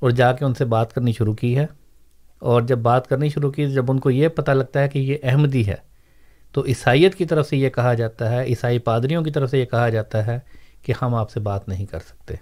اور 0.00 0.10
جا 0.10 0.32
کے 0.32 0.44
ان 0.44 0.54
سے 0.54 0.64
بات 0.64 0.92
کرنی 0.92 1.12
شروع 1.12 1.34
کی 1.34 1.56
ہے 1.58 1.66
اور 2.38 2.62
جب 2.62 2.78
بات 2.78 3.08
کرنی 3.08 3.28
شروع 3.28 3.50
کی 3.50 3.66
جب 3.66 3.90
ان 3.90 3.98
کو 3.98 4.10
یہ 4.10 4.28
پتہ 4.28 4.50
لگتا 4.50 4.82
ہے 4.82 4.88
کہ 4.88 4.98
یہ 4.98 5.16
احمدی 5.22 5.66
ہے 5.66 5.76
تو 6.52 6.64
عیسائیت 6.66 7.14
کی 7.14 7.24
طرف 7.24 7.48
سے 7.48 7.56
یہ 7.56 7.68
کہا 7.68 7.94
جاتا 7.94 8.30
ہے، 8.30 8.44
عیسائی 8.44 8.78
پادریوں 8.78 9.22
کی 9.22 9.30
طرف 9.30 9.50
سے 9.50 9.58
یہ 9.58 9.64
کہا 9.64 9.88
جاتا 9.88 10.26
ہے 10.26 10.38
کہ 10.82 10.92
ہم 11.02 11.14
آپ 11.14 11.30
سے 11.30 11.40
بات 11.40 11.68
نہیں 11.68 11.86
کر 11.86 11.98
سکتے۔ 11.98 12.34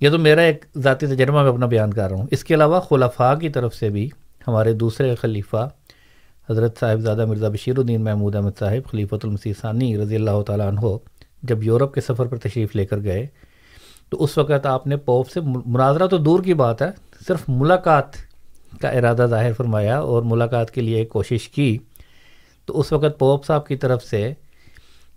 یہ 0.00 0.10
تو 0.10 0.18
میرا 0.18 0.40
ایک 0.40 0.64
ذاتی 0.78 1.06
تجربہ 1.06 1.42
میں 1.42 1.50
اپنا 1.50 1.66
بیان 1.66 1.92
کر 1.92 2.08
رہا 2.08 2.16
ہوں۔ 2.16 2.26
اس 2.30 2.44
کے 2.44 2.54
علاوہ 2.54 2.80
خلفاء 2.80 3.34
کی 3.34 3.48
طرف 3.48 3.74
سے 3.74 3.88
بھی 3.88 4.08
ہمارے 4.48 4.72
دوسرے 4.72 5.14
خلیفہ 5.14 5.68
حضرت 6.48 6.78
صاحب 6.80 7.00
زادہ 7.00 7.26
مرزا 7.26 7.48
بشیر 7.48 7.78
الدین 7.78 8.04
محمود 8.04 8.34
احمد 8.34 8.58
صاحب، 8.58 8.90
خلیفۃ 8.90 9.18
المسی 9.22 9.52
ثانی 9.52 9.98
رضی 9.98 10.16
اللہ 10.16 10.42
تعالیٰ 10.46 10.68
عنہ 10.68 10.96
جب 11.42 11.62
یورپ 11.62 11.94
کے 11.94 12.00
سفر 12.00 12.26
پر 12.26 12.36
تشریف 12.36 12.76
لے 12.76 12.86
کر 12.86 13.02
گئے، 13.02 13.26
تو 14.08 14.24
اس 14.24 14.38
وقت 14.38 14.66
آپ 14.66 14.86
نے 14.86 14.96
پوپ 14.96 15.30
سے 15.30 15.40
مناظرہ 15.66 16.06
تو 16.06 16.18
دور 16.18 16.42
کی 16.42 16.54
بات 16.54 16.82
ہے، 16.82 16.90
صرف 17.28 17.42
ملاقات 17.48 18.04
کا 18.80 18.88
ارادہ 18.88 19.26
ظاہر 19.30 19.52
فرمایا 19.52 19.98
اور 19.98 20.22
ملاقات 20.22 20.70
کے 20.70 20.80
لیے 20.80 20.96
ایک 20.96 21.08
کوشش 21.08 21.48
کی۔ 21.48 21.78
تو 22.66 22.80
اس 22.80 22.92
وقت 22.92 23.18
پوپ 23.18 23.46
صاحب 23.46 23.66
کی 23.66 23.76
طرف 23.76 24.04
سے 24.04 24.32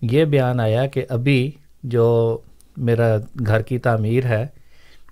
یہ 0.01 0.25
بیان 0.25 0.59
آیا 0.59 0.85
کہ 0.85 1.05
ابھی 1.09 1.51
جو 1.83 2.37
میرا 2.77 3.17
گھر 3.47 3.61
کی 3.61 3.77
تعمیر 3.77 4.25
ہے، 4.25 4.45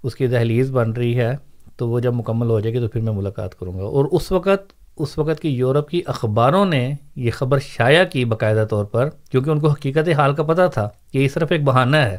اس 0.04 0.16
کی 0.16 0.28
دہلیز 0.28 0.72
بن 0.72 0.92
رہی 0.92 1.18
ہے، 1.18 1.36
تو 1.76 1.90
وہ 1.90 2.00
جب 2.00 2.14
مکمل 2.14 2.50
ہو 2.50 2.60
جائے 2.60 2.76
گی 2.76 2.80
تو 2.80 2.88
پھر 2.88 3.02
میں 3.02 3.14
ملاقات 3.14 3.60
کروں 3.60 3.80
گا۔ 3.80 3.84
اور 3.84 4.06
اس 4.12 4.32
وقت 4.32 4.74
اس 4.98 5.18
وقت 5.18 5.40
کی 5.40 5.50
یورپ 5.50 5.90
کی 5.90 6.02
اخباروں 6.06 6.66
نے 6.66 6.94
یہ 7.16 7.32
خبر 7.32 7.60
شائع 7.60 8.04
کی 8.04 8.26
باقاعدہ 8.26 8.66
طور 8.70 8.86
پر، 8.86 9.10
کیونکہ 9.32 9.50
ان 9.50 9.60
کو 9.60 9.68
حقیقت 9.68 10.10
حال 10.10 10.34
کا 10.34 10.44
پتہ 10.44 10.62
تھا 10.74 10.90
کہ 11.12 11.18
یہ 11.18 11.28
صرف 11.28 11.52
ایک 11.52 11.64
بہانہ 11.64 11.98
ہے۔ 11.98 12.18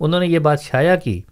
انہوں 0.00 0.20
نے 0.20 0.26
یہ 0.26 0.38
بات 0.38 0.62
شائع 0.62 0.96
کی 0.96 1.22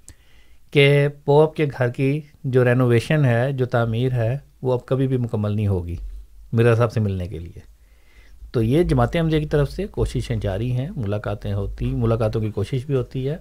کہ 0.70 1.09
پوپ 1.24 1.57
کے 1.57 1.66
گھر 1.78 1.89
کی 1.89 2.20
جو 2.45 2.64
رینوویشن 2.64 3.24
ہے، 3.24 3.53
جو 3.53 3.66
تعمیر 3.66 4.12
ہے، 4.12 4.39
وہ 4.62 4.72
اب 4.72 4.86
کبھی 4.86 5.09
بھی 5.09 5.16
مکمل 5.16 5.53
نہیں 5.53 5.66
ہوگی 5.66 5.97
میرا 6.53 6.74
صاحب 6.74 6.93
سے 6.93 7.01
ملنے 7.01 7.26
کے 7.26 7.39
لیے۔ 7.39 7.61
تو 8.53 8.62
یہ 8.62 8.82
جماعت 8.82 9.16
حملے 9.16 9.41
کی 9.41 9.47
طرف 9.47 9.72
سے 9.72 9.86
کوششیں 9.86 10.36
جاری 10.36 10.72
ہیں، 10.72 10.89
ملاقاتیں 10.97 11.53
ہوتی، 11.53 11.86
ملاقاتوں 11.86 12.41
کی 12.41 12.51
کوشش 12.51 12.86
بھی 12.86 12.95
ہوتی 12.95 13.28
ہے۔ 13.28 13.36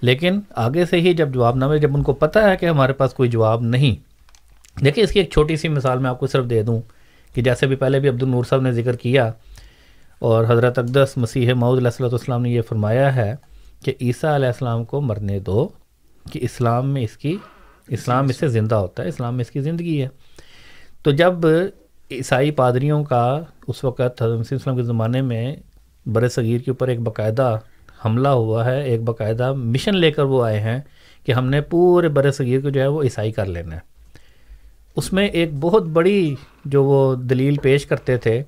لیکن 0.00 0.40
آگے 0.50 0.84
سے 0.84 1.00
ہی 1.00 1.14
جب 1.14 1.32
جواب 1.32 1.56
نامے 1.56 1.78
جب 1.78 1.94
ان 1.94 2.02
کو 2.02 2.12
پتہ 2.12 2.38
ہے 2.38 2.56
کہ 2.56 2.66
ہمارے 2.66 2.92
پاس 2.92 3.14
کوئی 3.14 3.28
جواب 3.28 3.62
نہیں 3.62 4.07
دیکھیں، 4.84 5.04
اس 5.04 5.12
کی 5.12 5.20
ایک 5.20 5.30
چھوٹی 5.30 5.56
سی 5.56 5.68
مثال 5.68 5.98
میں 5.98 6.10
آپ 6.10 6.20
کو 6.20 6.26
صرف 6.26 6.50
دے 6.50 6.62
دوں 6.62 6.80
کہ 7.34 7.42
جیسے 7.42 7.66
بھی 7.66 7.76
پہلے 7.76 8.00
بھی 8.00 8.08
عبد 8.08 8.22
النور 8.22 8.44
صاحب 8.44 8.60
نے 8.60 8.72
ذکر 8.72 8.96
کیا 8.96 9.32
اور 10.18 10.44
حضرت 10.48 10.78
اقدس 10.78 11.16
مسیح 11.16 11.52
معود 11.54 11.78
علیہ 11.78 11.90
صلی 11.90 12.06
والسلام 12.06 12.42
نے 12.42 12.50
یہ 12.50 12.62
فرمایا 12.62 13.16
ہے 13.16 13.34
کہ 13.84 13.92
عیسیٰ 14.00 14.34
علیہ 14.34 14.46
السلام 14.46 14.84
کو 14.84 15.00
مرنے 15.00 15.38
دو 15.38 15.68
کہ 16.32 16.38
اسلام 16.42 16.90
میں 16.90 17.02
اس 17.02 17.16
کی، 17.16 17.36
اسلام 17.88 18.24
اس 18.28 18.36
سے 18.36 18.48
زندہ 18.48 18.74
ہوتا 18.74 19.02
ہے، 19.02 19.08
اسلام 19.08 19.34
میں 19.34 19.44
اس 19.44 19.50
کی 19.50 19.60
زندگی 19.60 20.02
ہے۔ 20.02 20.08
تو 21.02 21.10
جب 21.10 21.32
عیسائی 22.10 22.50
پادریوں 22.50 23.04
کا 23.04 23.40
اس 23.66 23.84
وقت 23.84 24.22
حضرت 24.22 24.38
مسیح 24.38 24.58
السلام 24.58 24.76
کے 24.76 24.82
زمانے 24.82 25.22
میں 25.22 25.56
بر 26.06 26.28
صغیر 26.28 26.58
کے 26.58 26.70
اوپر 26.70 26.88
ایک 26.88 27.00
باقاعدہ 27.00 27.58
حملہ 28.04 28.28
ہوا 28.28 28.64
ہے، 28.64 28.82
ایک 28.82 29.02
باقاعدہ 29.02 29.52
مشن 29.52 29.96
لے 29.96 30.12
کر 30.12 30.22
وہ 30.22 30.44
آئے 30.44 30.60
ہیں 30.60 30.80
کہ 31.24 31.32
ہم 31.32 31.46
نے 31.46 31.60
پورے 31.60 32.08
بر 32.08 32.30
صغیر 32.30 32.60
کو 32.60 32.70
جو 32.70 32.80
ہے 32.80 32.86
وہ 32.86 33.02
عیسائی 33.02 33.32
کر 33.32 33.44
لینا 33.44 33.76
ہے۔ 33.76 33.97
اس 34.98 35.12
میں 35.12 35.26
ایک 35.28 35.50
بہت 35.60 35.84
بڑی 35.92 36.34
جو 36.64 36.84
وہ 36.84 37.14
دلیل 37.30 37.56
پیش 37.62 37.86
کرتے 37.86 38.16
تھے، 38.16 38.42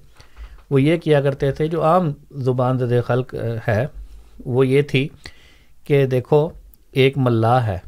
وہ 0.70 0.82
یہ 0.82 0.96
کیا 0.96 1.20
کرتے 1.20 1.50
تھے، 1.52 1.66
جو 1.66 1.82
عام 1.84 2.10
زبان 2.44 2.78
زد 2.78 2.92
خلق 3.06 3.34
ہے، 3.68 3.84
وہ 4.44 4.66
یہ 4.66 4.82
تھی 4.82 5.08
کہ 5.84 6.04
دیکھو، 6.06 6.48
ایک 6.92 7.18
ملاح 7.18 7.66
ہے 7.66 7.78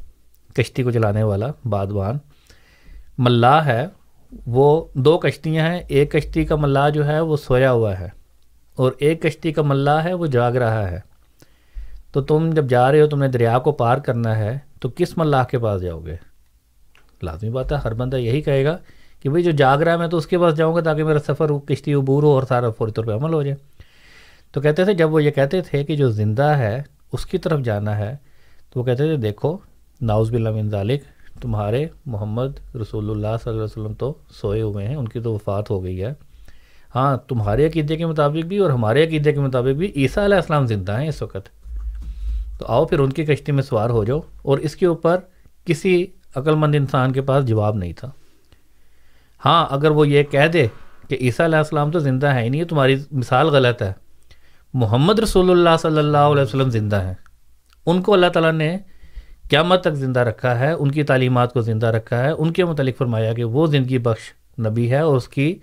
کشتی 0.56 0.82
کو 0.82 0.90
چلانے 0.90 1.22
والا 1.22 1.46
بادوان 1.64 2.18
ملاح 3.18 3.64
ہے، 3.64 3.86
وہ 4.46 4.84
دو 4.94 5.16
کشتیاں 5.18 5.68
ہیں، 5.68 5.80
ایک 5.88 6.12
کشتی 6.12 6.44
کا 6.44 6.56
ملاح 6.56 6.88
جو 6.88 7.06
ہے، 7.06 7.20
وہ 7.20 7.36
سویا 7.36 7.72
ہوا 7.72 7.98
ہے، 7.98 8.08
اور 8.78 8.92
ایک 8.98 9.22
کشتی 9.22 9.52
کا 9.52 9.62
ملاح 9.62 10.04
ہے، 10.04 10.12
وہ 10.14 10.26
جاگ 10.26 10.52
رہا 10.52 10.90
ہے۔ 10.90 11.00
تو 12.12 12.20
تم 12.20 12.50
جب 12.50 12.68
جا 12.68 12.90
رہے 12.92 13.00
ہو، 13.00 13.06
تم 13.06 13.18
نے 13.18 13.28
دریا 13.28 13.58
کو 13.58 13.72
پار 13.72 13.98
کرنا 13.98 14.36
ہے، 14.38 14.58
تو 14.80 14.88
کس 14.96 15.16
ملاح 15.18 15.44
کے 15.44 15.58
پاس 15.58 15.82
جاؤ 15.82 16.00
گے؟ 16.00 16.16
لازمی 17.22 17.50
بات 17.50 17.72
ہے، 17.72 17.76
ہر 17.84 17.94
بندہ 17.94 18.16
یہی 18.16 18.40
کہے 18.40 18.64
گا 18.64 18.78
کہ 19.22 19.28
بھائی 19.28 19.44
جو 19.44 19.50
جاگ 19.50 19.78
رہا 19.78 19.92
ہے، 19.92 19.96
میں 19.96 20.08
تو 20.08 20.16
اس 20.16 20.26
کے 20.26 20.38
پاس 20.38 20.56
جاؤں 20.56 20.74
گا 20.74 20.80
تاکہ 20.80 21.04
میرا 21.04 21.18
سفر 21.18 21.50
کشتی 21.66 21.94
عبور 21.94 22.22
ہو 22.22 22.28
اور 22.28 22.42
سارا 22.42 22.70
فوری 22.70 22.92
طور 22.92 23.04
پہ 23.04 23.12
عمل 23.12 23.34
ہو 23.34 23.42
جائے۔ 23.42 23.56
تو 24.52 24.60
کہتے 24.60 24.84
تھے، 24.84 24.94
جب 24.94 25.12
وہ 25.12 25.24
یہ 25.24 25.30
کہتے 25.30 25.60
تھے 25.60 25.84
کہ 25.84 25.96
جو 25.96 26.10
زندہ 26.10 26.42
ہے، 26.42 26.82
اس 27.12 27.26
کی 27.26 27.38
طرف 27.38 27.60
جانا 27.60 27.98
ہے، 27.98 28.16
تو 28.70 28.80
وہ 28.80 28.84
کہتے 28.84 29.06
تھے، 29.06 29.16
دیکھو 29.16 29.56
ناؤز 30.00 30.30
بلّہ 30.30 30.50
من 30.50 30.68
ذالک، 30.68 31.02
تمہارے 31.40 31.86
محمد 32.06 32.76
رسول 32.76 33.10
اللہ 33.10 33.36
صلی 33.44 33.50
اللہ 33.50 33.62
علیہ 33.62 33.62
وسلم 33.62 33.94
تو 33.94 34.14
سوئے 34.30 34.62
ہوئے 34.62 34.86
ہیں، 34.86 34.96
ان 34.96 35.08
کی 35.08 35.20
تو 35.20 35.34
وفات 35.34 35.70
ہو 35.70 35.84
گئی 35.84 36.02
ہے۔ 36.02 36.12
ہاں 36.94 37.16
تمہارے 37.16 37.66
عقیدے 37.66 37.96
کے 37.96 38.06
مطابق 38.06 38.46
بھی 38.46 38.58
اور 38.58 38.70
ہمارے 38.70 39.04
عقیدے 39.04 39.32
کے 39.32 39.40
مطابق 39.40 39.76
بھی 39.76 39.92
عیسیٰ 39.96 40.24
علیہ 40.24 40.36
السلام 40.36 40.66
زندہ 40.66 41.00
ہیں 41.00 41.08
اس 41.08 41.22
وقت۔ 41.22 41.48
تو 42.58 42.64
آؤ 42.68 42.84
پھر 42.84 42.98
ان 42.98 43.10
کی 43.10 43.24
کشتی 43.24 43.52
میں 43.52 43.62
سوار 43.62 43.90
ہو 43.90 44.04
جاؤ 44.04 44.20
اور 44.42 44.58
اس 44.58 44.76
کے 44.76 44.86
اوپر 44.86 45.16
کسی 45.64 46.06
عقل 46.36 46.54
مند 46.54 46.74
انسان 46.74 47.12
کے 47.12 47.22
پاس 47.22 47.46
جواب 47.46 47.76
نہیں 47.76 47.92
تھا۔ 47.92 48.10
ہاں 49.44 49.66
اگر 49.70 49.90
وہ 49.90 50.08
یہ 50.08 50.22
کہہ 50.22 50.46
دے 50.52 50.66
کہ 51.08 51.16
عیسیٰ 51.20 51.46
علیہ 51.46 51.58
السلام 51.58 51.90
تو 51.90 51.98
زندہ 51.98 52.26
ہے 52.26 52.42
ہی 52.42 52.48
نہیں 52.48 52.64
تمہاری 52.64 52.96
مثال 53.10 53.46
غلط 53.46 53.82
ہے۔ 53.82 53.92
محمد 54.74 55.18
رسول 55.18 55.50
اللہ 55.50 55.76
صلی 55.80 55.98
اللہ 55.98 56.18
علیہ 56.18 56.42
وسلم 56.42 56.70
زندہ 56.70 57.02
ہیں۔ 57.02 57.14
ان 57.86 58.02
کو 58.02 58.14
اللہ 58.14 58.26
تعالیٰ 58.26 58.52
نے 58.52 58.78
قیامت 59.50 59.80
تک 59.80 59.94
زندہ 59.94 60.20
رکھا 60.20 60.58
ہے، 60.58 60.72
ان 60.72 60.90
کی 60.90 61.02
تعلیمات 61.02 61.52
کو 61.52 61.60
زندہ 61.60 61.86
رکھا 61.86 62.24
ہے۔ 62.24 62.30
ان 62.30 62.52
کے 62.52 62.64
متعلق 62.64 62.98
فرمایا 62.98 63.32
کہ 63.32 63.44
وہ 63.44 63.66
زندگی 63.66 63.98
بخش 63.98 64.32
نبی 64.60 64.90
ہے 64.90 64.98
اور 64.98 65.16
اس 65.16 65.28
کی 65.28 65.58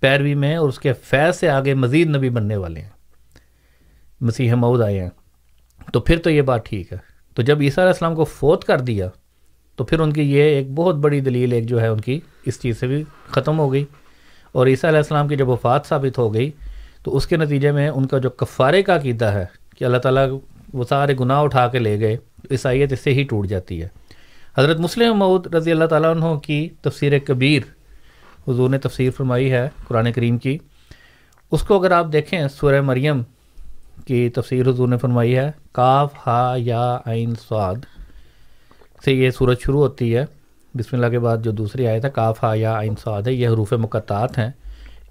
پیروی 0.00 0.34
میں 0.34 0.56
اور 0.56 0.68
اس 0.68 0.78
کے 0.78 0.92
فیض 0.92 1.36
سے 1.36 1.50
آگے 1.50 1.74
مزید 1.74 2.16
نبی 2.16 2.30
بننے 2.30 2.56
والے 2.56 2.80
ہیں۔ 2.80 2.90
مسیح 4.20 4.54
مود 4.54 4.82
آئے 4.82 5.00
ہیں۔ 5.00 5.10
تو 5.92 6.00
پھر 6.00 6.18
تو 6.18 6.30
یہ 6.30 6.42
بات 6.42 6.66
ٹھیک 6.66 6.92
ہے۔ 6.92 6.98
تو 7.34 7.42
جب 7.42 7.58
عیسیٰ 7.60 7.84
علیہ 7.84 7.92
السلام 7.92 8.14
کو 8.14 8.24
فوت 8.24 8.64
کر 8.64 8.80
دیا 8.80 9.08
تو 9.76 9.84
پھر 9.84 10.00
ان 10.00 10.12
کی 10.12 10.22
یہ 10.34 10.42
ایک 10.42 10.70
بہت 10.70 10.94
بڑی 10.94 11.20
دلیل 11.20 11.52
ایک 11.52 11.66
جو 11.66 11.80
ہے 11.80 11.86
ان 11.86 12.00
کی 12.00 12.20
اس 12.46 12.60
چیز 12.60 12.80
سے 12.80 12.86
بھی 12.86 13.04
ختم 13.28 13.58
ہو 13.58 13.72
گئی۔ 13.72 13.84
اور 14.52 14.66
عیسیٰ 14.66 14.90
علیہ 14.90 14.98
السلام 14.98 15.28
کی 15.28 15.36
جب 15.36 15.48
وفات 15.48 15.86
ثابت 15.86 16.18
ہو 16.18 16.34
گئی، 16.34 16.50
تو 17.02 17.16
اس 17.16 17.26
کے 17.26 17.36
نتیجے 17.36 17.72
میں 17.72 17.88
ان 17.88 18.06
کا 18.06 18.18
جو 18.18 18.30
کفارے 18.30 18.82
کا 18.82 18.96
عقیدہ 18.96 19.24
ہے 19.24 19.44
کہ 19.78 19.84
اللہ 19.84 19.96
تعالیٰ 19.96 20.38
وہ 20.72 20.84
سارے 20.84 21.14
گناہ 21.20 21.40
اٹھا 21.40 21.68
کے 21.68 21.78
لے 21.78 22.00
گئے، 22.00 22.16
عیسائیت 22.50 22.92
اس 22.92 23.00
سے 23.00 23.14
ہی 23.14 23.22
ٹوٹ 23.22 23.46
جاتی 23.46 23.82
ہے۔ 23.82 23.88
حضرت 24.58 24.80
مسلم 24.80 25.14
معود 25.14 25.54
رضی 25.54 25.70
اللہ 25.70 25.84
تعالیٰ 25.84 26.10
عنہ 26.10 26.38
کی 26.38 26.68
تفسیر 26.82 27.18
کبیر، 27.18 27.62
حضور 28.48 28.70
نے 28.70 28.78
تفسیر 28.78 29.10
فرمائی 29.10 29.52
ہے 29.52 29.68
قرآن 29.88 30.12
کریم 30.12 30.38
کی۔ 30.38 30.58
اس 31.50 31.62
کو 31.62 31.78
اگر 31.78 31.90
آپ 31.90 32.06
دیکھیں، 32.12 32.48
سورہ 32.48 32.80
مریم 32.80 33.22
کی 34.06 34.28
تفسیر 34.28 34.68
حضور 34.68 34.88
نے 34.88 34.98
فرمائی 34.98 35.36
ہے، 35.36 35.50
کاف، 35.72 36.14
ہا، 36.26 36.54
یا، 36.58 36.98
عین 37.06 37.34
سعد 37.48 37.74
سے 39.06 39.12
یہ 39.12 39.30
صورت 39.30 39.60
شروع 39.60 39.80
ہوتی 39.80 40.16
ہے، 40.16 40.24
بسم 40.74 40.96
اللہ 40.96 41.06
کے 41.06 41.18
بعد 41.18 41.36
جو 41.42 41.50
دوسری 41.50 41.86
آئے 41.86 42.00
تھا 42.00 42.08
کاف 42.08 42.44
یا 42.54 42.80
عین 42.80 42.94
سعد 42.96 43.26
ہے 43.26 43.32
یہ 43.32 43.48
حروف 43.48 43.72
مقطعات 43.72 44.38
ہیں۔ 44.38 44.50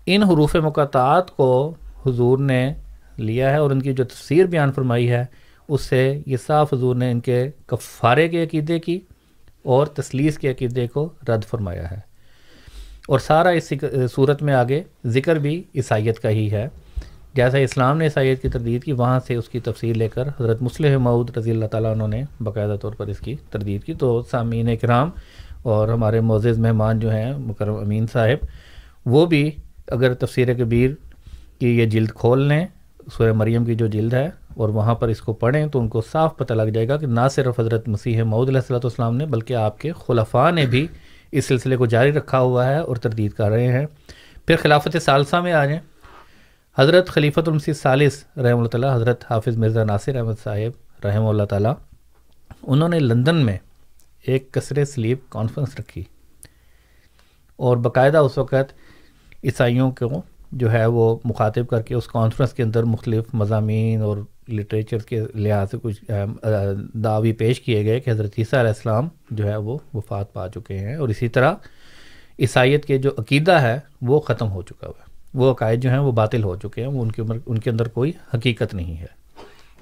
ان 0.06 0.24
حروف 0.24 0.56
مقطعات 0.56 1.38
کو 1.38 1.74
حضور 2.06 2.38
نے 2.38 2.74
لیا 3.18 3.50
ہے 3.50 3.58
اور 3.58 3.72
ان 3.72 3.82
کی 3.82 3.94
جو 3.94 4.04
تفسیر 4.04 4.46
بیان 4.46 4.72
فرمائی 4.72 5.12
ہے، 5.12 5.26
اس 5.68 5.82
سے 5.82 6.22
یہ 6.26 6.38
صاف 6.48 6.74
حضور 6.74 6.96
نے 6.96 7.12
ان 7.12 7.20
کے 7.20 7.50
کفارے 7.66 8.28
کے 8.28 8.44
عقیدے 8.44 8.80
کی 8.80 9.00
اور 9.64 9.88
تسلیس 9.88 10.38
کے 10.38 10.52
عقیدے 10.52 10.88
کو 10.88 11.10
رد 11.28 11.44
فرمایا 11.44 11.92
ہے۔ 11.92 12.00
اور 13.08 13.20
سارا 13.20 13.50
اس 13.50 13.74
صورت 14.16 14.42
میں 14.42 14.54
آگے 14.54 14.84
ذکر 15.06 15.36
بھی 15.36 15.64
عیسائیت 15.76 16.20
کا 16.20 16.30
ہی 16.30 16.52
ہے۔ 16.52 16.68
جیسا 17.36 17.58
اسلام 17.58 17.98
نے 17.98 18.04
عیسائیت 18.04 18.42
کی 18.42 18.50
تردید 18.50 18.84
کی، 18.84 18.92
وہاں 18.92 19.20
سے 19.28 19.36
اس 19.36 19.50
کی 19.50 19.60
تفصیل 19.60 19.98
لے 19.98 20.10
کر 20.10 20.28
حضرت 20.28 20.62
مسلم 20.62 21.02
معود 21.02 21.38
رضی 21.38 21.52
اللہ 21.52 21.66
تعالیٰ 21.66 21.92
انہوں 21.92 22.08
نے 22.08 22.24
باقاعدہ 22.44 22.76
طور 22.82 22.94
پر 22.94 23.08
اس 23.08 23.20
کی 23.20 23.36
تردید 23.50 23.84
کی۔ 23.84 23.94
تو 23.94 24.22
سامعین 24.32 24.78
کرام 24.78 25.10
اور 25.64 25.88
ہمارے 25.88 26.20
معزز 26.20 26.60
مہمان 26.60 27.00
جو 27.00 27.12
ہیں، 27.12 27.34
مکرم 27.38 27.76
امین 27.76 28.06
صاحب، 28.14 28.46
وہ 29.06 29.26
بھی 29.26 29.52
اگر 29.88 30.14
تفسیر 30.14 30.54
کبیر 30.54 30.90
کی 31.60 31.80
یہ 31.80 31.86
جلد 31.86 32.10
کھول 32.10 32.42
لیں، 32.42 32.66
سورہ 33.18 33.34
مریم 33.34 33.66
کی 33.66 33.76
جو 33.76 33.88
جلد 33.88 34.14
ہے 34.14 34.30
اور 34.54 34.70
وہاں 34.70 34.96
پر 34.96 35.08
اس 35.08 35.22
کو 35.22 35.34
پڑھیں، 35.34 35.68
تو 35.68 35.80
ان 35.80 35.88
کو 35.88 36.02
صاف 36.12 36.38
پتہ 36.38 36.54
لگ 36.54 36.70
جائے 36.70 36.88
گا 36.88 36.98
کہ 36.98 37.08
نہ 37.08 37.28
صرف 37.32 37.60
حضرت 37.60 37.88
مسیح 37.88 38.24
معود 38.24 38.48
علیہ 38.48 38.60
السلۃ 38.60 38.80
والسلام 38.84 39.16
نے، 39.16 39.26
بلکہ 39.26 39.54
آپ 39.54 39.80
کے 39.80 39.92
خلفاء 39.92 40.52
نے 40.52 40.66
بھی 40.66 40.88
اس 41.32 41.46
سلسلے 41.46 41.78
کو 41.78 41.86
جاری 41.86 42.12
رکھا 42.12 42.40
ہوا 42.40 42.66
ہے 42.66 42.78
اور 42.78 42.96
تردید 42.96 43.32
کر 43.32 43.50
رہے 43.50 43.68
ہیں۔ 43.68 43.86
پھر 44.46 44.56
خلافت 44.56 44.98
ثالثہ 45.02 45.36
میں 45.36 45.54
آ 45.54 45.66
جائیں۔ 45.66 45.80
حضرت 46.78 47.10
خلیفۃ 47.10 47.42
المسی 47.48 47.74
ثالث 47.74 48.24
رحمہ 48.38 48.58
اللہ 48.58 48.68
تعالیٰ، 48.68 48.96
حضرت 48.96 49.24
حافظ 49.30 49.58
مرزا 49.58 49.84
ناصر 49.84 50.16
احمد 50.16 50.44
صاحب 50.44 51.06
رحمہ 51.06 51.30
اللہ 51.30 51.44
تعالیٰ، 51.44 51.74
انہوں 52.64 52.90
نے 52.90 53.00
لندن 53.00 53.36
میں 53.36 53.58
ایک 54.26 54.52
کثر 54.52 54.86
سلیپ 54.86 55.30
کانفرنس 55.30 55.80
رکھی۔ 55.80 56.04
اور 57.56 57.78
باقاعدہ 57.78 58.18
اس 58.18 58.38
وقت 58.38 58.74
عیسائیوں 59.44 59.92
کو 59.92 60.22
جو 60.52 60.72
ہے 60.72 60.86
وہ 60.86 61.16
مخاطب 61.24 61.68
کر 61.68 61.82
کے 61.82 61.96
اس 61.96 62.08
کانفرنس 62.08 62.54
کے 62.54 62.64
اندر 62.64 62.84
مختلف 62.84 63.24
مضامین 63.34 64.02
اور 64.02 64.18
لٹریچر 64.50 64.98
کے 64.98 65.24
لحاظ 65.36 65.72
سے 65.72 65.78
کچھ 65.82 66.12
دعوی 66.94 67.34
پیش 67.34 67.62
کیے 67.62 67.86
گئے 67.86 68.00
کہ 68.00 68.10
حضرت 68.10 68.32
عیسیٰ 68.38 68.60
علیہ 68.60 68.70
السلام 68.70 69.08
جو 69.32 69.48
ہے 69.48 69.56
وہ 69.56 69.78
وفات 69.94 70.34
پا 70.34 70.50
چکے 70.50 70.80
ہیں۔ 70.80 70.96
اور 70.96 71.10
اسی 71.10 71.28
طرح 71.28 71.54
عیسائیت 72.40 72.86
کے 72.86 72.98
جو 72.98 73.10
عقیدہ 73.18 73.52
ہے 73.52 73.80
وہ 74.02 74.20
ختم 74.20 74.52
ہو 74.52 74.62
چکا 74.62 74.88
ہوا 74.88 75.00
ہے۔ 75.00 75.05
وہ 75.36 75.52
عقائد 75.52 75.84
جو 75.84 75.90
ہیں 75.90 75.98
وہ 75.98 76.12
باطل 76.12 76.44
ہو 76.44 76.56
چکے 76.56 76.82
ہیں 76.82 76.90
وہ 76.90 77.02
ان 77.02 77.12
کے 77.12 77.22
عمر 77.22 77.38
ان 77.46 77.58
کے 77.58 77.70
اندر 77.70 77.88
کوئی 77.88 78.12
حقیقت 78.34 78.74
نہیں 78.74 78.98
ہے۔ 78.98 79.06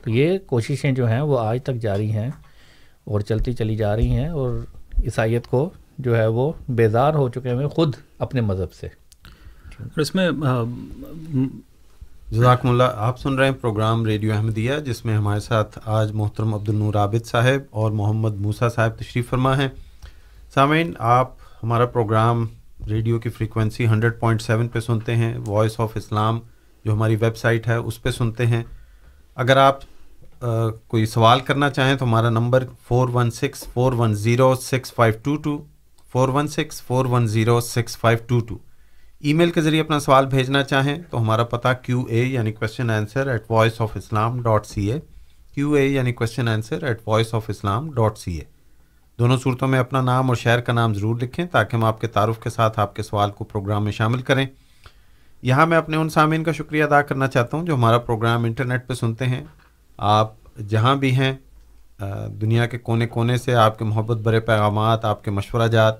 تو 0.03 0.09
یہ 0.09 0.37
کوششیں 0.37 0.91
جو 0.91 1.07
ہیں 1.07 1.21
وہ 1.21 1.39
آج 1.39 1.59
تک 1.63 1.75
جاری 1.75 2.11
ہیں 2.11 2.29
اور 3.03 3.19
چلتی 3.19 3.53
چلی 3.53 3.75
جا 3.75 3.95
رہی 3.95 4.09
ہیں 4.09 4.27
اور 4.27 4.51
عیسائیت 5.03 5.47
کو 5.47 5.69
جو 5.97 6.17
ہے 6.17 6.27
وہ 6.27 6.51
بیزار 6.69 7.13
ہو 7.13 7.29
چکے 7.29 7.49
ہیں 7.49 7.67
خود 7.67 7.95
اپنے 8.19 8.41
مذہب 8.41 8.73
سے۔ 8.73 8.87
اس 9.97 10.15
میں 10.15 10.29
جزاکم 12.31 12.69
اللہ 12.69 12.83
آپ 12.95 13.19
سن 13.19 13.33
رہے 13.33 13.45
ہیں 13.45 13.53
پروگرام 13.53 14.05
ریڈیو 14.05 14.33
احمدیہ 14.33 14.73
جس 14.85 15.05
میں 15.05 15.17
ہمارے 15.17 15.39
ساتھ 15.39 15.79
آج 15.85 16.11
محترم 16.11 16.53
عبد 16.53 16.69
النور 16.69 16.95
عابد 16.95 17.25
صاحب 17.25 17.61
اور 17.69 17.91
محمد 17.91 18.35
موسا 18.35 18.69
صاحب 18.69 18.91
تشریف 18.99 19.29
فرما 19.29 19.57
ہیں۔ 19.57 19.69
سامعین 20.53 20.93
آپ 20.99 21.31
ہمارا 21.63 21.85
پروگرام 21.85 22.45
ریڈیو 22.89 23.19
کی 23.19 23.29
فریکوینسی 23.29 23.87
ہنڈریڈ 23.87 24.19
پوائنٹ 24.19 24.41
سیون 24.41 24.67
پہ 24.67 24.79
سنتے 24.79 25.15
ہیں 25.15 25.37
وائس 25.47 25.79
آف 25.79 25.91
اسلام 25.95 26.39
جو 26.85 26.93
ہماری 26.93 27.15
ویب 27.15 27.37
سائٹ 27.37 27.67
ہے 27.67 27.75
اس 27.75 28.01
پہ 28.01 28.11
سنتے 28.11 28.47
ہیں۔ 28.47 28.63
اگر 29.35 29.57
آپ 29.57 29.79
آ, 30.41 30.69
کوئی 30.69 31.05
سوال 31.05 31.39
کرنا 31.39 31.69
چاہیں 31.69 31.95
تو 31.95 32.05
ہمارا 32.05 32.29
number 32.29 32.63
four 32.87 33.09
one 33.13 33.31
six 33.31 33.63
four 33.73 33.93
one 33.93 34.15
zero 34.15 34.55
six 34.55 34.93
five 34.93 35.13
two 35.23 35.35
two 35.35 35.63
four 36.11 36.29
one 36.29 36.47
six 36.47 36.81
four 36.81 37.05
one 37.05 37.27
zero 37.27 37.59
six 37.61 37.97
five 37.97 38.19
two 38.27 38.39
two 38.39 38.57
email 39.33 39.51
کے 39.51 39.61
ذریعے 39.61 39.81
اپنا 39.81 39.99
سوال 39.99 40.25
بھیجنا 40.25 40.63
چاہیں 40.63 40.97
تو 41.09 41.21
ہمارا 41.21 41.43
پتہ 41.43 41.67
کیو 41.83 42.03
اے 42.09 42.23
یعنی 42.23 42.51
question 42.51 42.89
answer 42.89 43.27
at 43.27 43.43
voice 43.49 43.81
of 43.81 43.97
Islam 43.97 44.41
dot 44.41 44.65
C 44.65 44.91
A 44.91 44.99
Q 45.53 45.73
A 45.73 45.87
یعنی 45.87 46.13
question 46.13 46.47
answer 46.47 46.83
at 46.83 47.01
voice 47.07 47.33
of 47.33 47.49
Islam 47.49 47.91
dot 47.91 48.17
C 48.17 48.37
A 48.37 48.52
دونوں 49.19 49.37
صورتوں 49.37 49.67
میں 49.67 49.79
اپنا 49.79 50.01
نام 50.01 50.27
اور 50.27 50.35
شہر 50.35 50.61
کا 50.61 50.73
نام 50.73 50.93
ضرور 50.93 51.15
لکھیں 51.21 51.45
تاکہ 51.45 51.75
ہم 51.75 51.83
آپ 51.83 52.01
کے 52.01 52.07
تعارف 52.07 52.39
کے 52.39 52.49
ساتھ 52.49 52.79
آپ 52.79 52.95
کے 52.95 53.03
سوال 53.03 53.31
کو 53.31 53.43
پروگرام 53.43 53.83
میں 53.83 53.91
شامل 53.91 54.21
کریں۔ 54.21 54.45
یہاں 55.41 55.65
میں 55.65 55.77
اپنے 55.77 55.97
ان 55.97 56.09
سامعین 56.09 56.43
کا 56.43 56.51
شکریہ 56.51 56.83
ادا 56.83 57.01
کرنا 57.01 57.27
چاہتا 57.27 57.57
ہوں 57.57 57.65
جو 57.65 57.73
ہمارا 57.73 57.97
پروگرام 57.99 58.43
انٹرنیٹ 58.43 58.87
پہ 58.87 58.93
سنتے 58.93 59.25
ہیں۔ 59.25 59.43
آپ 59.97 60.33
جہاں 60.69 60.95
بھی 60.95 61.11
ہیں 61.11 61.33
دنیا 62.41 62.65
کے 62.65 62.77
کونے 62.77 63.07
کونے 63.07 63.37
سے 63.37 63.55
آپ 63.55 63.77
کے 63.79 63.85
محبت 63.85 64.17
برے 64.17 64.39
پیغامات، 64.39 65.05
آپ 65.05 65.23
کے 65.23 65.31
مشورہ 65.31 65.67
جات 65.67 65.95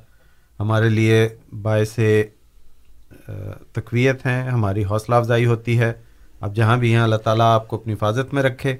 ہمارے 0.59 0.89
لیے 0.89 1.27
باعث 1.61 1.99
تقویت 3.71 4.25
ہیں، 4.25 4.41
ہماری 4.49 4.83
حوصلہ 4.85 5.15
افزائی 5.15 5.45
ہوتی 5.45 5.79
ہے۔ 5.79 5.93
آپ 6.41 6.53
جہاں 6.55 6.77
بھی 6.77 6.93
ہیں، 6.93 7.01
اللہ 7.01 7.15
تعالیٰ 7.15 7.53
آپ 7.55 7.67
کو 7.67 7.75
اپنی 7.75 7.93
حفاظت 7.93 8.33
میں 8.33 8.43
رکھے۔ 8.43 8.75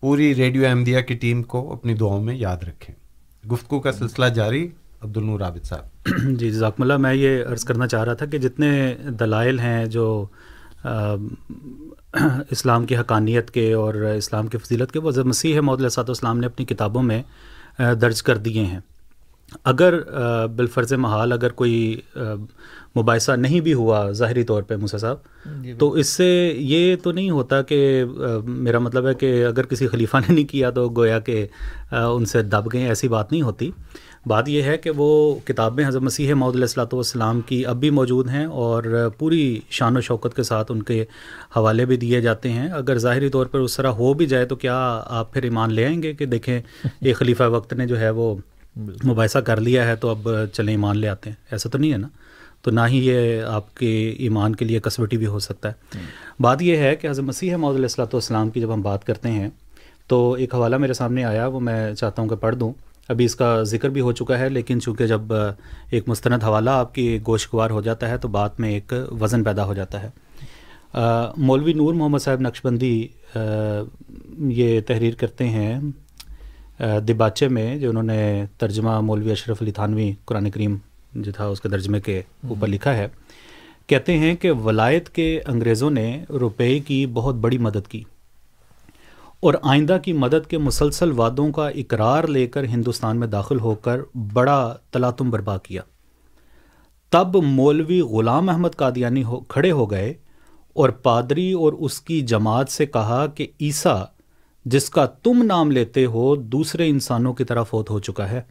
پوری 0.00 0.34
ریڈیو 0.34 0.66
احمدیہ 0.68 1.00
کی 1.00 1.14
ٹیم 1.14 1.42
کو 1.42 1.72
اپنی 1.72 1.94
دعاؤں 1.94 2.24
میں 2.24 2.34
یاد 2.34 2.62
رکھیں۔ 2.62 2.94
گفتگو 3.52 3.80
کا 3.80 3.92
سلسلہ 3.92 4.26
جاری 4.26 4.68
عبد 5.00 5.16
النور 5.16 5.40
عابد 5.40 5.66
صاحب۔ 5.66 6.08
جی 6.38 6.50
جزاکم 6.50 6.82
اللہ، 6.82 6.96
میں 6.96 7.14
یہ 7.14 7.44
عرض 7.44 7.64
کرنا 7.64 7.86
چاہ 7.86 8.04
رہا 8.04 8.14
تھا 8.14 8.26
کہ 8.26 8.38
جتنے 8.38 8.94
دلائل 9.20 9.58
ہیں 9.58 9.86
جو 9.86 10.26
اسلام 12.50 12.86
کی 12.86 12.96
حقانیت 12.96 13.50
کے 13.50 13.72
اور 13.72 13.94
اسلام 13.94 14.46
کی 14.46 14.58
فضیلت 14.58 14.92
کے، 14.92 14.98
وہ 14.98 15.10
مسیح 15.24 15.60
محدود 15.60 15.90
صاحب 15.90 16.10
اسلام 16.10 16.38
نے 16.38 16.46
اپنی 16.46 16.66
کتابوں 16.66 17.02
میں 17.02 17.22
درج 17.78 18.22
کر 18.22 18.36
دیے 18.36 18.64
ہیں۔ 18.64 18.80
اگر 19.64 20.00
بالفرض 20.56 20.92
محال 20.92 21.32
اگر 21.32 21.52
کوئی 21.52 22.00
مباحثہ 22.96 23.32
نہیں 23.32 23.60
بھی 23.60 23.74
ہوا 23.74 24.10
ظاہری 24.12 24.44
طور 24.44 24.62
پہ 24.62 24.76
موسیٰ 24.76 25.00
صاحب 25.00 25.16
جی 25.62 25.72
تو 25.78 25.90
اس 25.90 26.08
سے 26.08 26.54
یہ 26.56 26.96
تو 27.02 27.12
نہیں 27.12 27.30
ہوتا 27.30 27.62
کہ 27.62 28.04
میرا 28.44 28.78
مطلب 28.78 29.06
ہے 29.08 29.14
کہ 29.14 29.44
اگر 29.46 29.66
کسی 29.66 29.86
خلیفہ 29.86 30.16
نے 30.16 30.34
نہیں 30.34 30.44
کیا 30.44 30.70
تو 30.70 30.88
گویا 30.88 31.18
کہ 31.18 31.46
ان 31.92 32.24
سے 32.24 32.42
دب 32.42 32.72
گئے 32.72 32.88
ایسی 32.88 33.08
بات 33.08 33.32
نہیں 33.32 33.42
ہوتی۔ 33.42 33.70
بات 34.26 34.48
یہ 34.48 34.62
ہے 34.62 34.76
کہ 34.78 34.90
وہ 34.96 35.34
کتابیں 35.44 35.86
حضرت 35.86 36.02
مسیح 36.02 36.34
محدود 36.34 36.60
السلاۃ 36.60 36.92
والسلام 36.92 37.40
کی 37.40 37.66
اب 37.66 37.76
بھی 37.76 37.90
موجود 37.90 38.28
ہیں 38.28 38.44
اور 38.44 38.82
پوری 39.18 39.60
شان 39.70 39.96
و 39.96 40.00
شوکت 40.00 40.36
کے 40.36 40.42
ساتھ 40.42 40.72
ان 40.72 40.82
کے 40.82 41.04
حوالے 41.56 41.84
بھی 41.84 41.96
دیے 41.96 42.20
جاتے 42.20 42.52
ہیں۔ 42.52 42.68
اگر 42.68 42.98
ظاہری 42.98 43.28
طور 43.28 43.46
پر 43.46 43.58
اس 43.58 43.76
طرح 43.76 43.88
ہو 43.88 44.14
بھی 44.14 44.26
جائے 44.26 44.44
تو 44.44 44.56
کیا 44.56 45.02
آپ 45.06 45.32
پھر 45.32 45.42
ایمان 45.42 45.72
لے 45.72 45.86
آئیں 45.86 46.02
گے 46.02 46.12
کہ 46.12 46.26
دیکھیں 46.26 46.60
ایک 47.00 47.16
خلیفہ 47.16 47.42
وقت 47.42 47.72
نے 47.72 47.86
جو 47.86 48.00
ہے 48.00 48.10
وہ 48.10 48.34
مباحثہ 48.76 49.38
کر 49.38 49.60
لیا 49.60 49.86
ہے 49.86 49.96
تو 49.96 50.08
اب 50.08 50.28
چلیں 50.52 50.72
ایمان 50.72 50.98
لے 50.98 51.08
آتے 51.08 51.30
ہیں؟ 51.30 51.36
ایسا 51.50 51.68
تو 51.68 51.78
نہیں 51.78 51.92
ہے 51.92 51.96
نا؟ 51.96 52.08
تو 52.64 52.70
نہ 52.70 52.80
ہی 52.88 52.98
یہ 53.06 53.42
آپ 53.42 53.74
کے 53.76 53.92
ایمان 54.18 54.54
کے 54.56 54.64
لیے 54.64 54.80
کسوٹی 54.80 55.16
بھی 55.16 55.26
ہو 55.26 55.38
سکتا 55.38 55.68
ہے۔ 55.68 56.00
بات 56.40 56.62
یہ 56.62 56.76
ہے 56.76 56.94
کہ 56.96 57.06
حضرت 57.06 57.24
مسیح 57.24 57.56
محدود 57.56 57.80
السلاۃ 57.80 58.12
والسلام 58.12 58.50
کی 58.50 58.60
جب 58.60 58.72
ہم 58.74 58.82
بات 58.82 59.04
کرتے 59.04 59.30
ہیں 59.30 59.48
تو 60.06 60.32
ایک 60.32 60.54
حوالہ 60.54 60.76
میرے 60.76 60.92
سامنے 60.92 61.24
آیا 61.24 61.46
وہ 61.46 61.60
میں 61.60 61.94
چاہتا 61.94 62.22
ہوں 62.22 62.28
کہ 62.28 62.36
پڑھ 62.36 62.56
دوں۔ 62.56 62.72
ابھی 63.08 63.24
اس 63.24 63.34
کا 63.36 63.62
ذکر 63.62 63.88
بھی 63.88 64.00
ہو 64.00 64.12
چکا 64.12 64.38
ہے 64.38 64.48
لیکن 64.48 64.80
چونکہ 64.80 65.06
جب 65.06 65.32
ایک 65.90 66.08
مستند 66.08 66.44
حوالہ 66.44 66.70
آپ 66.70 66.94
کی 66.94 67.18
گوشگوار 67.26 67.70
ہو 67.70 67.80
جاتا 67.80 68.08
ہے 68.10 68.18
تو 68.18 68.28
بعد 68.28 68.58
میں 68.58 68.70
ایک 68.70 68.92
وزن 69.20 69.44
پیدا 69.44 69.64
ہو 69.64 69.74
جاتا 69.74 70.02
ہے۔ 70.02 70.08
مولوی 71.36 71.72
نور 71.72 71.94
محمد 71.94 72.18
صاحب 72.18 72.40
نقشبندی 72.40 73.06
یہ 74.50 74.80
تحریر 74.80 75.14
کرتے 75.14 75.48
ہیں 75.48 75.78
دباچے 77.08 77.48
میں 77.48 77.76
جو 77.78 77.90
انہوں 77.90 78.02
نے 78.02 78.44
ترجمہ 78.58 79.00
مولوی 79.00 79.30
اشرف 79.32 79.62
علی 79.62 79.72
تھانوی 79.72 80.12
قرآن 80.24 80.50
کریم 80.50 80.76
جو 81.14 81.32
تھا 81.32 81.46
اس 81.46 81.60
کے 81.60 81.68
ترجمے 81.68 82.00
کے 82.00 82.22
اوپر 82.48 82.68
لکھا 82.68 82.96
ہے 82.96 83.08
کہتے 83.86 84.18
ہیں 84.18 84.34
کہ 84.34 84.52
ولایت 84.52 85.08
کے 85.08 85.40
انگریزوں 85.46 85.90
نے 85.90 86.24
روپے 86.28 86.78
کی 86.78 87.06
بہت 87.06 87.34
بڑی 87.34 87.58
مدد 87.58 87.88
کی 87.88 88.04
اور 89.40 89.54
آئندہ 89.62 89.98
کی 90.04 90.12
مدد 90.12 90.50
کے 90.50 90.58
مسلسل 90.58 91.12
وعدوں 91.12 91.52
کا 91.52 91.68
اقرار 91.68 92.24
لے 92.24 92.46
کر 92.46 92.64
ہندوستان 92.64 93.16
میں 93.16 93.26
داخل 93.26 93.60
ہو 93.60 93.74
کر 93.74 94.00
بڑا 94.32 94.76
تلاتم 94.90 95.30
برپا 95.30 95.58
کیا۔ 95.58 95.82
تب 97.10 97.36
مولوی 97.36 98.00
غلام 98.00 98.48
احمد 98.48 98.76
قادیانی 98.76 99.24
ہو 99.24 99.40
کھڑے 99.40 99.70
ہو 99.70 99.90
گئے 99.90 100.14
اور 100.72 100.88
پادری 100.88 101.52
اور 101.52 101.72
اس 101.72 102.00
کی 102.00 102.20
جماعت 102.20 102.70
سے 102.70 102.86
کہا 102.86 103.26
کہ 103.26 103.46
عیسیٰ 103.60 104.04
جس 104.64 104.90
کا 104.90 105.06
تم 105.06 105.42
نام 105.42 105.70
لیتے 105.70 106.04
ہو 106.04 106.36
دوسرے 106.36 106.88
انسانوں 106.88 107.34
کی 107.34 107.44
طرف 107.44 107.70
فوت 107.70 107.90
ہو 107.90 107.98
چکا 107.98 108.30
ہے۔ 108.30 108.42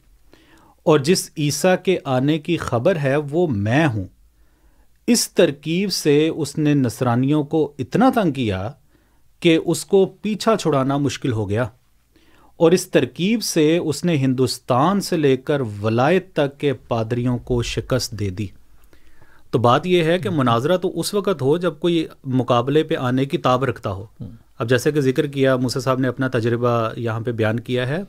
اور 0.84 1.00
جس 1.00 1.30
عیسیٰ 1.38 1.76
کے 1.84 1.98
آنے 2.04 2.40
کی 2.40 2.58
خبر 2.58 2.96
ہے 3.04 3.16
وہ 3.16 3.48
میں 3.48 3.88
ہوں۔ 3.88 4.04
اس 5.08 5.32
ترکیب 5.32 5.94
سے 5.94 6.28
اس 6.28 6.58
نے 6.58 6.74
نصرانیوں 6.74 7.44
کو 7.44 7.74
اتنا 7.80 8.10
تنگ 8.16 8.32
کیا 8.32 8.72
کہ 9.40 9.60
اس 9.66 9.86
کو 9.86 10.06
پیچھا 10.22 10.56
چھڑانا 10.58 10.98
مشکل 10.98 11.32
ہو 11.32 11.50
گیا۔ 11.50 11.64
اور 12.58 12.72
اس 12.72 12.88
ترکیب 12.92 13.44
سے 13.44 13.78
اس 13.78 14.06
نے 14.06 14.18
ہندوستان 14.18 15.02
سے 15.02 15.18
لے 15.18 15.38
کر 15.38 15.62
ولایت 15.82 16.34
تک 16.34 16.58
کے 16.58 16.74
پادریوں 16.74 17.38
کو 17.38 17.64
شکست 17.64 18.12
دے 18.12 18.30
دی۔ 18.30 18.48
تو 19.52 19.60
بات 19.60 19.88
یہ 19.88 20.04
ہے 20.04 20.20
کہ 20.20 20.30
مناظرہ 20.30 20.78
تو 20.78 21.00
اس 21.00 21.14
وقت 21.14 21.42
ہو 21.42 21.58
جب 21.58 21.80
کوئی 21.80 22.08
مقابلے 22.24 22.84
پہ 22.84 22.96
آنے 22.96 23.26
کی 23.26 23.38
تاب 23.38 23.64
رکھتا 23.64 23.92
ہو۔ 23.92 24.06
اب 24.64 24.70
جیسے 24.70 24.92
کہ 24.92 25.02
ذکر 25.02 25.28
کیا 25.28 25.56
موسیٰ 25.56 25.82
صاحب 25.82 26.00
نے 26.00 26.08
اپنا 26.08 26.28
تجربہ 26.28 26.90
یہاں 26.98 27.20
پہ 27.20 27.32
بیان 27.32 27.60
کیا 27.60 27.88
ہے۔ 27.88 28.02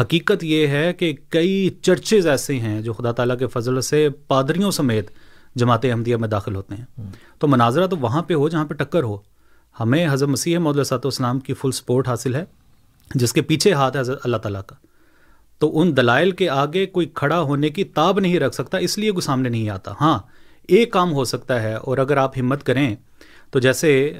حقیقت 0.00 0.44
یہ 0.44 0.66
ہے 0.66 0.92
کہ 0.92 1.14
کئی 1.28 1.70
چرچز 1.82 2.26
ایسے 2.26 2.58
ہیں 2.58 2.82
جو 2.82 2.92
خدا 2.92 3.12
تعالیٰ 3.12 3.38
کے 3.38 3.46
فضل 3.46 3.80
سے 3.80 4.08
پادریوں 4.28 4.70
سمیت 4.70 5.10
جماعت 5.54 5.84
احمدیہ 5.84 6.16
میں 6.16 6.28
داخل 6.28 6.54
ہوتے 6.54 6.74
ہیں۔ 6.74 6.84
تو 7.38 7.48
مناظرہ 7.48 7.86
تو 7.86 7.96
وہاں 7.96 8.22
پہ 8.22 8.34
ہو 8.34 8.48
جہاں 8.48 8.64
پہ 8.64 8.74
ٹکر 8.74 9.02
ہو۔ 9.02 9.16
ہمیں 9.80 10.08
حضرت 10.10 10.28
مسیح 10.28 10.58
محدود 10.58 10.86
صاحب 10.86 11.00
اسلام 11.04 11.40
کی 11.40 11.54
فل 11.54 11.70
سپورٹ 11.70 12.08
حاصل 12.08 12.34
ہے 12.34 12.44
جس 13.14 13.32
کے 13.32 13.42
پیچھے 13.42 13.72
ہاتھ 13.72 13.96
ہے 13.96 14.00
حضرت 14.00 14.20
اللہ 14.24 14.36
تعالیٰ 14.36 14.62
کا۔ 14.66 14.76
تو 15.58 15.80
ان 15.80 15.96
دلائل 15.96 16.30
کے 16.30 16.48
آگے 16.48 16.86
کوئی 16.86 17.10
کھڑا 17.14 17.40
ہونے 17.40 17.68
کی 17.68 17.84
تاب 17.84 18.20
نہیں 18.20 18.38
رکھ 18.38 18.54
سکتا 18.54 18.78
اس 18.78 18.98
لیے 18.98 19.10
کوئی 19.10 19.22
سامنے 19.22 19.48
نہیں 19.48 19.68
آتا۔ 19.68 19.94
ہاں 20.00 20.18
ایک 20.68 20.92
کام 20.92 21.12
ہو 21.12 21.24
سکتا 21.24 21.62
ہے 21.62 21.74
اور 21.74 21.98
اگر 21.98 22.16
آپ 22.16 22.38
ہمت 22.38 22.64
کریں 22.64 22.96
تو 23.50 23.58
جیسے 23.58 24.12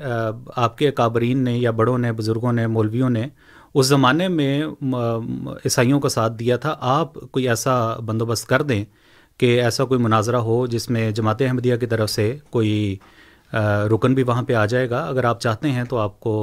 آپ 0.56 0.78
کے 0.78 0.90
کابرین 0.90 1.38
نے 1.38 1.56
یا 1.58 1.70
بڑوں 1.70 1.98
نے، 1.98 2.12
بزرگوں 2.12 2.52
نے، 2.52 2.66
مولویوں 2.66 3.10
نے 3.10 3.26
اس 3.74 3.86
زمانے 3.86 4.28
میں 4.28 4.62
عیسائیوں 5.64 6.00
کا 6.00 6.08
ساتھ 6.08 6.32
دیا 6.32 6.56
تھا، 6.56 6.76
آپ 6.80 7.14
کوئی 7.30 7.48
ایسا 7.48 7.96
بندوبست 7.96 8.48
کر 8.48 8.62
دیں 8.62 8.84
کہ 9.38 9.60
ایسا 9.62 9.84
کوئی 9.84 10.00
مناظرہ 10.00 10.36
ہو 10.36 10.66
جس 10.66 10.88
میں 10.90 11.10
جماعت 11.10 11.42
احمدیہ 11.42 11.76
کی 11.76 11.86
طرف 11.86 12.10
سے 12.10 12.36
کوئی 12.50 12.96
رکن 13.92 14.14
بھی 14.14 14.22
وہاں 14.22 14.42
پہ 14.42 14.54
آ 14.54 14.64
جائے 14.66 14.90
گا۔ 14.90 15.02
اگر 15.04 15.24
آپ 15.24 15.40
چاہتے 15.40 15.70
ہیں 15.70 15.84
تو 15.84 15.98
آپ 15.98 16.18
کو 16.20 16.34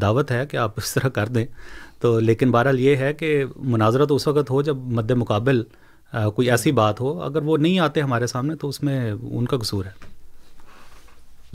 دعوت 0.00 0.30
ہے 0.30 0.44
کہ 0.46 0.56
آپ 0.56 0.72
اس 0.76 0.94
طرح 0.94 1.08
کر 1.08 1.26
دیں۔ 1.26 1.46
تو 2.00 2.18
لیکن 2.20 2.50
بہرحال 2.50 2.80
یہ 2.80 2.96
ہے 2.96 3.12
کہ 3.14 3.44
مناظرہ 3.56 4.04
تو 4.04 4.16
اس 4.16 4.26
وقت 4.28 4.50
ہو 4.50 4.62
جب 4.62 4.76
مد 4.76 5.10
مقابل 5.10 5.62
کوئی 6.34 6.50
ایسی 6.50 6.72
بات 6.72 7.00
ہو، 7.00 7.22
اگر 7.22 7.42
وہ 7.42 7.56
نہیں 7.56 7.78
آتے 7.78 8.00
ہمارے 8.00 8.26
سامنے 8.26 8.54
تو 8.54 8.68
اس 8.68 8.82
میں 8.82 9.12
ان 9.12 9.44
کا 9.44 9.56
قصور 9.56 9.84
ہے۔ 9.84 10.15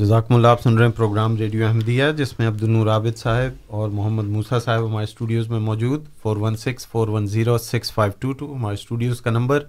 جزاکم 0.02 0.36
اللہ، 0.36 0.48
آپ 0.48 0.62
سن 0.62 0.78
رہے 0.78 0.86
ہیں 0.86 0.92
پروگرام 0.92 1.36
ریڈیو 1.36 1.68
احمدیہ، 1.68 2.04
جس 2.18 2.40
میں 2.40 2.48
عبد 2.48 2.64
النور 2.64 2.88
عابد 2.88 3.18
صاحب 3.18 3.50
اور 3.68 3.90
محمد 3.90 4.24
موسیٰ 4.24 4.60
صاحب 4.64 4.86
ہمارے 4.86 5.04
اسٹوڈیوز 5.04 5.48
میں 5.48 5.60
موجود۔ 5.60 6.06
Four 6.22 6.38
one 6.38 6.56
six, 6.56 6.88
four 6.88 7.08
one 7.08 7.28
zero, 7.28 7.58
six 7.58 7.92
five 7.92 8.12
two 8.20 8.32
two, 8.32 8.56
ہمارے 8.56 8.74
اسٹوڈیوز 8.74 9.22
کا 9.22 9.32
نمبر۔ 9.32 9.64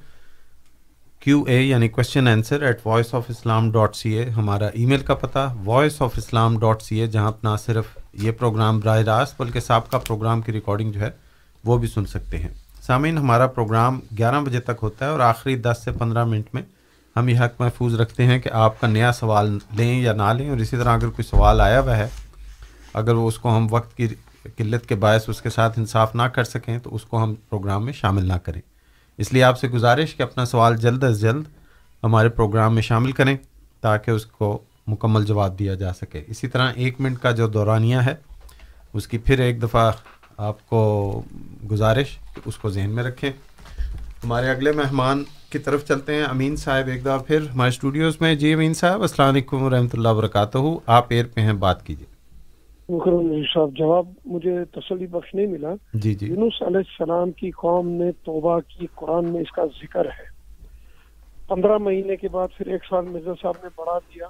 کیو 1.20 1.42
اے 1.48 1.60
یعنی 1.62 1.88
question 1.88 2.28
answer 2.28 2.62
at 2.62 2.80
voice 2.84 3.14
of 3.14 3.22
Islam 3.28 3.70
dot 3.72 3.96
C 3.96 4.12
A 4.12 4.28
ہمارا 4.28 4.66
ای 4.66 4.86
میل 4.86 5.00
کا 5.00 5.14
پتہ۔ 5.14 5.54
Voice 5.64 6.02
of 6.02 6.10
Islam 6.16 6.58
dot 6.58 6.82
C 6.82 7.00
A 7.00 7.06
جہاں 7.06 7.26
آپ 7.26 7.44
نہ 7.44 7.56
صرف 7.66 7.84
یہ 8.12 8.30
پروگرام 8.30 8.80
براہ 8.80 8.98
راست، 8.98 9.40
بلکہ 9.40 9.60
سابقہ 9.60 9.96
پروگرام 9.96 10.40
کی 10.40 10.52
ریکارڈنگ 10.52 10.92
جو 10.92 11.00
ہے، 11.00 11.10
وہ 11.64 11.78
بھی 11.78 11.88
سن 11.88 12.06
سکتے 12.06 12.38
ہیں۔ 12.38 12.54
سامعین، 12.82 13.18
ہمارا 13.18 13.46
پروگرام 13.46 14.00
گیارہ 14.18 14.40
بجے 14.40 14.60
تک 14.60 14.82
ہوتا 14.82 15.04
ہے 15.04 15.10
اور 15.10 15.20
آخری 15.20 15.56
دس 15.56 15.76
سے 15.84 15.90
پندرہ 15.92 16.24
منٹ 16.24 16.46
میں 16.54 16.62
ہم 17.16 17.28
یہ 17.28 17.38
حق 17.38 17.60
محفوظ 17.60 17.94
رکھتے 17.94 18.26
ہیں 18.26 18.38
کہ 18.38 18.50
آپ 18.52 18.80
کا 18.80 18.86
نیا 18.86 19.12
سوال 19.12 19.58
لیں 19.76 20.00
یا 20.00 20.12
نہ 20.12 20.32
لیں 20.38 20.48
اور 20.50 20.58
اسی 20.58 20.76
طرح 20.76 20.94
اگر 20.94 21.08
کوئی 21.08 21.24
سوال 21.24 21.60
آیا 21.60 21.80
ہوا 21.80 21.96
ہے، 21.96 22.06
اگر 22.94 23.14
وہ 23.14 23.28
اس 23.28 23.38
کو 23.38 23.56
ہم 23.56 23.66
وقت 23.70 23.96
کی 23.96 24.08
قلت 24.56 24.86
کے 24.86 24.94
باعث 24.94 25.28
اس 25.28 25.42
کے 25.42 25.50
ساتھ 25.50 25.78
انصاف 25.78 26.14
نہ 26.14 26.22
کر 26.22 26.44
سکیں 26.44 26.78
تو 26.78 26.94
اس 26.94 27.02
کو 27.02 27.22
ہم 27.22 27.34
پروگرام 27.48 27.84
میں 27.84 27.92
شامل 27.92 28.24
نہ 28.24 28.32
کریں۔ 28.32 28.60
اس 29.18 29.32
لیے 29.32 29.42
آپ 29.42 29.58
سے 29.58 29.68
گزارش 29.68 30.14
کہ 30.14 30.22
اپنا 30.22 30.44
سوال 30.44 30.76
جلد 30.76 31.04
از 31.04 31.20
جلد 31.20 31.44
ہمارے 32.02 32.28
پروگرام 32.28 32.74
میں 32.74 32.82
شامل 32.82 33.12
کریں 33.12 33.36
تاکہ 33.80 34.10
اس 34.10 34.26
کو 34.26 34.58
مکمل 34.86 35.24
جواب 35.24 35.58
دیا 35.58 35.74
جا 35.74 35.92
سکے۔ 35.92 36.24
اسی 36.26 36.48
طرح 36.48 36.72
ایک 36.76 37.00
منٹ 37.00 37.18
کا 37.18 37.30
جو 37.30 37.46
دورانیہ 37.46 37.96
ہے، 37.96 38.14
اس 38.92 39.06
کی 39.06 39.18
پھر 39.18 39.38
ایک 39.38 39.62
دفعہ 39.62 39.92
آپ 40.36 40.68
کو 40.68 41.22
گزارش 41.70 42.18
کہ 42.34 42.40
اس 42.44 42.56
کو 42.56 42.70
ذہن 42.70 42.90
میں 42.90 43.02
رکھیں۔ 43.02 43.30
ہمارے 44.24 44.50
اگلے 44.50 44.72
مہمان 44.72 45.24
کی 45.52 45.58
طرف 45.58 45.84
چلتے 45.88 46.14
ہیں۔ 46.14 46.24
امین 46.24 46.56
صاحب 46.56 46.86
ایک 46.86 47.02
دفعہ 47.02 47.18
پھر 47.18 47.40
ہمارے 47.40 47.68
اسٹوڈیوز 47.68 48.20
میں۔ 48.20 48.34
جی 48.34 48.52
امین 48.54 48.74
صاحب 48.74 49.00
السلام 49.00 49.28
علیکم 49.28 49.62
ورحمۃ 49.62 49.92
اللہ 49.92 50.08
وبرکاتہ۔ 50.08 50.58
آپ 50.86 51.06
ایئر 51.08 51.24
پہ 51.34 51.40
ہیں 51.40 51.52
بات 51.52 51.86
کیجیے۔ 51.86 52.12
صاحب 53.54 53.70
جواب 53.72 54.06
مجھے 54.24 54.64
تسلی 54.64 55.06
بخش 55.06 55.34
نہیں 55.34 55.46
ملا۔ 55.46 55.68
جی 55.94 56.14
جی۔ 56.14 56.26
یونس 56.26 56.62
علیہ 56.62 56.76
السلام 56.76 57.30
کی 57.30 57.50
قوم 57.50 57.88
نے 57.88 58.12
توبہ 58.12 58.60
کی 58.60 58.86
قرآن 58.94 59.32
میں 59.32 59.40
اس 59.40 59.52
کا 59.52 59.64
ذکر 59.64 60.04
ہے۔ 60.04 60.32
پندرہ 61.48 61.78
مہینے 61.78 62.16
کے 62.16 62.28
بعد 62.28 62.48
پھر 62.56 62.66
ایک 62.66 62.80
سال 62.90 63.04
مرزا 63.04 63.32
صاحب 63.42 63.54
نے 63.62 63.68
بڑھا 63.76 63.98
دیا۔ 63.98 64.26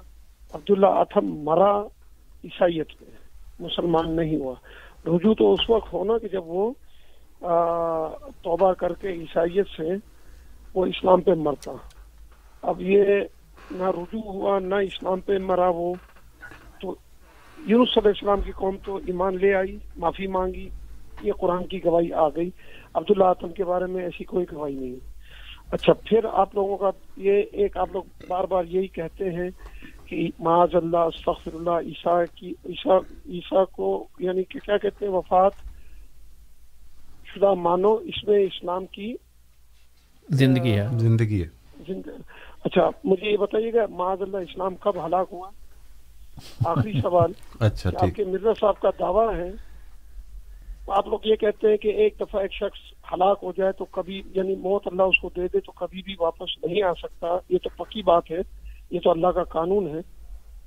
عبداللہ 0.53 0.87
آٹھم 0.87 1.39
مرا 1.43 1.81
عیسائیت 2.43 2.87
میں 3.01 3.11
مسلمان 3.59 4.15
نہیں 4.15 4.35
ہوا۔ 4.35 4.55
رجوع 5.07 5.33
تو 5.33 5.53
اس 5.53 5.69
وقت 5.69 5.93
ہونا 5.93 6.17
کہ 6.17 6.27
جب 6.27 6.43
وہ 6.45 6.71
توبہ 8.41 8.73
کر 8.73 8.93
کے 8.93 9.07
عیسائیت 9.07 9.65
سے 9.77 10.12
وہ 10.75 10.85
اسلام 10.85 11.21
پہ 11.21 11.31
مرتا 11.31 11.71
اب 12.61 12.81
یہ 12.81 13.03
نہ 13.71 13.83
رجوع 13.83 14.31
ہوا، 14.33 14.59
نہ 14.59 14.75
اسلام 14.75 15.19
پہ 15.19 15.37
مرا 15.37 15.69
وہ۔ 15.69 15.93
تو 16.81 16.95
یونس 17.65 17.97
علیہ 17.97 18.07
السلام 18.07 18.41
کی 18.41 18.51
قوم 18.51 18.77
تو 18.85 18.95
ایمان 18.95 19.37
لے 19.37 19.53
آئی، 19.53 19.77
معافی 19.97 20.27
مانگی، 20.27 20.69
یہ 21.21 21.33
قرآن 21.33 21.67
کی 21.67 21.85
گواہی 21.85 22.13
آ 22.13 22.27
گئی۔ 22.27 22.49
عبداللہ 22.93 23.23
آتم 23.23 23.49
کے 23.49 23.63
بارے 23.63 23.85
میں 23.85 24.03
ایسی 24.03 24.23
کوئی 24.23 24.45
گواہی 24.51 24.75
نہیں۔ 24.75 24.95
اچھا 25.71 25.93
پھر 25.93 26.25
آپ 26.31 26.55
لوگوں 26.55 26.77
کا 26.77 26.89
یہ 27.17 27.41
ایک 27.51 27.77
آپ 27.77 27.89
لوگ 27.91 28.03
بار 28.27 28.43
بار 28.43 28.63
یہی 28.63 28.87
کہتے 28.87 29.29
ہیں 29.29 29.49
کہ 30.05 30.29
معاذ 30.39 30.75
اللہ، 30.75 30.97
استغفر 30.97 31.53
اللہ، 31.53 31.87
عیسیٰ 31.87 32.23
کی، 32.35 32.49
عیسیٰ 32.49 32.99
عیسیٰ 33.25 33.65
کو 33.71 34.07
یعنی 34.19 34.43
کہ 34.43 34.59
کیا 34.59 34.77
کہتے 34.77 35.05
ہیں؟ 35.05 35.13
وفات۔ 35.13 35.51
شدہ 37.25 37.53
مانو، 37.53 37.93
اس 37.93 38.27
میں 38.27 38.39
اسلام 38.39 38.85
کی 38.85 39.15
زندگی 40.29 40.79
ہے۔ 40.79 40.87
زندگی 40.91 41.43
ہے۔ 41.43 41.47
اچھا 42.63 42.89
مجھے 43.03 43.31
یہ 43.31 43.37
بتائیے 43.37 43.73
گا 43.73 43.85
معاذ 43.89 44.21
اللہ 44.21 44.37
اسلام 44.37 44.75
کب 44.75 45.05
ہلاک 45.05 45.27
ہوا؟ 45.31 45.49
آخری 46.65 46.93
سوال 47.01 47.31
اچھا 47.59 47.89
آپ 47.99 48.15
کے 48.15 48.23
مرزا 48.25 48.49
صاحب 48.59 48.79
کا 48.79 48.89
دعویٰ 48.99 49.35
ہے 49.35 49.51
آپ 50.87 51.07
لوگ 51.07 51.19
یہ 51.23 51.35
کہتے 51.35 51.69
ہیں 51.69 51.77
کہ 51.77 51.87
ایک 51.87 52.15
دفعہ 52.19 52.41
ایک 52.41 52.53
شخص 52.53 53.13
ہلاک 53.13 53.39
ہو 53.43 53.51
جائے 53.57 53.71
تو 53.71 53.85
کبھی 53.85 54.21
یعنی 54.35 54.55
موت 54.55 54.87
اللہ 54.87 55.03
اس 55.03 55.21
کو 55.21 55.29
دے 55.29 55.47
دے 55.53 55.59
تو 55.59 55.71
کبھی 55.71 56.01
بھی 56.01 56.15
واپس 56.19 56.63
نہیں 56.63 56.83
آ 56.83 56.93
سکتا۔ 56.93 57.27
یہ 57.49 57.57
تو 57.63 57.83
پکی 57.83 58.01
بات 58.01 58.31
ہے 58.31 58.39
یہ 58.91 58.99
تو 58.99 59.11
اللہ 59.11 59.27
کا 59.27 59.43
قانون 59.43 59.87
ہے۔ 59.87 59.99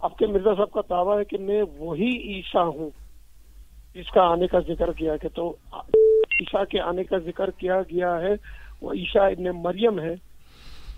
آپ 0.00 0.18
کے 0.18 0.26
مرزا 0.26 0.54
صاحب 0.56 0.70
کا 0.70 0.80
دعویٰ 0.90 1.18
ہے 1.18 1.24
کہ 1.24 1.38
میں 1.38 1.62
وہی 1.78 2.34
عیسیٰ 2.34 2.74
ہوں 2.74 2.90
جس 3.94 4.10
کا 4.10 4.22
آنے 4.22 4.46
کا 4.46 4.58
ذکر 4.60 4.92
کیا 4.92 5.16
کہ 5.16 5.28
تو 5.34 5.56
عیسیٰ 6.14 6.64
کے 6.66 6.80
آنے 6.80 7.04
کا 7.04 7.18
ذکر 7.18 7.50
کیا 7.50 7.80
گیا 7.82 8.20
ہے۔ 8.20 8.34
وہ 8.86 8.92
عیسیٰ 8.92 9.30
ابن 9.30 9.44
مریم 9.62 10.00
ہے 10.00 10.14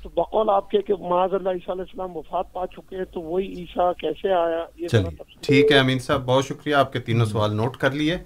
تو 0.02 0.09
بقول 0.09 0.51
آپ 0.51 0.70
کے 0.70 0.82
کہ 0.82 0.94
معاذ 1.01 1.35
اللہ 1.35 1.48
عیسیٰ 1.48 1.74
علیہ 1.74 1.82
السلام 1.82 2.16
وفات 2.16 2.52
پا 2.52 2.66
چکے 2.66 2.97
ہیں 2.97 3.05
تو 3.05 3.20
وہی 3.20 3.47
عیسیٰ 3.47 3.93
کیسے 3.98 4.32
آیا؟ 4.32 4.65
یہ 4.77 4.89
چلیے 4.89 5.23
ٹھیک 5.40 5.73
ہے 5.73 5.78
امین 5.78 5.98
صاحب 5.98 6.24
بہت 6.24 6.44
شکریہ 6.44 6.74
آپ 6.74 6.93
کے 6.93 6.98
تینوں 6.98 7.27
سوال 7.27 7.56
نوٹ 7.56 7.77
کر 7.77 7.90
لیے۔ 7.90 8.16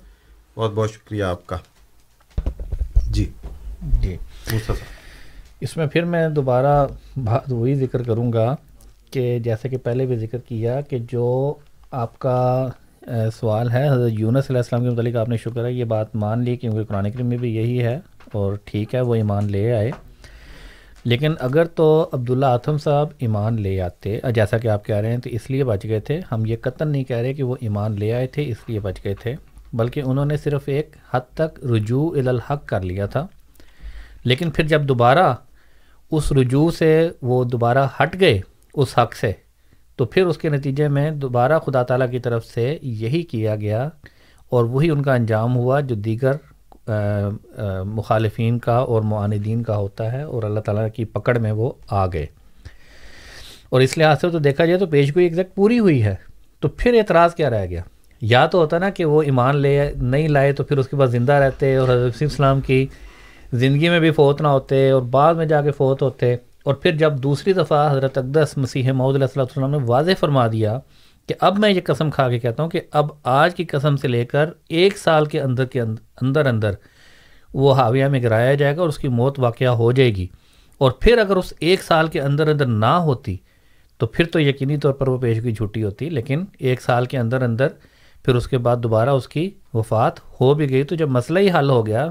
بہت 0.56 0.72
بہت 0.74 0.90
شکریہ 0.90 1.24
آپ 1.24 1.46
کا۔ 1.46 1.56
جی۔ 3.10 3.30
جی۔ 4.00 4.16
اس 5.60 5.76
میں 5.76 5.86
پھر 5.86 6.04
میں 6.04 6.28
دوبارہ 6.28 6.86
بات 7.16 7.52
وہی 7.52 7.74
ذکر 7.74 8.02
کروں 8.02 8.32
گا 8.32 8.56
کہ 9.10 9.38
جیسے 9.38 9.68
کہ 9.68 9.76
پہلے 9.76 10.06
بھی 10.06 10.16
ذکر 10.16 10.38
کیا 10.38 10.80
کہ 10.80 10.98
جو 10.98 11.54
آپ 11.90 12.18
کا 12.18 12.68
سوال 13.40 13.70
ہے 13.70 13.88
حضرت 13.88 14.10
یونس 14.18 14.50
علیہ 14.50 14.58
السلام 14.58 14.84
کے 14.84 14.90
متعلق 14.90 15.16
آپ 15.16 15.28
نے 15.28 15.36
شکر 15.36 15.64
ہے 15.64 15.72
یہ 15.72 15.84
بات 15.84 16.16
مان 16.16 16.42
لی 16.42 16.56
کیونکہ 16.56 16.84
قرآن 16.84 17.10
کریم 17.10 17.26
میں 17.26 17.36
بھی 17.36 17.56
یہی 17.56 17.82
ہے۔ 17.82 18.00
اور 18.32 18.52
ٹھیک 18.64 18.94
ہے، 18.94 19.00
وہ 19.00 19.14
ایمان 19.14 19.44
لے 19.44 19.72
آئے۔ 19.72 19.90
لیکن 21.04 21.34
اگر 21.40 21.64
تو 21.64 22.08
عبداللہ 22.12 22.46
آتم 22.46 22.78
صاحب 22.78 23.08
ایمان 23.18 23.62
لے 23.62 23.80
آتے، 23.80 24.18
جیسا 24.34 24.58
کہ 24.58 24.68
آپ 24.68 24.84
کہہ 24.84 24.96
رہے 24.96 25.10
ہیں 25.10 25.18
تو 25.18 25.30
اس 25.30 25.50
لیے 25.50 25.64
بچ 25.64 25.84
گئے 25.84 26.00
تھے۔ 26.00 26.20
ہم 26.32 26.46
یہ 26.46 26.56
قطن 26.60 26.88
نہیں 26.88 27.04
کہہ 27.04 27.16
رہے 27.16 27.34
کہ 27.34 27.42
وہ 27.42 27.56
ایمان 27.60 27.98
لے 27.98 28.12
آئے 28.12 28.26
تھے، 28.26 28.48
اس 28.48 28.56
لیے 28.66 28.80
بچ 28.80 28.94
گئے 29.04 29.14
تھے، 29.14 29.34
بلکہ 29.72 30.02
انہوں 30.04 30.26
نے 30.26 30.36
صرف 30.36 30.62
ایک 30.66 30.96
حد 31.10 31.20
تک 31.34 31.64
رجوع 31.64 32.28
الحق 32.28 32.66
کر 32.66 32.80
لیا 32.80 33.06
تھا۔ 33.06 33.26
لیکن 34.24 34.50
پھر 34.50 34.64
جب 34.64 34.82
دوبارہ 34.82 35.34
اس 36.10 36.32
رجوع 36.32 36.70
سے 36.70 37.08
وہ 37.22 37.44
دوبارہ 37.44 37.86
ہٹ 38.02 38.20
گئے، 38.20 38.40
اس 38.74 38.98
حق 38.98 39.14
سے، 39.14 39.32
تو 39.96 40.04
پھر 40.04 40.26
اس 40.26 40.38
کے 40.38 40.48
نتیجے 40.48 40.88
میں 40.88 41.10
دوبارہ 41.10 41.58
خدا 41.58 41.82
تعالیٰ 41.82 42.10
کی 42.10 42.18
طرف 42.18 42.46
سے 42.46 42.78
یہی 42.82 43.22
کیا 43.22 43.56
گیا 43.56 43.88
اور 44.48 44.64
وہی 44.64 44.90
ان 44.90 45.02
کا 45.02 45.14
انجام 45.14 45.56
ہوا 45.56 45.80
جو 45.80 45.94
دیگر 45.94 46.32
مخالفین 47.84 48.58
کا 48.58 48.76
اور 48.76 49.02
معاندین 49.02 49.62
کا 49.62 49.76
ہوتا 49.76 50.12
ہے 50.12 50.22
اور 50.22 50.42
اللہ 50.42 50.60
تعالیٰ 50.60 50.86
کی 50.94 51.04
پکڑ 51.04 51.38
میں 51.38 51.52
وہ 51.52 51.72
آ 51.90 52.06
گئے 52.06 52.26
اور 53.70 53.80
اس 53.80 53.98
لحاظ 53.98 54.20
سے 54.20 54.30
تو 54.30 54.38
دیکھا 54.38 54.64
جائے 54.64 54.78
تو 54.78 54.86
پیش 54.86 55.10
گوئی 55.10 55.26
ایگزیکٹ 55.26 55.54
پوری 55.54 55.78
ہوئی 55.78 56.02
ہے۔ 56.02 56.14
تو 56.60 56.68
پھر 56.68 56.94
اعتراض 56.94 57.34
کیا 57.34 57.50
رہ 57.50 57.66
گیا؟ 57.66 57.82
یا 58.20 58.46
تو 58.46 58.58
ہوتا 58.58 58.78
نا 58.78 58.90
کہ 58.90 59.04
وہ 59.04 59.22
ایمان 59.22 59.56
لے، 59.56 59.92
نہیں 59.96 60.28
لائے 60.28 60.52
تو 60.52 60.64
پھر 60.64 60.78
اس 60.78 60.88
کے 60.88 60.96
بعد 60.96 61.06
زندہ 61.06 61.32
رہتے 61.32 61.76
اور 61.76 61.88
حضرت 61.88 62.14
السلام 62.20 62.60
کی 62.60 62.86
زندگی 63.52 63.88
میں 63.88 64.00
بھی 64.00 64.10
فوت 64.10 64.42
نہ 64.42 64.48
ہوتے 64.48 64.90
اور 64.90 65.02
بعد 65.02 65.34
میں 65.34 65.46
جا 65.46 65.62
کے 65.62 65.70
فوت 65.70 66.02
ہوتے۔ 66.02 66.36
اور 66.64 66.74
پھر 66.74 66.96
جب 66.96 67.12
دوسری 67.18 67.52
دفعہ 67.52 67.92
حضرت 67.92 68.18
اقدس 68.18 68.56
مسیح 68.56 68.92
محدود 68.92 69.14
علیہ 69.14 69.24
السلّہ 69.24 69.42
وسلم 69.42 69.70
نے 69.70 69.86
واضح 69.86 70.10
فرما 70.20 70.46
دیا 70.46 70.78
کہ 71.26 71.34
اب 71.40 71.58
میں 71.58 71.70
یہ 71.70 71.80
قسم 71.84 72.10
کھا 72.10 72.28
کے 72.28 72.38
کہتا 72.38 72.62
ہوں 72.62 72.70
کہ 72.70 72.80
اب 72.90 73.06
آج 73.22 73.54
کی 73.54 73.64
قسم 73.64 73.96
سے 73.96 74.08
لے 74.08 74.24
کر 74.24 74.50
ایک 74.68 74.98
سال 74.98 75.26
کے 75.26 75.40
اندر 75.40 75.64
کے 75.64 75.80
اندر 76.20 76.46
اندر 76.46 76.70
وہ 77.54 77.74
حاویہ 77.74 78.04
میں 78.04 78.22
گرایا 78.22 78.54
جائے 78.54 78.76
گا 78.76 78.80
اور 78.80 78.88
اس 78.88 78.98
کی 78.98 79.08
موت 79.08 79.38
واقعہ 79.38 79.68
ہو 79.68 79.92
جائے 79.92 80.14
گی۔ 80.14 80.26
اور 80.78 80.90
پھر 80.90 81.18
اگر 81.18 81.36
اس 81.36 81.52
ایک 81.58 81.82
سال 81.82 82.08
کے 82.08 82.20
اندر 82.20 82.48
اندر 82.48 82.66
نہ 82.66 82.86
ہوتی 82.86 83.36
تو 83.98 84.06
پھر 84.06 84.24
تو 84.24 84.40
یقینی 84.40 84.76
طور 84.76 84.92
پر 84.92 85.08
وہ 85.08 85.18
پیشگی 85.18 85.52
جھوٹی 85.52 85.84
ہوتی، 85.84 86.10
لیکن 86.10 86.44
ایک 86.58 86.82
سال 86.82 87.04
کے 87.04 87.18
اندر 87.18 87.42
اندر 87.42 87.68
پھر 88.24 88.34
اس 88.34 88.48
کے 88.48 88.58
بعد 88.58 88.76
دوبارہ 88.76 89.10
اس 89.10 89.28
کی 89.28 89.50
وفات 89.74 90.20
ہو 90.40 90.54
بھی 90.54 90.70
گئی۔ 90.70 90.82
تو 90.82 90.94
جب 90.94 91.08
مسئلہ 91.08 91.38
ہی 91.38 91.48
حل 91.58 91.70
ہو 91.70 91.86
گیا، 91.86 92.08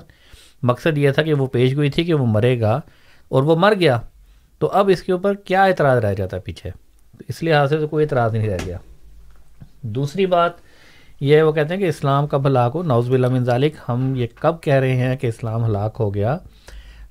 مقصد 0.63 0.97
یہ 0.97 1.11
تھا 1.11 1.23
کہ 1.23 1.33
وہ 1.33 1.45
پیش 1.47 1.75
گوئی 1.75 1.89
تھی 1.89 2.03
کہ 2.03 2.13
وہ 2.13 2.25
مرے 2.25 2.59
گا 2.59 2.79
اور 3.29 3.43
وہ 3.43 3.55
مر 3.55 3.73
گیا، 3.79 3.99
تو 4.59 4.67
اب 4.67 4.89
اس 4.89 5.03
کے 5.03 5.11
اوپر 5.11 5.33
کیا 5.33 5.63
اعتراض 5.63 6.05
رہ 6.05 6.13
جاتا 6.13 6.38
پیچھے؟ 6.39 6.69
اس 7.27 7.43
لحاظ 7.43 7.69
سے 7.69 7.77
تو 7.77 7.88
کوئی 7.88 8.03
اعتراض 8.03 8.33
نہیں 8.33 8.49
رہ 8.49 8.57
گیا۔ 8.65 8.77
دوسری 9.81 10.25
بات 10.25 10.51
یہ 11.19 11.41
وہ 11.41 11.51
کہتے 11.51 11.73
ہیں 11.73 11.81
کہ 11.81 11.87
اسلام 11.87 12.27
کب 12.27 12.47
ہلاک 12.47 12.71
ہو؟ 12.75 12.83
نوز 12.83 13.09
من 13.09 13.43
ذالک۔ 13.43 13.73
ہم 13.89 14.15
یہ 14.15 14.27
کب 14.39 14.61
کہہ 14.61 14.73
رہے 14.73 14.95
ہیں 14.95 15.15
کہ 15.15 15.27
اسلام 15.27 15.65
ہلاک 15.65 15.95
ہو 15.99 16.13
گیا؟ 16.13 16.37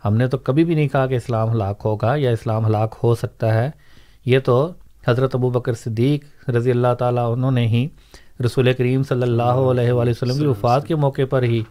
ہم 0.05 0.17
نے 0.17 0.27
تو 0.27 0.39
کبھی 0.39 0.65
بھی 0.65 0.75
نہیں 0.75 0.89
کہا 0.89 1.07
کہ 1.07 1.15
اسلام 1.15 1.51
ہلاک 1.51 1.83
ہوگا 1.85 2.15
یا 2.17 2.31
اسلام 2.31 2.67
ہلاک 2.67 2.95
ہو 3.03 3.15
سکتا 3.15 3.55
ہے۔ 3.55 3.71
یہ 4.25 4.39
تو 4.39 4.73
حضرت 5.09 5.35
ابو 5.35 5.51
بکر 5.51 5.73
صدیق 5.73 6.51
رضی 6.51 6.71
اللہ 6.71 6.95
تعالیٰ 6.99 7.33
انہوں 7.33 7.51
نے 7.51 7.67
ہی 7.67 7.89
رسول 8.45 8.73
کریم 8.73 9.03
صلی 9.03 9.23
اللہ 9.23 9.43
علیہ 9.43 9.93
وآلہ 9.93 10.11
وسلم 10.11 10.39
کی 10.39 10.47
وفات 10.47 10.87
کے 10.87 10.95
موقع 10.95 11.23
پر 11.31 11.43
ہی 11.43 11.63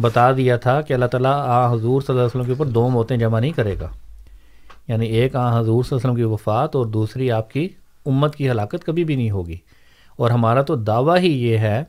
بتا 0.00 0.32
دیا 0.32 0.56
تھا 0.56 0.80
کہ 0.80 0.92
اللہ 0.92 1.06
تعالیٰ 1.06 1.32
آ 1.32 1.72
حضور 1.72 2.00
صلی 2.00 2.04
اللہ 2.08 2.20
علیہ 2.20 2.24
وسلم 2.24 2.44
کے 2.44 2.52
اوپر 2.52 2.66
دو 2.66 2.88
موتیں 2.88 3.16
جمع 3.16 3.40
نہیں 3.40 3.50
کرے 3.50 3.74
گا۔ 3.80 3.88
یعنی 4.88 5.06
ایک 5.06 5.36
آ 5.36 5.48
حضور 5.48 5.64
صلی 5.64 5.74
اللہ 5.74 5.84
علیہ 5.84 5.96
وسلم 5.96 6.14
کی 6.14 6.22
وفات 6.22 6.76
اور 6.76 6.86
دوسری 6.86 7.30
آپ 7.30 7.50
کی 7.50 7.68
امت 8.06 8.36
کی 8.36 8.50
ہلاکت 8.50 8.84
کبھی 8.86 9.04
بھی 9.04 9.16
نہیں 9.16 9.30
ہوگی۔ 9.30 9.56
اور 10.20 10.30
ہمارا 10.30 10.62
تو 10.62 10.76
دعویٰ 10.76 11.18
ہی 11.18 11.32
یہ 11.44 11.58
ہے 11.58 11.82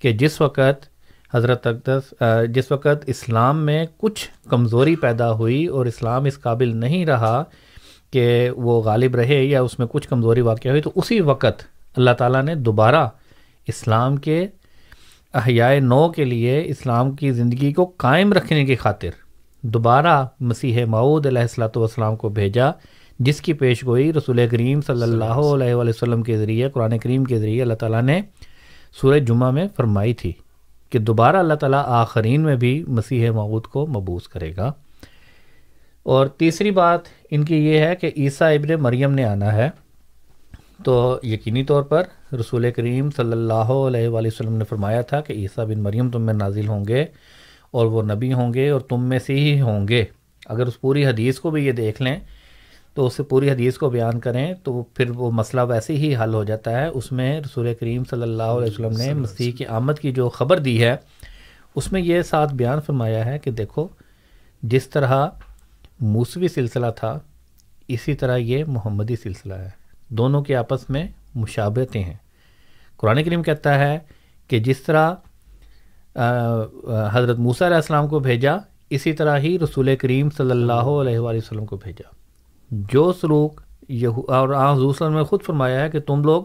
کہ 0.00 0.12
جس 0.12 0.40
وقت 0.40 0.86
حضرت 1.34 1.66
اقدس 1.66 2.12
جس 2.48 2.70
وقت 2.72 3.04
اسلام 3.06 3.64
میں 3.66 3.84
کچھ 3.98 4.28
کمزوری 4.48 4.94
پیدا 4.96 5.30
ہوئی 5.32 5.64
اور 5.66 5.86
اسلام 5.86 6.24
اس 6.24 6.40
قابل 6.40 6.76
نہیں 6.76 7.04
رہا 7.06 7.42
کہ 8.12 8.28
وہ 8.56 8.80
غالب 8.82 9.16
رہے 9.16 9.42
یا 9.44 9.60
اس 9.62 9.78
میں 9.78 9.86
کچھ 9.86 10.08
کمزوری 10.08 10.40
واقع 10.40 10.68
ہوئی، 10.68 10.80
تو 10.80 10.92
اسی 10.94 11.20
وقت 11.20 11.62
اللہ 11.96 12.10
تعالیٰ 12.10 12.42
نے 12.42 12.54
دوبارہ 12.54 13.06
اسلام 13.66 14.16
کے 14.16 14.46
احیاء 15.34 15.72
نو 15.82 16.08
کے 16.08 16.24
لیے 16.24 16.62
اسلام 16.66 17.14
کی 17.14 17.32
زندگی 17.32 17.72
کو 17.72 17.84
قائم 17.96 18.32
رکھنے 18.32 18.64
کی 18.64 18.76
خاطر 18.76 19.10
دوبارہ 19.62 20.24
مسیح 20.40 20.84
معود 20.84 21.26
علیہ 21.26 21.42
السلاۃ 21.42 21.76
والسلام 21.76 22.16
کو 22.16 22.28
بھیجا 22.28 22.70
جس 23.18 23.40
کی 23.40 23.52
پیش 23.52 23.84
گوئی 23.84 24.12
رسول 24.12 24.48
کریم 24.50 24.80
صلی 24.80 25.02
اللہ 25.02 25.24
علیہ 25.24 25.74
وسلم 25.74 26.22
کے 26.22 26.38
ذریعے 26.38 26.70
قرآن 26.70 26.98
کریم 26.98 27.24
کے 27.24 27.38
ذریعے 27.38 27.62
اللہ 27.62 27.74
تعالیٰ 27.74 28.02
نے 28.02 28.20
سورہ 29.00 29.18
جمعہ 29.18 29.50
میں 29.50 29.68
فرمائی 29.76 30.14
تھی 30.14 30.32
کہ 30.90 30.98
دوبارہ 30.98 31.36
اللہ 31.36 31.54
تعالیٰ 31.54 31.82
آخرین 31.86 32.40
میں 32.40 32.56
بھی 32.56 32.84
مسیح 32.88 33.30
معود 33.30 33.66
کو 33.66 33.86
مبوس 33.86 34.28
کرے 34.28 34.56
گا۔ 34.56 34.72
اور 36.02 36.26
تیسری 36.26 36.70
بات 36.70 37.00
ان 37.30 37.44
کی 37.44 37.56
یہ 37.56 37.78
ہے 37.78 37.96
کہ 37.96 38.10
عیسیٰ 38.16 38.54
ابن 38.54 38.82
مریم 38.82 39.12
نے 39.12 39.24
آنا 39.24 39.52
ہے۔ 39.52 39.70
تو 40.84 41.18
یقینی 41.22 41.64
طور 41.64 41.82
پر 41.82 42.02
رسول 42.32 42.70
کریم 42.70 43.10
صلی 43.10 43.32
اللہ 43.32 43.54
علیہ 43.54 44.08
وآلہ 44.08 44.28
وسلم 44.28 44.52
نے 44.52 44.64
فرمایا 44.64 45.00
تھا 45.00 45.20
کہ 45.20 45.32
عیسیٰ 45.32 45.66
بن 45.66 45.82
مریم 45.82 46.10
تم 46.10 46.22
میں 46.22 46.34
نازل 46.34 46.68
ہوں 46.68 46.84
گے 46.88 47.04
اور 47.70 47.86
وہ 47.86 48.02
نبی 48.02 48.32
ہوں 48.32 48.54
گے 48.54 48.68
اور 48.70 48.80
تم 48.80 49.04
میں 49.04 49.18
سے 49.18 49.34
ہی 49.34 49.60
ہوں 49.60 49.88
گے۔ 49.88 50.04
اگر 50.46 50.66
اس 50.66 50.80
پوری 50.80 51.06
حدیث 51.06 51.38
کو 51.38 51.50
بھی 51.50 51.66
یہ 51.66 51.72
دیکھ 51.72 52.02
لیں 52.02 52.20
تو 52.98 53.06
اس 53.06 53.14
سے 53.16 53.22
پوری 53.22 53.50
حدیث 53.50 53.76
کو 53.78 53.88
بیان 53.90 54.18
کریں 54.20 54.52
تو 54.64 54.82
پھر 54.94 55.10
وہ 55.10 55.30
مسئلہ 55.30 55.60
ویسے 55.68 55.96
ہی 55.96 56.14
حل 56.16 56.34
ہو 56.34 56.42
جاتا 56.44 56.70
ہے۔ 56.70 56.86
اس 56.86 57.10
میں 57.12 57.40
رسول 57.40 57.74
کریم 57.80 58.02
صلی 58.10 58.22
اللہ 58.22 58.42
علیہ 58.42 58.70
وسلم 58.70 58.96
نے 58.96 59.12
مسیح 59.14 59.52
کی 59.52 59.66
آمد 59.66 59.98
کی 60.00 60.12
جو 60.12 60.28
خبر 60.28 60.58
دی 60.58 60.82
ہے 60.82 60.96
اس 61.74 61.92
میں 61.92 62.00
یہ 62.00 62.22
ساتھ 62.22 62.54
بیان 62.54 62.80
فرمایا 62.80 63.24
ہے 63.26 63.38
کہ 63.38 63.50
دیکھو 63.50 63.86
جس 64.62 64.88
طرح 64.88 65.26
موسوی 66.00 66.48
سلسلہ 66.48 66.90
تھا 66.96 67.18
اسی 67.88 68.14
طرح 68.14 68.36
یہ 68.36 68.64
محمدی 68.68 69.16
سلسلہ 69.16 69.54
ہے۔ 69.54 69.70
دونوں 70.08 70.42
کے 70.42 70.56
آپس 70.56 70.90
میں 70.90 71.06
مشابتیں 71.34 72.02
ہیں۔ 72.04 72.16
قرآن 72.96 73.22
کریم 73.24 73.42
کہتا 73.42 73.78
ہے 73.78 73.98
کہ 74.48 74.58
جس 74.58 74.80
طرح 74.80 75.14
حضرت 77.12 77.38
موسیٰ 77.38 77.66
علیہ 77.66 77.76
السلام 77.76 78.08
کو 78.08 78.18
بھیجا 78.18 78.56
اسی 78.90 79.12
طرح 79.12 79.38
ہی 79.38 79.58
رسول 79.58 79.96
کریم 79.96 80.30
صلی 80.36 80.50
اللہ 80.50 80.86
علیہ 81.00 81.18
وآلہ 81.18 81.38
وسلم 81.38 81.66
کو 81.66 81.76
بھیجا۔ 81.76 82.17
جو 82.70 83.12
سلوک 83.12 83.60
اور 84.28 84.76
حضور 84.76 84.94
صلی 84.94 85.06
اللہ 85.06 85.18
نے 85.18 85.24
خود 85.24 85.42
فرمایا 85.42 85.80
ہے 85.80 85.90
کہ 85.90 86.00
تم 86.00 86.24
لوگ 86.24 86.44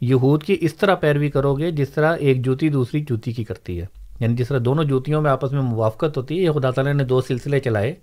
یہود 0.00 0.42
کی 0.42 0.56
اس 0.60 0.74
طرح 0.74 0.94
پیروی 0.94 1.30
کرو 1.30 1.54
گے 1.54 1.70
جس 1.70 1.90
طرح 1.90 2.16
ایک 2.16 2.44
جوتی 2.44 2.68
دوسری 2.68 3.04
جوتی 3.08 3.32
کی 3.32 3.44
کرتی 3.44 3.80
ہے۔ 3.80 3.86
یعنی 4.20 4.34
جس 4.34 4.48
طرح 4.48 4.58
دونوں 4.64 4.84
جوتیوں 4.84 5.22
میں 5.22 5.30
آپس 5.30 5.52
میں 5.52 5.62
موافقت 5.62 6.16
ہوتی 6.16 6.38
ہے، 6.38 6.42
یہ 6.42 6.50
خدا 6.50 6.70
تعالیٰ 6.70 6.94
نے 6.94 7.04
دو 7.04 7.20
سلسلے 7.20 7.60
چلائے۔ 7.60 7.94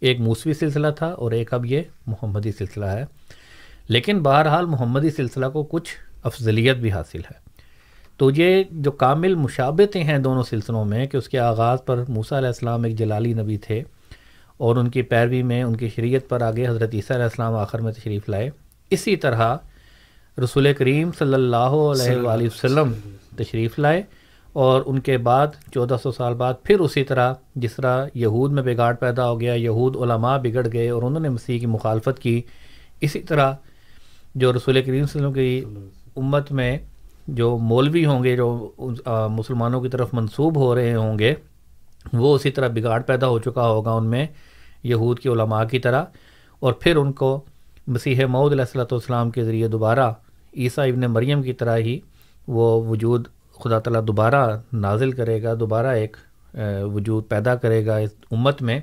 ایک 0.00 0.20
موسوی 0.20 0.54
سلسلہ 0.54 0.86
تھا 0.96 1.06
اور 1.06 1.32
ایک 1.32 1.54
اب 1.54 1.66
یہ 1.66 1.82
محمدی 2.06 2.52
سلسلہ 2.52 2.84
ہے۔ 2.84 3.04
لیکن 3.88 4.22
بہرحال 4.22 4.66
محمدی 4.66 5.10
سلسلہ 5.10 5.46
کو 5.46 5.62
کچھ 5.62 5.94
افضلیت 6.22 6.76
بھی 6.76 6.92
حاصل 6.92 7.18
ہے۔ 7.18 7.38
تو 8.16 8.30
یہ 8.36 8.64
جو 8.70 8.92
کامل 8.92 9.34
مشابتیں 9.34 10.04
ہیں 10.04 10.18
دونوں 10.18 10.42
سلسلوں 10.42 10.84
میں 10.84 11.06
کہ 11.06 11.16
اس 11.16 11.28
کے 11.28 11.38
آغاز 11.38 11.78
پر 11.86 12.04
موسیٰ 12.08 12.38
علیہ 12.38 12.48
السلام 12.48 12.84
ایک 12.84 12.98
جلالی 12.98 13.32
نبی 13.32 13.56
تھے۔ 13.56 13.82
اور 14.56 14.76
ان 14.76 14.88
کی 14.88 15.02
پیروی 15.02 15.42
میں 15.42 15.62
ان 15.62 15.76
کی 15.76 15.88
شریعت 15.88 16.28
پر 16.28 16.42
آگے 16.42 16.66
حضرت 16.68 16.94
عیسیٰ 16.94 17.16
علیہ 17.16 17.24
السلام 17.24 17.54
آخر 17.54 17.78
میں 17.78 17.92
تشریف 17.92 18.28
لائے۔ 18.28 18.50
اسی 18.90 19.16
طرح 19.16 19.56
رسول 20.44 20.72
کریم 20.78 21.10
صلی 21.18 21.34
اللہ 21.34 21.56
علیہ 21.56 22.16
وآلہ 22.16 22.44
وسلم 22.44 22.92
تشریف 23.36 23.78
لائے 23.78 24.02
اور 24.52 24.82
ان 24.86 24.98
کے 25.00 25.18
بعد 25.18 25.46
چودہ 25.74 25.96
سو 26.02 26.12
سال 26.12 26.34
بعد 26.34 26.54
پھر 26.62 26.80
اسی 26.80 27.04
طرح 27.04 27.32
جس 27.54 27.76
طرح 27.76 28.06
یہود 28.14 28.52
میں 28.52 28.62
بگاڑ 28.62 28.92
پیدا 28.94 29.30
ہو 29.30 29.40
گیا 29.40 29.54
یہود 29.54 29.96
علماء 29.96 30.36
بگڑ 30.38 30.66
گئے 30.72 30.88
اور 30.88 31.02
انہوں 31.02 31.20
نے 31.20 31.28
مسیح 31.28 31.58
کی 31.58 31.66
مخالفت 31.66 32.18
کی۔ 32.18 32.40
اسی 33.00 33.20
طرح 33.20 33.52
جو 34.34 34.52
رسول 34.52 34.82
کریم 34.82 35.06
صلی 35.06 35.24
اللہ 35.24 35.32
علیہ 35.32 35.66
وسلم 35.66 35.88
کی 35.88 36.20
امت 36.20 36.52
میں 36.52 36.78
جو 37.28 37.56
مولوی 37.58 38.04
ہوں 38.06 38.24
گے 38.24 38.36
جو 38.36 38.48
مسلمانوں 39.30 39.80
کی 39.80 39.88
طرف 39.88 40.14
منسوب 40.14 40.56
ہو 40.56 40.74
رہے 40.74 40.94
ہوں 40.94 41.18
گے 41.18 41.34
وہ 42.12 42.34
اسی 42.34 42.50
طرح 42.50 42.68
بگاڑ 42.68 43.00
پیدا 43.02 43.28
ہو 43.28 43.38
چکا 43.38 43.68
ہوگا 43.68 43.92
ان 43.92 44.06
میں 44.06 44.26
یہود 44.82 45.18
کی 45.18 45.28
علماء 45.28 45.64
کی 45.64 45.78
طرح 45.78 46.04
اور 46.60 46.72
پھر 46.72 46.96
ان 46.96 47.12
کو 47.12 47.40
مسیح 47.86 48.24
معود 48.26 48.52
علیہ 48.52 48.62
السلۃ 48.62 48.92
والسلام 48.92 49.30
کے 49.30 49.44
ذریعے 49.44 49.68
دوبارہ 49.68 50.10
عیسیٰ 50.56 50.86
ابن 50.88 51.00
مریم 51.00 51.42
کی 51.42 51.52
طرح 51.52 51.76
ہی 51.76 51.98
وہ 52.48 52.82
وجود 52.88 53.26
خدا 53.62 53.78
تعالیٰ 53.78 54.06
دوبارہ 54.06 54.46
نازل 54.72 55.10
کرے 55.12 55.42
گا، 55.42 55.54
دوبارہ 55.60 55.86
ایک 55.86 56.16
وجود 56.94 57.28
پیدا 57.28 57.54
کرے 57.56 57.84
گا 57.86 57.96
اس 57.96 58.10
امت 58.30 58.62
میں 58.62 58.78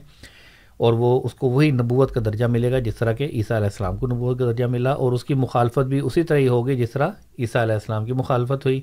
اور 0.77 0.93
وہ 0.93 1.21
اس 1.23 1.33
کو 1.33 1.49
وہی 1.49 1.71
نبوت 1.71 2.11
کا 2.11 2.21
درجہ 2.25 2.45
ملے 2.45 2.71
گا 2.71 2.79
جس 2.79 2.95
طرح 2.95 3.13
کہ 3.13 3.23
عیسیٰ 3.23 3.57
علیہ 3.57 3.67
السلام 3.67 3.97
کو 3.97 4.07
نبوت 4.07 4.39
کا 4.39 4.45
درجہ 4.45 4.65
ملا 4.65 4.91
اور 4.93 5.11
اس 5.11 5.23
کی 5.25 5.33
مخالفت 5.33 5.85
بھی 5.87 5.99
اسی 5.99 6.23
طرح 6.23 6.37
ہی 6.37 6.47
ہوگی 6.47 6.75
جس 6.75 6.91
طرح 6.91 7.09
عیسیٰ 7.39 7.61
علیہ 7.61 7.73
السلام 7.73 8.05
کی 8.05 8.13
مخالفت 8.13 8.65
ہوئی۔ 8.65 8.81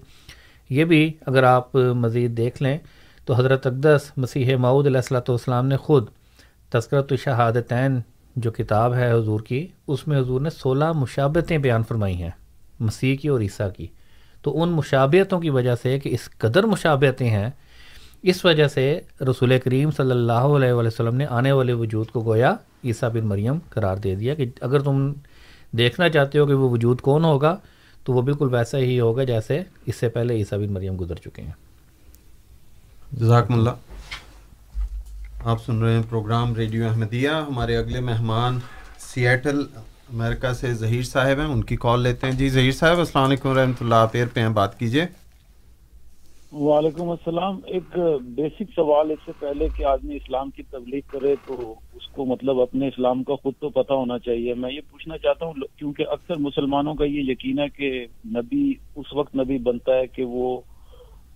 یہ 0.71 0.85
بھی 0.85 1.13
اگر 1.27 1.43
آپ 1.43 1.75
مزید 1.77 2.37
دیکھ 2.37 2.63
لیں 2.63 2.77
تو 3.29 3.35
حضرت 3.35 3.67
اقدس 3.67 4.11
مسیح 4.17 4.57
معود 4.57 4.87
علیہ 4.87 4.97
السلۃ 4.97 5.29
والسلام 5.29 5.67
نے 5.67 5.77
خود 5.77 6.07
تذکرت 6.73 7.13
الشہادتین 7.13 8.01
جو 8.37 8.51
کتاب 8.51 8.95
ہے 8.95 9.11
حضور 9.13 9.41
کی، 9.41 9.67
اس 9.87 10.09
میں 10.09 10.19
حضور 10.19 10.41
نے 10.41 10.51
سولہ 10.51 10.93
مشابتیں 10.93 11.59
بیان 11.59 11.83
فرمائی 11.83 12.23
ہیں، 12.23 12.31
مسیح 12.81 13.17
کی 13.17 13.29
اور 13.29 13.41
عیسیٰ 13.41 13.69
کی۔ 13.77 13.87
تو 14.43 14.63
ان 14.63 14.69
مشابتوں 14.69 15.41
کی 15.41 15.51
وجہ 15.51 15.75
سے 15.83 15.99
کہ 15.99 16.09
اس 16.09 16.29
قدر 16.31 16.65
مشابتیں 16.65 17.31
ہیں، 17.31 17.51
اس 18.23 18.45
وجہ 18.45 18.69
سے 18.69 19.01
رسول 19.21 19.59
کریم 19.59 19.91
صلی 19.91 20.11
اللہ 20.11 20.49
علیہ 20.57 20.73
وسلم 20.73 21.17
نے 21.17 21.27
آنے 21.27 21.53
والے 21.53 21.73
وجود 21.73 22.11
کو 22.11 22.21
گویا 22.21 22.55
عیسیٰ 22.85 23.11
بن 23.11 23.27
مریم 23.27 23.59
قرار 23.71 23.97
دے 23.97 24.15
دیا 24.15 24.35
کہ 24.35 24.51
اگر 24.61 24.81
تم 24.81 25.13
دیکھنا 25.79 26.09
چاہتے 26.09 26.39
ہو 26.39 26.47
کہ 26.47 26.55
وہ 26.55 26.71
وجود 26.71 27.01
کون 27.01 27.25
ہوگا، 27.25 27.57
تو 28.05 28.13
وہ 28.13 28.23
بالکل 28.23 28.55
ویسا 28.55 28.79
ہی 28.79 29.01
ہوگا 29.01 29.25
جیسے 29.25 29.63
اس 29.87 29.97
سے 29.97 30.09
پہلے 30.09 30.35
عیسیٰ 30.35 30.59
بن 30.59 30.73
مریم 30.73 30.97
گزر 31.01 31.15
چکے 31.15 31.43
ہیں۔ 31.43 31.68
جزاکم 33.13 33.55
اللہ۔ 33.55 33.71
آپ 35.45 35.65
سن 35.65 35.83
رہے 35.83 35.95
ہیں 35.95 36.03
پروگرام 36.11 36.55
ریڈیو 36.55 36.89
احمدیہ۔ 36.89 37.29
ہمارے 37.29 37.77
اگلے 37.77 38.01
مہمان 38.01 38.59
سیاٹل 38.99 39.63
امریکہ 40.13 40.53
سے 40.53 40.75
ظہیر 40.75 41.03
صاحب 41.03 41.39
ہیں۔ 41.39 41.47
ان 41.47 41.65
کی 41.65 41.77
کال 41.77 42.03
لیتے 42.03 42.27
ہیں۔ 42.27 42.35
جی 42.35 42.49
ظہیر 42.49 42.73
صاحب، 42.73 42.99
السلام 42.99 43.25
علیکم 43.25 43.59
رحمۃ 43.59 43.73
اللہ۔ 43.81 43.95
آپ 43.95 44.11
ایئر 44.13 44.27
پہ 44.35 44.41
ہیں، 44.41 44.49
بات 44.49 44.79
کیجیے۔ 44.79 45.05
وعلیکم 46.53 47.11
السلام۔ 47.11 47.61
ایک 47.67 47.99
بیسک 48.23 48.63
سوال 48.77 49.11
اس 49.11 49.19
سے 49.27 49.33
پہلے 49.39 49.69
کہ 49.77 49.85
آدمی 49.85 50.17
اسلام 50.17 50.51
کی 50.51 50.63
تبلیغ 50.71 51.01
کرے 51.11 51.35
تو 51.47 51.75
اس 51.95 52.09
کو 52.09 52.25
مطلب 52.25 52.61
اپنے 52.61 52.89
اسلام 52.89 53.25
کا 53.25 53.35
خود 53.43 53.55
تو 53.61 53.69
پتہ 53.69 53.93
ہونا 53.93 54.19
چاہیے۔ 54.19 54.55
میں 54.55 54.73
یہ 54.73 54.81
پوچھنا 54.91 55.19
چاہتا 55.19 55.47
ہوں، 55.47 55.53
کیونکہ 55.77 56.05
اکثر 56.09 56.35
مسلمانوں 56.37 56.95
کا 56.95 57.05
یہ 57.05 57.33
یقین 57.33 57.59
ہے 57.59 57.69
کہ 57.69 58.07
نبی، 58.27 58.75
اس 58.97 59.07
وقت 59.13 59.37
نبی 59.37 59.59
بنتا 59.59 59.93
ہے 59.93 60.07
کہ 60.07 60.25
وہ 60.25 60.61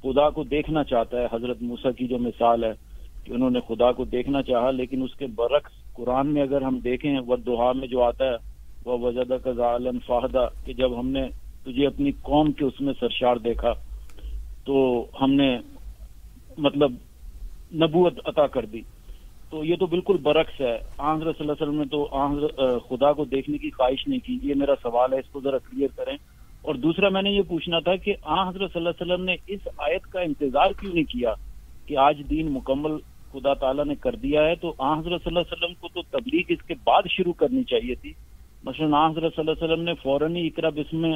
خدا 0.03 0.31
کو 0.31 0.45
دیکھنا 0.45 0.85
چاہتا 0.85 1.21
ہے، 1.21 1.27
حضرت 1.33 1.63
موسیٰ 1.63 1.93
کی 1.99 2.07
جو 2.07 2.19
مثال 2.19 2.65
ہے 2.65 2.73
کہ 3.25 3.33
انہوں 3.33 3.51
نے 3.51 3.61
خدا 3.69 3.93
کو 3.93 4.05
دیکھنا 4.05 4.43
چاہا، 4.43 4.71
لیکن 4.71 5.03
اس 5.03 5.15
کے 5.15 5.27
برعکس 5.27 5.95
قرآن 5.95 6.27
میں 6.27 6.43
اگر 6.43 6.63
ہم 6.63 6.79
دیکھیں 6.79 7.21
وہ 7.27 7.37
دعا 7.37 7.73
میں 7.73 7.89
جو 7.89 8.03
آتا 8.03 8.25
ہے، 8.25 8.35
وہ 8.85 8.99
وجدہ 8.99 9.35
کا 9.45 9.53
ظالن 9.53 9.99
فاہدہ، 10.07 10.49
کہ 10.65 10.73
جب 10.73 11.01
ہم 11.01 11.09
نے 11.09 11.29
تجھے 11.65 11.87
اپنی 11.87 12.11
قوم 12.23 12.53
کے 12.53 12.65
اس 12.65 12.81
میں 12.81 12.93
سرشار 13.01 13.37
دیکھا، 13.37 13.73
تو 14.65 15.07
ہم 15.21 15.33
نے 15.33 15.59
مطلب 16.59 16.93
نبوت 17.75 18.13
عطا 18.25 18.47
کر 18.47 18.65
دی۔ 18.65 18.81
تو 19.51 19.65
یہ 19.65 19.77
تو 19.77 19.87
بالکل 19.87 20.17
برعکس 20.23 20.61
ہے۔ 20.61 20.79
آنظر 20.99 21.33
صلی 21.33 21.49
اللہ 21.49 21.53
علیہ 21.53 21.63
وسلم 21.63 21.79
نے 21.79 21.85
تو 21.85 22.09
آنظر 22.11 22.79
خدا 22.79 23.13
کو 23.13 23.25
دیکھنے 23.25 23.59
کی 23.59 23.71
خواہش 23.71 24.09
نہیں 24.09 24.27
کی۔ 24.27 24.39
یہ 24.43 24.55
میرا 24.55 24.75
سوال 24.83 25.13
ہے، 25.13 25.19
اس 25.19 25.33
کو 25.33 25.41
ذرا 25.41 25.59
کلیئر 25.59 25.89
کریں۔ 25.97 26.17
اور 26.63 26.75
دوسرا 26.75 27.09
میں 27.09 27.23
نے 27.23 27.31
یہ 27.31 27.43
پوچھنا 27.49 27.79
تھا 27.79 27.97
کہ 27.97 28.15
آ 28.23 28.49
حضرت 28.49 28.73
صلی 28.73 28.87
اللہ 28.87 28.89
علیہ 28.89 29.13
وسلم 29.13 29.25
نے 29.25 29.37
اس 29.47 29.69
آیت 29.79 30.03
کا 30.03 30.21
انتظار 30.21 30.71
کیوں 30.81 30.93
نہیں 30.95 31.05
کیا 31.05 31.33
کہ 31.87 31.97
آج 31.97 32.23
دین 32.31 32.53
مکمل 32.53 32.97
خدا 33.33 33.55
تعالیٰ 33.55 33.85
نے 33.85 33.95
کر 33.95 34.15
دیا 34.15 34.45
ہے؟ 34.45 34.55
تو 34.55 34.75
آ 34.79 34.93
حضرت 34.93 35.23
صلی 35.25 35.37
اللہ 35.37 35.39
علیہ 35.39 35.53
وسلم 35.53 35.75
کو 35.81 35.89
تو 35.89 36.03
تبلیغ 36.11 36.43
اس 36.49 36.63
کے 36.63 36.75
بعد 36.85 37.03
شروع 37.11 37.33
کرنی 37.33 37.65
چاہیے 37.65 37.95
تھی۔ 37.95 38.13
مثلاً 38.65 38.95
آ 38.95 39.07
حضرت 39.09 39.35
صلی 39.35 39.45
اللہ 39.47 39.51
علیہ 39.51 39.65
وسلم 39.65 39.85
نے 39.85 39.95
فوراً 40.03 40.37
ہی 40.37 40.47
اقرب 40.47 40.81
اس 40.81 40.93
میں 40.93 41.13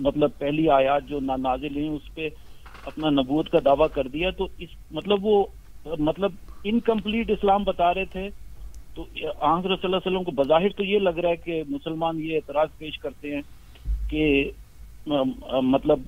مطلب 0.00 0.30
پہلی 0.38 0.68
آیات 0.70 1.08
جو 1.08 1.20
نازل 1.20 1.76
ہیں 1.76 1.88
اس 1.88 2.14
پہ 2.14 2.28
اپنا 2.86 3.10
نبوت 3.10 3.50
کا 3.50 3.58
دعویٰ 3.64 3.86
کر 3.92 4.08
دیا۔ 4.08 4.30
تو 4.30 4.48
اس 4.58 4.68
مطلب 4.90 5.26
وہ 5.26 5.44
مطلب 5.98 6.32
انکمپلیٹ 6.64 7.30
اسلام 7.30 7.64
بتا 7.64 7.94
رہے 7.94 8.04
تھے۔ 8.04 8.28
تو 8.94 9.04
آنظر 9.40 9.68
صلی 9.68 9.84
اللہ 9.84 9.96
علیہ 9.96 10.06
وسلم 10.06 10.24
کو 10.24 10.30
بظاہر 10.42 10.68
تو 10.68 10.84
یہ 10.84 10.98
لگ 10.98 11.18
رہا 11.18 11.30
ہے 11.30 11.36
کہ 11.36 11.62
مسلمان 11.68 12.20
یہ 12.20 12.34
اعتراض 12.36 12.68
پیش 12.78 12.98
کرتے 12.98 13.34
ہیں۔ 13.34 13.42
کہ 14.10 14.50
مطلب 15.62 15.98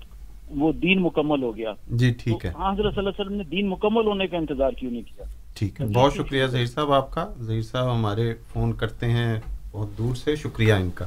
وہ 0.51 0.73
دین 0.73 1.03
مکمل 1.03 1.43
ہو 1.43 1.57
گیا۔ 1.57 1.73
جی 1.91 2.11
ٹھیک 2.13 2.45
ہے۔ 2.45 2.51
حضرت 2.51 2.77
صلی 2.77 2.99
اللہ 2.99 3.01
علیہ 3.01 3.21
وسلم 3.21 3.37
نے 3.37 3.45
دین 3.45 3.69
مکمل 3.69 4.07
ہونے 4.07 4.27
کا 4.27 4.37
انتظار 4.37 4.73
کیوں 4.73 4.91
نہیں 4.91 5.03
کیا؟ 5.03 5.25
ٹھیک 5.55 5.81
ہے۔ 5.81 5.87
بہت 5.87 6.15
شکریہ 6.15 6.47
ظہیر 6.47 6.67
صاحب 6.67 6.93
آپ 6.93 7.11
کا۔ 7.11 7.27
ظہیر 7.43 7.63
صاحب 7.63 7.95
ہمارے 7.95 8.35
فون 8.53 8.73
کرتے 8.73 9.11
ہیں 9.11 9.41
بہت 9.73 9.99
دور 9.99 10.15
سے۔ 10.15 10.37
شکریہ 10.37 10.75
ان 10.75 10.91
کا۔ 10.95 11.05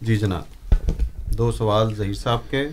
جی 0.00 0.16
جناب 0.16 0.42
دو 1.38 1.52
سوال 1.52 1.94
ظہیر 1.94 2.12
صاحب 2.12 2.38
کے۔ 2.50 2.68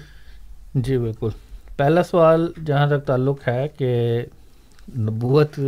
جی 0.75 0.97
بالکل۔ 0.97 1.29
پہلا 1.77 2.03
سوال 2.03 2.51
جہاں 2.65 2.87
تک 2.87 3.05
تعلق 3.05 3.47
ہے 3.47 3.67
کہ 3.77 4.21
نبوت 4.97 5.59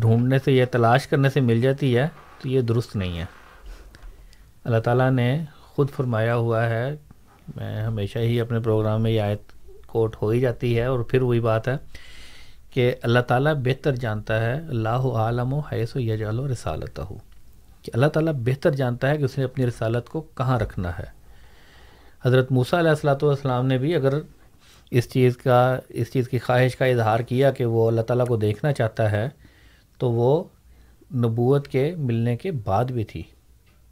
ڈھونڈنے 0.00 0.38
سے 0.44 0.52
یا 0.52 0.64
تلاش 0.70 1.06
کرنے 1.06 1.28
سے 1.28 1.40
مل 1.40 1.60
جاتی 1.60 1.96
ہے 1.96 2.08
تو 2.42 2.48
یہ 2.48 2.60
درست 2.60 2.96
نہیں 2.96 3.18
ہے۔ 3.18 3.24
اللہ 4.64 4.78
تعالیٰ 4.78 5.10
نے 5.10 5.44
خود 5.74 5.90
فرمایا 5.90 6.36
ہوا 6.36 6.68
ہے، 6.70 6.94
میں 7.56 7.82
ہمیشہ 7.82 8.18
ہی 8.18 8.40
اپنے 8.40 8.60
پروگرام 8.60 9.02
میں 9.02 9.10
یہ 9.10 9.20
آیت 9.20 9.52
کوٹ 9.86 10.16
ہو 10.22 10.28
ہی 10.28 10.40
جاتی 10.40 10.76
ہے 10.78 10.84
اور 10.84 11.00
پھر 11.00 11.22
وہی 11.22 11.40
بات 11.40 11.68
ہے 11.68 11.76
کہ 12.70 12.94
اللہ 13.02 13.20
تعالیٰ 13.20 13.54
بہتر 13.54 13.96
جانتا 13.96 14.40
ہے، 14.40 14.54
اللہ 14.68 15.06
عالم 15.14 15.52
و 15.54 15.58
حیث 15.72 15.96
و 15.96 16.00
یجال 16.00 16.40
و 16.40 16.46
رسالت 16.48 16.98
ہو 16.98 17.16
کہ 17.82 17.90
اللہ 17.94 18.06
تعالیٰ 18.06 18.32
بہتر 18.34 18.70
جانتا 18.70 19.10
ہے 19.10 19.18
کہ 19.18 19.24
اس 19.24 19.38
نے 19.38 19.44
اپنی 19.44 19.66
رسالت 19.66 20.08
کو 20.08 20.20
کہاں 20.20 20.58
رکھنا 20.58 20.90
ہے۔ 20.98 21.04
حضرت 22.24 22.52
موسیٰ 22.52 22.78
علیہ 22.78 22.90
السلاۃ 22.90 23.22
والسلام 23.22 23.66
نے 23.66 23.78
بھی 23.78 23.94
اگر 23.94 24.14
اس 24.90 25.08
چیز 25.10 25.36
کا، 25.36 25.78
اس 25.88 26.12
چیز 26.12 26.28
کی 26.28 26.38
خواہش 26.38 26.76
کا 26.76 26.84
اظہار 26.84 27.20
کیا 27.20 27.50
کہ 27.50 27.64
وہ 27.64 27.86
اللہ 27.88 28.00
تعالیٰ 28.00 28.26
کو 28.26 28.36
دیکھنا 28.36 28.72
چاہتا 28.72 29.10
ہے، 29.12 29.28
تو 29.98 30.10
وہ 30.10 30.44
نبوت 31.14 31.68
کے 31.68 31.94
ملنے 31.98 32.36
کے 32.36 32.50
بعد 32.64 32.84
بھی 32.84 33.04
تھی۔ 33.04 33.22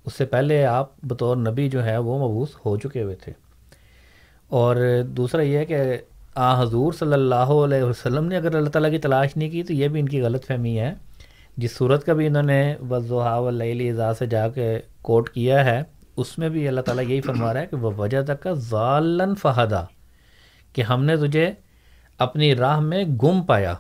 اس 0.05 0.13
سے 0.19 0.25
پہلے 0.25 0.67
آپ 0.67 0.91
بطور 1.03 1.37
نبی 1.37 1.69
جو 1.69 1.85
ہے 1.85 1.99
وہ 1.99 2.29
مبوس 2.29 2.49
ہو 2.67 2.77
چکے 2.77 3.03
ہوئے 3.03 3.15
تھے۔ 3.15 3.33
اور 4.49 4.77
دوسرا 5.07 5.43
یہ 5.43 5.59
ہے 5.59 5.65
کہ 5.65 5.77
آ 6.35 6.63
حضور 6.63 6.93
صلی 6.93 7.13
اللہ 7.13 7.35
علیہ 7.35 7.83
وسلم 7.83 8.25
نے 8.25 8.37
اگر 8.37 8.55
اللہ 8.55 8.69
تعالیٰ 8.69 8.91
کی 8.91 8.99
تلاش 8.99 9.37
نہیں 9.37 9.51
کی 9.51 9.63
تو 9.63 9.73
یہ 9.73 9.89
بھی 9.89 10.01
ان 10.01 10.09
کی 10.09 10.23
غلط 10.23 10.47
فہمی 10.47 10.79
ہے۔ 10.79 10.95
جس 11.57 11.77
صورت 11.77 12.05
کا 12.05 12.13
بھی 12.13 12.27
انہوں 12.27 12.43
نے 12.43 12.75
وضحا 12.91 13.39
ولی 13.39 13.91
اعزاز 13.91 14.19
سے 14.19 14.27
جا 14.27 14.49
کے 14.49 14.81
کوٹ 15.03 15.31
کیا 15.31 15.65
ہے، 15.65 15.83
اس 16.17 16.39
میں 16.39 16.49
بھی 16.49 16.69
اللہ 16.69 16.81
تعالیٰ 16.81 17.05
یہی 17.05 17.21
فرما 17.21 17.53
رہا 17.53 17.61
ہے 17.61 17.67
کہ 17.67 17.77
وہ 17.77 17.91
وجہ 17.99 18.23
تک 18.23 18.43
کا 18.43 18.53
ضالن 18.53 19.35
فہدہ 19.35 19.87
کہ 20.73 20.83
ہم 20.83 21.05
نے 21.05 21.17
تجھے 21.17 21.53
اپنی 22.19 22.55
راہ 22.55 22.81
میں 22.81 23.05
گم 23.05 23.43
پایا۔ 23.43 23.75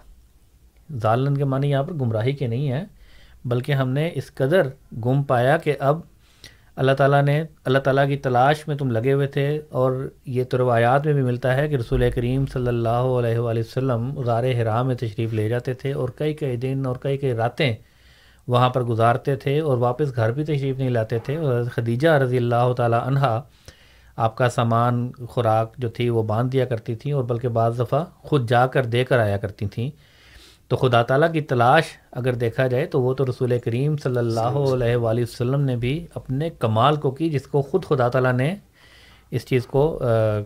ضالن 0.94 1.36
کے 1.36 1.44
معنی 1.44 1.70
یہاں 1.70 1.82
پر 1.82 1.92
گمراہی 1.92 2.32
کے 2.32 2.46
نہیں 2.46 2.70
ہے 2.70 2.84
بلکہ 3.44 3.72
ہم 3.72 3.88
نے 3.88 4.10
اس 4.14 4.34
قدر 4.34 4.62
گم 5.04 5.22
پایا 5.22 5.56
کہ 5.56 5.76
اب 5.78 6.00
اللہ 6.76 6.92
تعالیٰ 6.92 7.22
نے 7.22 7.42
اللہ 7.64 7.78
تعالیٰ 7.78 8.06
کی 8.08 8.16
تلاش 8.16 8.66
میں 8.68 8.76
تم 8.76 8.90
لگے 8.90 9.12
ہوئے 9.12 9.26
تھے 9.26 9.46
اور 9.70 9.92
یہ 10.26 10.44
تو 10.44 10.58
روایات 10.58 11.06
میں 11.06 11.12
بھی 11.14 11.22
ملتا 11.22 11.56
ہے 11.56 11.68
کہ 11.68 11.76
رسول 11.76 12.10
کریم 12.10 12.44
صلی 12.52 12.68
اللہ 12.68 13.08
علیہ 13.18 13.38
وآلہ 13.38 13.60
وسلم 13.60 14.12
غار 14.26 14.44
حرام 14.60 14.86
میں 14.86 14.94
تشریف 14.94 15.32
لے 15.32 15.48
جاتے 15.48 15.74
تھے 15.74 15.92
اور 15.92 16.08
کئی 16.16 16.34
کئی 16.34 16.56
دن 16.56 16.86
اور 16.86 16.96
کئی 16.96 17.16
کئی 17.18 17.32
راتیں 17.34 17.74
وہاں 18.48 18.70
پر 18.70 18.82
گزارتے 18.82 19.36
تھے 19.36 19.58
اور 19.60 19.78
واپس 19.78 20.16
گھر 20.16 20.32
بھی 20.32 20.44
تشریف 20.44 20.78
نہیں 20.78 20.90
لاتے 20.90 21.18
تھے 21.18 21.36
اور 21.36 21.64
خدیجہ 21.74 22.08
رضی 22.22 22.36
اللہ 22.36 22.72
تعالیٰ 22.76 23.00
عنہ 23.06 23.40
آپ 24.18 24.36
کا 24.36 24.48
سامان، 24.48 25.10
خوراک 25.30 25.76
جو 25.78 25.88
تھی 25.88 26.08
وہ 26.08 26.22
باندھ 26.22 26.52
دیا 26.52 26.64
کرتی 26.64 26.94
تھیں 26.94 27.12
اور 27.12 27.24
بلکہ 27.24 27.48
بعض 27.48 27.78
دفعہ 27.80 28.04
خود 28.22 28.48
جا 28.48 28.66
کر 28.66 28.84
دے 28.84 29.04
کر 29.04 29.18
آیا 29.18 29.36
کرتی 29.36 29.66
تھیں۔ 29.66 29.90
تو 30.68 30.76
خدا 30.76 31.02
تعالیٰ 31.02 31.32
کی 31.32 31.40
تلاش 31.40 31.82
اگر 32.12 32.34
دیکھا 32.34 32.66
جائے 32.66 32.86
تو 32.86 33.02
وہ 33.02 33.14
تو 33.14 33.24
رسول 33.24 33.58
کریم 33.64 33.96
صلی 33.96 34.18
اللہ 34.18 34.40
علیہ 34.40 34.96
وآلہ 34.96 35.20
وسلم 35.20 35.60
نے 35.60 35.76
بھی 35.76 36.06
اپنے 36.14 36.50
کمال 36.50 36.96
کو 36.96 37.10
کی 37.10 37.30
جس 37.30 37.42
کو 37.42 37.62
خود 37.62 37.84
خدا 37.84 38.08
تعالیٰ 38.08 38.32
نے 38.32 38.54
اس 39.30 39.46
چیز 39.46 39.66
کو 39.66 39.98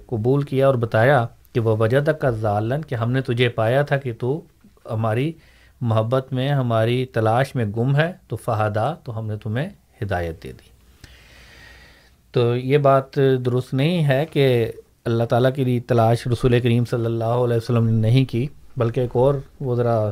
قبول 0.06 0.42
کیا 0.42 0.66
اور 0.66 0.74
بتایا 0.74 1.26
کہ 1.52 1.60
وہ 1.60 1.76
وجہ 1.76 2.00
تک 2.00 2.20
کا 2.20 2.30
ظالن 2.30 2.82
کہ 2.82 2.94
ہم 2.94 3.12
نے 3.12 3.20
تجھے 3.20 3.48
پایا 3.48 3.82
تھا 3.82 3.96
کہ 3.96 4.12
تو 4.18 4.40
ہماری 4.90 5.32
محبت 5.80 6.32
میں 6.32 6.48
ہماری 6.48 7.06
تلاش 7.06 7.54
میں 7.54 7.64
گم 7.64 7.96
ہے 7.96 8.12
تو 8.28 8.36
فہدا 8.36 8.94
تو 8.94 9.18
ہم 9.18 9.26
نے 9.26 9.36
تمہیں 9.36 9.68
ہدایت 10.02 10.42
دے 10.42 10.52
دی۔ 10.52 10.68
تو 12.32 12.56
یہ 12.56 12.78
بات 12.78 13.16
درست 13.44 13.74
نہیں 13.74 14.04
ہے 14.04 14.24
کہ 14.26 14.72
اللہ 15.04 15.24
تعالیٰ 15.24 15.50
کی 15.54 15.80
تلاش 15.80 16.26
رسول 16.26 16.60
کریم 16.60 16.84
صلی 16.84 17.04
اللہ 17.04 17.24
علیہ 17.24 17.56
وسلم 17.56 17.84
نے 17.84 17.92
نہیں 17.92 18.24
کی۔ 18.24 18.46
بلکہ 18.76 19.00
ایک 19.00 19.10
اور 19.12 19.34
وہ 19.60 19.74
ذرا 19.74 20.10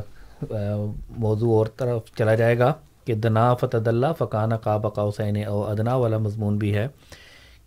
موضوع 1.09 1.57
اور 1.57 1.65
طرف 1.77 2.01
چلا 2.17 2.35
جائے 2.35 2.59
گا 2.59 2.73
کہ 3.05 3.13
دنا 3.13 3.55
فتد 3.55 3.87
اللہ 3.87 4.07
فقان 4.17 4.57
قاب 4.57 4.99
حسین 4.99 5.45
او 5.47 5.63
ادنا 5.63 5.95
والا 5.95 6.17
مضمون 6.17 6.57
بھی 6.57 6.75
ہے 6.75 6.87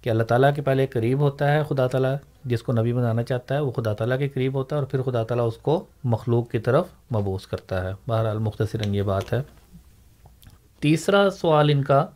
کہ 0.02 0.10
اللہ 0.10 0.22
تعالیٰ 0.22 0.54
کے 0.54 0.62
پہلے 0.62 0.86
قریب 0.86 1.20
ہوتا 1.20 1.52
ہے 1.52 1.62
خدا 1.68 1.86
تعالیٰ، 1.86 2.16
جس 2.44 2.62
کو 2.62 2.72
نبی 2.72 2.92
بنانا 2.92 3.22
چاہتا 3.22 3.54
ہے 3.54 3.60
وہ 3.60 3.70
خدا 3.70 3.92
تعالیٰ 3.92 4.18
کے 4.18 4.28
قریب 4.28 4.54
ہوتا 4.54 4.76
ہے 4.76 4.80
اور 4.80 4.86
پھر 4.86 5.02
خدا 5.02 5.22
تعالیٰ 5.22 5.46
اس 5.46 5.56
کو 5.56 5.84
مخلوق 6.04 6.50
کی 6.50 6.58
طرف 6.58 6.86
مبوس 7.14 7.46
کرتا 7.46 7.84
ہے۔ 7.84 7.92
بہرحال 8.08 8.38
مختصر 8.38 8.86
یہ 8.86 9.02
بات 9.02 9.32
ہے۔ 9.32 9.42
تیسرا 10.80 11.30
سوال 11.30 11.70
ان 11.70 11.84
کا 11.84 12.06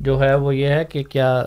جو 0.00 0.20
ہے 0.20 0.34
وہ 0.34 0.56
یہ 0.56 0.68
ہے 0.68 0.84
کہ 0.84 1.02
کیا 1.02 1.44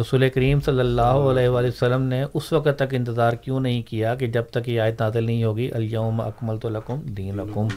رسول 0.00 0.28
کریم 0.28 0.60
صلی 0.60 0.80
اللہ 0.80 1.02
علیہ 1.02 1.48
وآلہ 1.48 1.68
وسلم 1.68 2.02
نے 2.02 2.24
اس 2.34 2.52
وقت 2.52 2.76
تک 2.76 2.94
انتظار 2.94 3.32
کیوں 3.32 3.60
نہیں 3.60 3.82
کیا 3.82 4.14
کہ 4.14 4.26
جب 4.26 4.42
تک 4.42 4.68
یہ 4.68 4.80
آیت 4.80 5.02
نازل 5.02 5.24
نہیں 5.24 5.44
ہوگی 5.44 5.70
الیوم 5.74 6.20
اکمل 6.20 6.58
تو 6.58 6.68
لکم 6.68 7.00
دین 7.00 7.36
لکم 7.36 7.68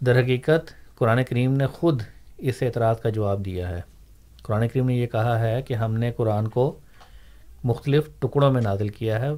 در 0.00 0.20
حقیقت 0.20 0.70
قرآن 0.98 1.24
کریم 1.24 1.52
نے 1.52 1.66
خود 1.66 2.02
اس 2.38 2.62
اعتراض 2.62 3.00
کا 3.00 3.08
جواب 3.08 3.44
دیا 3.44 3.68
ہے۔ 3.68 3.80
قرآن 4.42 4.68
کریم 4.68 4.86
نے 4.86 4.94
یہ 4.94 5.06
کہا 5.06 5.40
ہے 5.40 5.62
کہ 5.62 5.74
ہم 5.74 5.94
نے 5.94 6.12
قرآن 6.16 6.48
کو 6.48 6.78
مختلف 7.64 8.06
ٹکڑوں 8.18 8.52
میں 8.52 8.62
نازل 8.62 8.88
کیا 8.88 9.20
ہے، 9.20 9.28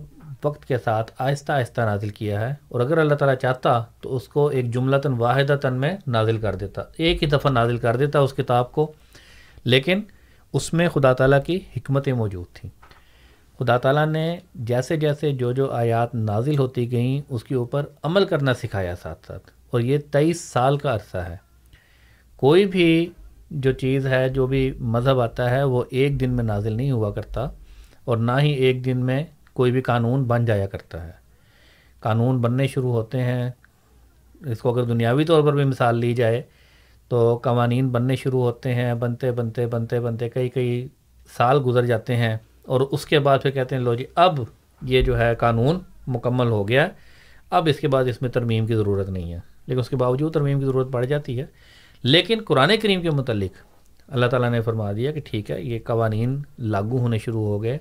وقت 0.45 0.65
کے 0.65 0.79
ساتھ 0.79 1.12
آہستہ 1.19 1.53
آہستہ 1.53 1.81
نازل 1.81 2.09
کیا 2.09 2.41
ہے۔ 2.41 2.55
اور 2.69 2.81
اگر 2.81 2.99
اللہ 2.99 3.15
تعالیٰ 3.15 3.37
چاہتا 3.37 3.85
تو 4.01 4.16
اس 4.16 4.29
کو 4.29 4.47
ایک 4.47 4.75
جملتاً 4.75 5.12
واحدہ 5.12 5.57
تن 5.62 5.75
میں 5.75 5.97
نازل 6.07 6.39
کر 6.39 6.55
دیتا، 6.55 6.83
ایک 6.97 7.23
ہی 7.23 7.29
دفعہ 7.29 7.51
نازل 7.51 7.77
کر 7.77 7.97
دیتا 7.97 8.19
اس 8.19 8.33
کتاب 8.33 8.73
کو۔ 8.73 8.93
لیکن 9.65 10.01
اس 10.53 10.75
میں 10.75 10.89
خدا 10.89 11.12
تعالیٰ 11.12 11.39
کی 11.47 11.61
حکمتیں 11.77 12.12
موجود 12.12 12.47
تھیں۔ 12.55 12.70
خدا 13.59 13.79
تعالیٰ 13.79 14.07
نے 14.07 14.39
جیسے 14.55 14.97
جیسے 14.97 15.33
جو 15.33 15.53
جو 15.53 15.73
آیات 15.73 16.15
نازل 16.15 16.59
ہوتی 16.59 16.93
گئیں، 16.93 17.23
اس 17.29 17.45
کے 17.45 17.55
اوپر 17.55 17.85
عمل 18.03 18.25
کرنا 18.25 18.55
سکھایا 18.55 18.97
ساتھ 18.97 19.27
ساتھ۔ 19.27 19.51
اور 19.70 19.81
یہ 19.81 19.99
تیئیس 20.11 20.41
سال 20.41 20.77
کا 20.77 20.95
عرصہ 20.95 21.16
ہے۔ 21.16 21.37
کوئی 22.37 22.66
بھی 22.66 23.11
جو 23.51 23.73
چیز 23.73 24.07
ہے، 24.07 24.29
جو 24.29 24.47
بھی 24.47 24.73
مذہب 24.81 25.20
آتا 25.20 25.51
ہے، 25.51 25.62
وہ 25.62 25.85
ایک 25.91 26.20
دن 26.20 26.31
میں 26.31 26.45
نازل 26.45 26.73
نہیں 26.73 26.91
ہوا 26.91 27.11
کرتا۔ 27.11 27.49
اور 28.05 28.16
نہ 28.16 28.33
ہی 28.41 28.51
ایک 28.51 28.85
دن 28.85 28.99
میں 28.99 29.25
کوئی 29.53 29.73
بھی 29.73 29.81
قانون 29.81 30.25
بن 30.25 30.45
جایا 30.45 30.66
کرتا 30.66 31.07
ہے۔ 31.07 31.12
قانون 32.01 32.39
بننے 32.39 32.66
شروع 32.66 32.93
ہوتے 32.93 33.23
ہیں۔ 33.23 33.51
اس 34.47 34.59
کو 34.59 34.73
اگر 34.73 34.83
دنیاوی 34.83 35.25
طور 35.25 35.43
پر 35.43 35.53
بھی 35.53 35.65
مثال 35.65 35.99
لی 35.99 36.15
جائے 36.15 36.43
تو 37.09 37.40
قوانین 37.43 37.89
بننے 37.89 38.16
شروع 38.16 38.43
ہوتے 38.43 38.74
ہیں، 38.74 38.94
بنتے 38.94 39.32
بنتے 39.32 39.66
بنتے 39.66 40.01
بنتے، 40.01 40.28
کئی 40.28 40.48
کئی 40.48 40.89
سال 41.36 41.60
گزر 41.66 41.86
جاتے 41.86 42.16
ہیں 42.16 42.36
اور 42.62 42.80
اس 42.80 43.06
کے 43.06 43.18
بعد 43.18 43.39
پھر 43.43 43.51
کہتے 43.51 43.76
ہیں، 43.76 43.82
لو 43.82 43.94
جی 43.94 44.05
اب 44.14 44.39
یہ 44.82 45.02
جو 45.02 45.18
ہے 45.18 45.35
قانون 45.35 45.78
مکمل 46.06 46.47
ہو 46.47 46.68
گیا، 46.68 46.89
اب 47.51 47.68
اس 47.70 47.80
کے 47.80 47.89
بعد 47.89 48.05
اس 48.05 48.22
میں 48.22 48.30
ترمیم 48.30 48.66
کی 48.66 48.74
ضرورت 48.74 49.09
نہیں 49.09 49.32
ہے۔ 49.32 49.39
لیکن 49.66 49.80
اس 49.80 49.89
کے 49.89 49.97
باوجود 49.97 50.35
ترمیم 50.35 50.60
کی 50.60 50.66
ضرورت 50.66 50.93
پڑ 50.93 51.05
جاتی 51.05 51.40
ہے۔ 51.40 51.47
لیکن 52.02 52.40
قرآن 52.44 52.72
کریم 52.82 53.02
کے 53.02 53.10
متعلق 53.10 53.51
اللہ 54.09 54.26
تعالیٰ 54.26 54.51
نے 54.51 54.60
فرما 54.60 54.93
دیا 54.93 55.12
کہ 55.12 55.20
ٹھیک 55.24 55.51
ہے، 55.51 55.62
یہ 55.62 55.78
قوانین 55.85 56.43
لاگو 56.59 56.98
ہونے 56.98 57.18
شروع 57.18 57.44
ہو 57.47 57.62
گئے۔ 57.62 57.78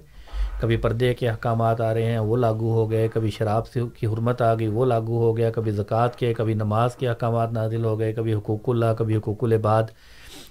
کبھی 0.61 0.77
پردے 0.77 1.13
کے 1.13 1.29
احکامات 1.29 1.81
آ 1.81 1.93
رہے 1.93 2.05
ہیں، 2.05 2.19
وہ 2.19 2.37
لاگو 2.37 2.71
ہو 2.73 2.91
گئے، 2.91 3.07
کبھی 3.13 3.29
شراب 3.29 3.67
سے 3.67 3.81
کی 3.99 4.07
حرمت 4.07 4.41
آ 4.41 4.53
گئی، 4.53 4.67
وہ 4.67 4.85
لاگو 4.85 5.17
ہو 5.17 5.37
گیا، 5.37 5.51
کبھی 5.51 5.71
زکوٰۃ 5.71 6.07
کے، 6.17 6.33
کبھی 6.33 6.53
نماز 6.53 6.95
کے 6.95 7.09
احکامات 7.09 7.51
نازل 7.51 7.85
ہو 7.85 7.99
گئے، 7.99 8.13
کبھی 8.13 8.33
حقوق 8.33 8.69
اللہ، 8.69 8.85
کبھی 8.97 9.17
حقوق 9.17 9.43
العباد۔ 9.43 9.83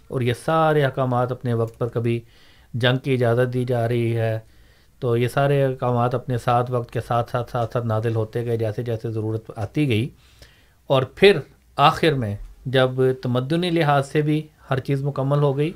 اور 0.09 0.21
یہ 0.21 0.33
سارے 0.45 0.85
احکامات 0.85 1.33
اپنے 1.33 1.55
وقت 1.55 1.79
پر 1.79 1.89
کبھی 1.89 2.21
جنگ 2.75 2.97
کی 2.99 3.15
اجازت 3.15 3.55
دی 3.55 3.65
جا 3.65 3.89
رہی 3.89 4.17
ہے۔ 4.17 4.39
تو 5.01 5.17
یہ 5.17 5.29
سارے 5.29 5.65
احکامات 5.65 6.15
اپنے 6.15 6.39
ساتھ 6.39 6.71
وقت 6.71 6.91
کے 6.91 7.01
ساتھ 7.01 7.31
ساتھ 7.31 7.51
ساتھ 7.51 7.73
ساتھ 7.73 7.87
نازل 7.87 8.15
ہوتے 8.15 8.45
گئے، 8.45 8.57
جیسے 8.57 8.83
جیسے 8.83 9.11
ضرورت 9.11 9.51
آتی 9.57 9.89
گئی۔ 9.89 10.09
اور 10.87 11.03
پھر 11.03 11.39
آخر 11.77 12.13
میں 12.13 12.37
جب 12.67 12.91
تمدنی 13.23 13.71
لحاظ 13.71 14.09
سے 14.09 14.21
بھی 14.21 14.47
ہر 14.71 14.79
چیز 14.79 15.03
مکمل 15.03 15.39
ہو 15.39 15.57
گئی 15.57 15.73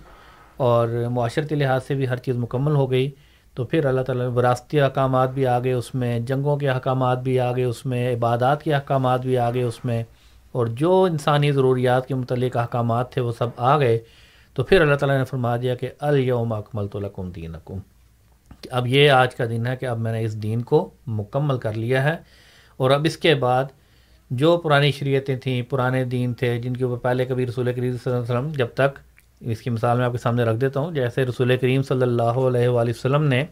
اور 0.56 0.88
معاشرتی 0.88 1.54
لحاظ 1.54 1.80
سے 1.86 1.94
بھی 1.94 2.08
ہر 2.08 2.16
چیز 2.16 2.36
مکمل 2.36 2.72
ہو 2.72 2.90
گئی 2.90 3.10
تو 3.54 3.64
پھر 3.64 3.84
اللہ 3.84 4.00
تعالیٰ 4.00 4.26
نے 4.26 4.32
وراثتی 4.32 4.80
احکامات 4.80 5.30
بھی 5.30 5.46
آ 5.46 5.58
گئے 5.58 5.72
اس 5.72 5.94
میں 5.94 6.20
جنگوں 6.20 6.56
کے 6.56 6.68
احکامات 6.68 7.18
بھی 7.22 7.40
آ 7.40 7.52
گئے 7.52 7.64
اس 7.64 7.86
میں 7.86 8.14
عبادات 8.14 8.62
کے 8.62 8.74
احکامات 8.74 9.20
بھی 9.20 9.38
آ 9.38 9.50
گئے 9.50 9.62
اس 9.62 9.84
میں 9.84 10.04
اور 10.52 10.66
جو 10.66 11.02
انسانی 11.02 11.52
ضروریات 11.52 12.06
کے 12.06 12.14
متعلق 12.14 12.56
احکامات 12.56 13.12
تھے 13.12 13.22
وہ 13.22 13.32
سب 13.38 13.48
آ 13.56 13.78
گئے۔ 13.78 13.98
تو 14.54 14.62
پھر 14.64 14.80
اللہ 14.80 14.94
تعالیٰ 14.94 15.18
نے 15.18 15.24
فرما 15.24 15.56
دیا 15.56 15.74
کہ 15.74 15.88
الیوم 16.00 16.52
اکمل 16.52 16.88
تو 16.88 17.00
لکم 17.00 17.30
دین 17.30 17.56
اب 18.70 18.86
یہ 18.86 19.10
آج 19.10 19.34
کا 19.34 19.44
دن 19.44 19.66
ہے 19.66 19.76
کہ 19.76 19.86
اب 19.86 19.98
میں 19.98 20.12
نے 20.12 20.24
اس 20.24 20.42
دین 20.42 20.62
کو 20.62 20.90
مکمل 21.06 21.58
کر 21.58 21.72
لیا 21.72 22.04
ہے۔ 22.04 22.16
اور 22.76 22.90
اب 22.90 23.00
اس 23.04 23.16
کے 23.16 23.34
بعد 23.34 23.64
جو 24.30 24.56
پرانی 24.56 24.92
شریعتیں 24.92 25.36
تھیں، 25.36 25.62
پرانے 25.62 26.04
دین 26.04 26.34
تھے، 26.34 26.58
جن 26.58 26.76
کے 26.76 26.84
اوپر 26.84 26.96
پہلے 26.96 27.24
کبھی 27.24 27.46
رسول 27.46 27.72
کریم 27.72 27.92
صلی 27.92 28.12
اللہ 28.12 28.16
علیہ 28.16 28.34
وسلم 28.34 28.48
جب 28.48 28.66
تک 28.74 28.98
اس 29.40 29.60
کی 29.62 29.70
مثال 29.70 29.96
میں 29.96 30.06
آپ 30.06 30.12
کے 30.12 30.18
سامنے 30.18 30.42
رکھ 30.42 30.58
دیتا 30.58 30.80
ہوں۔ 30.80 30.92
جیسے 30.92 31.24
رسول 31.24 31.56
کریم 31.56 31.82
صلی 31.82 32.02
اللہ 32.02 32.22
علیہ 32.22 32.68
وآلہ 32.68 32.90
وسلم 32.90 33.24
نے 33.24 33.44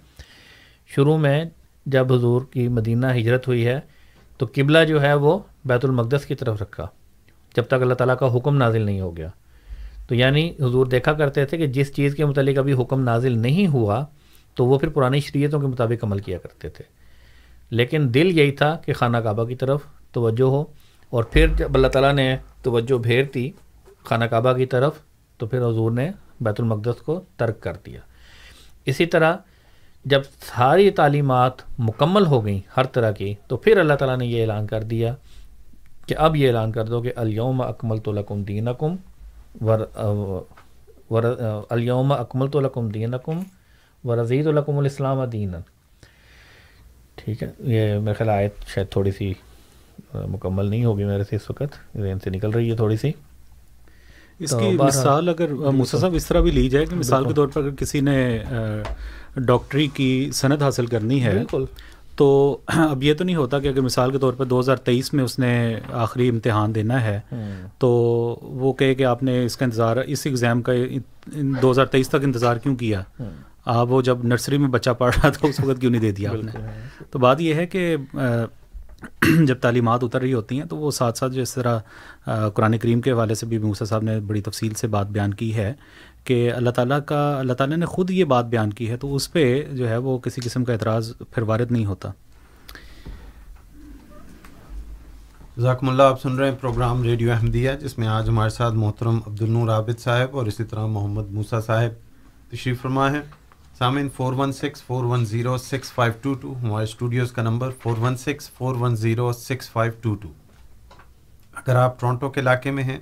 شروع 0.86 1.16
میں 1.16 1.44
جب 1.86 2.12
حضور 2.12 2.42
کی 2.52 2.68
مدینہ 2.68 3.06
ہجرت 3.16 3.48
ہوئی 3.48 3.66
ہے، 3.66 3.80
تو 4.38 4.46
قبلہ 4.54 4.84
جو 4.88 5.02
ہے 5.02 5.14
وہ 5.14 5.38
بیت 5.64 5.84
المقدس 5.84 6.26
کی 6.26 6.34
طرف 6.34 6.62
رکھا، 6.62 6.86
جب 7.56 7.64
تک 7.64 7.74
اللہ 7.74 7.94
تعالیٰ 7.94 8.16
کا 8.18 8.36
حکم 8.36 8.56
نازل 8.56 8.82
نہیں 8.82 9.00
ہو 9.00 9.16
گیا۔ 9.16 9.28
تو 10.08 10.14
یعنی 10.14 10.50
حضور 10.50 10.86
دیکھا 10.86 11.12
کرتے 11.12 11.44
تھے 11.44 11.58
کہ 11.58 11.66
جس 11.66 11.94
چیز 11.94 12.14
کے 12.14 12.24
متعلق 12.24 12.58
ابھی 12.58 12.72
حکم 12.72 13.00
نازل 13.00 13.38
نہیں 13.38 13.66
ہوا، 13.66 14.04
تو 14.54 14.66
وہ 14.66 14.78
پھر 14.78 14.88
پرانی 14.88 15.20
شریعتوں 15.20 15.60
کے 15.60 15.66
مطابق 15.66 16.04
عمل 16.04 16.18
کیا 16.18 16.38
کرتے 16.38 16.68
تھے۔ 16.68 16.84
لیکن 17.70 18.14
دل 18.14 18.38
یہی 18.38 18.50
تھا 18.50 18.76
کہ 18.84 18.92
خانہ 18.92 19.16
کعبہ 19.16 19.44
کی 19.44 19.54
طرف 19.54 19.80
توجہ 20.12 20.48
ہو، 20.48 20.64
اور 21.10 21.24
پھر 21.24 21.46
جب 21.56 21.74
اللہ 21.74 21.88
تعالیٰ 21.88 22.12
نے 22.12 22.36
توجہ 22.62 22.98
بھیر 22.98 23.24
دی 23.34 23.50
خانہ 24.04 24.24
کعبہ 24.24 24.52
کی 24.52 24.66
طرف 24.66 24.92
تو 25.38 25.46
پھر 25.46 25.66
حضور 25.66 25.90
نے 25.90 26.10
بیت 26.40 26.60
المقدس 26.60 27.00
کو 27.02 27.20
ترک 27.36 27.60
کر 27.62 27.76
دیا۔ 27.86 28.00
اسی 28.86 29.06
طرح 29.06 29.36
جب 30.04 30.22
ساری 30.40 30.90
تعلیمات 30.90 31.62
مکمل 31.78 32.26
ہو 32.26 32.44
گئیں 32.44 32.60
ہر 32.76 32.84
طرح 32.92 33.10
کی، 33.10 33.34
تو 33.46 33.56
پھر 33.56 33.78
اللہ 33.78 33.94
تعالیٰ 33.94 34.16
نے 34.18 34.26
یہ 34.26 34.40
اعلان 34.42 34.66
کر 34.66 34.82
دیا 34.82 35.14
کہ 36.06 36.14
اب 36.18 36.36
یہ 36.36 36.46
اعلان 36.48 36.72
کر 36.72 36.84
دو 36.84 37.00
کہ 37.02 37.12
الیوم 37.16 37.60
اکمل 37.60 37.98
تو 37.98 38.12
لکم 38.12 38.42
دین 38.42 38.68
اکم 38.68 38.94
ور 41.10 41.24
الیوم 41.70 42.12
اکمل 42.12 42.48
تو 42.50 42.60
لکم 42.60 42.88
دین 42.88 43.14
اکم 43.14 43.42
و 44.04 44.12
الکم 44.12 44.78
الاسلام 44.78 45.24
دین 45.24 45.54
ٹھیک 47.16 47.42
ہے، 47.42 47.48
یہ 47.60 47.98
میرے 47.98 48.14
خیال 48.14 48.30
آیت 48.30 48.66
شاید 48.66 48.90
تھوڑی 48.90 49.10
سی 49.10 49.32
مکمل 50.14 50.66
نہیں 50.66 50.84
ہوگی 50.84 51.04
میرے 51.04 51.24
سے 51.24 51.36
اس 51.36 51.50
وقت، 51.50 51.96
ذہن 51.96 52.18
سے 52.24 52.30
نکل 52.30 52.50
رہی 52.50 52.70
ہے 52.70 52.76
تھوڑی 52.76 52.96
سی۔ 52.96 53.12
اس 54.40 54.50
کی 54.50 54.76
مثال 54.76 55.28
اگر 55.28 55.50
صاحب 55.86 56.14
اس 56.14 56.26
طرح 56.26 56.40
بھی 56.40 56.50
لی 56.50 56.68
جائے 56.68 56.86
کہ 56.86 56.96
مثال 56.96 57.24
کے 57.24 57.34
طور 57.34 57.48
پر 57.48 57.60
اگر 57.60 57.74
کسی 57.74 58.00
نے 58.00 58.38
ڈاکٹری 59.36 59.86
کی 59.94 60.30
سند 60.32 60.62
حاصل 60.62 60.86
کرنی 60.86 61.22
ہے 61.24 61.44
تو 62.16 62.58
اب 62.68 63.02
یہ 63.02 63.14
تو 63.14 63.24
نہیں 63.24 63.36
ہوتا 63.36 63.58
کہ 63.58 63.68
اگر 63.68 63.80
مثال 63.80 64.10
کے 64.10 64.18
طور 64.18 64.32
پر 64.32 64.44
دو 64.44 64.60
ہزار 64.60 64.76
تیئیس 64.76 65.12
میں 65.14 65.24
اس 65.24 65.38
نے 65.38 65.80
آخری 65.92 66.28
امتحان 66.28 66.74
دینا 66.74 67.02
ہے 67.04 67.20
تو 67.78 67.88
وہ 68.42 68.72
کہے 68.72 68.94
کہ 68.94 69.04
آپ 69.04 69.22
نے 69.22 69.44
اس 69.44 69.56
کا 69.56 69.64
انتظار 69.64 69.96
اس 69.96 70.26
ایگزام 70.26 70.62
کا 70.62 70.72
دو 71.62 71.70
ہزار 71.70 71.86
تیئیس 71.86 72.08
تک 72.08 72.24
انتظار 72.24 72.56
کیوں 72.56 72.76
کیا؟ 72.76 73.02
آپ 73.64 73.90
وہ 73.90 74.02
جب 74.02 74.24
نرسری 74.24 74.58
میں 74.58 74.68
بچہ 74.68 74.90
پڑھ 74.90 75.16
رہا 75.16 75.28
تھا 75.28 75.46
اس 75.48 75.60
وقت 75.60 75.80
کیوں 75.80 75.90
نہیں 75.90 76.00
دے 76.00 76.10
دیا 76.10 76.30
آپ 76.30 76.44
نے؟ 76.44 76.66
تو 77.10 77.18
بات 77.18 77.40
یہ 77.40 77.54
ہے 77.54 77.66
کہ 77.66 77.96
جب 79.46 79.58
تعلیمات 79.60 80.04
اتر 80.04 80.20
رہی 80.20 80.32
ہوتی 80.34 80.58
ہیں 80.58 80.64
تو 80.68 80.76
وہ 80.76 80.90
ساتھ 80.90 81.18
ساتھ 81.18 81.32
جو 81.32 81.42
اس 81.42 81.54
طرح 81.54 81.78
قرآن 82.54 82.76
کریم 82.78 83.00
کے 83.00 83.10
حوالے 83.12 83.34
سے 83.34 83.46
بھی 83.46 83.58
موسیٰ 83.58 83.86
صاحب 83.86 84.02
نے 84.02 84.18
بڑی 84.26 84.40
تفصیل 84.40 84.74
سے 84.74 84.86
بات 84.86 85.06
بیان 85.06 85.34
کی 85.34 85.54
ہے 85.54 85.72
کہ 86.24 86.50
اللہ 86.52 86.70
تعالیٰ 86.70 86.98
کا، 87.06 87.38
اللہ 87.38 87.52
تعالیٰ 87.52 87.76
نے 87.76 87.86
خود 87.86 88.10
یہ 88.10 88.24
بات 88.24 88.44
بیان 88.44 88.72
کی 88.72 88.90
ہے 88.90 88.96
تو 88.96 89.14
اس 89.14 89.32
پہ 89.32 89.62
جو 89.72 89.88
ہے 89.88 89.96
وہ 89.96 90.18
کسی 90.18 90.40
قسم 90.44 90.64
کا 90.64 90.72
اعتراض 90.72 91.12
پھر 91.30 91.42
وارد 91.42 91.70
نہیں 91.72 91.86
ہوتا۔ 91.86 92.10
ذاکم 95.60 95.88
اللہ، 95.88 96.02
آپ 96.02 96.20
سن 96.22 96.36
رہے 96.36 96.50
ہیں 96.50 96.56
پروگرام 96.60 97.02
ریڈیو 97.02 97.32
احمدیہ 97.32 97.70
جس 97.80 97.98
میں 97.98 98.08
آج 98.08 98.28
ہمارے 98.28 98.50
ساتھ 98.50 98.74
محترم 98.74 99.18
عبد 99.26 99.42
النور 99.42 99.68
عابد 99.68 100.00
صاحب 100.00 100.36
اور 100.36 100.46
اسی 100.46 100.64
طرح 100.64 100.86
محمد 100.86 101.30
موسیٰ 101.30 101.60
صاحب 101.66 101.92
تشریف 102.50 102.80
فرما 102.82 103.10
ہے 103.12 103.20
سامعین 103.78 104.08
four 104.16 104.32
one 104.32 104.52
six 104.52 104.82
four 104.82 105.04
one 105.04 105.24
zero 105.26 105.58
six 105.58 105.92
five 105.92 106.12
two 106.22 106.32
two 106.34 106.54
ہمارے 106.62 106.84
اسٹوڈیوز 106.84 107.32
کا 107.32 107.42
number 107.42 107.70
four 107.82 107.98
one 107.98 108.16
six 108.16 108.50
four 108.50 108.76
one 108.76 108.96
zero 108.96 109.32
six 109.32 109.70
five 109.70 109.92
two 110.02 110.14
two 110.14 110.28
اگر 111.56 111.76
آپ 111.76 112.00
ٹورنٹو 112.00 112.30
کے 112.30 112.40
علاقے 112.40 112.70
میں 112.70 112.84
ہیں، 112.84 112.98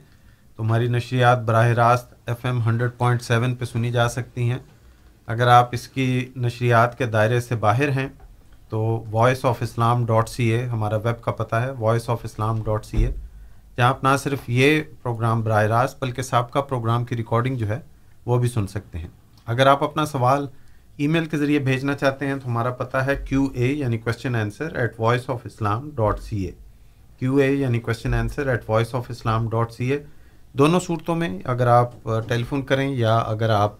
تو 0.56 0.62
ہماری 0.62 0.88
نشریات 0.88 1.42
براہ 1.42 1.66
راست 1.66 2.12
F 2.26 2.44
M 2.44 2.60
hundred 2.62 2.90
point 2.98 3.22
seven 3.22 3.54
پہ 3.54 3.64
سنی 3.64 3.92
جا 3.92 4.08
سکتی 4.08 4.50
ہیں۔ 4.50 4.58
اگر 5.26 5.46
آپ 5.46 5.68
اس 5.72 5.88
کی 5.88 6.32
نشریات 6.36 6.98
کے 6.98 7.06
دائرے 7.06 7.40
سے 7.40 7.56
باہر 7.56 7.88
ہیں، 7.88 8.08
تو 8.68 9.04
voice 9.10 9.44
of 9.44 9.62
Islam 9.62 10.04
dot 10.06 10.28
C 10.28 10.44
A 10.44 10.64
ہمارا 10.64 10.96
ویب 10.96 11.24
کا 11.24 11.32
پتہ 11.32 11.56
ہے 11.56 11.70
voice 11.70 12.10
of 12.10 12.24
Islam 12.24 12.62
dot 12.62 12.86
C 12.86 13.04
A 13.04 13.12
جہاں 13.76 13.88
آپ 13.88 14.04
نہ 14.04 14.16
صرف 14.22 14.48
یہ 14.48 14.82
پروگرام 15.02 15.42
براہ 15.42 15.62
راست، 15.62 16.00
بلکہ 16.00 16.22
سابقہ 16.22 16.58
پروگرام 16.58 17.04
کی 17.04 17.16
ریکارڈنگ 17.16 17.56
جو 17.56 17.68
ہے، 17.68 17.80
وہ 18.26 18.38
بھی 18.38 18.48
سن 18.48 18.66
سکتے 18.66 18.98
ہیں۔ 18.98 19.08
اگر 19.46 19.66
آپ 19.66 19.84
اپنا 19.84 20.06
سوال 20.06 20.46
ای 20.96 21.06
میل 21.06 21.24
کے 21.24 21.36
ذریعے 21.36 21.58
بھیجنا 21.58 21.94
چاہتے 21.94 22.26
ہیں 22.26 22.34
تو 22.34 22.48
ہمارا 22.48 22.70
پتہ 22.70 22.96
ہے 22.96 23.24
کیو 23.28 23.48
اے 23.54 23.66
یعنی 23.66 23.98
question 23.98 24.36
answer 24.36 24.74
at 24.74 25.00
voice 25.00 25.30
of 25.30 25.40
Islam 25.44 25.90
dot 25.94 26.20
C 26.20 26.44
A 26.44 26.52
Q 27.18 27.36
A 27.36 27.50
یعنی 27.52 27.80
question 27.80 28.14
answer 28.14 28.46
at 28.46 28.70
voice 28.70 28.94
of 28.94 29.06
Islam 29.08 29.48
dot 29.48 29.72
C 29.72 29.92
A 29.92 29.98
دونوں 30.52 30.80
صورتوں 30.80 31.16
میں 31.16 31.38
اگر 31.44 31.66
آپ 31.66 31.90
ٹیلی 32.04 32.44
فون 32.44 32.62
کریں 32.62 32.90
یا 32.90 33.16
اگر 33.16 33.50
آپ 33.50 33.74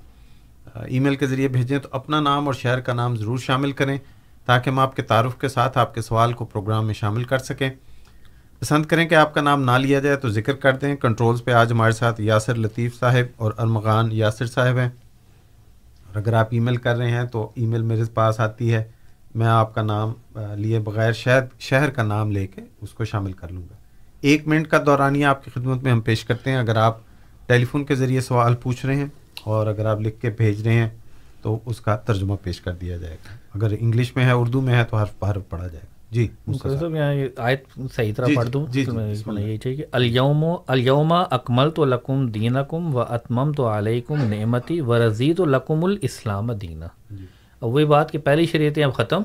ای 0.74 0.98
میل 0.98 1.16
کے 1.16 1.26
ذریعے 1.26 1.48
بھیجیں 1.48 1.78
تو 1.78 1.88
اپنا 1.92 2.20
نام 2.20 2.46
اور 2.46 2.54
شہر 2.54 2.80
کا 2.80 2.92
نام 2.92 3.16
ضرور 3.16 3.38
شامل 3.38 3.72
کریں 3.72 3.98
تاکہ 4.46 4.70
ہم 4.70 4.78
آپ 4.78 4.96
کے 4.96 5.02
تعارف 5.02 5.36
کے 5.38 5.48
ساتھ 5.48 5.78
آپ 5.78 5.94
کے 5.94 6.00
سوال 6.00 6.32
کو 6.32 6.44
پروگرام 6.44 6.86
میں 6.86 6.94
شامل 6.94 7.24
کر 7.24 7.38
سکیں۔ 7.38 7.70
پسند 8.60 8.86
کریں 8.86 9.08
کہ 9.08 9.14
آپ 9.14 9.34
کا 9.34 9.40
نام 9.40 9.62
نہ 9.62 9.70
لیا 9.70 10.00
جائے 10.00 10.16
تو 10.16 10.28
ذکر 10.28 10.52
کر 10.52 10.72
دیں۔ 10.72 10.96
کنٹرولز 10.96 11.44
پہ 11.44 11.50
آج 11.50 11.72
ہمارے 11.72 11.92
ساتھ 11.92 12.20
یاسر 12.20 12.54
لطیف 12.54 12.98
صاحب 12.98 13.26
اور 13.36 13.52
ارمغان 13.58 14.12
یاسر 14.12 14.46
صاحب 14.46 14.76
ہیں۔ 14.76 14.88
اور 16.16 16.22
اگر 16.22 16.32
آپ 16.32 16.48
ای 16.50 16.60
میل 16.60 16.76
کر 16.76 16.96
رہے 16.96 17.10
ہیں 17.10 17.24
تو 17.24 17.50
ای 17.54 17.66
میل 17.66 17.82
میرے 17.82 18.02
پاس 18.14 18.40
آتی 18.40 18.72
ہے، 18.74 18.84
میں 19.34 19.46
آپ 19.46 19.74
کا 19.74 19.82
نام 19.82 20.12
لیے 20.54 20.78
بغیر 20.78 21.12
شہر 21.12 21.40
شہر 21.58 21.90
کا 21.90 22.02
نام 22.02 22.30
لے 22.30 22.46
کے 22.46 22.60
اس 22.80 22.90
کو 22.90 23.04
شامل 23.04 23.32
کر 23.32 23.48
لوں 23.48 23.62
گا۔ 23.62 23.76
ایک 24.20 24.48
منٹ 24.48 24.68
کا 24.68 24.78
دورانیہ 24.86 25.26
آپ 25.26 25.44
کی 25.44 25.50
خدمت 25.54 25.82
میں 25.82 25.92
ہم 25.92 26.00
پیش 26.00 26.24
کرتے 26.24 26.50
ہیں۔ 26.50 26.58
اگر 26.58 26.76
آپ 26.76 26.98
ٹیلی 27.46 27.64
فون 27.64 27.84
کے 27.84 27.94
ذریعے 27.94 28.20
سوال 28.20 28.54
پوچھ 28.54 28.86
رہے 28.86 28.96
ہیں 28.96 29.06
اور 29.44 29.66
اگر 29.66 29.86
آپ 29.86 30.00
لکھ 30.00 30.20
کے 30.20 30.30
بھیج 30.30 30.66
رہے 30.66 30.74
ہیں 30.74 30.88
تو 31.42 31.58
اس 31.66 31.80
کا 31.80 31.96
ترجمہ 31.96 32.34
پیش 32.42 32.60
کر 32.60 32.72
دیا 32.72 32.96
جائے 32.96 33.16
گا۔ 33.24 33.36
اگر 33.54 33.74
انگلش 33.80 34.16
میں 34.16 34.24
ہے، 34.24 34.30
اردو 34.30 34.60
میں 34.60 34.74
ہے 34.74 34.84
تو 34.84 34.96
حرف 34.96 35.24
حرف 35.24 35.42
پڑھا 35.48 35.66
جائے 35.66 35.84
گا۔ 35.84 35.95
جی 36.10 36.28
آیت 37.36 37.64
صحیح 37.94 38.12
طرح 38.16 38.26
پڑھ 38.36 38.48
دوں 38.48 38.66
جی, 38.68 38.84
جی، 38.84 39.42
یہی 39.42 39.56
چاہیے 39.56 39.84
الیوم 39.92 40.44
الیوم 40.68 41.12
اکمل 41.12 41.70
تو 41.70 41.84
لکم 41.84 42.26
دین 42.26 42.56
اکم 42.56 42.94
و 42.94 43.00
اتمم 43.00 43.52
تو 43.52 43.68
علیکم 43.78 44.22
نعمتی 44.22 44.80
و 44.80 45.06
رضی 45.06 45.34
تو 45.34 45.44
لکم 45.44 45.84
الاسلام 45.84 46.52
دینا۔ 46.52 46.86
اب 47.60 47.68
وہی 47.68 47.84
بات 47.84 48.12
کہ 48.12 48.18
پہلی 48.18 48.46
شریعتیں 48.46 48.84
اب 48.84 48.94
ختم 48.94 49.22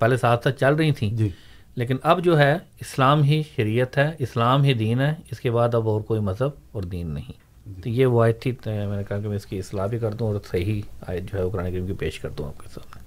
پہلے 0.00 0.16
ساتھ 0.16 0.44
ساتھ 0.44 0.60
چل 0.60 0.74
رہی 0.74 0.92
تھیں۔ 0.92 1.10
جی۔ 1.10 1.28
لیکن 1.74 1.96
اب 2.02 2.24
جو 2.24 2.38
ہے 2.38 2.58
اسلام 2.80 3.22
ہی 3.22 3.42
شریعت 3.56 3.98
ہے 3.98 4.10
اسلام 4.18 4.62
ہی 4.62 4.74
دین 4.74 5.00
ہے 5.00 5.14
اس 5.30 5.40
کے 5.40 5.50
بعد 5.50 5.74
اب 5.74 5.88
اور 5.88 6.00
کوئی 6.00 6.20
مذہب 6.20 6.50
اور 6.72 6.82
دین 6.82 7.10
نہیں۔ 7.10 7.46
تو 7.82 7.88
یہ 7.88 8.06
وہ 8.06 8.22
آیت 8.22 8.42
تھی 8.42 8.52
میں 8.64 8.86
نے 8.86 9.02
کہا 9.08 9.20
کہ 9.20 9.28
میں 9.28 9.36
اس 9.36 9.46
کی 9.46 9.58
اصلاح 9.58 9.86
بھی 9.86 9.98
کر 9.98 10.14
دوں 10.14 10.26
اور 10.28 10.36
صحیح 10.50 10.82
آیت 11.06 11.32
جو 11.32 11.38
ہے 11.38 11.44
وہ 11.44 11.50
قرآن 11.50 11.70
کریم 11.70 11.86
کی 11.86 11.92
پیش 11.92 12.18
کر 12.20 12.28
دوں 12.28 12.46
آپ 12.46 12.58
کے 12.58 12.68
سامنے۔ 12.74 13.00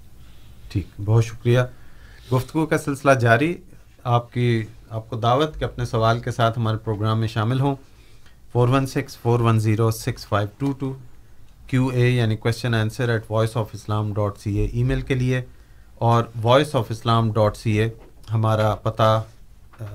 ٹھیک 0.72 0.86
بہت 1.06 1.26
شکریہ۔ 1.26 1.60
گفتگو 2.34 2.65
کا 2.65 2.77
سلسلہ 2.77 3.11
جاری۔ 3.11 3.56
آپ 4.03 4.34
کی، 4.34 4.65
آپ 4.89 5.10
کو 5.10 5.15
دعوت 5.15 5.60
کہ 5.60 5.64
اپنے 5.64 5.85
سوال 5.85 6.19
کے 6.19 6.31
ساتھ 6.31 6.60
ہمارے 6.60 6.77
پروگرام 6.77 7.19
میں 7.19 7.27
شامل 7.27 7.60
ہوں۔ 7.60 7.76
Four 8.51 8.69
one 8.69 8.88
six 8.88 9.18
four 9.18 9.39
one 9.39 9.60
zero 9.60 9.91
six 9.91 10.27
five 10.27 10.47
two 10.57 10.72
two 10.72 10.93
Q 11.68 11.88
A 11.88 12.10
یعنی 12.10 12.38
question 12.38 12.73
answer 12.73 13.10
at 13.10 13.23
voice 13.30 13.57
of 13.57 13.69
Islam 13.73 14.14
dot 14.14 14.38
C 14.38 14.57
A 14.57 14.65
email 14.84 15.01
کے 15.01 15.15
لیے۔ 15.15 15.41
اور 15.95 16.23
voice 16.41 16.76
of 16.76 16.85
Islam 16.89 17.31
dot 17.31 17.57
C 17.57 17.80
A 17.80 17.89
ہمارا 18.34 18.76
پتہ، 18.76 19.23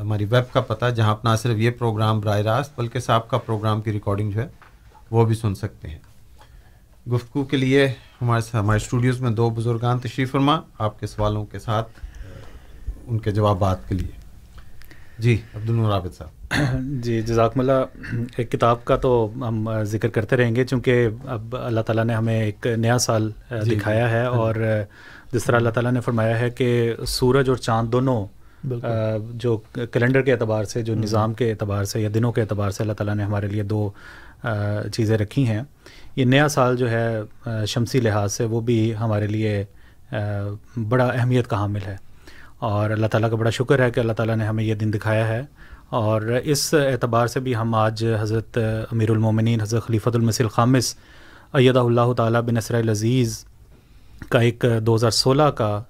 ہماری 0.00 0.24
ویب 0.24 0.52
کا 0.52 0.60
پتہ، 0.60 0.84
جہاں 0.96 1.10
آپ 1.10 1.24
نہ 1.24 1.30
صرف 1.42 1.58
یہ 1.58 1.70
پروگرام 1.70 2.20
براہ 2.20 2.38
راست، 2.38 2.78
بلکہ 2.78 3.00
صاحب 3.00 3.28
کا 3.28 3.38
پروگرام 3.38 3.80
کی 3.80 3.92
ریکارڈنگ 3.92 4.30
جو 4.30 4.40
ہے، 4.40 4.48
وہ 5.10 5.24
بھی 5.24 5.34
سن 5.34 5.54
سکتے 5.54 5.88
ہیں۔ 5.88 5.98
گفتگو 7.10 7.44
کے 7.44 7.56
لیے 7.56 7.86
ہمارے 8.22 8.56
ہمارے 8.56 8.76
اسٹوڈیوز 8.76 9.20
میں 9.20 9.30
دو 9.30 9.50
بزرگان 9.50 9.98
تشریف 9.98 10.30
فرما۔ 10.30 10.60
آپ 10.78 11.00
کے 11.00 11.06
سوالوں 11.06 11.44
کے 11.44 11.58
ساتھ 11.58 11.88
ان 13.06 13.18
کے 13.18 13.30
جوابات 13.30 13.88
کے 13.88 13.94
لیے۔ 13.94 14.24
جی۔ 15.18 15.38
عبد 15.54 15.70
النور 15.70 16.00
صاحب۔ 16.18 16.74
جی 16.80 17.22
جزاکم 17.22 17.60
اللہ۔ 17.60 18.14
ایک 18.36 18.52
کتاب 18.52 18.84
کا 18.84 18.96
تو 18.96 19.30
ہم 19.36 19.82
ذکر 19.82 20.08
کرتے 20.08 20.36
رہیں 20.36 20.56
گے 20.56 20.64
چونکہ 20.64 21.08
اب 21.24 21.56
اللہ 21.56 21.80
تعالیٰ 21.80 22.04
نے 22.04 22.14
ہمیں 22.14 22.42
ایک 22.42 22.66
نیا 22.76 22.98
سال 22.98 23.30
جی، 23.64 23.74
دکھایا 23.74 24.10
ہے۔ 24.10 24.24
اور 24.24 24.54
جس 25.32 25.44
طرح 25.44 25.56
اللہ 25.56 25.70
تعالیٰ 25.70 25.92
نے 25.92 26.00
فرمایا 26.00 26.40
ہے 26.40 26.50
کہ 26.50 26.94
سورج 27.06 27.48
اور 27.48 27.56
چاند 27.56 27.92
دونوں 27.92 28.26
جو 29.34 29.56
کیلنڈر 29.72 30.22
کے 30.22 30.32
اعتبار 30.32 30.64
سے 30.64 30.82
جو 30.82 30.94
نظام 30.94 31.34
کے 31.34 31.50
اعتبار 31.50 31.84
سے 31.84 32.00
یا 32.00 32.08
دنوں 32.14 32.32
کے 32.32 32.40
اعتبار 32.40 32.70
سے 32.70 32.82
اللہ 32.82 32.92
تعالیٰ 32.92 33.14
نے 33.14 33.22
ہمارے 33.22 33.46
لیے 33.46 33.62
دو 33.62 33.90
چیزیں 34.92 35.18
رکھی 35.18 35.46
ہیں۔ 35.46 35.62
یہ 36.16 36.24
نیا 36.24 36.48
سال 36.48 36.76
جو 36.76 36.90
ہے 36.90 37.20
شمسی 37.66 38.00
لحاظ 38.00 38.32
سے 38.32 38.44
وہ 38.44 38.60
بھی 38.60 38.96
ہمارے 38.96 39.26
لیے 39.26 39.64
بڑا 40.88 41.06
اہمیت 41.06 41.46
کا 41.46 41.56
حامل 41.56 41.80
ہے۔ 41.86 41.96
اور 42.64 42.90
اللہ 42.90 43.06
تعالیٰ 43.06 43.30
کا 43.30 43.36
بڑا 43.36 43.50
شکر 43.50 43.78
ہے 43.78 43.90
کہ 43.90 44.00
اللہ 44.00 44.12
تعالیٰ 44.12 44.36
نے 44.36 44.44
ہمیں 44.44 44.64
یہ 44.64 44.74
دن 44.74 44.92
دکھایا 44.92 45.28
ہے 45.28 45.42
اور 45.88 46.22
اس 46.44 46.74
اعتبار 46.74 47.26
سے 47.26 47.40
بھی 47.40 47.56
ہم 47.56 47.74
آج 47.74 48.04
حضرت 48.20 48.58
امیر 48.92 49.10
المومنین 49.10 49.60
حضرت 49.60 49.86
خلیفۃ 49.86 50.14
المسیل 50.14 50.48
خامس 50.48 50.94
ایدہ 51.52 51.78
اللہ 51.78 52.12
تعالیٰ 52.12 52.40
بن 52.42 52.54
نصر 52.54 52.74
العزیز 52.74 53.44
کا 54.28 54.40
ایک 54.40 54.64
دو 54.82 54.94
ہزار 54.96 55.10
سولہ 55.10 55.42
کا 55.42 55.82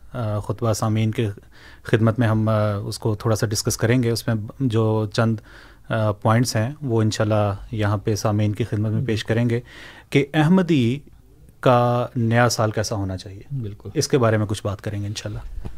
خطبہ 0.47 0.73
سامعین 0.73 1.11
کے 1.11 1.29
خدمت 1.83 2.19
میں 2.19 2.29
ہم 2.29 2.49
اس 2.85 2.99
کو 2.99 3.15
تھوڑا 3.15 3.37
سا 3.37 3.47
ڈسکس 3.47 3.77
کریں 3.77 4.03
گے۔ 4.03 4.11
اس 4.11 4.27
میں 4.29 4.35
جو 4.61 5.07
چند 5.13 5.37
پوائنٹس 6.23 6.57
ہیں 6.57 6.71
وہ 6.83 7.03
انشاءاللہ 7.03 7.55
یہاں 7.71 7.97
پہ 7.97 8.15
سامعین 8.15 8.53
کی 8.53 8.65
خدمت 8.65 8.91
میں 8.91 9.05
پیش 9.07 9.25
کریں 9.25 9.51
گے 9.51 9.61
کہ 10.11 10.27
احمدی 10.35 10.99
کا 11.61 12.07
نیا 12.17 12.49
سال 12.49 12.71
کیسا 12.71 12.97
ہونا 12.97 13.17
چاہیے۔ 13.17 13.43
بالکل۔ 13.63 13.91
اس 13.95 14.09
کے 14.09 14.19
بارے 14.19 14.37
میں 14.37 14.47
کچھ 14.47 14.63
بات 14.65 14.81
کریں 14.81 15.03
گے 15.03 15.07
انشاءاللہ۔ 15.07 15.69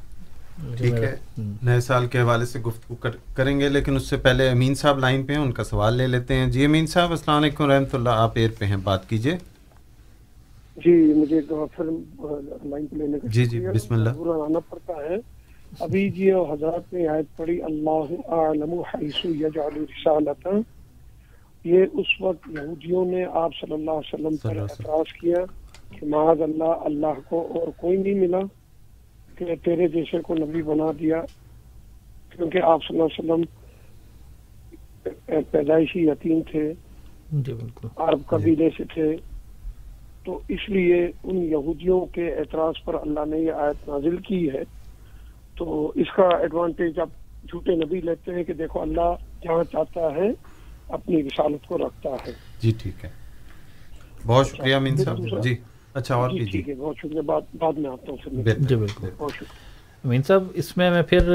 ٹھیک 0.76 0.92
ہے۔ 0.92 1.14
نئے 1.38 1.80
سال 1.80 2.06
کے 2.06 2.20
حوالے 2.20 2.44
سے 2.46 2.58
گفتگو 2.60 2.94
کریں 3.34 3.58
گے 3.60 3.68
لیکن 3.68 3.96
اس 3.96 4.08
سے 4.10 4.16
پہلے 4.16 4.48
امین 4.50 4.74
صاحب 4.74 4.98
لائن 4.98 5.22
پہ 5.26 5.32
ہیں 5.32 5.40
ان 5.40 5.52
کا 5.52 5.64
سوال 5.64 5.94
لے 5.94 6.06
لیتے 6.06 6.34
ہیں۔ 6.34 6.46
جی 6.50 6.64
امین 6.64 6.86
صاحب 6.86 7.10
السلام 7.10 7.42
علیکم 7.42 7.70
رحمۃ 7.70 7.92
اللہ۔ 7.92 8.10
آپ 8.24 8.32
ایئر 8.34 8.50
پہ 8.58 8.64
ہیں 8.64 8.76
بات 8.84 9.08
کیجیے 9.08 9.36
جی 10.76 10.92
مجھے 11.16 11.40
لائن 11.40 12.86
پہ 12.86 12.96
لینے 12.96 13.18
کا 13.18 13.28
جی 13.32 13.44
جی 13.44 13.60
بسم 13.74 13.94
اللہ۔ 13.94 14.10
آنا 14.44 14.58
پڑتا 14.68 14.94
ہے۔ 15.04 15.16
ابھی 15.80 16.08
جی 16.10 16.30
حضرات 16.32 16.92
نے 16.92 17.06
آیت 17.08 17.36
پڑھی 17.36 17.62
اللہ 17.62 18.12
عالم 18.28 18.72
حیث 18.94 19.24
یجعل 19.24 19.76
رسالتا۔ 19.76 20.50
یہ 21.64 21.84
اس 21.92 22.20
وقت 22.20 22.48
یہودیوں 22.48 23.04
نے 23.04 23.24
آپ 23.24 23.50
صلی 23.60 23.74
اللہ 23.74 23.90
علیہ 23.90 24.14
وسلم 24.14 24.36
پر 24.36 24.56
اعتراض 24.56 25.12
کیا 25.20 25.44
کہ 25.90 26.06
معاذ 26.06 26.40
اللہ 26.42 26.84
اللہ 26.84 27.20
کو 27.28 27.46
اور 27.54 27.68
کوئی 27.76 27.96
نہیں 27.96 28.14
ملا۔ 28.14 28.40
کہ 29.36 29.44
تیرے 29.64 29.88
جیسے 29.88 30.20
کو 30.20 30.34
نبی 30.34 30.62
بنا 30.62 30.86
دیا 30.98 31.22
کیونکہ 32.30 32.58
آپ 32.62 32.80
صلی 32.88 33.00
اللہ 33.00 33.30
علیہ 33.30 33.32
وسلم 33.32 33.42
پیدائشی 35.50 36.00
یتیم 36.00 36.40
تھے 36.50 36.72
جی 37.32 37.52
بالکل۔ 37.52 37.88
عرب 37.96 38.26
قبیلے 38.26 38.70
سے 38.76 38.84
تھے۔ 38.84 39.16
تو 40.24 40.40
اس 40.48 40.68
لیے 40.68 41.10
ان 41.24 41.36
یہودیوں 41.36 42.06
کے 42.06 42.34
اعتراض 42.34 42.84
پر 42.84 42.94
اللہ 42.94 43.20
نے 43.26 43.38
یہ 43.38 43.52
آیت 43.52 43.88
نازل 43.88 44.16
کی 44.16 44.50
ہے۔ 44.50 44.62
تو 45.58 45.92
اس 45.94 46.06
کا 46.16 46.22
ایڈوانٹیج 46.22 47.00
آپ 47.00 47.08
جھوٹے 47.48 47.74
نبی 47.74 48.00
لیتے 48.00 48.34
ہیں 48.34 48.44
کہ 48.44 48.52
دیکھو 48.52 48.80
اللہ 48.80 49.14
جہاں 49.42 49.64
چاہتا 49.64 50.00
ہے 50.00 50.28
اپنی 50.88 51.22
رسالت 51.22 51.66
کو 51.66 51.78
رکھتا 51.78 52.10
ہے۔ 52.10 52.32
جی 52.60 52.72
ٹھیک 52.82 53.04
ہے۔ 53.04 53.10
بہت 54.26 54.46
شکریہ 54.46 54.74
امین 54.74 54.96
صاحب 54.96 55.42
جی۔ 55.42 55.56
اچھا 55.97 56.14
اور 56.14 56.31
جی 56.31 56.44
ٹھیک 56.47 56.68
ہے 56.68 56.74
بہت 56.77 56.97
شکریہ 56.98 57.20
بعد 57.55 57.73
میں 57.74 57.90
آتا 57.90 58.12
ہوں 58.12 58.43
جی 58.59 58.77
بالکل۔ 58.77 59.44
امین 60.05 60.23
صاحب 60.23 60.43
اس 60.55 60.77
میں 60.77 60.90
میں 60.90 61.02
پھر 61.05 61.31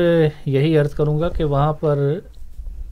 یہی 0.48 0.78
عرض 0.78 0.94
کروں 0.96 1.20
گا 1.20 1.30
کہ 1.30 1.44
وہاں 1.46 1.72
پر 1.76 2.00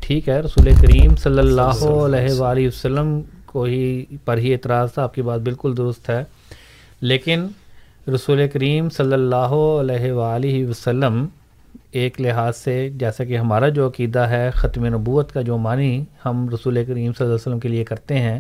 ٹھیک 0.01 0.29
ہے 0.29 0.39
رسول 0.41 0.69
کریم 0.81 1.15
صلی 1.17 1.39
اللہ 1.39 1.83
علیہ 1.85 2.33
وآلہ 2.33 2.67
وسلم 2.67 3.19
کو 3.45 3.63
ہی 3.65 3.83
پر 4.25 4.37
ہی 4.37 4.53
اعتراض 4.53 4.93
تھا 4.93 5.03
آپ 5.03 5.13
کی 5.13 5.21
بات 5.21 5.39
بالکل 5.41 5.77
درست 5.77 6.09
ہے۔ 6.09 6.23
لیکن 7.01 7.47
رسول 8.07 8.47
کریم 8.47 8.89
صلی 8.91 9.13
اللہ 9.13 9.53
علیہ 9.79 10.11
وآلہ 10.13 10.63
وسلم 10.69 11.25
ایک 11.93 12.19
لحاظ 12.21 12.55
سے 12.57 12.73
جیسا 12.95 13.23
کہ 13.23 13.37
ہمارا 13.37 13.67
جو 13.69 13.87
عقیدہ 13.87 14.27
ہے 14.29 14.49
ختم 14.53 14.85
نبوت 14.87 15.31
کا 15.33 15.41
جو 15.41 15.57
معنی 15.59 15.91
ہم 16.25 16.47
رسول 16.49 16.83
کریم 16.83 17.11
صلی 17.11 17.25
اللہ 17.25 17.33
علیہ 17.33 17.41
وسلم 17.41 17.59
کے 17.59 17.69
لیے 17.69 17.83
کرتے 17.85 18.19
ہیں 18.19 18.39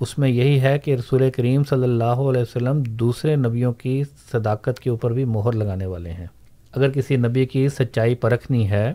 اس 0.00 0.18
میں 0.18 0.28
یہی 0.28 0.60
ہے 0.60 0.78
کہ 0.78 0.94
رسول 0.94 1.30
کریم 1.30 1.62
صلی 1.64 1.82
اللہ 1.82 2.04
علیہ 2.04 2.40
وسلم 2.40 2.82
دوسرے 2.82 3.36
نبیوں 3.36 3.72
کی 3.72 4.02
صداقت 4.32 4.80
کے 4.80 4.90
اوپر 4.90 5.12
بھی 5.12 5.24
مہر 5.24 5.52
لگانے 5.52 5.86
والے 5.86 6.10
ہیں۔ 6.10 6.26
اگر 6.72 6.90
کسی 6.90 7.16
نبی 7.16 7.46
کی 7.46 7.68
سچائی 7.68 8.14
پرکھنی 8.14 8.70
ہے 8.70 8.92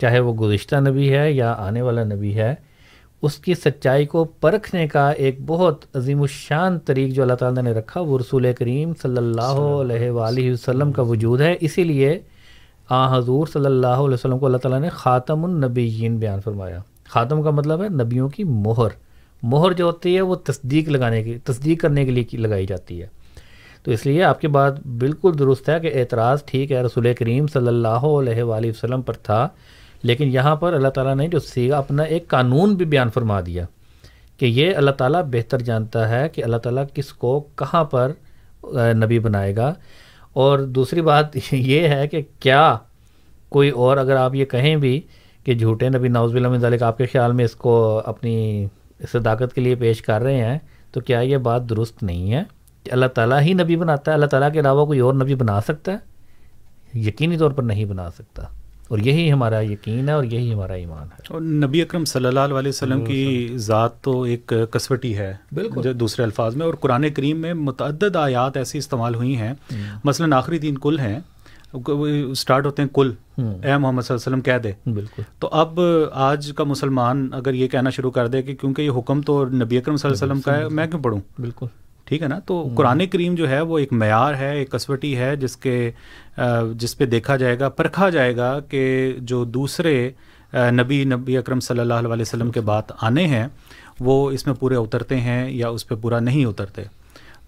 چاہے 0.00 0.18
وہ 0.18 0.34
گزشتہ 0.34 0.76
نبی 0.76 1.14
ہے 1.14 1.32
یا 1.32 1.54
آنے 1.58 1.82
والا 1.82 2.04
نبی 2.04 2.34
ہے 2.34 2.54
اس 3.22 3.36
کی 3.36 3.54
سچائی 3.54 4.06
کو 4.06 4.24
پرکھنے 4.24 4.88
کا 4.88 5.10
ایک 5.10 5.38
بہت 5.46 5.84
عظیم 5.94 6.22
الشان 6.22 6.78
طریق 6.78 7.14
جو 7.14 7.22
اللہ 7.22 7.34
تعالیٰ 7.34 7.62
نے 7.62 7.72
رکھا 7.72 8.00
وہ 8.00 8.18
رسول 8.18 8.46
کریم 8.58 8.92
صلی 9.02 9.16
اللہ 9.16 9.58
علیہ 9.80 10.10
وآلہ 10.10 10.52
وسلم 10.52 10.92
کا 10.92 11.02
وجود 11.02 11.40
ہے۔ 11.40 11.54
اسی 11.60 11.84
لیے 11.84 12.20
آ 12.88 13.18
حضور 13.18 13.46
صلی 13.46 13.66
اللہ 13.66 13.86
علیہ 13.86 14.14
وسلم 14.14 14.38
کو 14.38 14.46
اللہ 14.46 14.56
تعالیٰ 14.56 14.80
نے 14.80 14.88
خاتم 14.88 15.44
النبیین 15.44 16.16
بیان 16.16 16.40
فرمایا۔ 16.40 16.78
خاتم 17.08 17.42
کا 17.42 17.50
مطلب 17.50 17.82
ہے 17.82 17.88
نبیوں 17.88 18.28
کی 18.28 18.44
مہر۔ 18.44 19.07
مہر 19.42 19.72
جو 19.72 19.84
ہوتی 19.84 20.16
ہے 20.16 20.20
وہ 20.20 20.34
تصدیق 20.34 20.88
لگانے 20.88 21.22
کی 21.22 21.38
تصدیق 21.38 21.80
کرنے 21.80 22.04
کے 22.04 22.10
لیے 22.10 22.36
لگائی 22.36 22.66
جاتی 22.66 23.02
ہے۔ 23.02 23.06
تو 23.82 23.90
اس 23.90 24.06
لیے 24.06 24.22
آپ 24.22 24.40
کی 24.40 24.48
بات 24.48 24.80
بالکل 24.86 25.38
درست 25.38 25.68
ہے 25.68 25.80
کہ 25.80 25.90
اعتراض 25.94 26.44
ٹھیک 26.44 26.72
ہے، 26.72 26.82
رسول 26.82 27.14
کریم 27.14 27.46
صلی 27.46 27.68
اللہ 27.68 27.88
علیہ 27.88 28.42
وآلہ 28.42 28.66
وسلم 28.66 29.02
پر 29.02 29.14
تھا، 29.14 29.48
لیکن 30.02 30.28
یہاں 30.28 30.56
پر 30.56 30.72
اللہ 30.72 30.88
تعالیٰ 30.88 31.16
نے 31.16 31.28
جو 31.28 31.38
سیگا 31.38 31.78
اپنا 31.78 32.02
ایک 32.02 32.28
قانون 32.28 32.74
بھی 32.74 32.84
بیان 32.84 33.08
فرما 33.14 33.40
دیا 33.40 33.64
کہ 34.36 34.46
یہ 34.46 34.76
اللہ 34.76 34.90
تعالیٰ 34.90 35.22
بہتر 35.22 35.58
جانتا 35.58 36.08
ہے 36.08 36.28
کہ 36.28 36.44
اللہ 36.44 36.56
تعالیٰ 36.56 36.84
کس 36.94 37.12
کو 37.12 37.40
کہاں 37.40 37.84
پر 37.84 38.12
نبی 38.94 39.18
بنائے 39.18 39.56
گا۔ 39.56 39.74
اور 40.32 40.58
دوسری 40.58 41.00
بات 41.00 41.36
یہ 41.52 41.88
ہے 41.88 42.08
کہ 42.08 42.22
کیا 42.40 42.76
کوئی 43.48 43.70
اور 43.70 43.96
اگر 43.96 44.16
آپ 44.16 44.34
یہ 44.34 44.44
کہیں 44.44 44.76
بھی 44.76 45.00
کہ 45.44 45.54
جھوٹے 45.54 45.88
نبی 45.88 46.08
نوز 46.08 46.34
بلّہ 46.34 46.56
ذالک 46.56 46.82
آپ 46.82 46.98
کے 46.98 47.06
خیال 47.06 47.32
میں 47.32 47.44
اس 47.44 47.54
کو 47.54 48.02
اپنی 48.04 48.66
صداقت 49.12 49.54
کے 49.54 49.60
لیے 49.60 49.74
پیش 49.74 50.02
کر 50.02 50.22
رہے 50.22 50.44
ہیں 50.44 50.58
تو 50.90 51.00
کیا 51.00 51.20
یہ 51.20 51.36
بات 51.36 51.68
درست 51.70 52.02
نہیں 52.02 52.32
ہے 52.32 52.42
کہ 52.84 52.90
اللہ 52.90 53.06
تعالیٰ 53.06 53.40
ہی 53.40 53.52
نبی 53.52 53.76
بناتا 53.76 54.10
ہے؟ 54.10 54.14
اللہ 54.14 54.26
تعالیٰ 54.26 54.52
کے 54.52 54.60
علاوہ 54.60 54.86
کوئی 54.86 54.98
اور 54.98 55.14
نبی 55.14 55.34
بنا 55.34 55.60
سکتا 55.60 55.92
ہے؟ 55.92 55.98
یقینی 56.98 57.38
طور 57.38 57.50
پر 57.50 57.62
نہیں 57.62 57.84
بنا 57.84 58.10
سکتا۔ 58.10 58.42
اور 58.88 58.98
یہی 58.98 59.32
ہمارا 59.32 59.60
یقین 59.60 60.08
ہے 60.08 60.14
اور 60.14 60.24
یہی 60.24 60.52
ہمارا 60.52 60.72
ایمان 60.72 61.02
ہے۔ 61.02 61.22
اور 61.28 61.40
نبی 61.40 61.82
اکرم 61.82 62.04
صلی 62.04 62.26
اللہ 62.26 62.40
علیہ 62.40 62.68
وسلم 62.68 63.04
کی 63.04 63.48
ذات 63.56 64.00
تو 64.00 64.22
ایک 64.22 64.52
کسوٹی 64.70 65.18
ہے 65.18 65.34
بالکل۔ 65.52 65.80
دوسرے 65.92 66.24
الفاظ 66.24 66.56
میں 66.56 66.66
اور 66.66 66.74
قرآن 66.74 67.10
کریم 67.10 67.36
میں 67.36 67.54
متعدد 67.54 68.16
آیات 68.16 68.56
ایسی 68.56 68.78
استعمال 68.78 69.14
ہوئی 69.14 69.36
ہیں۔ 69.36 69.54
مثلا 70.04 70.36
آخری 70.36 70.58
تین 70.58 70.78
کل 70.78 70.98
ہیں۔ 70.98 71.18
اسٹارٹ 71.72 72.66
ہوتے 72.66 72.82
ہیں 72.82 72.88
کل. 72.94 73.12
اے 73.38 73.76
محمد 73.76 74.02
صلی 74.02 74.14
اللہ 74.14 74.14
علیہ 74.14 74.14
وسلم 74.14 74.40
کہہ 74.40 74.58
دے۔ 74.58 74.72
بالکل۔ 74.90 75.22
تو 75.38 75.48
اب 75.52 75.80
آج 76.12 76.52
کا 76.56 76.64
مسلمان 76.64 77.28
اگر 77.32 77.54
یہ 77.54 77.68
کہنا 77.68 77.90
شروع 77.90 78.10
کر 78.10 78.26
دے 78.26 78.42
کہ 78.42 78.54
کیونکہ 78.54 78.82
یہ 78.82 78.90
حکم 78.90 79.22
تو 79.22 79.44
نبی 79.44 79.78
اکرم 79.78 79.96
صلی 79.96 80.10
اللہ 80.10 80.24
علیہ 80.24 80.32
وسلم 80.32 80.40
کا 80.40 80.58
ہے 80.58 80.68
میں 80.68 80.86
کیوں 80.86 81.02
پڑھوں؟ 81.02 81.20
بالکل۔ 81.38 81.66
ٹھیک 82.04 82.22
ہے 82.22 82.28
نا؟ 82.28 82.38
تو 82.38 82.68
قرآن 82.74 83.06
کریم 83.06 83.34
جو 83.34 83.48
ہے 83.48 83.60
وہ 83.60 83.78
ایک 83.78 83.92
معیار 83.92 84.34
ہے 84.34 84.56
ایک 84.56 84.70
کسوٹی 84.70 85.16
ہے 85.16 85.36
جس 85.36 85.56
کے 85.56 85.90
جس 86.74 86.98
پہ 86.98 87.06
دیکھا 87.06 87.36
جائے 87.36 87.58
گا 87.58 87.68
پرکھا 87.68 88.08
جائے 88.08 88.36
گا 88.36 88.60
کہ 88.60 89.14
جو 89.20 89.44
دوسرے 89.44 90.10
نبی 90.54 91.04
نبی 91.04 91.36
اکرم 91.36 91.60
صلی 91.60 91.78
اللہ 91.78 91.94
علیہ 91.94 92.22
وسلم 92.22 92.50
کے 92.50 92.60
بات 92.60 93.04
آنے 93.04 93.26
ہیں 93.26 93.46
وہ 94.00 94.30
اس 94.30 94.46
میں 94.46 94.54
پورے 94.54 94.76
اترتے 94.76 95.20
ہیں 95.20 95.50
یا 95.50 95.68
اس 95.68 95.88
پہ 95.88 95.94
پورا 95.94 96.20
نہیں 96.20 96.44
اترتے۔ 96.44 96.82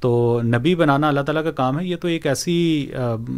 تو 0.01 0.41
نبی 0.45 0.75
بنانا 0.75 1.09
اللہ 1.09 1.21
تعالیٰ 1.21 1.43
کا 1.45 1.51
کام 1.51 1.79
ہے 1.81 1.85
یہ 1.87 1.97
تو 2.01 2.09
ایک 2.09 2.27
ایسی 2.27 2.55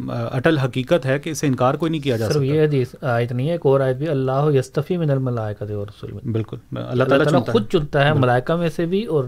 اٹل 0.09 0.59
حقیقت 0.59 1.07
ہے 1.07 1.19
کہ 1.19 1.31
اسے 1.31 1.47
انکار 1.47 1.75
کوئی 1.75 1.91
نہیں 1.91 2.01
کیا 2.01 2.17
جا 2.17 2.29
سکتا۔ 2.31 2.45
یہ 2.45 2.65
حدیث 2.65 2.95
آیت 3.03 3.33
نہیں 3.33 3.47
ہے 3.47 3.53
ایک 3.53 3.67
اور 3.67 3.81
آیت 3.81 3.97
بھی 3.97 4.09
اللہ 4.09 4.51
یستفی 4.55 4.97
من 4.97 5.11
الملائکہ 5.11 5.73
اور 5.73 5.87
رسول 5.87 6.31
بالکل 6.33 6.57
اللہ 6.77 7.05
تعالیٰ 7.05 7.45
خود 7.47 7.69
چنتا 7.73 8.05
ہے 8.05 8.13
ملائکہ 8.15 8.57
میں 8.57 8.69
سے 8.77 8.87
بھی 8.87 9.05
اور 9.05 9.25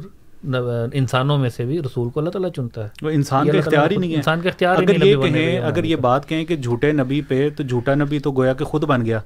انسانوں 0.92 1.38
میں 1.38 1.50
سے 1.50 1.64
بھی 1.64 1.78
رسول 1.80 2.08
کو 2.10 2.20
اللہ 2.20 2.30
تعالیٰ 2.30 2.50
چنتا 2.50 2.84
ہے۔ 2.84 2.88
وہ 3.02 3.10
انسان 3.10 3.50
کا 3.50 3.58
اختیار 3.58 3.90
ہی 3.90 3.96
نہیں 3.96 4.10
ہے۔ 4.10 4.16
انسان 4.16 4.40
کا 4.40 4.48
اختیار 4.48 4.76
اگر 4.76 5.04
یہ 5.04 5.16
کہیں 5.22 5.58
اگر 5.60 5.84
یہ 5.84 5.96
بات 5.96 6.28
کہیں 6.28 6.44
کہ 6.44 6.56
جھوٹے 6.56 6.92
نبی 6.92 7.20
پہ 7.28 7.48
تو 7.56 7.62
جھوٹا 7.62 7.94
نبی 7.94 8.18
تو 8.18 8.32
گویا 8.32 8.52
کہ 8.52 8.64
خود 8.64 8.84
بن 8.84 9.04
گیا۔ 9.06 9.20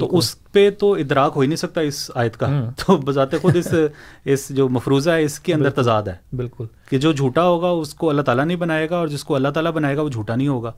تو 0.00 0.18
اس 0.18 0.52
پہ 0.52 0.70
تو 0.70 0.92
ادراک 0.92 1.32
ہو 1.36 1.40
ہی 1.40 1.46
نہیں 1.46 1.56
سکتا 1.56 1.80
اس 1.80 2.10
آیت 2.14 2.36
کا۔ 2.36 2.70
تو 2.86 2.96
بذات 2.96 3.34
خود 3.42 3.56
اس 3.56 3.74
اس 4.24 4.48
جو 4.50 4.68
مفروضہ 4.68 5.10
ہے 5.10 5.22
اس 5.22 5.40
کے 5.40 5.54
اندر 5.54 5.70
تضاد 5.70 6.02
ہے۔ 6.02 6.36
بالکل۔ 6.36 6.64
کہ 6.90 6.98
جو 6.98 7.12
جھوٹا 7.12 7.42
ہوگا 7.48 7.68
اس 7.68 7.94
کو 7.94 8.10
اللہ 8.10 8.22
تعالیٰ 8.22 8.44
نہیں 8.44 8.56
بنائے 8.56 8.90
گا 8.90 8.96
اور 8.96 9.08
جس 9.08 9.24
کو 9.24 9.34
اللہ 9.34 9.48
تعالیٰ 9.48 9.72
بنائے 9.72 9.96
گا 9.96 10.02
وہ 10.02 10.08
جھوٹا 10.08 10.34
نہیں 10.34 10.48
ہوگا۔ 10.48 10.72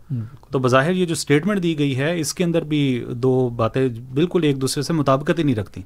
تو 0.51 0.59
بظاہر 0.59 0.91
یہ 0.91 1.07
جو 1.07 1.13
اسٹیٹمنٹ 1.13 1.63
دی 1.63 1.79
گئی 1.79 1.99
ہے 1.99 2.21
اس 2.21 2.35
کے 2.35 2.45
اندر 2.45 2.63
بھی 2.65 3.05
دو 3.11 3.49
باتیں 3.49 3.89
بالکل 4.15 4.43
ایک 4.43 4.61
دوسرے 4.61 4.83
سے 4.83 4.93
مطابقت 4.93 5.39
ہی 5.39 5.45
نہیں 5.45 5.57
رکھتی۔ 5.57 5.83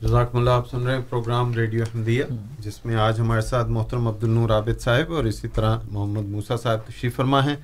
جزاکم 0.00 0.38
اللہ 0.38 0.50
آپ 0.50 0.70
سن 0.70 0.82
رہے 0.82 0.94
ہیں 0.94 1.02
پروگرام 1.10 1.54
ریڈیو 1.54 1.82
احمدیہ 1.82 2.24
جس 2.58 2.84
میں 2.84 2.96
آج 2.96 3.20
ہمارے 3.20 3.40
ساتھ 3.40 3.68
محترم 3.68 4.08
عبد 4.08 4.24
النور 4.24 4.50
عابد 4.50 4.80
صاحب 4.80 5.12
اور 5.12 5.24
اسی 5.24 5.48
طرح 5.48 5.78
محمد 5.90 6.28
موسا 6.28 6.56
صاحب 6.56 6.78
تشریف 6.86 7.16
فرما 7.16 7.44
ہیں۔ 7.44 7.56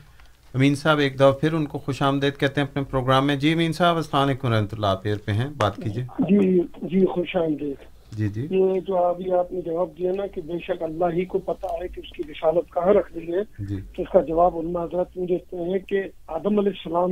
امین 0.54 0.74
صاحب 0.74 0.98
ایک 0.98 1.14
دفعہ 1.16 1.32
پھر 1.32 1.52
ان 1.52 1.66
کو 1.66 1.78
خوش 1.78 2.00
آمدید 2.02 2.36
کہتے 2.36 2.60
ہیں 2.60 2.68
اپنے 2.68 2.82
پروگرام 2.90 3.26
میں۔ 3.26 3.36
جی 3.36 3.52
امین 3.52 3.72
صاحب 3.72 3.96
السلام 3.96 4.22
علیکم 4.28 4.52
رحمۃ 4.52 4.72
اللہ 4.72 4.94
پیر 5.02 5.16
پہ 5.24 5.32
ہیں؟ 5.32 5.48
بات 5.56 5.76
کیجیے۔ 5.76 6.04
جی 6.18 6.60
جی 6.82 7.04
خوش 7.06 7.36
آمدید۔ 7.36 7.88
جی 8.18 8.28
جی۔ 8.28 8.46
یہ 8.50 8.80
جو 8.80 8.96
ابھی 8.98 9.32
آپ 9.32 9.52
نے 9.52 9.60
جواب 9.60 9.88
دیا 9.98 10.12
نا 10.16 10.26
کہ 10.26 10.40
بے 10.40 10.58
شک 10.58 10.82
اللہ 10.82 11.12
ہی 11.14 11.24
کو 11.24 11.38
پتا 11.38 11.68
ہے 11.82 11.88
کہ 11.88 12.00
اس 12.00 12.12
کی 12.12 12.22
رسالت 12.30 12.72
کہاں 12.74 12.92
رکھ 12.94 13.12
دی 13.14 13.32
ہے 13.32 13.42
جی۔ 13.58 13.80
تو 13.96 14.02
اس 14.02 14.08
کا 14.12 14.20
جواب 14.20 14.56
علماء 14.58 14.84
حضرت 14.84 15.14
دیتے 15.28 15.56
ہیں 15.56 15.78
کہ 15.78 16.02
آدم 16.26 16.58
علیہ 16.58 16.72
السلام 16.76 17.10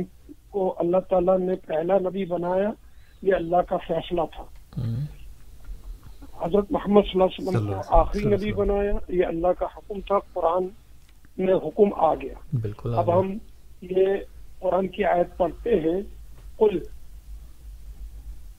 کو 0.49 0.73
اللہ 0.79 0.97
تعالیٰ 1.09 1.37
نے 1.39 1.55
پہلا 1.67 1.97
نبی 1.99 2.25
بنایا 2.25 2.71
یہ 3.21 3.35
اللہ 3.35 3.61
کا 3.69 3.77
فیصلہ 3.87 4.21
تھا۔ 4.35 4.43
حضرت 6.41 6.71
محمد 6.71 7.01
صلی 7.01 7.21
اللہ 7.21 7.23
علیہ 7.23 7.47
وسلم 7.47 7.65
کو 7.67 7.95
آخری 7.95 8.23
نبی 8.25 8.51
بنایا 8.53 8.91
یہ 9.09 9.25
اللہ 9.25 9.59
کا 9.59 9.65
حکم 9.65 9.99
تھا 10.01 10.19
قرآن 10.33 10.67
میں 11.39 11.53
حکم 11.53 11.89
آ 11.95 12.15
گیا۔ 12.15 12.33
بالکل 12.61 12.95
اب 12.95 13.19
ہم 13.19 13.37
یہ 13.81 14.05
قرآن 14.59 14.87
کی 14.87 15.05
آیت 15.05 15.37
پڑھتے 15.37 15.69
ہیں۔ 15.69 16.01
کل 16.57 16.79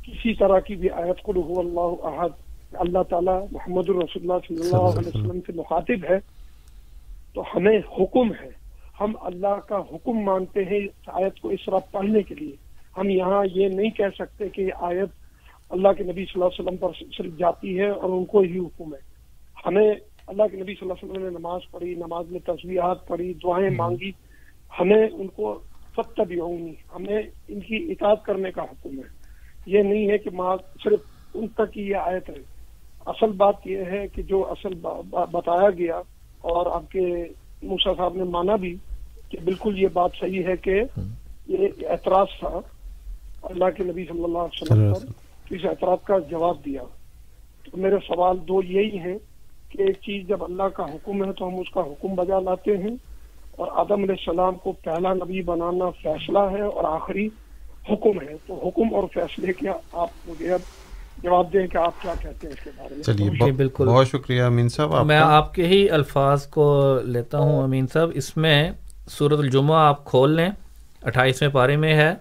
کسی 0.03 0.35
طرح 0.35 0.61
کی 0.61 0.75
بھی 0.75 0.91
آیت 0.91 1.23
قل 1.23 1.37
هو 1.37 1.61
اللہ 1.61 2.07
احد۔ 2.07 2.29
اللہ 2.73 3.03
تعالیٰ 3.03 3.47
محمد 3.53 3.89
الرسول 3.89 4.31
اللہ 4.31 4.33
صلی 4.49 4.61
اللہ 4.61 4.77
علیہ 4.77 5.09
وسلم 5.09 5.41
سے 5.47 5.53
مخاطب 5.55 6.05
ہے۔ 6.11 6.19
تو 7.35 7.43
ہمیں 7.55 7.79
حکم 7.79 8.33
ہے۔ 8.33 8.51
ہم 9.01 9.13
اللہ 9.21 9.61
کا 9.69 9.77
حکم 9.77 10.13
مانتے 10.13 10.65
ہیں 10.65 10.87
آیت 11.07 11.41
کو 11.41 11.49
اس 11.49 11.61
طرح 11.67 11.79
پڑھنے 11.91 12.23
کے 12.23 12.35
لیے۔ 12.35 12.57
ہم 12.97 13.09
یہاں 13.09 13.45
یہ 13.55 13.69
نہیں 13.69 13.91
کہہ 13.91 14.15
سکتے 14.15 14.49
کہ 14.49 14.63
یہ 14.63 14.73
آیت 14.75 15.09
اللہ 15.71 15.89
کے 15.89 16.05
نبی 16.05 16.25
صلی 16.25 16.33
اللہ 16.35 16.45
علیہ 16.45 16.63
وسلم 16.63 16.77
پر 16.77 16.89
صرف 17.19 17.39
جاتی 17.39 17.79
ہے 17.79 17.89
اور 17.89 18.11
ان 18.11 18.25
کو 18.25 18.41
ہی 18.41 18.59
حکم 18.59 18.95
ہے۔ 18.95 19.01
ہمیں 19.67 19.95
اللہ 20.31 20.43
کے 20.51 20.57
نبی 20.57 20.75
صلی 20.75 20.91
اللہ 20.91 20.93
علیہ 20.93 21.11
وسلم 21.11 21.23
نے 21.23 21.39
نماز 21.39 21.61
پڑھی 21.71 21.95
نماز 21.95 22.31
میں 22.31 22.41
تصویرات 22.41 23.09
پڑھی 23.09 23.35
دعائیں 23.35 23.71
مانگی۔ 23.71 24.11
ہمیں 24.81 25.09
ان 25.13 25.27
کو 25.29 25.61
ست 25.97 26.21
بھی 26.21 26.41
ہوں 26.41 26.69
ہمیں 26.95 27.23
ان 27.49 27.61
کی 27.61 27.77
اطاعت 27.77 28.25
کرنے 28.25 28.51
کا 28.51 28.63
حکم 28.63 28.99
ہے۔ 28.99 29.09
یہ 29.67 29.83
نہیں 29.83 30.11
ہے 30.11 30.19
کہ 30.19 30.31
صرف 30.85 31.01
ان 31.35 31.49
تک 31.49 31.79
ہی 31.79 31.83
یہ 31.83 31.97
آیت 31.97 32.31
ہے۔ 32.31 32.35
اصل 33.07 33.33
بات 33.33 33.55
یہ 33.65 33.77
ہے 33.77 34.07
کہ 34.09 34.23
جو 34.23 34.51
اصل 34.51 34.75
بتایا 35.11 35.71
گیا 35.71 35.97
اور 36.41 36.67
آپ 36.67 36.91
کے 36.91 37.07
موسا 37.63 37.91
صاحب 37.97 38.17
نے 38.17 38.25
مانا 38.25 38.57
بھی 38.57 38.77
کہ 39.29 39.39
بالکل 39.45 39.83
یہ 39.83 39.89
بات 39.93 40.11
صحیح 40.21 40.43
ہے 40.45 40.57
کہ 40.57 40.83
یہ 41.47 41.69
اعتراض 41.89 42.27
تھا۔ 42.39 42.61
اللہ 43.43 43.65
کے 43.77 43.85
نبی 43.85 44.05
صلی 44.05 44.25
اللہ 44.25 44.39
علیہ 44.39 44.63
وسلم 44.63 44.95
پر 44.95 45.55
اس 45.55 45.61
اعتراض 45.65 46.05
کا 46.05 46.19
جواب 46.19 46.65
دیا۔ 46.65 46.83
تو 47.71 47.77
میرے 47.77 47.97
سوال 48.07 48.37
دو 48.49 48.63
یہی 48.63 48.99
ہیں۔ 48.99 49.19
کہ 49.71 49.83
ایک 49.83 49.97
چیز 49.97 50.29
جب 50.29 50.45
اللہ 50.45 50.63
کا 50.63 50.83
حکم 50.83 51.25
ہے 51.25 51.33
تو 51.33 51.49
ہم 51.49 51.55
اس 51.55 51.71
کا 51.75 51.81
حکم 51.81 52.15
بجا 52.15 52.41
لاتے 52.41 52.77
ہیں 52.77 52.97
اور 53.53 53.69
آدم 53.73 54.03
علیہ 54.03 54.15
السلام 54.19 54.55
کو 54.55 54.73
پہلا 54.73 55.15
نبی 55.15 55.43
بنانا 55.43 55.91
فیصلہ 55.91 56.39
ہے 56.39 56.61
اور 56.61 56.85
آخری 56.85 57.27
حکم 57.91 58.21
ہے۔ 58.21 58.35
تو 58.47 58.69
حکم 58.69 58.95
اور 58.95 59.05
فیصلے 59.15 59.53
کیا 59.53 59.73
آپ 59.93 60.09
مجھے 60.29 60.53
اب 60.53 60.61
جواب 61.23 61.53
دیں 61.53 61.67
کہ 61.67 61.77
آپ 61.77 62.03
کیا 62.03 62.15
کہتے 62.23 62.47
ہیں 62.47 62.55
اس 62.55 62.65
کے 62.65 62.71
بارے 62.77 62.95
میں۔ 62.95 63.03
چلیے 63.03 63.53
بالکل۔ 63.53 63.87
بہت 63.87 64.09
شکریہ 64.09 64.43
امین 64.43 64.69
صاحب 64.69 65.07
میں 65.07 65.17
آپ 65.17 65.55
کے 65.55 65.67
ہی 65.67 65.91
الفاظ 65.91 66.47
کو 66.47 66.97
لیتا 67.05 67.39
ہوں 67.39 67.63
امین 67.63 67.87
صاحب۔ 67.87 68.11
اس 68.15 68.37
میں 68.37 68.71
صورت 69.09 69.39
الجمعہ 69.39 69.79
آپ 69.79 70.05
کھول 70.05 70.31
لیں۔ 70.31 70.51
اٹھائیسویں 71.03 71.51
پارے 71.51 71.77
میں 71.77 71.95
ہے۔ 71.95 72.15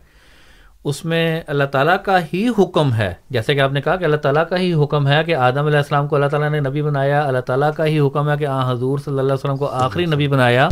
اس 0.84 1.06
میں 1.06 1.42
اللہ 1.48 1.64
تعالیٰ 1.64 1.96
کا 2.04 2.20
ہی 2.34 2.48
حکم 2.60 2.94
ہے۔ 2.94 3.14
جیسے 3.30 3.56
کہ 3.56 3.60
آپ 3.60 3.72
نے 3.72 3.82
کہا 3.82 3.96
کہ 3.96 4.04
اللہ 4.04 4.16
تعالیٰ 4.16 4.48
کا 4.50 4.58
ہی 4.58 4.74
حکم 4.74 5.08
ہے 5.08 5.24
کہ 5.24 5.36
آدم 5.36 5.66
علیہ 5.66 5.78
السلام 5.78 6.08
کو 6.08 6.16
اللہ 6.16 6.28
تعالیٰ 6.28 6.50
نے 6.50 6.60
نبی 6.60 6.82
بنایا، 6.82 7.22
اللہ 7.22 7.40
تعالیٰ 7.40 7.74
کا 7.74 7.86
ہی 7.86 8.00
حکم 8.00 8.30
ہے 8.30 8.38
کہ 8.38 8.46
آ، 8.46 8.72
حضور 8.72 9.00
صلی 9.00 9.12
اللہ 9.12 9.22
علیہ 9.22 9.34
وسلم 9.34 9.58
کو 9.58 9.66
آخری 9.66 10.06
نبی 10.06 10.28
بنایا۔ 10.28 10.70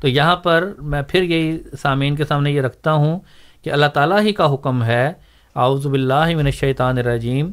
تو 0.00 0.08
یہاں 0.08 0.36
پر 0.36 0.72
میں 0.78 1.02
پھر 1.08 1.22
یہی 1.22 1.58
سامعین 1.82 2.16
کے 2.16 2.24
سامنے 2.24 2.50
یہ 2.50 2.60
رکھتا 2.60 2.92
ہوں 2.92 3.20
کہ 3.62 3.70
اللہ 3.70 3.86
تعالیٰ 3.86 4.20
ہی 4.20 4.32
کا 4.32 4.54
حکم 4.54 4.84
ہے۔ 4.84 5.12
اعوذ 5.56 5.86
باللہ 5.86 6.26
من 6.26 6.46
الشیطان 6.46 6.98
الرجیم۔ 6.98 7.50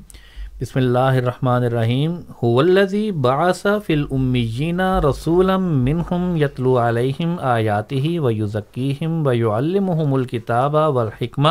بسم 0.61 0.79
اللہ 0.79 0.99
الرحمن 0.99 1.63
الرحیم۔ 1.63 2.15
الذی 2.41 3.11
بعث 3.11 3.65
فی 3.85 3.93
الامیین 3.93 4.79
رسولا 4.79 5.57
منہم 5.57 6.35
یتلو 6.35 6.77
علیہم 6.77 7.35
آیاتہ 7.41 8.19
و 8.19 8.31
یزکیہم 8.31 9.27
و 9.27 9.33
یعلمہم 9.33 10.13
الکتاب 10.13 10.75
والحکمہ۔ 10.75 11.49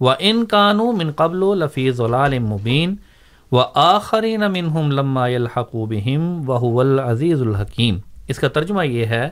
و 0.00 0.10
ان 0.18 0.44
من 0.98 1.12
قبل 1.12 1.58
لفی 1.58 1.90
ضلال 1.90 2.38
مبین۔ 2.38 2.96
و 3.52 3.58
آخرین 3.74 4.40
منہم 4.40 4.92
لما 4.92 5.28
یلحقو 5.28 5.86
بہم 5.86 6.50
و 6.50 6.80
العزیز 6.80 7.42
الحکیم۔ 7.42 7.98
اس 8.28 8.38
کا 8.38 8.48
ترجمہ 8.48 8.86
یہ 8.86 9.04
ہے 9.04 9.28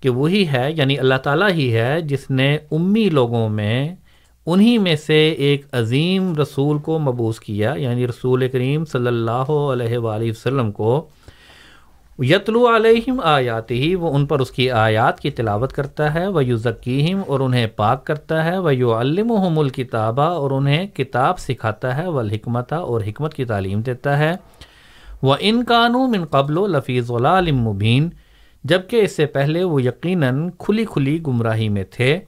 کہ 0.00 0.10
وہی 0.10 0.48
ہے 0.48 0.72
یعنی 0.76 0.98
اللہ 0.98 1.18
تعالیٰ 1.22 1.50
ہی 1.50 1.76
ہے، 1.76 2.00
جس 2.00 2.30
نے 2.30 2.58
امی 2.70 3.08
لوگوں 3.08 3.48
میں 3.48 3.94
انہی 4.46 4.78
میں 4.78 4.96
سے 4.96 5.28
ایک 5.28 5.66
عظیم 5.72 6.32
رسول 6.34 6.78
کو 6.78 6.98
مبوس 6.98 7.40
کیا 7.40 7.72
یعنی 7.76 8.06
رسول 8.08 8.48
کریم 8.48 8.84
صلی 8.84 9.06
اللہ 9.06 9.50
علیہ 9.50 9.98
وآلہ 9.98 10.30
وسلم 10.30 10.72
کو، 10.72 11.06
یتلو 12.18 12.64
علیہم 12.76 13.20
آیات 13.24 13.70
ہی 13.70 13.94
وہ 13.94 14.10
ان 14.14 14.26
پر 14.26 14.40
اس 14.40 14.50
کی 14.50 14.70
آیات 14.70 15.20
کی 15.20 15.30
تلاوت 15.30 15.72
کرتا 15.72 16.12
ہے 16.14 16.26
وہ 16.26 16.44
یو 16.44 16.56
ذکیم 16.56 17.20
اور 17.26 17.40
انہیں 17.40 17.66
پاک 17.76 18.04
کرتا 18.06 18.44
ہے 18.44 18.58
وہ 18.58 18.74
یو 18.74 18.92
علم 18.94 19.58
الکتابہ 19.58 20.22
اور 20.22 20.50
انہیں 20.50 20.86
کتاب 20.86 21.38
سکھاتا 21.38 21.96
ہے 21.96 22.06
والحکمت 22.08 22.72
اور 22.72 23.00
حکمت 23.00 23.34
کی 23.34 23.44
تعلیم 23.44 23.80
دیتا 23.80 24.18
ہے۔ 24.18 24.34
وہ 25.22 25.36
ان 25.40 25.62
قانو 25.68 26.06
من 26.06 26.24
قبل 26.24 26.58
و 26.58 26.66
لفیظ 26.66 27.10
مبین، 27.50 28.10
جبکہ 28.64 28.96
اس 28.96 29.16
سے 29.16 29.26
پہلے 29.26 29.64
وہ 29.64 29.82
یقیناً 29.82 30.48
کھلی 30.58 30.84
کھلی 30.84 31.18
گمراہی 31.26 31.68
میں 31.68 31.84
تھے۔ 31.90 32.18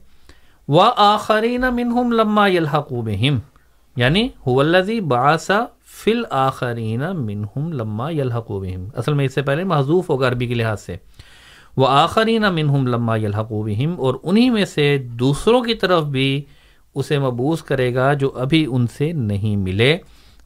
و 0.67 0.79
آخرین 0.97 1.63
منہم 1.75 2.11
لما 2.11 2.47
یلحقو 2.47 3.01
بہم 3.01 3.37
یعنی 3.95 4.27
الذی 4.45 4.99
باسا 5.01 5.63
فل 5.95 6.23
آخرین 6.29 7.03
منہم 7.15 7.71
لما 7.73 8.09
یلحقو 8.11 8.59
بہم 8.59 8.87
اصل 8.95 9.13
میں 9.13 9.25
اس 9.25 9.33
سے 9.35 9.41
پہلے 9.41 9.63
محضوف 9.63 10.09
ہوگا 10.09 10.27
عربی 10.27 10.47
کے 10.47 10.53
لحاظ 10.53 10.81
سے 10.81 10.95
وہ 11.77 11.87
آخرین 11.87 12.45
منہم 12.53 12.87
لما 12.87 13.17
یلحقو 13.17 13.63
بہم 13.63 13.95
اور 13.97 14.15
انہی 14.23 14.49
میں 14.49 14.65
سے 14.65 14.97
دوسروں 15.19 15.61
کی 15.63 15.73
طرف 15.75 16.03
بھی 16.07 16.41
اسے 16.95 17.19
مبوس 17.19 17.61
کرے 17.63 17.93
گا 17.95 18.11
جو 18.13 18.31
ابھی 18.35 18.65
ان 18.69 18.87
سے 18.87 19.11
نہیں 19.13 19.55
ملے 19.57 19.97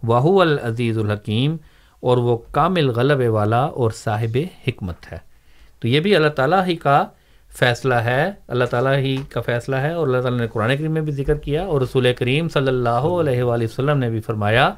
واہو 0.04 0.40
العزیز 0.42 0.98
الحکیم 0.98 1.56
اور 2.04 2.18
وہ 2.18 2.38
کامل 2.52 2.90
غلب 2.90 3.22
والا 3.34 3.64
اور 3.64 3.92
صاحب 3.96 4.38
حکمت 4.68 5.12
ہے 5.12 5.18
تو 5.82 5.88
یہ 5.88 6.00
بھی 6.00 6.16
اللہ 6.16 6.30
تعالیٰ 6.36 6.64
ہی 6.66 6.76
کا 6.76 7.04
فیصلہ 7.50 7.94
ہے، 7.94 8.32
اللہ 8.48 8.66
تعالیٰ 8.72 8.96
ہی 8.98 9.16
کا 9.30 9.42
فیصلہ 9.42 9.76
ہے 9.76 9.92
اور 9.94 10.08
اللہ 10.08 10.22
تعالیٰ 10.22 10.40
نے 10.40 10.48
قرآن 10.48 10.76
کریم 10.78 10.92
میں 10.92 11.02
بھی 11.02 11.12
ذکر 11.12 11.38
کیا 11.38 11.64
اور 11.66 11.82
رسول 11.82 12.12
کریم 12.18 12.50
صلی 12.50 12.68
اللہ 12.68 13.08
علیہ 13.20 13.44
وآلہ 13.44 13.64
وسلم 13.64 13.98
نے 13.98 14.10
بھی 14.10 14.22
فرمایا 14.22 14.70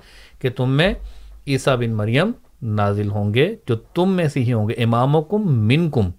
کہ 0.42 0.50
تم 0.50 0.78
میں 0.78 0.94
عیسیٰ 1.48 1.76
بن 1.78 1.94
مریم 1.96 2.32
نازل 2.62 3.10
ہوں 3.12 3.34
گے، 3.34 3.48
جو 3.68 3.76
تم 3.76 4.16
میں 4.16 4.28
سے 4.28 4.40
ہی 4.40 4.54
ہوں 4.54 4.70
گے 4.70 4.74
امام 4.84 5.16
و 5.16 5.22
کم 5.22 5.48
من 5.68 5.90
کم 5.90 6.10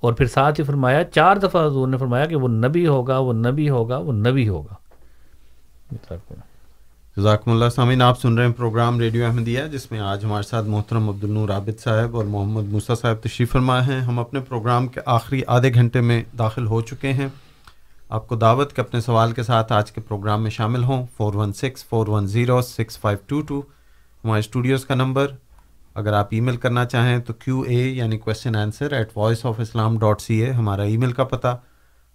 اور 0.00 0.12
پھر 0.12 0.26
ساتھ 0.26 0.60
ہی 0.60 0.64
فرمایا، 0.64 1.02
چار 1.04 1.36
دفعہ 1.36 1.66
حضور 1.66 1.88
نے 1.88 1.96
فرمایا 1.96 2.26
کہ 2.26 2.36
وہ 2.36 2.48
نبی 2.48 2.86
ہوگا، 2.86 3.18
وہ 3.18 3.32
نبی 3.32 3.68
ہوگا، 3.68 3.96
وہ 3.98 4.12
نبی 4.12 4.48
ہوگا۔ 4.48 4.74
جزاکم 7.18 7.50
اللہ 7.50 7.68
سامعین، 7.74 8.02
آپ 8.02 8.20
سن 8.20 8.34
رہے 8.34 8.46
ہیں 8.46 8.52
پروگرام 8.52 9.00
ریڈیو 9.00 9.26
احمدیہ، 9.26 9.62
جس 9.72 9.90
میں 9.90 10.00
آج 10.00 10.24
ہمارے 10.24 10.42
ساتھ 10.42 10.66
محترم 10.66 11.08
عبد 11.08 11.24
النور 11.24 11.48
عابد 11.48 11.80
صاحب 11.80 12.16
اور 12.16 12.24
محمد 12.24 12.62
موسیٰ 12.62 12.96
صاحب 12.96 13.16
تشریف 13.22 13.52
فرما 13.52 13.86
ہیں۔ 13.86 14.00
ہم 14.00 14.18
اپنے 14.18 14.40
پروگرام 14.40 14.86
کے 14.86 15.00
آخری 15.06 15.42
آدھے 15.46 15.74
گھنٹے 15.74 16.00
میں 16.00 16.22
داخل 16.38 16.66
ہو 16.66 16.80
چکے 16.80 17.12
ہیں۔ 17.12 17.28
آپ 18.08 18.28
کو 18.28 18.36
دعوت 18.36 18.72
کے 18.72 18.80
اپنے 18.80 19.00
سوال 19.00 19.32
کے 19.32 19.42
ساتھ 19.42 19.72
آج 19.72 19.92
کے 19.92 20.00
پروگرام 20.00 20.42
میں 20.42 20.50
شامل 20.50 20.84
ہوں۔ 20.84 21.06
Four 21.16 21.34
one 21.34 21.52
six 21.52 21.84
four 21.84 22.06
one 22.06 22.26
zero 22.26 22.60
six 22.62 22.98
five 22.98 23.18
two 23.26 23.40
two 23.40 23.62
ہمارے 24.24 24.38
اسٹوڈیوز 24.38 24.84
کا 24.84 24.94
نمبر۔ 24.94 25.26
اگر 25.94 26.12
آپ 26.12 26.28
ای 26.30 26.40
میل 26.40 26.56
کرنا 26.56 26.84
چاہیں 26.84 27.18
تو 27.18 27.32
کیو 27.32 27.60
اے 27.60 27.88
یعنی 27.88 28.18
question 28.18 28.56
answer 28.56 28.92
at 28.92 29.08
voice 29.16 29.46
of 29.46 29.60
Islam 29.60 29.98
dot 29.98 30.20
C 30.20 30.34
A 30.34 30.52
ہمارا 30.52 30.82
ای 30.82 30.96
میل 30.96 31.12
کا 31.12 31.24
پتہ۔ 31.24 31.56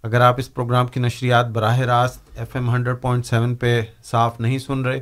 اگر 0.03 0.21
آپ 0.21 0.35
اس 0.37 0.53
پروگرام 0.53 0.87
کی 0.87 0.99
نشریات 0.99 1.47
براہ 1.47 1.79
راست 1.79 2.39
F 2.39 2.55
M 2.55 2.69
hundred 2.69 3.01
point 3.01 3.25
seven 3.25 3.55
پہ 3.55 3.81
صاف 4.03 4.39
نہیں 4.39 4.57
سن 4.57 4.85
رہے 4.85 5.01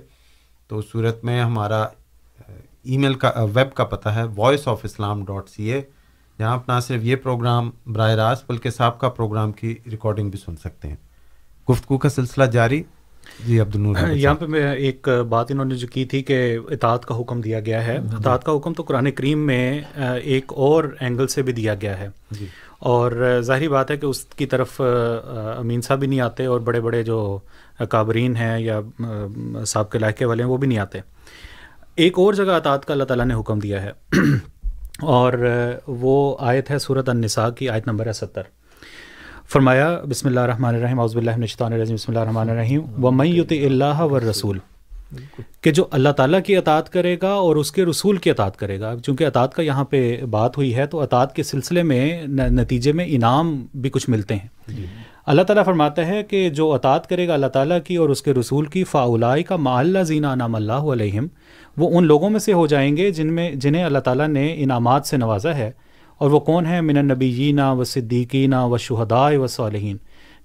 تو 0.68 0.78
اس 0.78 0.86
صورت 0.91 1.23
میں 1.23 1.41
ہمارا 1.41 1.82
ای 2.84 2.98
میل 2.98 3.14
کا 3.14 3.32
ویب 3.53 3.73
کا 3.73 3.84
پتہ 3.84 4.10
ہے 4.10 4.23
voice 4.38 4.68
of 4.68 4.80
Islam 4.84 5.26
dot 5.26 5.49
C 5.49 5.73
A 5.73 5.82
جہاں 6.40 6.52
آپ 6.52 6.69
نہ 6.69 6.80
صرف 6.80 7.03
یہ 7.03 7.15
پروگرام 7.15 7.72
براہ 7.88 8.11
راست 8.11 8.49
بلکہ 8.49 8.69
سابقہ 8.69 9.07
پروگرام 9.07 9.52
کی 9.52 9.76
ریکارڈنگ 9.91 10.30
بھی 10.30 10.40
سن 10.45 10.56
سکتے 10.56 10.88
ہیں۔ 10.88 10.95
گفتگو 11.69 11.98
کا 11.98 12.10
سلسلہ 12.10 12.44
جاری۔ 12.44 12.84
جی 13.45 13.60
عبد 13.60 13.76
النور 13.76 13.95
یہاں 14.10 14.36
پہ 14.36 14.45
میں 14.45 14.73
ایک 14.73 15.07
بات 15.30 15.52
انہوں 15.52 15.65
نے 15.65 15.76
جو 15.76 15.88
کی 15.88 16.06
تھی 16.06 16.23
کہ 16.23 16.57
اطاعت 16.69 17.06
کا 17.06 17.19
حکم 17.19 17.41
دیا 17.41 17.60
گیا 17.60 17.86
ہے۔ 17.88 17.98
اطاعت 17.98 18.44
کا 18.44 18.52
حکم 18.52 18.73
تو 18.73 18.84
قرآن 18.84 19.11
کریم 19.11 19.40
میں 19.40 19.82
ایک 20.23 20.53
اور 20.56 20.84
اینگل 20.99 21.28
سے 21.28 21.41
بھی 21.41 21.53
دیا 21.53 21.76
گیا 21.76 21.99
ہے۔ 21.99 22.07
جی۔ 22.32 22.48
اور 22.82 23.38
ظاہری 23.41 23.68
بات 23.68 23.91
ہے 23.91 23.98
کہ 23.98 24.06
اس 24.06 24.26
کی 24.26 24.45
طرف 24.45 24.82
امین 25.58 25.82
صاحب 25.82 25.99
بھی 25.99 26.08
نہیں 26.08 26.20
آتے 26.20 26.45
اور 26.45 26.60
بڑے 26.60 26.82
بڑے 26.82 27.03
جو 27.03 27.40
کابرین 27.90 28.36
ہیں 28.36 28.60
یا 28.60 28.80
صاحب 29.66 29.91
کے 29.91 29.98
علاقے 29.98 30.26
والے 30.26 30.44
ہیں، 30.44 30.49
وہ 30.49 30.58
بھی 30.58 30.68
نہیں 30.68 30.80
آتے۔ 30.80 30.99
ایک 31.95 32.20
اور 32.20 32.34
جگہ 32.34 32.52
اطاعت 32.52 32.86
کا 32.86 32.94
اللہ 32.94 33.03
تعالیٰ 33.03 33.26
نے 33.26 33.34
حکم 33.34 33.60
دیا 33.60 33.84
ہے۔ 33.84 33.91
اور 35.02 35.34
وہ 35.88 36.38
آیت 36.40 36.72
ہے 36.72 36.80
صورت 36.80 37.10
النساء 37.10 37.49
کی 37.49 37.70
آیت 37.70 37.88
نمبر 37.88 38.08
ہے 38.08 38.14
ستر۔ 38.14 38.41
فرمایا، 39.49 40.02
بسم 40.10 40.28
اللہ 40.28 40.40
الرحمن 40.40 40.76
الرحیم 40.76 40.99
عزب 40.99 41.18
اللہ 41.18 41.38
نشطان 41.38 41.74
الرحیم 41.74 41.95
بسم 41.95 42.12
اللہ 42.12 42.20
الرحمن 42.20 42.49
الرحیم۔ 42.49 43.06
و 43.06 43.12
میت 43.12 43.52
اللہ 43.52 44.02
و 44.02 44.20
رسول 44.20 44.60
کہ 45.62 45.72
جو 45.72 45.86
اللہ 45.92 46.10
تعالیٰ 46.10 46.40
کی 46.46 46.58
اطاعت 46.58 46.90
کرے 46.90 47.18
گا 47.22 47.30
اور 47.30 47.56
اس 47.56 47.72
کے 47.72 47.86
رسول 47.86 48.18
کی 48.18 48.30
اطاعت 48.30 48.58
کرے 48.58 48.80
گا 48.80 48.96
چونکہ 49.06 49.24
اطاعت 49.24 49.54
کا 49.54 49.64
یہاں 49.64 49.84
پہ 49.84 50.22
بات 50.30 50.58
ہوئی 50.58 50.76
ہے 50.76 50.86
تو 50.86 51.02
اطاعت 51.02 51.36
کے 51.36 51.44
سلسلے 51.44 51.84
میں 51.84 52.24
نتیجے 52.28 52.92
میں 52.92 53.06
انعام 53.08 53.66
بھی 53.76 53.90
کچھ 53.90 54.10
ملتے 54.10 54.36
ہیں۔ 54.36 54.48
اللہ 55.26 55.42
تعالیٰ 55.42 55.66
فرماتا 55.66 56.08
ہے 56.08 56.24
کہ 56.24 56.50
جو 56.50 56.74
اطاعت 56.74 57.10
کرے 57.10 57.28
گا 57.28 57.34
اللہ 57.34 57.48
تعالیٰ 57.48 57.78
کی 57.84 57.96
اور 57.96 58.10
اس 58.10 58.22
کے 58.22 58.34
رسول 58.34 58.66
کی 58.66 58.84
فاولائی 58.84 59.44
کا 59.44 59.56
ما 59.56 59.80
اللہ 59.80 60.04
زینہ 60.04 60.28
نام 60.36 60.56
اللہ 60.56 60.74
علیہم 60.74 61.28
وہ 61.78 61.98
ان 61.98 62.06
لوگوں 62.06 62.30
میں 62.30 62.40
سے 62.40 62.54
ہو 62.54 62.68
جائیں 62.68 62.98
گے 62.98 63.12
جن 63.12 63.34
میں 63.34 63.52
جنہیں 63.52 63.84
اللہ 63.84 64.00
تعالیٰ 64.00 64.28
نے 64.28 64.56
انعامات 64.58 65.06
سے 65.06 65.18
نوازا 65.18 65.56
ہے۔ 65.58 65.72
اور 66.18 66.32
وہ 66.32 66.40
کون 66.40 66.66
ہیں؟ 66.66 66.82
من 66.82 66.98
النبیینہ 66.98 67.72
و 67.72 67.84
صدیقینہ 67.84 68.56
و 68.56 68.78
شہدائے 68.78 69.38
و 69.38 69.48
صالحین 69.48 69.98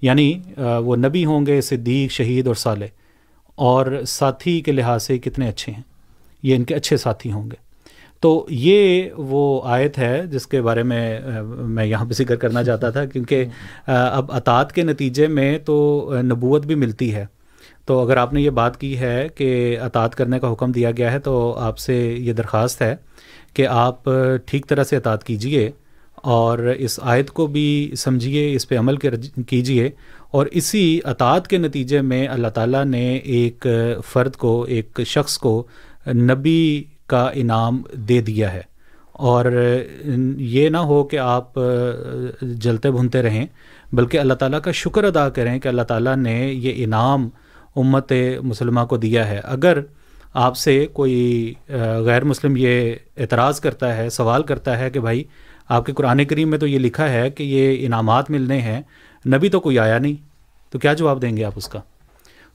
یعنی 0.02 0.40
وہ 0.56 0.96
نبی 0.96 1.24
ہوں 1.24 1.46
گے 1.46 1.60
صدیق 1.60 2.10
شہید 2.10 2.46
اور 2.46 2.54
صالح۔ 2.54 2.86
اور 3.56 3.86
ساتھی 4.08 4.60
کے 4.60 4.72
لحاظ 4.72 5.02
سے 5.02 5.18
کتنے 5.18 5.48
اچھے 5.48 5.72
ہیں، 5.72 5.82
یہ 6.42 6.56
ان 6.56 6.64
کے 6.64 6.74
اچھے 6.74 6.96
ساتھی 6.96 7.32
ہوں 7.32 7.50
گے۔ 7.50 7.64
تو 8.20 8.46
یہ 8.50 9.10
وہ 9.16 9.60
آیت 9.64 9.98
ہے 9.98 10.22
جس 10.26 10.46
کے 10.46 10.62
بارے 10.62 10.82
میں 10.82 11.20
میں 11.42 11.84
یہاں 11.84 12.04
پہ 12.04 12.14
ذکر 12.14 12.36
کرنا 12.36 12.64
چاہتا 12.64 12.90
تھا، 12.90 13.04
کیونکہ 13.04 13.44
اب 13.86 14.32
اطاعت 14.32 14.72
کے 14.72 14.82
نتیجے 14.82 15.26
میں 15.26 15.58
تو 15.58 16.14
نبوت 16.22 16.66
بھی 16.66 16.74
ملتی 16.74 17.14
ہے۔ 17.14 17.26
تو 17.86 17.98
اگر 18.00 18.16
آپ 18.16 18.32
نے 18.34 18.40
یہ 18.40 18.50
بات 18.50 18.80
کی 18.80 18.98
ہے 18.98 19.28
کہ 19.34 19.78
اطاعت 19.80 20.14
کرنے 20.14 20.38
کا 20.38 20.52
حکم 20.52 20.72
دیا 20.72 20.90
گیا 20.90 21.12
ہے 21.12 21.18
تو 21.18 21.54
آپ 21.58 21.78
سے 21.78 21.96
یہ 22.18 22.32
درخواست 22.32 22.82
ہے 22.82 22.94
کہ 23.54 23.66
آپ 23.66 24.10
ٹھیک 24.46 24.66
طرح 24.68 24.84
سے 24.84 24.96
اطاعت 24.96 25.24
کیجیے 25.24 25.70
اور 26.14 26.58
اس 26.58 26.98
آیت 27.02 27.30
کو 27.30 27.46
بھی 27.46 27.92
سمجھیے 27.96 28.54
اس 28.54 28.68
پہ 28.68 28.78
عمل 28.78 28.96
کیجیے 28.96 29.90
اور 30.30 30.46
اسی 30.46 31.00
اطاعت 31.04 31.48
کے 31.48 31.58
نتیجے 31.58 32.00
میں 32.00 32.28
اللہ 32.28 32.48
تعالیٰ 32.48 32.84
نے 32.84 33.16
ایک 33.16 33.66
فرد 34.12 34.36
کو، 34.36 34.62
ایک 34.62 35.00
شخص 35.06 35.38
کو 35.38 35.66
نبی 36.14 36.84
کا 37.06 37.30
انعام 37.34 37.82
دے 37.92 38.20
دیا 38.20 38.52
ہے۔ 38.54 38.60
اور 39.12 39.72
یہ 40.38 40.68
نہ 40.68 40.76
ہو 40.76 41.04
کہ 41.04 41.18
آپ 41.18 41.60
جلتے 42.42 42.90
بھنتے 42.90 43.22
رہیں، 43.22 43.46
بلکہ 43.92 44.18
اللہ 44.18 44.34
تعالیٰ 44.34 44.60
کا 44.60 44.70
شکر 44.70 45.04
ادا 45.04 45.28
کریں 45.28 45.58
کہ 45.58 45.68
اللہ 45.68 45.82
تعالیٰ 45.82 46.16
نے 46.16 46.52
یہ 46.52 46.84
انعام 46.84 47.28
امت 47.76 48.12
مسلمہ 48.42 48.80
کو 48.80 48.96
دیا 48.96 49.28
ہے۔ 49.28 49.40
اگر 49.44 49.78
آپ 50.34 50.56
سے 50.56 50.86
کوئی 50.92 51.54
غیر 52.04 52.24
مسلم 52.24 52.54
یہ 52.56 52.94
اعتراض 53.16 53.60
کرتا 53.60 53.96
ہے، 53.96 54.10
سوال 54.10 54.42
کرتا 54.42 54.78
ہے 54.78 54.90
کہ 54.90 55.00
بھائی، 55.00 55.24
آپ 55.68 55.86
کے 55.86 55.92
قرآن 55.92 56.24
کریم 56.24 56.50
میں 56.50 56.58
تو 56.58 56.66
یہ 56.66 56.78
لکھا 56.78 57.12
ہے 57.12 57.30
کہ 57.30 57.42
یہ 57.42 57.86
انعامات 57.86 58.30
ملنے 58.30 58.60
ہیں 58.60 58.82
نبی 59.34 59.48
تو 59.48 59.60
کوئی 59.60 59.78
آیا 59.78 59.98
نہیں 59.98 60.14
تو 60.72 60.78
کیا 60.78 60.92
جواب 60.92 61.22
دیں 61.22 61.36
گے 61.36 61.44
آپ 61.44 61.52
اس 61.56 61.68
کا؟ 61.68 61.80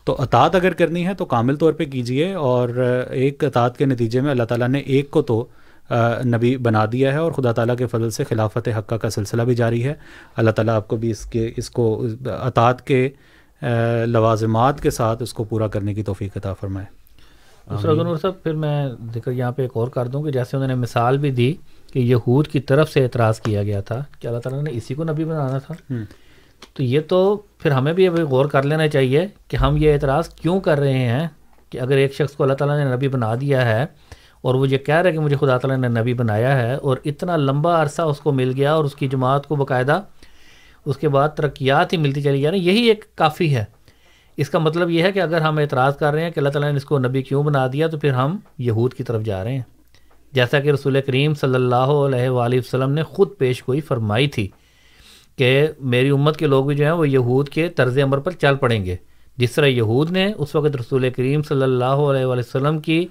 تو 0.05 0.15
اطاعت 0.19 0.55
اگر 0.55 0.73
کرنی 0.73 1.07
ہے 1.07 1.13
تو 1.13 1.25
کامل 1.25 1.55
طور 1.55 1.73
پہ 1.73 1.85
کیجیے 1.85 2.33
اور 2.33 2.69
ایک 3.09 3.43
اطاعت 3.43 3.77
کے 3.77 3.85
نتیجے 3.85 4.21
میں 4.21 4.31
اللہ 4.31 4.43
تعالیٰ 4.43 4.67
نے 4.67 4.79
ایک 4.79 5.11
کو 5.11 5.21
تو 5.21 5.45
نبی 6.25 6.57
بنا 6.57 6.85
دیا 6.91 7.13
ہے 7.13 7.17
اور 7.17 7.31
خدا 7.31 7.51
تعالیٰ 7.51 7.77
کے 7.77 7.87
فضل 7.87 8.09
سے 8.09 8.23
خلافت 8.23 8.69
حقہ 8.77 8.95
کا 8.95 9.09
سلسلہ 9.09 9.41
بھی 9.41 9.55
جاری 9.55 9.83
ہے۔ 9.83 9.93
اللہ 10.35 10.51
تعالیٰ 10.51 10.75
آپ 10.75 10.87
کو 10.87 10.95
بھی 10.95 11.11
اس 11.11 11.25
کے 11.25 11.51
اس 11.57 11.69
کو 11.69 12.05
اطاعت 12.25 12.87
کے 12.87 13.09
لوازمات 14.05 14.81
کے 14.83 14.89
ساتھ 14.89 15.23
اس 15.23 15.33
کو 15.33 15.43
پورا 15.43 15.67
کرنے 15.67 15.93
کی 15.93 16.03
توفیق 16.03 16.37
عطا 16.37 16.53
فرمائے۔ 16.53 16.85
دوسرا 17.69 17.93
ضرور 17.93 18.17
صاحب 18.17 18.43
پھر 18.43 18.53
میں 18.53 18.89
ذکر 19.13 19.31
یہاں 19.31 19.51
پہ 19.51 19.61
ایک 19.61 19.71
اور 19.73 19.87
کر 19.87 20.07
دوں 20.07 20.23
کہ 20.23 20.31
جیسے 20.31 20.57
انہوں 20.57 20.67
نے 20.67 20.75
مثال 20.75 21.17
بھی 21.17 21.31
دی 21.31 21.53
کہ 21.93 21.99
یہود 21.99 22.47
کی 22.47 22.59
طرف 22.59 22.91
سے 22.91 23.03
اعتراض 23.03 23.41
کیا 23.41 23.63
گیا 23.63 23.81
تھا 23.81 24.03
کہ 24.19 24.27
اللہ 24.27 24.39
تعالیٰ 24.39 24.63
نے 24.63 24.71
اسی 24.73 24.93
کو 24.93 25.03
نبی 25.03 25.23
بنانا 25.23 25.57
تھا؟ 25.57 25.93
تو 26.73 26.83
یہ 26.83 26.99
تو 26.99 27.41
پھر 27.59 27.71
ہمیں 27.71 27.93
بھی 27.93 28.07
ابھی 28.07 28.21
غور 28.21 28.45
کر 28.45 28.63
لینا 28.63 28.87
چاہیے 28.87 29.27
کہ 29.47 29.55
ہم 29.55 29.77
یہ 29.77 29.93
اعتراض 29.93 30.29
کیوں 30.29 30.59
کر 30.59 30.79
رہے 30.79 30.97
ہیں 30.97 31.27
کہ 31.69 31.79
اگر 31.79 31.97
ایک 31.97 32.13
شخص 32.13 32.33
کو 32.33 32.43
اللہ 32.43 32.53
تعالیٰ 32.53 32.85
نے 32.85 32.95
نبی 32.95 33.07
بنا 33.07 33.35
دیا 33.41 33.65
ہے 33.65 33.85
اور 34.41 34.55
وہ 34.55 34.67
یہ 34.67 34.77
کہہ 34.77 34.95
رہے 34.95 35.11
کہ 35.11 35.19
مجھے 35.19 35.35
خدا 35.35 35.57
تعالیٰ 35.57 35.77
نے 35.77 36.01
نبی 36.01 36.13
بنایا 36.13 36.61
ہے 36.61 36.75
اور 36.75 36.97
اتنا 37.05 37.37
لمبا 37.37 37.81
عرصہ 37.81 38.01
اس 38.01 38.19
کو 38.19 38.31
مل 38.31 38.53
گیا 38.55 38.73
اور 38.73 38.83
اس 38.83 38.95
کی 38.95 39.07
جماعت 39.07 39.47
کو 39.47 39.55
باقاعدہ 39.55 40.01
اس 40.85 40.97
کے 40.97 41.09
بعد 41.09 41.29
ترقیات 41.29 41.93
ہی 41.93 41.97
ملتی 41.97 42.21
چلی 42.21 42.41
جا 42.41 42.51
رہی 42.51 42.57
یعنی 42.57 42.69
یہی 42.69 42.87
ایک 42.87 43.15
کافی 43.15 43.55
ہے۔ 43.55 43.65
اس 44.37 44.49
کا 44.49 44.59
مطلب 44.59 44.89
یہ 44.89 45.03
ہے 45.03 45.11
کہ 45.11 45.21
اگر 45.21 45.41
ہم 45.41 45.57
اعتراض 45.57 45.97
کر 45.97 46.13
رہے 46.13 46.23
ہیں 46.23 46.31
کہ 46.31 46.39
اللہ 46.39 46.49
تعالیٰ 46.49 46.71
نے 46.71 46.77
اس 46.77 46.85
کو 46.85 46.99
نبی 46.99 47.21
کیوں 47.21 47.43
بنا 47.43 47.67
دیا، 47.73 47.87
تو 47.87 47.99
پھر 47.99 48.11
ہم 48.11 48.37
یہود 48.57 48.93
کی 48.93 49.03
طرف 49.03 49.23
جا 49.23 49.43
رہے 49.43 49.53
ہیں۔ 49.53 49.61
جیسا 50.31 50.59
کہ 50.59 50.71
رسول 50.71 51.01
کریم 51.01 51.33
صلی 51.33 51.55
اللہ 51.55 51.75
علیہ 51.75 52.29
وآلہ 52.29 52.55
وسلم 52.55 52.91
نے 52.91 53.03
خود 53.03 53.27
پیش 53.37 53.67
گوئی 53.67 53.81
فرمائی 53.81 54.27
تھی۔ 54.27 54.47
کہ 55.41 55.67
میری 55.79 56.09
امت 56.09 56.37
کے 56.37 56.47
لوگ 56.47 56.65
بھی 56.65 56.75
جو 56.75 56.83
ہیں 56.83 56.91
وہ 56.91 57.09
یہود 57.09 57.49
کے 57.49 57.69
طرز 57.69 57.97
عمر 57.97 58.17
پر 58.17 58.31
چل 58.31 58.55
پڑیں 58.55 58.85
گے۔ 58.85 58.95
جس 59.37 59.51
طرح 59.51 59.65
یہود 59.65 60.11
نے 60.11 60.33
اس 60.37 60.55
وقت 60.55 60.75
رسول 60.75 61.09
کریم 61.09 61.41
صلی 61.43 61.63
اللہ 61.63 61.85
علیہ 61.85 62.25
وآلہ 62.25 62.39
وسلم 62.39 62.79
کی 62.79 63.07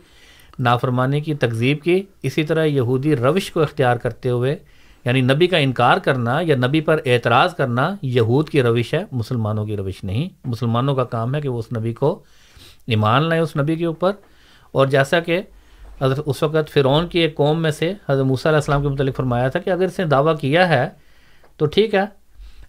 نافرمانی 0.59 1.21
کی 1.21 1.35
تکذیب 1.35 1.83
کی، 1.83 2.03
اسی 2.23 2.43
طرح 2.43 2.65
یہودی 2.65 3.17
روش 3.17 3.53
کو 3.53 3.63
اختیار 3.63 3.97
کرتے 3.97 4.31
ہوئے 4.31 4.57
یعنی 5.05 5.21
نبی 5.21 5.47
کا 5.47 5.57
انکار 5.57 5.99
کرنا 5.99 6.39
یا 6.43 6.57
نبی 6.57 6.81
پر 6.81 7.01
اعتراض 7.07 7.55
کرنا 7.55 7.95
یہود 8.03 8.49
کی 8.49 8.63
روش 8.63 8.95
ہے، 8.95 9.05
مسلمانوں 9.13 9.67
کی 9.67 9.77
روش 9.77 10.05
نہیں۔ 10.05 10.29
مسلمانوں 10.45 10.95
کا 10.95 11.05
کام 11.05 11.35
ہے 11.35 11.41
کہ 11.41 11.49
وہ 11.49 11.59
اس 11.59 11.79
نبی 11.79 11.93
کو 11.93 12.23
ایمان 12.87 13.23
لائیں 13.23 13.43
اس 13.43 13.57
نبی 13.57 13.77
کے 13.77 13.85
اوپر۔ 13.85 14.13
اور 14.73 14.87
جیسا 14.87 15.21
کہ 15.21 15.41
حضرت 16.03 16.21
اس 16.27 16.43
وقت 16.43 16.71
فرعون 16.71 17.09
کی 17.09 17.19
ایک 17.19 17.35
قوم 17.35 17.63
میں 17.63 17.71
سے 17.71 17.93
حضرت 18.09 18.27
موسیٰ 18.27 18.47
علیہ 18.47 18.57
السلام 18.57 18.83
کے 18.83 18.89
متعلق 18.89 19.17
فرمایا 19.17 19.49
تھا 19.49 19.61
کہ 19.61 19.71
اگر 19.71 19.85
اس 19.85 19.99
نے 19.99 20.05
دعویٰ 20.05 20.39
کیا 20.39 20.69
ہے 20.69 20.89
تو 21.57 21.67
ٹھیک 21.67 21.95
ہے 21.95 22.20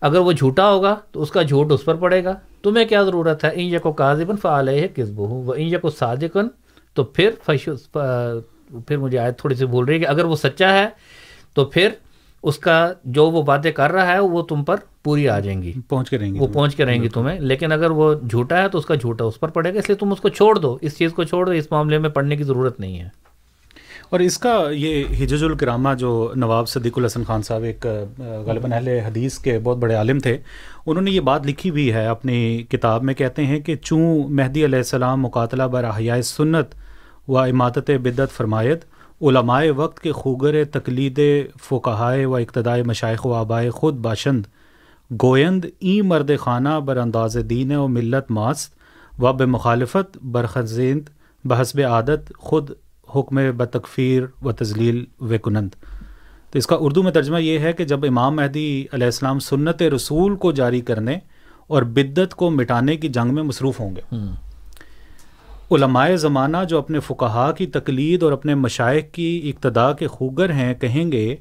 اگر 0.02 0.18
وہ 0.18 0.32
جھوٹا 0.32 0.72
ہوگا 0.72 0.95
تو 1.11 1.22
اس 1.22 1.32
کا 1.32 1.41
جھوٹ 1.41 1.72
اس 1.72 1.86
پر 1.86 1.95
پڑے 1.95 2.23
گا۔ 2.23 2.34
تمہیں 2.64 2.86
کیا 2.86 3.03
ضرورت 3.03 3.44
ہے؟ 3.44 3.49
ان 3.53 3.60
یک 3.60 3.86
و 3.86 3.91
کاذبن 3.91 4.38
فعلیہ 4.38 4.88
کسب 4.88 5.18
ہوں 5.18 5.44
وہ 5.44 5.53
ان 5.53 5.68
یک 5.68 5.86
و 5.86 5.90
صادقن 5.90 6.48
تو 6.94 7.03
پھر 7.03 7.30
فش 7.45 7.69
پھر 8.88 8.98
مجھے 8.98 9.18
آیت 9.19 9.40
تھوڑی 9.40 9.56
سی 9.56 9.65
بھول 9.65 9.86
رہی 9.86 9.94
ہے 9.94 9.99
کہ 9.99 10.07
اگر 10.07 10.26
وہ 10.26 10.36
سچا 10.36 10.73
ہے 10.73 10.88
تو 11.53 11.65
پھر 11.65 11.90
اس 12.44 12.57
کا 12.57 12.94
جو 13.06 13.32
وہ 13.32 13.41
باتیں 13.41 13.72
کر 13.72 13.91
رہا 13.91 14.07
ہے 14.07 14.19
وہ 14.19 14.41
تم 14.41 14.64
پر 14.64 14.76
پوری 15.03 15.30
آ 15.30 15.40
جائیں 15.40 15.61
گی۔ 15.64 15.73
پہنچ 15.90 16.10
کے 16.10 16.18
رہیں 16.18 16.34
گی 16.34 16.40
وہ 16.40 16.48
پہنچ 16.48 16.76
کے 16.76 16.86
رہیں 16.86 17.03
گی 17.03 17.10
تمہیں۔ 17.10 17.40
لیکن 17.40 17.72
اگر 17.72 17.91
وہ 17.91 18.14
جھوٹا 18.30 18.61
ہے 18.61 18.69
تو 18.69 18.78
اس 18.78 18.86
کا 18.86 18.95
جھوٹا 18.95 19.26
اس 19.26 19.40
پر 19.40 19.48
پڑے 19.48 19.73
گا 19.73 19.80
اس 19.80 19.90
لیے 19.90 19.95
تم 19.95 20.11
اس 20.11 20.22
کو 20.22 20.30
چھوڑ 20.30 20.56
دو۔ 20.56 20.78
اس 20.82 20.98
چیز 20.98 21.14
کو 21.14 21.23
چھوڑ 21.23 21.45
دو 21.45 21.52
اس 21.52 21.72
معاملے 21.72 21.98
میں 21.98 22.10
پڑھنے 22.10 22.36
کی 22.36 22.44
ضرورت 22.44 22.80
نہیں 22.80 22.99
ہے۔ 22.99 23.10
اور 24.12 24.20
اس 24.20 24.38
کا 24.38 24.54
یہ 24.72 25.04
حجج 25.20 25.44
الکرامہ 25.44 25.90
جو 26.00 26.10
نواب 26.36 26.68
صدیق 26.70 26.98
الحسن 26.98 27.24
خان 27.24 27.42
صاحب 27.42 27.64
ایک 27.64 27.86
غالباً 28.46 28.72
اہل 28.74 28.88
حدیث 29.06 29.38
کے 29.40 29.58
بہت 29.64 29.78
بڑے 29.78 29.94
عالم 29.96 30.20
تھے، 30.20 30.36
انہوں 30.86 31.04
نے 31.04 31.12
یہ 31.12 31.20
بات 31.30 31.46
لکھی 31.48 31.72
بھی 31.72 31.92
ہے 31.94 32.06
اپنی 32.08 32.42
کتاب 32.70 33.04
میں، 33.04 33.14
کہتے 33.14 33.46
ہیں 33.46 33.60
کہ 33.60 33.76
چوں 33.76 34.28
مہدی 34.30 34.66
علیہ 34.66 34.78
السلام 34.78 35.22
مقاتلہ 35.22 35.64
بر 35.72 35.86
سنت 36.24 36.76
و 37.28 37.38
اماتت 37.38 37.92
بدت 38.04 38.36
فرمایت 38.38 38.84
علماء 39.22 39.64
وقت 39.76 40.00
کے 40.00 40.12
خوگر 40.12 40.64
تقلید 40.72 41.20
فقہائے 41.70 42.26
و 42.26 42.36
اقتدائے 42.36 42.84
مشائق 42.84 43.26
و 43.26 43.34
آبائے 43.34 43.70
خود 43.70 43.96
باشند۔ 44.02 44.46
گویند 45.12 45.66
ای 45.80 46.00
مرد 46.02 46.32
خانہ 46.40 46.80
بر 46.86 46.98
انداز 46.98 47.38
دین 47.50 47.76
و 47.76 47.88
ملت 47.88 48.32
ماست 48.32 49.22
و 49.22 49.34
بے 49.34 49.46
مخالفت 49.48 50.18
برخزیند 50.24 51.10
بحسب 51.46 51.80
عادت 51.90 52.34
خود 52.38 52.72
حکم 53.16 53.58
بتکفیر 53.58 54.24
و 54.44 54.52
تزلیل 54.52 55.06
و 55.22 55.38
کنند۔ 55.44 55.70
تو 56.52 56.58
اس 56.58 56.68
کا 56.68 56.78
اردو 56.80 57.04
میں 57.04 57.12
ترجمہ 57.12 57.42
یہ 57.42 57.60
ہے 57.60 57.74
کہ 57.74 57.86
جب 57.86 58.06
امام 58.06 58.36
مہدی 58.36 58.86
علیہ 58.92 59.06
السلام 59.06 59.40
سنت 59.40 59.82
رسول 59.82 60.36
کو 60.36 60.52
جاری 60.52 60.82
کرنے 60.82 61.18
اور 61.68 61.84
بدت 61.84 62.36
کو 62.36 62.50
مٹانے 62.50 62.96
کی 62.96 63.08
جنگ 63.08 63.34
میں 63.34 63.44
مصروف 63.44 63.80
ہوں 63.80 63.96
گے۔ 63.96 64.16
علماء 65.72 66.16
زمانہ 66.16 66.58
جو 66.70 66.78
اپنے 66.78 67.00
فقہا 67.00 67.52
کی 67.52 67.66
تقلید 67.66 68.24
اور 68.24 68.32
اپنے 68.32 68.56
مشائق 68.56 69.12
کی 69.12 69.54
اقتداء 69.54 69.94
کے 69.94 70.08
خوگر 70.08 70.52
ہیں 70.52 70.74
کہیں 70.74 71.12
گے 71.12 71.36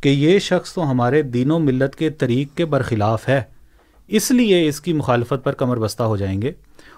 کہ 0.00 0.08
یہ 0.08 0.38
شخص 0.38 0.72
تو 0.72 0.90
ہمارے 0.90 1.22
دین 1.22 1.50
و 1.50 1.58
ملت 1.58 1.96
کے 1.96 2.10
طریق 2.10 2.56
کے 2.56 2.64
برخلاف 2.64 3.28
ہے۔ 3.28 3.42
اس 4.08 4.30
لیے 4.30 4.68
اس 4.68 4.80
کی 4.80 4.92
مخالفت 4.92 5.44
پر 5.44 5.52
کمر 5.52 5.76
بستہ 5.76 6.02
ہو 6.02 6.16
جائیں 6.16 6.42
گے۔ 6.42 6.52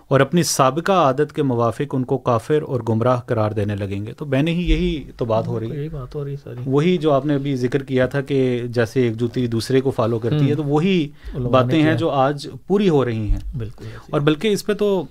اور 0.08 0.20
اپنی 0.20 0.42
سابقہ 0.42 0.92
عادت 0.92 1.32
کے 1.32 1.42
موافق 1.42 1.94
ان 1.94 2.04
کو 2.04 2.18
کافر 2.18 2.62
اور 2.66 2.80
گمراہ 2.88 3.20
قرار 3.20 3.50
دینے 3.50 3.76
لگیں 3.76 4.06
گے 4.06 4.12
تو 4.12 4.24
بہن 4.24 4.48
ہی 4.48 4.70
یہی 4.70 5.10
تو 5.16 5.24
بات 5.24 5.46
ہو 5.46 5.60
رہی 5.60 5.70
ہے 5.70 5.76
یہی 5.76 5.88
بات 5.88 6.14
ہو 6.14 6.24
رہی 6.24 6.36
ساری 6.36 6.56
وہی 6.66 6.96
جو 6.98 7.12
آپ 7.12 7.26
نے 7.26 7.34
ابھی 7.34 7.56
ذکر 7.56 7.82
کیا 7.82 8.06
تھا 8.06 8.20
کہ 8.20 8.62
جیسے 8.68 9.02
ایک 9.02 9.16
جوتی 9.16 9.46
دوسرے 9.46 9.80
کو 9.80 9.90
فالو 9.90 10.18
کرتی 10.18 10.50
ہے 10.50 10.54
تو 10.54 10.64
وہی 10.64 11.08
باتیں 11.50 11.82
ہیں۔ 11.82 11.94
جو 11.94 12.10
آج 12.10 12.48
پوری 12.66 12.88
ہو 12.88 13.04
رہی 13.04 13.28
ہیں 13.28 13.56
بالکل۔ 13.58 13.84
اور 14.10 14.20
بلکہ 14.20 14.48
اس 14.48 14.66
پہ 14.66 14.72
تو 14.72 15.04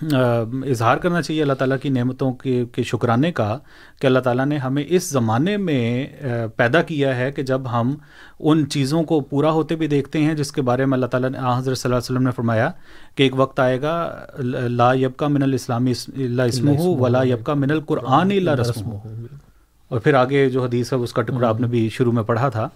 اظہار 0.00 0.96
کرنا 0.96 1.20
چاہیے 1.22 1.42
اللہ 1.42 1.52
تعالیٰ 1.52 1.76
کی 1.82 1.88
نعمتوں 1.88 2.32
کے 2.32 2.64
کے 2.72 2.82
شکرانے 2.82 3.32
کا 3.32 3.56
کہ 4.00 4.06
اللہ 4.06 4.18
تعالیٰ 4.18 4.46
نے 4.46 4.56
ہمیں 4.56 4.82
اس 4.88 5.08
زمانے 5.10 5.56
میں 5.56 6.06
پیدا 6.56 6.82
کیا 6.82 7.16
ہے 7.16 7.30
کہ 7.32 7.42
جب 7.42 7.70
ہم 7.72 7.94
ان 8.40 8.68
چیزوں 8.68 9.02
کو 9.02 9.20
پورا 9.20 9.50
ہوتے 9.50 9.76
بھی 9.76 9.86
دیکھتے 9.86 10.22
ہیں 10.22 10.34
جس 10.34 10.52
کے 10.52 10.62
بارے 10.62 10.84
میں 10.84 10.96
اللہ 10.96 11.06
تعالیٰ 11.06 11.30
نے 11.30 11.38
حضرت 11.38 11.78
صلی 11.78 11.88
اللہ 11.88 11.96
علیہ 11.96 12.10
وسلم 12.10 12.22
نے 12.22 12.30
فرمایا 12.36 12.70
کہ 13.16 13.22
ایک 13.22 13.38
وقت 13.38 13.60
آئے 13.60 13.80
گا 13.82 13.94
لا 14.68 14.92
یبکا 14.94 15.28
من 15.28 15.42
الاسلامی 15.42 15.92
اللہ 16.16 16.42
اسمہ 16.42 16.78
ولا 17.00 17.22
یبکا 17.24 17.54
من 17.54 17.70
القرآن 17.70 18.30
اللہ 18.30 18.60
رسم 18.60 18.90
اور 19.90 20.00
پھر 20.00 20.14
آگے 20.14 20.48
جو 20.50 20.62
حدیث 20.64 20.92
ہے 20.92 20.98
اس 20.98 21.12
کا 21.12 21.22
ٹکڑا 21.22 21.48
آپ 21.48 21.60
نے 21.60 21.66
بھی 21.66 21.88
شروع 21.92 22.12
میں 22.12 22.22
پڑھا 22.22 22.48
تھا۔ 22.48 22.68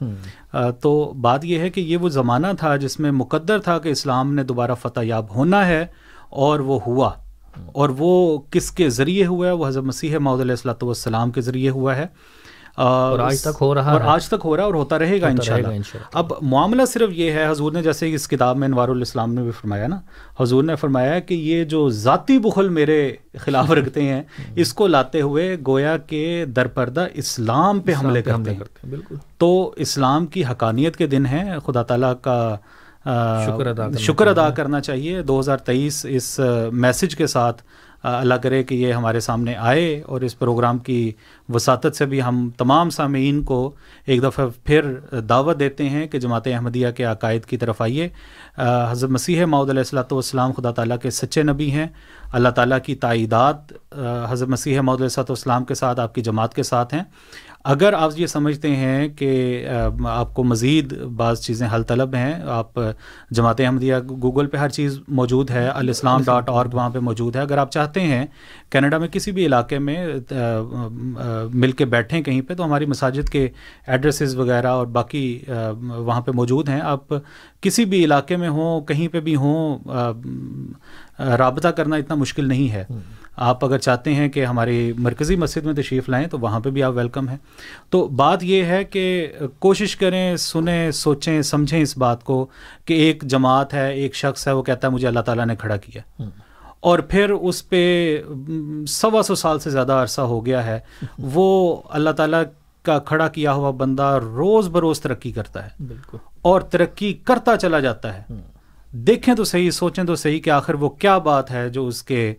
تو 0.81 1.13
بات 1.21 1.45
یہ 1.45 1.59
ہے 1.59 1.71
کہ 1.71 1.81
یہ 1.81 1.97
وہ 1.97 2.09
زمانہ 2.09 2.47
تھا 2.59 2.77
جس 2.77 2.99
میں 3.01 3.11
مقدر 3.11 3.59
تھا 3.59 3.79
کہ 3.79 3.89
اسلام 3.89 4.35
نے 4.35 4.43
دوبارہ 4.43 4.75
فتح 4.83 5.01
یاب 5.05 5.35
ہونا 5.37 5.67
ہے۔ 5.67 5.87
اور 6.31 6.61
وہ 6.61 6.79
ہوا۔ 6.87 7.11
اور 7.73 7.89
وہ 7.99 8.39
کس 8.51 8.71
کے 8.71 8.91
ذریعے 8.91 9.27
ہوا 9.27 9.47
ہے؟ 9.47 9.53
وہ 9.53 9.69
حضرت 9.69 9.85
مسیح 9.85 10.19
معود 10.19 10.41
علیہ 10.41 10.53
السلۃ 10.53 10.83
والسلام 10.83 11.31
کے 11.31 11.41
ذریعے 11.41 11.71
ہوا 11.71 11.97
ہے۔ 11.97 12.07
اور 12.75 13.19
آج 13.19 13.41
تک 13.41 13.59
ہو 13.61 13.75
رہا 13.75 13.93
اور۔ 13.93 14.01
آج 14.01 14.29
تک 14.29 14.35
ہو 14.45 14.57
رہا 14.57 14.63
ہے 14.63 14.67
اور 14.67 14.75
ہوتا 14.75 14.99
رہے 14.99 15.21
گا 15.21 15.27
انشاءاللہ۔ 15.27 15.69
اب 16.13 16.33
معاملہ 16.43 16.83
صرف 16.85 17.11
یہ 17.13 17.31
ہے 17.31 17.51
حضور 17.51 17.73
نے 17.73 17.83
جیسے 17.83 18.15
اس 18.15 18.29
کتاب 18.29 18.57
میں 18.57 18.69
انوار 18.69 18.89
الاسلام 18.89 19.35
نے 19.35 19.43
بھی 19.43 19.51
فرمایا 19.51 19.87
نا 19.87 20.01
حضور 20.41 20.65
نے 20.65 20.77
فرمایا 20.77 21.19
کہ 21.19 21.35
یہ 21.35 21.65
جو 21.65 21.89
ذاتی 21.91 22.39
بخل 22.39 22.69
میرے 22.69 23.13
خلاف 23.39 23.71
رکھتے 23.71 24.03
ہیں 24.03 24.23
اس 24.57 24.75
کو 24.75 24.87
لاتے 24.87 25.21
ہوئے 25.21 25.57
گویا 25.67 25.97
کے 25.97 26.45
درپردہ 26.57 27.07
اسلام 27.15 27.81
پہ 27.81 27.93
حملے 27.95 28.23
کرتے 28.23 28.51
ہیں 28.51 28.59
بالکل۔ 28.91 29.15
تو 29.39 29.75
اسلام 29.77 30.27
کی 30.27 30.45
حقانیت 30.45 30.97
کے 30.97 31.07
دن 31.07 31.27
ہیں 31.27 31.59
خدا 31.59 31.83
تعالیٰ 31.83 32.15
کا 32.23 32.57
شکر 33.47 33.67
ادا 33.67 33.83
کرنا 33.83 33.99
شکر 33.99 34.27
ادا 34.27 34.49
کرنا 34.51 34.81
چاہیے۔ 34.81 35.23
دو 35.23 35.41
ہزار 35.41 35.59
تیئیس 35.67 36.05
اس 36.09 36.39
میسج 36.73 37.17
کے 37.17 37.27
ساتھ 37.27 37.63
اللہ 38.03 38.35
کرے 38.35 38.63
کہ 38.63 38.75
یہ 38.75 38.93
ہمارے 38.93 39.21
سامنے 39.21 39.55
آئے 39.57 40.03
اور 40.07 40.21
اس 40.21 40.39
پروگرام 40.39 40.79
کی 40.79 41.13
وساطت 41.55 41.97
سے 41.97 42.07
بھی 42.07 42.23
ہم 42.23 42.49
تمام 42.59 42.91
سامعین 42.91 43.43
کو 43.43 43.59
ایک 44.07 44.23
دفعہ 44.23 44.47
پھر 44.65 44.93
دعوت 45.29 45.59
دیتے 45.61 45.89
ہیں 45.89 46.07
کہ 46.07 46.19
جماعت 46.19 46.47
احمدیہ 46.47 46.91
کے 46.97 47.05
عقائد 47.05 47.45
کی 47.45 47.57
طرف 47.57 47.81
آئیے۔ 47.83 48.09
حضرت 48.91 49.11
مسیح 49.11 49.45
معود 49.45 49.71
علیہ 49.71 49.81
السلاۃ 49.81 50.13
والسلام 50.13 50.53
خدا 50.53 50.71
تعالیٰ 50.71 50.99
کے 51.03 51.11
سچے 51.11 51.43
نبی 51.43 51.71
ہیں۔ 51.71 51.87
اللہ 52.33 52.49
تعالیٰ 52.49 52.79
کی 52.85 52.95
تائیدات 52.95 53.73
حضرت 54.31 54.49
مسیح 54.49 54.81
معود 54.81 55.01
علیہ 55.01 55.07
السلاۃ 55.07 55.31
والسلام 55.31 55.65
کے 55.65 55.75
ساتھ 55.75 56.01
آپ 56.01 56.15
کی 56.15 56.21
جماعت 56.21 56.55
کے 56.55 56.63
ساتھ 56.63 56.95
ہیں۔ 56.95 57.03
اگر 57.67 57.93
آپ 57.93 58.11
یہ 58.17 58.27
سمجھتے 58.27 58.75
ہیں 58.77 59.09
کہ 59.09 59.31
آپ 60.09 60.35
کو 60.35 60.45
مزید 60.45 60.93
بعض 61.17 61.41
چیزیں 61.41 61.67
حل 61.75 61.83
طلب 61.83 62.15
ہیں 62.15 62.35
آپ 62.45 62.79
جماعت 63.31 63.61
احمدیہ 63.61 63.97
گوگل 64.23 64.47
پہ 64.47 64.57
ہر 64.57 64.69
چیز 64.69 64.99
موجود 65.09 65.51
ہے 65.51 65.67
الاسلام 65.69 66.23
ڈاٹ 66.23 66.49
اور 66.49 66.67
وہاں 66.73 66.89
پہ 66.91 66.99
موجود 66.99 67.37
ہے۔ 67.37 67.41
اگر 67.41 67.59
آپ 67.59 67.71
چاہتے 67.73 68.01
ہیں 68.01 68.27
کینیڈا 68.71 68.99
میں 68.99 69.09
کسی 69.09 69.33
بھی 69.33 69.47
علاقے 69.47 69.79
میں 69.79 70.07
مل 71.55 71.73
کے 71.73 71.85
بیٹھیں 71.85 72.21
کہیں 72.23 72.41
پہ 72.41 72.55
تو 72.55 72.65
ہماری 72.65 72.87
مساجد 72.87 73.29
کے 73.29 73.49
ایڈریسز 73.87 74.37
وغیرہ 74.37 74.67
اور 74.67 74.87
باقی 74.87 75.39
وہاں 75.89 76.21
پہ 76.21 76.31
موجود 76.31 76.69
ہیں۔ 76.69 76.81
آپ 76.81 77.15
کسی 77.61 77.85
بھی 77.85 78.05
علاقے 78.05 78.37
میں 78.37 78.49
ہوں 78.49 78.81
کہیں 78.81 79.07
پہ 79.09 79.21
بھی 79.21 79.37
ہوں 79.37 79.79
رابطہ 81.39 81.69
کرنا 81.69 81.97
اتنا 81.97 82.15
مشکل 82.15 82.49
نہیں 82.49 82.73
ہے۔ 82.73 82.85
آپ 83.37 83.65
اگر 83.65 83.79
چاہتے 83.79 84.15
ہیں 84.15 84.29
کہ 84.29 84.45
ہماری 84.45 84.93
مرکزی 84.99 85.37
مسجد 85.37 85.65
میں 85.67 85.75
تشریف 85.75 86.09
لائیں 86.09 86.27
تو 86.27 86.39
وہاں 86.39 86.61
پہ 86.61 86.71
بھی 86.71 86.83
آپ 86.83 86.93
ویلکم 86.97 87.29
ہیں۔ 87.29 87.37
تو 87.91 88.07
بات 88.07 88.45
یہ 88.45 88.65
ہے 88.65 88.85
کہ 88.85 89.33
کوشش 89.59 89.97
کریں 89.97 90.37
سنیں 90.37 90.91
سوچیں 90.91 91.43
سمجھیں 91.43 91.83
اس 91.83 91.99
بات 91.99 92.25
کو 92.25 92.47
کہ 92.85 92.95
ایک 92.95 93.23
جماعت 93.23 93.75
ہے 93.75 93.95
ایک 93.95 94.15
شخص 94.15 94.49
ہے 94.49 94.53
وہ 94.53 94.63
کہتا 94.63 94.89
ہے 94.89 94.93
مجھے 94.93 95.09
اللہ 95.09 95.21
تعالیٰ 95.21 95.47
نے 95.47 95.57
کھڑا 95.57 95.77
کیا۔ 95.77 96.23
اور 96.81 96.99
پھر 96.99 97.31
اس 97.31 97.69
پہ 97.69 98.23
سوا 98.89 99.23
سو 99.23 99.35
سال 99.35 99.59
سے 99.59 99.71
زیادہ 99.71 99.93
عرصہ 99.93 100.21
ہو 100.21 100.47
گیا 100.47 100.67
ہے 100.67 100.81
وہ 101.19 101.77
اللہ 101.91 102.11
تعالیٰ 102.11 102.43
کا 102.83 102.99
کھڑا 102.99 103.29
کیا 103.29 103.53
ہوا 103.53 103.71
بندہ 103.71 104.19
روز 104.23 104.69
بروز 104.69 105.01
ترقی 105.01 105.33
کرتا 105.33 105.65
ہے۔ 105.65 105.71
بالکل۔ 105.89 106.19
اور 106.43 106.61
ترقی 106.61 107.13
کرتا 107.13 107.57
چلا 107.57 107.81
جاتا 107.81 108.15
ہے۔ 108.15 108.23
دیکھیں 108.97 109.35
تو 109.35 109.45
صحیح 109.45 109.71
سوچیں 109.71 110.05
تو 110.05 110.17
صحیح 110.17 110.41
کہ 110.41 110.51
آخر 110.51 110.75
وہ 110.75 110.89
کیا 110.89 111.19
بات 111.19 111.51
ہے 111.51 111.69
جو 111.69 111.87
اس 111.87 112.03
کے 112.03 112.35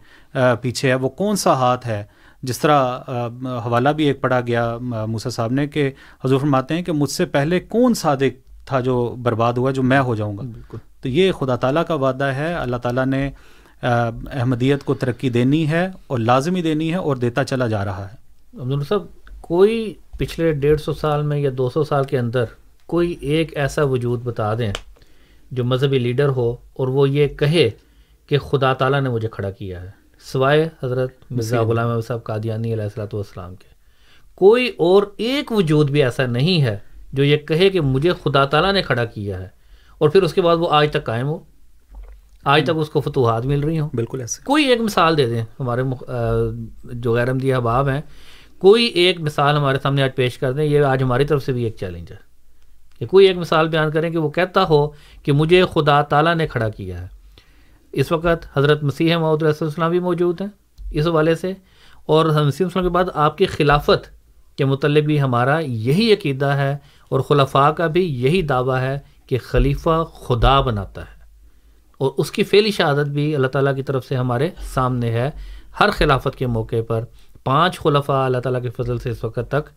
پیچھے 0.61 0.89
ہے 0.89 0.95
وہ 0.95 1.09
کون 1.09 1.35
سا 1.35 1.53
ہاتھ 1.53 1.87
ہے؟ 1.87 2.03
جس 2.43 2.59
طرح 2.59 2.99
حوالہ 3.65 3.89
بھی 3.89 4.05
ایک 4.05 4.21
پڑھا 4.21 4.41
گیا 4.41 4.77
آ، 4.95 5.05
موسیٰ 5.05 5.31
صاحب 5.31 5.51
نے 5.51 5.67
کہ 5.67 5.91
حضور 6.25 6.39
فرماتے 6.39 6.73
ہیں 6.73 6.81
کہ 6.81 6.91
مجھ 6.91 7.09
سے 7.09 7.25
پہلے 7.25 7.59
کون 7.59 7.93
صادق 7.93 8.67
تھا 8.67 8.79
جو 8.79 9.15
برباد 9.23 9.53
ہوا 9.53 9.71
جو 9.71 9.83
میں 9.83 9.99
ہو 9.99 10.15
جاؤں 10.15 10.37
گا؟ 10.37 10.41
بالکل۔ 10.41 10.77
تو 11.01 11.09
یہ 11.09 11.31
خدا 11.31 11.55
تعالیٰ 11.55 11.85
کا 11.85 11.93
وعدہ 11.93 12.23
ہے۔ 12.23 12.53
اللہ 12.53 12.77
تعالیٰ 12.77 13.05
نے 13.05 13.29
احمدیت 14.31 14.83
کو 14.83 14.93
ترقی 14.93 15.29
دینی 15.29 15.67
ہے 15.67 15.89
اور 16.07 16.19
لازمی 16.19 16.61
دینی 16.61 16.91
ہے 16.91 16.97
اور 16.97 17.15
دیتا 17.15 17.43
چلا 17.43 17.67
جا 17.67 17.85
رہا 17.85 18.07
ہے۔ 18.07 18.27
صاحب 18.89 19.01
کوئی 19.41 19.93
پچھلے 20.17 20.51
ڈیڑھ 20.51 20.81
سو 20.81 20.93
سال 20.93 21.21
میں 21.21 21.37
یا 21.37 21.49
دو 21.57 21.69
سو 21.69 21.83
سال 21.83 22.03
کے 22.03 22.19
اندر 22.19 22.43
کوئی 22.85 23.15
ایک 23.21 23.57
ایسا 23.57 23.83
وجود 23.83 24.23
بتا 24.23 24.53
دیں 24.53 24.73
جو 25.51 25.63
مذہبی 25.63 25.99
لیڈر 25.99 26.27
ہو 26.29 26.55
اور 26.73 26.87
وہ 26.87 27.09
یہ 27.09 27.27
کہے 27.27 27.69
کہ 28.27 28.37
خدا 28.37 28.73
تعالیٰ 28.73 29.01
نے 29.01 29.09
مجھے 29.09 29.27
کھڑا 29.31 29.51
کیا 29.51 29.81
ہے۔ 29.81 29.89
سوائے 30.19 30.69
حضرت 30.83 31.13
مرزا 31.29 31.61
غلام 31.63 31.89
احمد 31.89 32.07
صاحب 32.07 32.23
قادیانی 32.23 32.73
علیہ 32.73 32.83
السلاۃ 32.83 33.07
والسلام 33.13 33.55
کے۔ 33.55 33.67
کوئی 34.35 34.71
اور 34.77 35.03
ایک 35.17 35.51
وجود 35.51 35.89
بھی 35.89 36.03
ایسا 36.03 36.25
نہیں 36.25 36.61
ہے 36.61 36.77
جو 37.13 37.23
یہ 37.23 37.37
کہے 37.37 37.69
کہ 37.69 37.81
مجھے 37.81 38.11
خدا 38.23 38.45
تعالیٰ 38.45 38.73
نے 38.73 38.81
کھڑا 38.81 39.05
کیا 39.05 39.39
ہے۔ 39.39 39.47
اور 39.97 40.09
پھر 40.09 40.23
اس 40.23 40.33
کے 40.33 40.41
بعد 40.41 40.57
وہ 40.57 40.67
آج 40.71 40.91
تک 40.91 41.03
قائم 41.03 41.27
ہو۔ 41.27 41.39
آج 42.43 42.63
تک 42.63 42.71
اس 42.75 42.89
کو 42.89 43.01
فتوحات 43.01 43.45
مل 43.45 43.59
رہی 43.59 43.79
ہوں۔ 43.79 43.89
بالکل 43.93 44.21
ایسے۔ 44.21 44.41
کوئی 44.45 44.65
ایک 44.65 44.81
مثال 44.81 45.17
دے 45.17 45.25
دیں 45.25 45.43
ہمارے 45.59 45.83
مخ- 45.83 46.13
جو 46.83 47.15
غیر 47.15 47.27
احمدی 47.27 47.53
احباب 47.53 47.89
ہیں۔ 47.89 48.01
کوئی 48.57 48.85
ایک 48.85 49.19
مثال 49.19 49.55
ہمارے 49.55 49.77
سامنے 49.83 50.03
آج 50.03 50.15
پیش 50.15 50.37
کر 50.37 50.51
دیں۔ 50.51 50.63
یہ 50.63 50.83
آج 50.83 51.03
ہماری 51.03 51.25
طرف 51.25 51.45
سے 51.45 51.51
بھی 51.51 51.63
ایک 51.63 51.75
چیلنج 51.79 52.11
ہے۔ 52.11 52.26
کہ 52.99 53.05
کوئی 53.05 53.27
ایک 53.27 53.37
مثال 53.37 53.67
بیان 53.67 53.91
کریں 53.91 54.09
کہ 54.09 54.17
وہ 54.17 54.29
کہتا 54.29 54.63
ہو 54.69 54.89
کہ 55.23 55.31
مجھے 55.31 55.63
خدا 55.73 56.01
تعالیٰ 56.01 56.35
نے 56.35 56.47
کھڑا 56.47 56.69
کیا 56.69 57.01
ہے۔ 57.01 57.07
اس 57.91 58.11
وقت 58.11 58.57
حضرت 58.57 58.83
مسیح 58.83 59.17
محدود 59.17 59.43
السلام 59.43 59.91
بھی 59.91 59.99
موجود 59.99 60.41
ہیں 60.41 60.47
اس 60.91 61.07
حوالے 61.07 61.35
سے۔ 61.35 61.53
اور 62.05 62.25
حضرت 62.25 62.45
مسیح 62.45 62.65
السلام 62.65 62.85
کے 62.85 62.89
بعد 62.89 63.03
آپ 63.13 63.37
کی 63.37 63.45
خلافت 63.45 64.17
کے 64.57 64.65
متعلق 64.65 65.05
بھی 65.05 65.21
ہمارا 65.21 65.59
یہی 65.59 66.13
عقیدہ 66.13 66.45
ہے 66.45 66.77
اور 67.09 67.19
خلفاء 67.19 67.69
کا 67.69 67.87
بھی 67.87 68.23
یہی 68.23 68.41
دعویٰ 68.41 68.81
ہے 68.81 68.99
کہ 69.27 69.37
خلیفہ 69.43 70.03
خدا 70.03 70.61
بناتا 70.61 71.01
ہے۔ 71.01 71.17
اور 71.97 72.11
اس 72.17 72.31
کی 72.31 72.43
فعلی 72.43 72.71
شہادت 72.71 73.07
بھی 73.07 73.35
اللہ 73.35 73.47
تعالیٰ 73.47 73.75
کی 73.75 73.83
طرف 73.83 74.05
سے 74.05 74.15
ہمارے 74.15 74.49
سامنے 74.59 75.11
ہے۔ 75.11 75.31
ہر 75.79 75.89
خلافت 75.91 76.35
کے 76.35 76.47
موقع 76.47 76.75
پر 76.87 77.03
پانچ 77.43 77.79
خلفاء 77.79 78.25
اللہ 78.25 78.37
تعالیٰ 78.37 78.61
کے 78.61 78.69
فضل 78.69 78.97
سے 78.97 79.09
اس 79.09 79.23
وقت 79.23 79.39
تک 79.49 79.69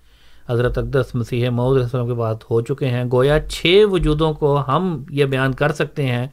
حضرت 0.51 0.79
اقدس 0.79 1.15
مسیح 1.15 1.51
معود 1.51 1.77
علیہ 1.77 1.85
السلام 1.85 2.07
کے 2.07 2.15
بعد 2.15 2.35
ہو 2.51 2.61
چکے 2.61 2.87
ہیں۔ 2.87 3.05
گویا 3.13 3.49
چھ 3.49 3.85
وجودوں 3.91 4.33
کو 4.33 4.63
ہم 4.69 5.05
یہ 5.11 5.25
بیان 5.25 5.53
کر 5.53 5.73
سکتے 5.73 6.07
ہیں 6.07 6.27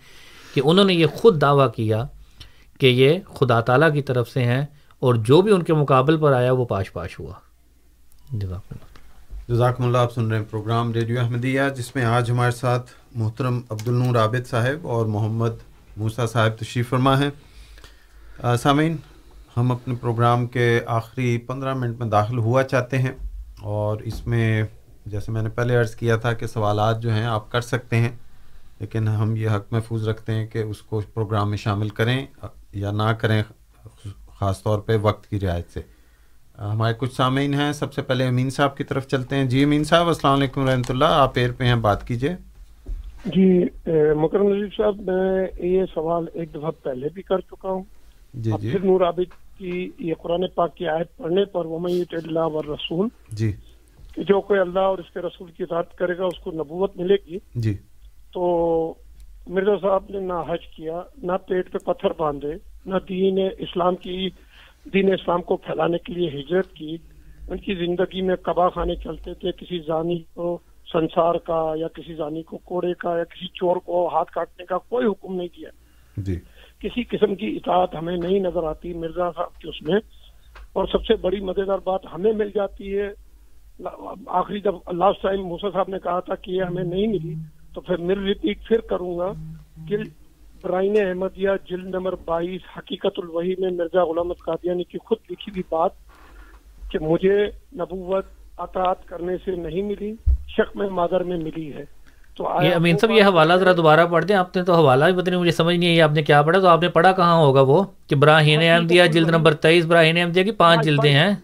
کہ 0.53 0.61
انہوں 0.65 0.85
نے 0.85 0.93
یہ 0.93 1.05
خود 1.07 1.41
دعویٰ 1.41 1.73
کیا 1.75 2.03
کہ 2.79 2.85
یہ 2.85 3.19
خدا 3.35 3.61
تعالیٰ 3.61 3.93
کی 3.93 4.01
طرف 4.01 4.29
سے 4.29 4.43
ہیں 4.43 4.65
اور 4.99 5.15
جو 5.15 5.41
بھی 5.41 5.51
ان 5.51 5.63
کے 5.63 5.73
مقابل 5.73 6.17
پر 6.17 6.33
آیا 6.33 6.51
وہ 6.51 6.65
پاش 6.65 6.93
پاش 6.93 7.19
ہوا۔ 7.19 7.33
جزاک 8.31 8.61
اللہ۔ 8.71 9.53
جزاکم 9.53 9.83
اللہ، 9.83 9.97
آپ 9.97 10.13
سن 10.13 10.27
رہے 10.27 10.37
ہیں 10.37 10.45
پروگرام 10.49 10.91
ریڈیو 10.91 11.19
احمدیہ، 11.19 11.61
جس 11.75 11.95
میں 11.95 12.05
آج 12.05 12.31
ہمارے 12.31 12.51
ساتھ 12.51 12.91
محترم 13.15 13.61
عبدالنور 13.69 14.15
عابد 14.15 14.47
صاحب 14.47 14.87
اور 14.87 15.05
محمد 15.05 15.49
موسیٰ 15.97 16.27
صاحب 16.27 16.51
تشریف 16.59 16.89
فرما 16.89 17.19
ہیں۔ 17.19 17.29
سامعین، 18.57 18.95
ہم 19.57 19.71
اپنے 19.71 19.95
پروگرام 20.01 20.47
کے 20.47 20.79
آخری 20.85 21.37
پندرہ 21.37 21.73
منٹ 21.73 21.99
میں 21.99 22.07
داخل 22.07 22.37
ہوا 22.37 22.63
چاہتے 22.63 22.97
ہیں۔ 22.97 23.11
اور 23.61 23.97
اس 23.97 24.27
میں 24.27 24.63
جیسے 25.05 25.31
میں 25.31 25.41
نے 25.41 25.49
پہلے 25.49 25.75
عرض 25.75 25.95
کیا 25.95 26.15
تھا 26.15 26.33
کہ 26.33 26.47
سوالات 26.47 27.01
جو 27.01 27.11
ہیں 27.11 27.25
آپ 27.25 27.51
کر 27.51 27.61
سکتے 27.61 27.95
ہیں 27.95 28.09
لیکن 28.79 29.07
ہم 29.07 29.35
یہ 29.35 29.49
حق 29.49 29.71
محفوظ 29.71 30.07
رکھتے 30.07 30.33
ہیں 30.33 30.47
کہ 30.47 30.57
اس 30.57 30.81
کو 30.81 31.01
پروگرام 31.13 31.49
میں 31.49 31.57
شامل 31.57 31.89
کریں 31.89 32.25
یا 32.73 32.91
نہ 32.91 33.11
کریں 33.19 33.43
خاص 34.39 34.63
طور 34.63 34.79
پہ 34.79 34.97
وقت 35.01 35.29
کی 35.29 35.39
رعایت 35.39 35.69
سے۔ 35.73 35.81
ہمارے 36.57 36.93
کچھ 36.97 37.13
سامعین 37.13 37.53
ہیں۔ 37.53 37.71
سب 37.73 37.93
سے 37.93 38.01
پہلے 38.01 38.27
امین 38.27 38.49
صاحب 38.49 38.77
کی 38.77 38.83
طرف 38.83 39.07
چلتے 39.07 39.35
ہیں۔ 39.35 39.45
جی 39.45 39.63
امین 39.63 39.83
صاحب 39.83 40.07
السلام 40.07 40.33
علیکم 40.33 40.67
رحمۃ 40.69 40.89
اللہ۔ 40.89 41.05
آپ 41.05 41.31
ایر 41.35 41.51
پہ 41.57 41.63
ہیں 41.63 41.75
بات 41.75 42.07
کیجیے 42.07 42.35
جی 43.25 43.63
مکرم 44.15 44.53
نظیر 44.53 44.69
صاحب 44.77 44.99
میں 44.99 45.47
یہ 45.65 45.85
سوال 45.93 46.25
ایک 46.33 46.53
دفعہ 46.53 46.71
پہلے 46.83 47.07
بھی 47.13 47.21
کر 47.21 47.39
چکا 47.39 47.69
ہوں۔ 47.69 47.83
جی 48.33 48.51
جی۔ 48.61 48.71
نور 48.83 49.01
عابد 49.01 49.46
کہ 49.57 49.87
یہ 49.99 50.13
قرآن 50.13 50.47
پاک 50.55 50.75
کی 50.75 50.87
آیت 50.87 51.17
پڑھنے 51.17 51.45
پر 51.45 51.65
ومید 51.65 52.13
اللہ 52.13 52.39
و 52.39 52.61
رسول 52.61 53.07
جی۔ 53.31 53.51
کہ 54.15 54.23
جو 54.23 54.41
کوئی 54.41 54.59
اللہ 54.59 54.79
اور 54.79 54.97
اس 54.97 55.13
کے 55.13 55.19
رسول 55.19 55.51
کی 55.51 55.63
اطاعت 55.63 55.97
کرے 55.97 56.17
گا 56.17 56.25
اس 56.25 56.39
کو 56.39 56.51
نبوت 56.51 56.97
ملے 56.97 57.15
گی۔ 57.27 57.37
جی۔ 57.55 57.73
تو 58.33 58.93
مرزا 59.47 59.75
صاحب 59.81 60.03
نے 60.09 60.19
نہ 60.19 60.33
حج 60.47 60.67
کیا 60.75 61.01
نہ 61.23 61.31
پیٹ 61.47 61.71
پہ 61.71 61.77
پتھر 61.77 62.09
باندھے 62.17 62.53
نہ 62.85 62.95
دین 63.09 63.39
اسلام 63.57 63.95
کی 63.95 64.29
دین 64.93 65.13
اسلام 65.13 65.41
کو 65.41 65.57
پھیلانے 65.57 65.97
کے 65.97 66.13
لیے 66.13 66.29
ہجرت 66.29 66.73
کی۔ 66.73 66.97
ان 67.47 67.57
کی 67.57 67.75
زندگی 67.75 68.21
میں 68.21 68.35
کبا 68.35 68.69
خانے 68.69 68.95
چلتے 68.95 69.33
تھے 69.33 69.51
کسی 69.51 69.79
زانی 69.79 70.23
کو 70.33 70.57
سنسار 70.91 71.35
کا 71.35 71.73
یا 71.75 71.87
کسی 71.87 72.13
زانی 72.13 72.43
کو 72.43 72.57
کوڑے 72.57 72.93
کا 72.93 73.17
یا 73.17 73.23
کسی 73.23 73.47
چور 73.47 73.75
کو 73.75 74.07
ہاتھ 74.07 74.31
کاٹنے 74.31 74.65
کا 74.65 74.77
کوئی 74.77 75.07
حکم 75.07 75.35
نہیں 75.35 75.47
کیا 75.47 75.69
جی۔ 76.17 76.35
کسی 76.79 77.03
قسم 77.03 77.35
کی 77.35 77.55
اطاعت 77.55 77.95
ہمیں 77.95 78.17
نہیں 78.17 78.39
نظر 78.39 78.63
آتی، 78.63 78.93
مرزا 78.93 79.31
صاحب 79.31 79.61
کی 79.61 79.69
اس 79.69 79.81
میں۔ 79.81 79.99
اور 80.73 80.85
سب 80.91 81.05
سے 81.05 81.15
بڑی 81.15 81.39
مزیدار 81.39 81.77
بات 81.83 81.99
ہمیں 82.13 82.33
مل 82.33 82.49
جاتی 82.55 82.97
ہے۔ 82.97 83.09
آخری 84.27 84.59
جب 84.59 84.75
لاسٹ 84.91 85.21
ٹائم 85.21 85.45
موسا 85.45 85.67
صاحب 85.73 85.89
نے 85.89 85.97
کہا 86.03 86.19
تھا 86.19 86.35
کہ 86.35 86.51
یہ 86.51 86.63
ہمیں 86.63 86.83
نہیں 86.83 87.07
ملی، 87.07 87.33
تو 87.73 87.81
پھر 87.81 87.97
میں 87.97 88.15
ریپیٹ 88.15 88.67
پھر 88.67 88.79
کروں 88.79 89.19
گا 89.19 89.31
کہ 89.89 89.97
برائن 90.61 90.93
احمدیہ 90.97 91.49
جلد 91.69 91.85
نمبر 91.85 92.15
بائیس، 92.25 92.61
حقیقت 92.77 93.19
الوحی 93.23 93.53
میں 93.57 93.71
مرزا 93.71 94.03
غلام 94.03 94.33
قادیانی 94.33 94.83
کی 94.83 94.97
خود 94.97 95.17
لکھی 95.31 95.51
ہوئی 95.51 95.63
بات 95.69 95.91
کہ 96.91 96.99
مجھے 96.99 97.45
نبوت 97.73 98.25
اطاعت 98.57 99.05
کرنے 99.05 99.37
سے 99.45 99.51
نہیں 99.51 99.81
ملی، 99.81 100.13
شک 100.47 100.77
میں 100.77 100.89
مادر 100.89 101.23
میں 101.23 101.37
ملی 101.37 101.73
ہے۔ 101.73 101.96
تو 102.37 102.49
یہ 102.61 102.75
امین 102.75 102.97
صاحب 102.97 103.11
یہ 103.11 103.23
حوالہ 103.23 103.53
ذرا 103.53 103.71
دوبارہ 103.77 104.05
پڑھ 104.05 104.25
دیں 104.25 104.35
آپ 104.35 104.55
نے 104.55 104.63
تو 104.63 104.73
حوالہ 104.73 105.05
بھی 105.05 105.21
پتہ 105.21 105.29
نہیں 105.29 105.39
مجھے 105.39 105.51
سمجھ 105.51 105.75
نہیں 105.75 105.95
ہے 105.95 106.01
آپ 106.01 106.11
نے 106.11 106.23
کیا 106.23 106.41
پڑھا؟ 106.41 106.59
تو 106.59 106.67
آپ 106.67 106.81
نے 106.81 106.89
پڑھا 106.89 107.11
کہاں 107.11 107.35
ہوگا 107.35 107.61
وہ؟ 107.61 107.83
کہ 108.07 108.15
براہین 108.15 108.59
احمدیہ 108.61 109.03
جلد 109.03 109.29
نمبر 109.29 109.53
تیئیس 109.53 109.85
براہین 109.85 110.17
احمدیہ 110.17 110.43
کی 110.43 110.51
پانچ 110.51 110.85
جلدیں 110.85 111.11
ہیں۔ 111.11 111.35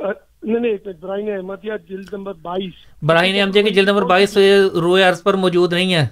نہیں 0.44 0.60
نہیں 0.60 0.76
براہین 1.02 1.30
احمدیہ 1.34 1.72
جلد 1.90 2.14
نمبر 2.14 2.34
بائیس۔ 2.42 2.74
براہین 3.04 3.40
احمدیہ 3.40 3.62
کی 3.62 3.70
جلد 3.70 3.88
نمبر 3.88 4.02
بائیس 4.02 4.38
روئے 4.74 5.04
عرض 5.04 5.24
پر 5.24 5.34
موجود 5.34 5.74
نہیں 5.74 5.94
ہے 5.94 6.08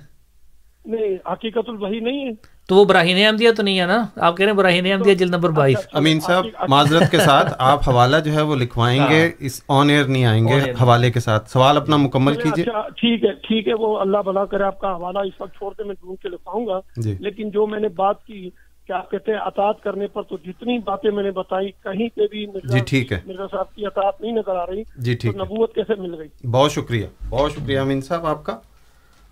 نہیں 0.85 1.17
حقیقت 1.31 1.69
الوحی 1.69 1.99
نہیں 1.99 2.25
ہے۔ 2.25 2.31
تو 2.71 2.75
وہ 2.75 2.83
براہین 2.85 3.25
احمدیہ 3.25 3.51
تو 3.51 3.63
نہیں 3.63 3.79
ہے 3.79 3.85
نا؟ 3.85 4.05
آپ 4.15 4.37
کہہ 4.37 4.43
رہے 4.45 4.51
ہیں 4.51 4.57
براہین 4.57 4.91
احمدیہ 4.91 5.13
جلد 5.13 5.29
نمبر 5.29 5.49
بائیس۔ 5.49 5.77
امین 5.93 6.19
صاحب 6.19 6.45
معذرت 6.69 7.11
کے 7.11 7.17
ساتھ 7.17 7.53
آپ 7.57 7.89
حوالہ 7.89 8.17
جو 8.25 8.33
ہے 8.33 8.41
وہ 8.41 8.55
لکھوائیں 8.55 8.99
گے 9.09 9.31
اس 9.39 9.61
آن 9.67 9.89
ایئر 9.89 10.05
نہیں 10.05 10.25
آئیں 10.25 10.47
گے 10.47 10.59
حوالے 10.81 11.11
کے 11.11 11.19
ساتھ۔ 11.19 11.49
سوال 11.49 11.77
اپنا 11.77 11.97
مکمل 11.97 12.35
کیجیے۔ 12.35 12.65
ٹھیک 12.97 13.23
ہے 13.23 13.33
ٹھیک 13.33 13.67
ہے 13.67 13.73
وہ 13.73 13.99
اللہ 13.99 14.17
بھلا 14.17 14.45
کرے 14.45 14.63
آپ 14.63 14.79
کا 14.79 14.95
حوالہ 14.95 15.19
اس 15.19 15.41
وقت 15.41 15.53
چھوڑ 15.53 15.73
کے 15.73 15.83
میں 15.83 15.95
ڈھونڈ 16.01 16.21
کے 16.21 16.29
لکھواؤں 16.29 16.65
گا۔ 16.67 16.79
لیکن 17.19 17.49
جو 17.49 17.67
میں 17.67 17.79
نے 17.79 17.87
بات 17.87 18.25
کی 18.25 18.49
کیا 18.87 19.01
کہتے 19.11 19.31
ہیں 19.31 19.39
اطاعت 19.39 19.83
کرنے 19.83 20.07
پر 20.07 20.21
تو 20.21 20.37
جتنی 20.45 20.79
باتیں 20.79 21.11
میں 21.11 21.23
نے 21.23 21.31
بتائی 21.31 21.71
کہیں 21.83 22.07
پہ 22.15 22.21
بھی 22.31 22.45
جی 22.63 22.79
ٹھیک 22.79 23.11
ہے۔ 23.11 23.19
مرزا 23.25 23.47
صاحب 23.51 23.75
کی 23.75 23.85
اطاعت 23.85 24.21
نہیں 24.21 24.31
نظر 24.31 24.55
آ 24.55 24.65
رہی 24.65 24.83
جی 24.97 25.13
ٹھیک 25.13 25.35
نبوت 25.35 25.75
کیسے 25.75 26.01
مل 26.01 26.15
گئی؟ 26.19 26.47
بہت 26.47 26.71
شکریہ 26.71 27.05
بہت 27.29 27.51
شکریہ 27.51 27.79
امین 27.79 28.01
صاحب 28.01 28.25
آپ 28.25 28.43
کا۔ 28.43 28.57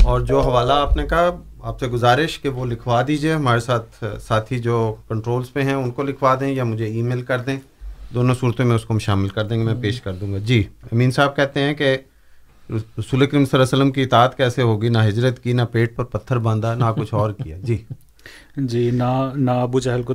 اور 0.03 0.21
جو 0.21 0.39
حوالہ 0.41 0.73
آپ 0.73 0.97
نے 0.97 1.07
کہا، 1.07 1.29
آپ 1.61 1.79
سے 1.79 1.87
گزارش 1.87 2.39
کہ 2.39 2.49
وہ 2.49 2.65
لکھوا 2.65 3.03
دیجیے، 3.07 3.33
ہمارے 3.33 3.59
ساتھ 3.59 4.03
ساتھی 4.21 4.59
جو 4.59 4.95
کنٹرولز 5.07 5.53
پہ 5.53 5.61
ہیں، 5.61 5.73
ان 5.73 5.91
کو 5.91 6.03
لکھوا 6.03 6.35
دیں 6.39 6.53
یا 6.53 6.63
مجھے 6.63 6.85
ای 6.85 7.01
میل 7.01 7.21
کر 7.21 7.39
دیں۔ 7.39 7.59
دونوں 8.13 8.35
صورتوں 8.39 8.65
میں 8.65 8.75
اس 8.75 8.85
کو 8.85 8.93
ہم 8.93 8.99
شامل 8.99 9.27
کر 9.27 9.43
دیں 9.43 9.59
گے، 9.59 9.63
میں 9.63 9.81
پیش 9.81 10.01
کر 10.01 10.13
دوں 10.13 10.33
گا۔ 10.33 10.37
جی 10.37 10.63
امین 10.91 11.11
صاحب 11.11 11.35
کہتے 11.35 11.59
ہیں 11.59 11.73
کہ 11.73 11.97
رسول 12.69 13.25
کریم 13.25 13.29
صلی 13.29 13.35
اللہ 13.35 13.55
علیہ 13.55 13.61
وسلم 13.61 13.91
کی 13.91 14.03
اطاعت 14.03 14.37
کیسے 14.37 14.61
ہوگی؟ 14.61 14.89
نہ 14.89 14.97
ہجرت 15.07 15.43
کی، 15.43 15.53
نہ 15.53 15.61
پیٹ 15.71 15.95
پر 15.95 16.03
پتھر 16.03 16.37
باندھا، 16.37 16.75
نہ 16.75 16.85
کچھ 16.95 17.13
اور 17.13 17.31
کیا۔ 17.31 17.57
جی۔ 17.63 17.83
جی 18.57 18.91
نہ 18.91 19.31
نہ 19.35 19.51
ابو 19.51 19.79
جہل 19.79 20.01
کو 20.01 20.13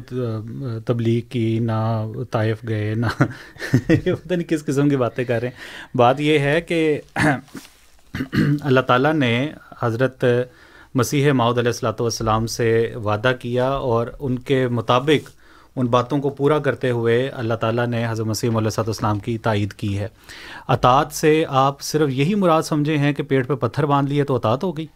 تبلیغ 0.87 1.21
کی، 1.29 1.59
نہ 1.59 2.07
طائف 2.31 2.59
گئے، 2.69 2.95
نہ 2.95 3.07
پتہ 3.89 4.35
نہیں 4.35 4.49
کس 4.49 4.65
قسم 4.65 4.89
کی 4.89 4.97
باتیں 4.97 5.25
کر 5.25 5.41
رہے 5.41 5.49
ہیں۔ 5.49 5.97
بات 5.97 6.21
یہ 6.21 6.39
ہے 6.39 6.61
کہ 6.61 7.01
اللہ 8.61 8.81
تعالیٰ 8.81 9.13
نے 9.13 9.53
حضرت 9.85 10.25
مسیح 10.95 11.33
ماؤد 11.33 11.59
علیہ 11.59 11.69
السلاۃ 11.69 12.01
والسلام 12.01 12.47
سے 12.47 12.95
وعدہ 13.05 13.33
کیا 13.41 13.71
اور 13.71 14.07
ان 14.21 14.39
کے 14.39 14.69
مطابق 14.69 15.31
ان 15.77 15.87
باتوں 15.87 16.19
کو 16.19 16.31
پورا 16.31 16.59
کرتے 16.59 16.91
ہوئے 16.91 17.29
اللہ 17.29 17.55
تعالیٰ 17.55 17.87
نے 17.87 18.07
حضرت 18.09 18.27
مسیح 18.27 18.51
علیہ 18.57 18.79
السلام 18.79 19.19
کی 19.19 19.39
تائید 19.39 19.73
کی 19.73 19.99
ہے۔ 19.99 20.09
اطاعت 20.69 21.13
سے 21.13 21.45
آپ 21.49 21.81
صرف 21.81 22.11
یہی 22.11 22.35
مراد 22.35 22.63
سمجھے 22.63 22.99
ہیں 22.99 23.13
کہ 23.13 23.23
پیٹ 23.23 23.49
پہ 23.49 23.55
پتھر 23.55 23.87
باندھ 23.87 24.11
لیے 24.11 24.25
تو 24.25 24.35
اطاعت 24.35 24.65
ہو 24.65 24.77
گئی 24.77 24.87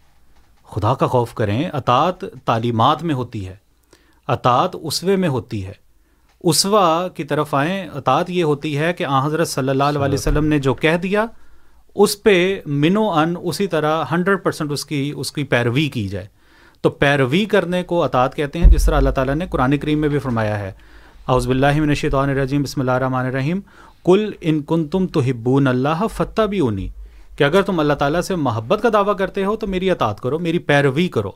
خدا 0.65 0.95
کا 0.95 1.07
خوف 1.07 1.35
کریں، 1.35 1.65
اطاعت 1.65 2.25
تعلیمات 2.45 3.03
میں 3.03 3.15
ہوتی 3.15 3.49
ہے۔ 3.49 3.57
اطاعت 4.29 4.77
اسوے 4.83 5.17
میں 5.17 5.29
ہوتی 5.29 5.67
ہے۔ 5.67 5.73
اسوا 6.41 7.09
کی 7.09 7.25
طرف 7.25 7.55
آئیں، 7.55 7.89
اطاعت 7.95 8.31
یہ 8.31 8.45
ہوتی 8.45 8.79
ہے 8.79 8.93
کہ 8.93 9.05
آ 9.05 9.27
حضرت 9.27 9.49
صلی 9.49 9.69
اللہ 9.69 9.85
علیہ 9.85 10.15
وسلم 10.15 10.45
نے 10.45 10.59
جو 10.59 10.75
کہہ 10.75 10.97
دیا 11.03 11.27
اس 11.99 12.23
پہ 12.23 12.61
منو 12.67 13.11
ان 13.11 13.35
اسی 13.43 13.67
طرح 13.67 14.05
ہنڈریڈ 14.11 14.43
پرسینٹ 14.43 14.73
اس 14.73 14.87
کی 14.87 15.13
اس 15.17 15.33
کی 15.33 15.45
پیروی 15.45 15.89
کی 15.89 16.09
جائے۔ 16.09 16.27
تو 16.81 16.91
پیروی 16.91 17.45
کرنے 17.45 17.83
کو 17.83 18.03
اطاعت 18.03 18.35
کہتے 18.35 18.59
ہیں، 18.59 18.67
جس 18.67 18.87
طرح 18.87 18.97
اللہ 18.97 19.11
تعالیٰ 19.11 19.35
نے 19.35 19.47
قرآن 19.51 19.79
کریم 19.79 19.99
میں 19.99 20.09
بھی 20.09 20.19
فرمایا 20.19 20.59
ہے۔ 20.59 20.73
اعوذ 21.29 21.49
اللہ 21.49 21.81
من 21.81 21.89
الشیطان 21.89 22.31
الرجیم، 22.31 22.63
بسم 22.63 22.81
اللہ 22.81 22.91
الرحمن 22.91 23.27
الرحیم۔ 23.27 23.61
کل 24.05 24.33
ان 24.41 24.63
کن 24.63 24.89
تم 24.89 25.07
تو 25.07 25.21
ہبون 25.21 25.67
اللہ 25.67 26.07
فتح 26.13 26.43
بھی 26.43 26.59
اونی 26.59 26.89
کہ 27.39 27.45
اگر 27.45 27.63
تم 27.63 27.81
اللہ 27.81 27.93
تعالیٰ 27.93 28.21
سے 28.21 28.37
محبت 28.37 28.83
کا 28.83 28.89
دعویٰ 28.93 29.17
کرتے 29.17 29.45
ہو 29.45 29.57
تو 29.57 29.67
میری 29.67 29.91
اطاعت 29.91 30.21
کرو، 30.21 30.39
میری 30.39 30.59
پیروی 30.59 31.09
کرو۔ 31.09 31.31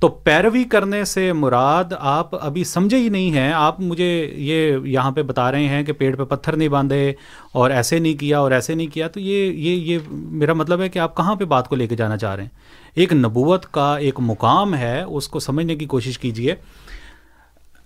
تو 0.00 0.08
پیروی 0.08 0.64
کرنے 0.64 1.04
سے 1.04 1.32
مراد 1.32 1.84
آپ 1.98 2.44
ابھی 2.44 2.64
سمجھے 2.64 2.98
ہی 2.98 3.08
نہیں 3.08 3.30
ہیں۔ 3.30 3.52
آپ 3.52 3.80
مجھے 3.80 4.34
یہ 4.36 4.76
یہاں 4.84 5.10
پہ 5.10 5.22
بتا 5.22 5.52
رہے 5.52 5.68
ہیں 5.68 5.82
کہ 5.82 5.92
پیڑ 5.92 6.16
پہ 6.16 6.24
پتھر 6.24 6.56
نہیں 6.56 6.68
باندھے 6.68 7.12
اور 7.52 7.70
ایسے 7.70 7.98
نہیں 7.98 8.14
کیا 8.14 8.38
اور 8.38 8.50
ایسے 8.50 8.74
نہیں 8.74 8.86
کیا۔ 8.86 9.08
تو 9.08 9.20
یہ 9.20 9.52
یہ 9.52 9.76
یہ 9.76 9.98
میرا 10.10 10.52
مطلب 10.52 10.80
ہے 10.80 10.88
کہ 10.88 10.98
آپ 10.98 11.16
کہاں 11.16 11.34
پہ 11.34 11.44
بات 11.44 11.68
کو 11.68 11.76
لے 11.76 11.86
کے 11.86 11.96
جانا 11.96 12.16
چاہ 12.16 12.34
رہے 12.34 12.42
ہیں۔ 12.42 12.50
ایک 12.94 13.12
نبوت 13.12 13.66
کا 13.66 13.96
ایک 13.96 14.14
مقام 14.18 14.74
ہے، 14.74 15.02
اس 15.02 15.28
کو 15.28 15.40
سمجھنے 15.40 15.76
کی 15.76 15.86
کوشش 15.86 16.18
کیجیے 16.18 16.54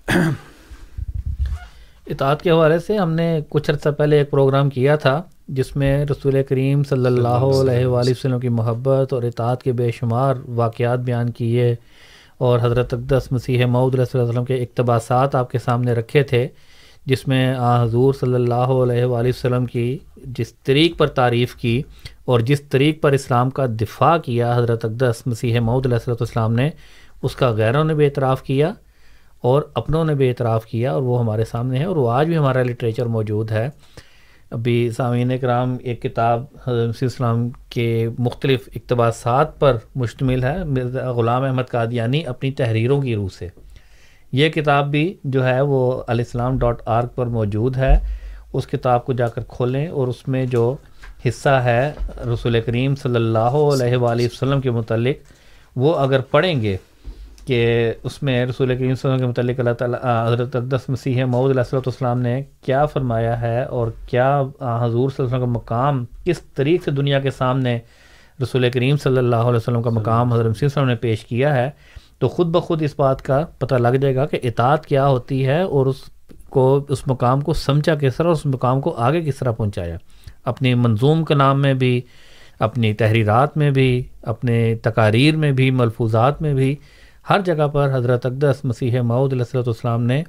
اطاعت 2.07 2.43
کے 2.43 2.51
حوالے 2.51 2.78
سے 2.78 2.97
ہم 2.97 3.12
نے 3.12 3.41
کچھ 3.49 3.70
عرصہ 3.70 3.89
پہلے 3.89 4.19
ایک 4.19 4.31
پروگرام 4.31 4.70
کیا 4.70 4.97
تھا، 4.97 5.23
جس 5.49 5.77
میں 5.77 6.05
رسول 6.05 6.43
کریم 6.49 6.82
صلی 6.85 7.07
اللہ 7.07 7.28
علیہ 7.28 7.86
وآلہ 7.86 8.11
وسلم 8.11 8.41
کی 8.41 8.49
محبت 8.49 9.12
اور 9.12 9.23
اطاعت 9.23 9.62
کے 9.62 9.73
بے 9.73 9.91
شمار 9.91 10.35
واقعات 10.49 10.99
بیان 10.99 11.31
کیے۔ 11.31 11.74
اور 12.39 12.59
حضرت 12.62 12.94
اقدس 12.94 13.32
مسیح 13.32 13.66
معود 13.66 13.94
علیہ 13.94 14.20
وسلم 14.20 14.44
کے 14.44 14.55
اقتباسات 14.55 15.35
آپ 15.35 15.51
کے 15.51 15.59
سامنے 15.59 15.93
رکھے 15.93 16.23
تھے، 16.23 16.48
جس 17.06 17.27
میں 17.28 17.55
آ 17.55 17.82
حضور 17.85 18.15
صلی 18.15 18.35
اللہ 18.35 18.55
علیہ 18.55 19.05
وآلہ 19.05 19.28
وسلم 19.28 19.66
کی 19.66 19.98
جس 20.16 20.55
طریق 20.55 20.97
پر 20.98 21.06
تعریف 21.06 21.55
کی 21.55 21.82
اور 22.24 22.40
جس 22.40 22.62
طریق 22.62 23.01
پر 23.02 23.12
اسلام 23.12 23.51
کا 23.51 23.66
دفاع 23.81 24.16
کیا، 24.19 24.56
حضرت 24.56 24.85
اقدس 24.85 25.23
مسیح 25.27 25.61
معود 25.61 25.86
علیہ 25.86 26.11
السلام 26.11 26.52
نے، 26.52 26.70
اس 27.23 27.36
کا 27.36 27.51
غیروں 27.51 27.85
نے 27.85 27.94
بھی 27.94 28.05
اعتراف 28.05 28.43
کیا 28.43 28.73
اور 29.40 29.62
اپنوں 29.74 30.05
نے 30.05 30.15
بھی 30.15 30.28
اعتراف 30.28 30.66
کیا 30.66 30.93
اور 30.93 31.02
وہ 31.02 31.19
ہمارے 31.20 31.44
سامنے 31.44 31.78
ہے 31.78 31.85
اور 31.85 31.97
وہ 31.97 32.11
آج 32.11 32.27
بھی 32.27 32.36
ہمارا 32.36 32.62
لٹریچر 32.62 33.06
موجود 33.06 33.51
ہے۔ 33.51 33.69
ابھی 34.50 34.90
سامعین 34.96 35.38
کرام 35.38 35.76
ایک 35.82 36.02
کتاب 36.02 36.44
حضرت 36.66 37.02
السلام 37.02 37.48
کے 37.68 38.08
مختلف 38.18 38.68
اقتباسات 38.74 39.60
پر 39.60 39.76
مشتمل 39.94 40.44
ہے، 40.44 40.64
مرزا 40.64 41.12
غلام 41.12 41.42
احمد 41.42 41.70
قادیانی 41.70 42.26
اپنی 42.26 42.50
تحریروں 42.50 43.02
کی 43.02 43.14
روح 43.14 43.28
سے۔ 43.38 43.48
یہ 44.32 44.48
کتاب 44.48 44.90
بھی 44.90 45.14
جو 45.24 45.46
ہے 45.46 45.60
وہ 45.60 45.92
علیہ 45.92 46.24
السلام 46.26 46.58
ڈاٹ 46.58 46.82
آرگ 46.86 47.06
پر 47.14 47.26
موجود 47.26 47.76
ہے۔ 47.76 47.94
اس 48.52 48.66
کتاب 48.66 49.06
کو 49.06 49.12
جا 49.12 49.28
کر 49.28 49.42
کھولیں 49.48 49.88
اور 49.88 50.08
اس 50.08 50.28
میں 50.28 50.46
جو 50.46 50.76
حصہ 51.28 51.48
ہے 51.48 51.92
رسول 52.34 52.60
کریم 52.60 52.94
صلی 52.94 53.16
اللہ 53.16 53.38
علیہ 53.38 53.96
وآلہ 53.96 54.22
وسلم 54.22 54.60
کے 54.60 54.70
متعلق، 54.70 55.32
وہ 55.76 55.94
اگر 55.94 56.20
پڑھیں 56.20 56.62
گے 56.62 56.76
کہ 57.46 57.92
اس 58.02 58.22
میں 58.22 58.46
رسول 58.46 58.68
کریم 58.68 58.94
صلی 58.94 59.10
اللہ 59.10 59.14
علیہ 59.14 59.14
وسلم 59.14 59.18
کے 59.18 59.26
متعلق 59.26 59.60
اللہ 59.60 59.72
تعالیٰ 59.72 60.26
حضرت 60.26 60.56
اقدس 60.56 60.88
مسیح 60.88 61.24
معود 61.24 61.50
علیہ 61.50 61.60
السلۃ 61.60 61.78
والسلام 61.78 62.20
نے 62.20 62.42
کیا 62.62 62.86
فرمایا 62.86 63.40
ہے 63.40 63.64
اور 63.64 63.88
کیا 64.06 64.40
حضور 64.40 65.10
صلی 65.10 65.24
اللہ 65.24 65.24
علیہ 65.24 65.24
وسلم 65.24 65.40
کا 65.40 65.46
مقام 65.46 66.04
کس 66.24 66.42
طریقے 66.42 66.84
سے 66.84 66.90
دنیا 66.90 67.20
کے 67.20 67.30
سامنے 67.30 67.78
رسول 68.42 68.70
کریم 68.70 68.96
صلی 68.96 69.18
اللہ 69.18 69.36
علیہ 69.36 69.56
وسلم 69.56 69.82
کا 69.82 69.90
مقام 69.90 70.32
حضرت 70.32 70.46
مسیح 70.46 70.66
وسلم 70.66 70.88
نے 70.88 70.94
پیش 70.94 71.24
کیا 71.24 71.56
ہے 71.56 71.70
تو 72.18 72.28
خود 72.28 72.46
بخود 72.46 72.82
اس 72.82 72.94
بات 72.98 73.22
کا 73.22 73.44
پتہ 73.58 73.74
لگ 73.74 73.88
جائے 73.88 74.16
گا 74.16 74.26
کہ 74.26 74.38
اطاعت 74.42 74.86
کیا 74.86 75.06
ہوتی 75.06 75.46
ہے 75.46 75.62
اور 75.62 75.86
اس 75.86 75.96
کو 76.50 76.86
اس 76.88 77.06
مقام 77.06 77.40
کو 77.40 77.52
سمجھا 77.52 77.94
کس 77.94 78.16
طرح 78.16 78.28
اس 78.28 78.46
مقام 78.46 78.80
کو 78.80 78.94
آگے 78.96 79.22
کس 79.22 79.36
طرح 79.36 79.52
پہنچایا۔ 79.52 79.96
اپنی 80.44 80.74
منظوم 80.74 81.24
کے 81.24 81.34
نام 81.34 81.62
میں 81.62 81.74
بھی 81.74 82.00
اپنی 82.58 82.94
تحریرات 82.94 83.56
میں 83.56 83.70
بھی 83.70 84.02
اپنے 84.22 84.74
تقاریر 84.82 85.36
میں 85.36 85.52
بھی 85.52 85.70
ملفوظات 85.70 86.42
میں 86.42 86.54
بھی 86.54 86.76
ہر 87.26 87.40
جگہ 87.44 87.66
پر 87.72 87.94
حضرت 87.94 88.26
اقدس 88.26 88.64
مسیح 88.64 89.01
معود 89.02 89.32
علیہ 89.32 89.44
صلی 89.44 89.59
والسلام 89.59 90.02
نے 90.02 90.22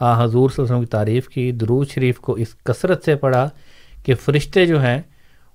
حضور 0.00 0.50
صلی 0.50 0.62
اللہ 0.62 0.62
علیہ 0.62 0.62
وسلم 0.62 0.80
کی 0.80 0.86
تعریف 0.90 1.28
کی، 1.28 1.50
درود 1.52 1.88
شریف 1.88 2.18
کو 2.20 2.32
اس 2.34 2.54
کثرت 2.64 3.04
سے 3.04 3.14
پڑھا 3.16 3.48
کہ 4.04 4.14
فرشتے 4.24 4.66
جو 4.66 4.80
ہیں 4.82 5.00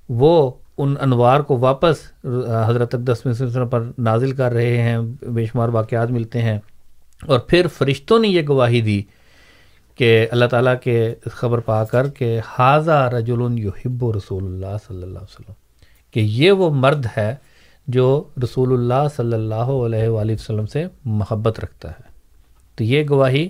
وہ 0.10 0.51
ان 0.77 0.95
انوار 1.01 1.39
کو 1.39 1.57
واپس 1.60 2.06
حضرت 2.68 2.95
اقدس 2.95 3.26
مسیح 3.26 3.45
وسلم 3.45 3.68
پر 3.69 3.84
نازل 3.99 4.31
کر 4.31 4.51
رہے 4.53 4.81
ہیں، 4.81 4.97
بے 5.23 5.45
شمار 5.45 5.69
واقعات 5.69 6.11
ملتے 6.11 6.41
ہیں 6.41 6.57
اور 7.23 7.39
پھر 7.39 7.68
فرشتوں 7.77 8.19
نے 8.19 8.27
یہ 8.27 8.41
گواہی 8.47 8.81
دی 8.81 9.01
کہ 9.99 10.27
اللہ 10.31 10.45
تعالیٰ 10.45 10.73
کے 10.84 11.14
خبر 11.31 11.60
پا 11.60 11.84
کر 11.84 12.10
کہ 12.10 12.39
حاضہ 12.47 13.07
رجل 13.14 13.41
یحب 13.60 14.10
رسول 14.18 14.43
اللہ 14.43 14.77
صلی 14.88 15.03
اللہ 15.03 15.18
علیہ 15.18 15.39
وسلم، 15.39 15.53
کہ 16.15 16.19
یہ 16.19 16.51
وہ 16.51 16.69
مرد 16.73 17.06
ہے 17.18 17.34
جو 17.94 18.24
رسول 18.44 18.74
اللہ 18.74 19.07
صلی 19.16 19.34
اللہ 19.34 19.70
علیہ 19.86 20.07
وآلہ 20.07 20.32
وسلم 20.32 20.66
سے 20.66 20.86
محبت 21.06 21.60
رکھتا 21.60 21.91
ہے۔ 21.91 22.07
تو 22.76 22.84
یہ 22.84 23.03
گواہی 23.10 23.48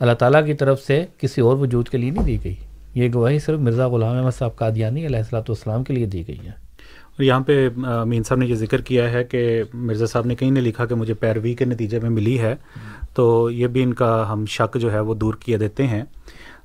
اللہ 0.00 0.12
تعالیٰ 0.12 0.44
کی 0.46 0.54
طرف 0.54 0.82
سے 0.82 1.04
کسی 1.18 1.40
اور 1.40 1.56
وجود 1.56 1.88
کے 1.88 1.98
لیے 1.98 2.10
نہیں 2.10 2.24
دی 2.24 2.36
گئی۔ 2.44 2.54
یہ 2.94 3.08
گواہی 3.14 3.38
صرف 3.38 3.58
مرزا 3.58 3.88
غلام 3.88 4.16
احمد 4.16 4.36
صاحب 4.38 4.56
قادیانی 4.56 5.06
علیہ 5.06 5.18
السلاۃ 5.18 5.48
والسلام 5.48 5.84
کے 5.84 5.94
لیے 5.94 6.06
دی 6.06 6.26
گئی 6.28 6.38
ہے 6.44 6.50
اور 6.50 7.22
یہاں 7.22 7.40
پہ 7.40 7.68
مین 8.06 8.22
صاحب 8.22 8.38
نے 8.38 8.46
یہ 8.46 8.54
ذکر 8.54 8.80
کیا 8.80 9.10
ہے 9.12 9.24
کہ 9.24 9.62
مرزا 9.74 10.06
صاحب 10.06 10.26
نے 10.26 10.34
کہیں 10.34 10.50
نے 10.50 10.60
لکھا 10.60 10.86
کہ 10.86 10.94
مجھے 10.94 11.14
پیروی 11.14 11.54
کے 11.54 11.64
نتیجے 11.64 12.00
میں 12.00 12.10
ملی 12.10 12.38
ہے۔ 12.38 12.54
تو 13.14 13.50
یہ 13.50 13.66
بھی 13.66 13.82
ان 13.82 13.94
کا 13.94 14.32
ہم 14.32 14.44
شک 14.46 14.78
جو 14.78 14.92
ہے 14.92 15.00
وہ 15.00 15.14
دور 15.14 15.34
کیے 15.34 15.56
دیتے 15.56 15.86
ہیں۔ 15.86 16.02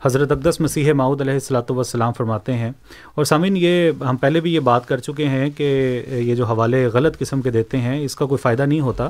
حضرت 0.06 0.32
اقدس 0.32 0.60
مسیح 0.62 0.94
معود 0.94 1.22
علیہ 1.22 1.34
السلاۃ 1.34 1.70
والسلام 1.70 2.14
فرماتے 2.14 2.54
ہیں۔ 2.54 2.72
اور 3.16 3.26
سامعین، 3.26 3.58
یہ 3.58 3.92
ہم 4.10 4.18
پہلے 4.18 4.40
بھی 4.40 4.54
یہ 4.54 4.60
بات 4.60 4.88
کر 4.88 4.98
چکے 4.98 5.28
ہیں 5.28 5.50
کہ 5.50 5.66
یہ 6.10 6.36
جو 6.36 6.46
حوالے 6.46 6.86
غلط 6.94 7.18
قسم 7.20 7.42
کے 7.42 7.52
دیتے 7.52 7.78
ہیں، 7.78 8.00
اس 8.06 8.16
کا 8.16 8.26
کوئی 8.26 8.38
فائدہ 8.42 8.64
نہیں 8.64 8.80
ہوتا۔ 8.80 9.10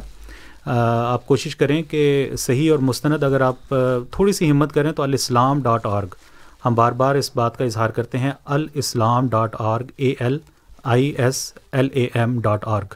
آپ 0.66 1.26
کوشش 1.28 1.56
کریں 1.56 1.82
کہ 1.84 2.30
صحیح 2.38 2.72
اور 2.72 2.80
مستند 2.80 3.24
اگر 3.24 3.42
آپ 3.42 3.74
تھوڑی 4.12 4.32
سی 4.34 4.52
ہمت 4.52 4.74
کریں 4.74 4.92
تو 4.92 5.04
الاسلام 5.04 5.62
ڈاٹ 5.62 5.86
آرگ 5.86 6.16
ہم 6.66 6.76
بار 6.76 6.92
بار 6.92 7.16
اس 7.16 7.36
بات 7.36 7.58
کا 7.58 7.66
اظہار 7.66 7.90
کرتے 7.90 8.18
ہیں 8.18 8.32
الاسلام 8.46 9.28
dot 9.28 9.56
org 9.60 9.92
A 9.96 10.14
L 10.20 10.38
I 10.84 11.08
S 11.08 11.54
L 11.72 11.90
A 11.94 12.08
M 12.14 12.40
dot 12.42 12.68
org 12.68 12.94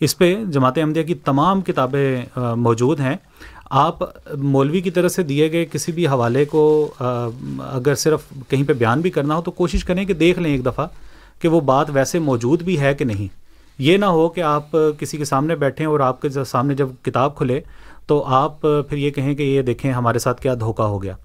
اس 0.00 0.18
پہ 0.18 0.34
جماعت 0.44 0.78
احمدیہ 0.78 1.02
کی 1.02 1.14
تمام 1.14 1.60
کتابیں 1.60 2.38
موجود 2.56 3.00
ہیں۔ 3.00 3.16
آپ 3.70 3.98
مولوی 4.36 4.80
کی 4.80 4.90
طرف 4.90 5.12
سے 5.12 5.22
دیے 5.22 5.52
گئے 5.52 5.66
کسی 5.66 5.92
بھی 5.92 6.06
حوالے 6.06 6.44
کو 6.44 6.94
اگر 7.58 7.94
صرف 7.94 8.20
کہیں 8.48 8.64
پہ 8.64 8.72
بیان 8.72 9.00
بھی 9.00 9.10
کرنا 9.10 9.36
ہو 9.36 9.42
تو 9.42 9.50
کوشش 9.50 9.84
کریں 9.84 10.04
کہ 10.04 10.14
دیکھ 10.14 10.38
لیں 10.38 10.52
ایک 10.52 10.64
دفعہ 10.66 10.86
کہ 11.40 11.48
وہ 11.48 11.60
بات 11.60 11.86
ویسے 11.92 12.18
موجود 12.18 12.62
بھی 12.62 12.80
ہے 12.80 12.94
کہ 12.94 13.04
نہیں۔ 13.04 13.28
یہ 13.78 13.96
نہ 13.96 14.04
ہو 14.04 14.28
کہ 14.28 14.40
آپ 14.40 14.76
کسی 14.98 15.16
کے 15.16 15.24
سامنے 15.24 15.56
بیٹھیں 15.56 15.86
اور 15.86 16.00
آپ 16.00 16.22
کے 16.22 16.28
سامنے 16.44 16.74
جب 16.74 16.88
کتاب 17.02 17.36
کھلے 17.36 17.60
تو 18.06 18.24
آپ 18.24 18.60
پھر 18.60 18.96
یہ 18.96 19.10
کہیں 19.10 19.34
کہ 19.34 19.42
یہ 19.42 19.62
دیکھیں 19.62 19.92
ہمارے 19.92 20.18
ساتھ 20.18 20.40
کیا 20.40 20.54
دھوکہ 20.54 20.82
ہو 20.82 21.02
گیا۔ 21.02 21.16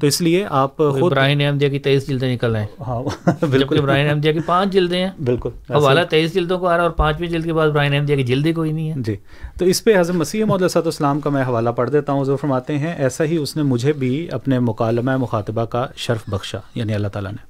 تو 0.00 0.06
اس 0.06 0.20
لیے 0.20 0.46
آپ 0.50 0.76
خود 0.76 1.02
ابراہیم 1.02 1.40
احمدیہ 1.40 1.68
کی 1.68 1.78
تیئیس 1.78 2.08
جلدیں 2.08 2.34
نکل 2.34 2.52
رہے 2.52 2.60
ہیں 2.60 2.82
ہاں 2.86 3.02
بالکل۔ 3.50 3.78
ابراہیم 3.78 4.08
احمدیہ 4.08 4.32
کی 4.32 4.40
پانچ 4.46 4.72
جلدیں 4.72 5.04
ہیں۔ 5.04 5.10
بالکل 5.24 5.50
حوالہ 5.70 6.00
تیئیس 6.10 6.34
جلدوں 6.34 6.58
کو 6.58 6.66
آ 6.66 6.70
رہا 6.70 6.76
ہے 6.76 6.82
اور 6.82 6.90
پانچویں 6.90 7.28
جلد 7.28 7.44
کے 7.44 7.52
بعد 7.52 7.68
ابراہیم 7.68 7.92
احمدیہ 7.92 8.16
کی 8.16 8.22
جلدی 8.22 8.52
کوئی 8.52 8.72
نہیں 8.72 8.90
ہے 8.90 8.94
جی 8.98 9.16
تو 9.58 9.64
اس 9.64 9.84
پہ 9.84 10.00
حضرت 10.00 10.16
مسیح 10.16 10.44
صد 10.70 10.86
اسلام 10.86 11.20
کا 11.20 11.30
میں 11.30 11.42
حوالہ 11.42 11.70
پڑھ 11.70 11.90
دیتا 11.90 12.12
ہوں 12.12 12.24
جو 12.24 12.36
فرماتے 12.36 12.78
ہیں 12.78 12.94
ایسا 12.94 13.24
ہی 13.24 13.36
اس 13.36 13.56
نے 13.56 13.62
مجھے 13.62 13.92
بھی 13.92 14.28
اپنے 14.30 14.58
مکالمہ 14.58 15.16
مخاطبہ 15.16 15.64
کا 15.64 15.86
شرف 15.96 16.22
بخشا 16.28 16.58
یعنی 16.74 16.94
اللہ 16.94 17.08
تعالیٰ 17.08 17.32
نے۔ 17.32 17.46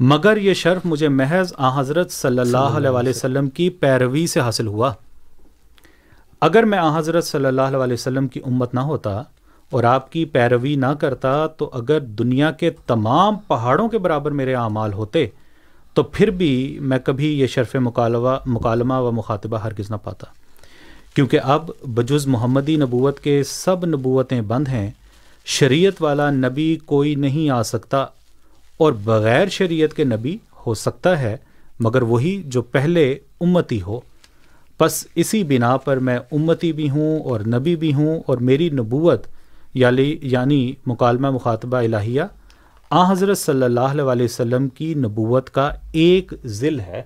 مگر 0.00 0.36
یہ 0.36 0.54
شرف 0.54 0.82
مجھے 0.84 1.08
محض 1.08 1.52
آ 1.56 1.80
حضرت 1.80 2.10
صلی 2.10 2.38
اللہ 2.38 2.56
علیہ 2.58 2.90
وسلم 2.90 3.50
کی 3.50 3.70
پیروی 3.70 4.26
سے 4.26 4.40
حاصل 4.40 4.66
ہوا۔ 4.66 4.92
اگر 6.40 6.62
میں 6.62 6.78
آ 6.78 6.98
حضرت 6.98 7.24
صلی 7.24 7.46
اللہ 7.46 7.62
علیہ 7.62 7.94
وسلم 7.94 8.28
کی 8.28 8.40
امت 8.46 8.74
نہ 8.74 8.80
ہوتا 8.80 9.22
اور 9.72 9.84
آپ 9.84 10.10
کی 10.12 10.24
پیروی 10.24 10.74
نہ 10.76 10.92
کرتا 11.00 11.46
تو 11.46 11.70
اگر 11.72 12.00
دنیا 12.18 12.50
کے 12.50 12.70
تمام 12.86 13.36
پہاڑوں 13.46 13.88
کے 13.88 13.98
برابر 13.98 14.30
میرے 14.32 14.54
اعمال 14.54 14.92
ہوتے، 14.92 15.26
تو 15.96 16.02
پھر 16.02 16.30
بھی 16.30 16.78
میں 16.80 16.98
کبھی 16.98 17.38
یہ 17.40 17.46
شرف 17.46 17.74
مکالمہ 17.80 18.36
مکالمہ 18.46 18.94
و 18.94 19.10
مخاطبہ 19.12 19.58
ہرگز 19.58 19.90
نہ 19.90 19.96
پاتا۔ 20.02 20.26
کیونکہ 21.14 21.40
اب 21.44 21.70
بجز 21.86 22.26
محمدی 22.26 22.76
نبوت 22.76 23.20
کے 23.20 23.42
سب 23.44 23.84
نبوتیں 23.86 24.40
بند 24.42 24.68
ہیں، 24.68 24.90
شریعت 25.46 26.02
والا 26.02 26.30
نبی 26.30 26.76
کوئی 26.86 27.14
نہیں 27.14 27.50
آ 27.50 27.62
سکتا، 27.62 28.04
اور 28.76 28.92
بغیر 29.04 29.48
شریعت 29.48 29.94
کے 29.94 30.04
نبی 30.04 30.36
ہو 30.66 30.74
سکتا 30.74 31.18
ہے، 31.20 31.36
مگر 31.80 32.02
وہی 32.02 32.40
جو 32.46 32.62
پہلے 32.62 33.10
امتی 33.40 33.80
ہو۔ 33.82 34.00
بس 34.80 35.06
اسی 35.14 35.42
بنا 35.44 35.76
پر 35.76 35.96
میں 35.96 36.18
امتی 36.32 36.72
بھی 36.72 36.90
ہوں 36.90 37.20
اور 37.20 37.40
نبی 37.48 37.76
بھی 37.76 37.92
ہوں، 37.94 38.20
اور 38.26 38.38
میری 38.38 38.68
نبوت 38.70 39.26
یعنی 39.74 40.18
یعنی 40.22 40.72
مکالمہ 40.86 41.30
مخاطبہ 41.30 41.76
الہیہ، 41.76 42.22
آ 42.90 43.12
حضرت 43.12 43.38
صلی 43.38 43.62
اللہ 43.62 43.80
علیہ 43.80 44.24
وسلم 44.24 44.68
کی 44.68 44.94
نبوت 44.94 45.50
کا 45.50 45.70
ایک 45.92 46.32
ذل 46.46 46.80
ہے۔ 46.80 47.02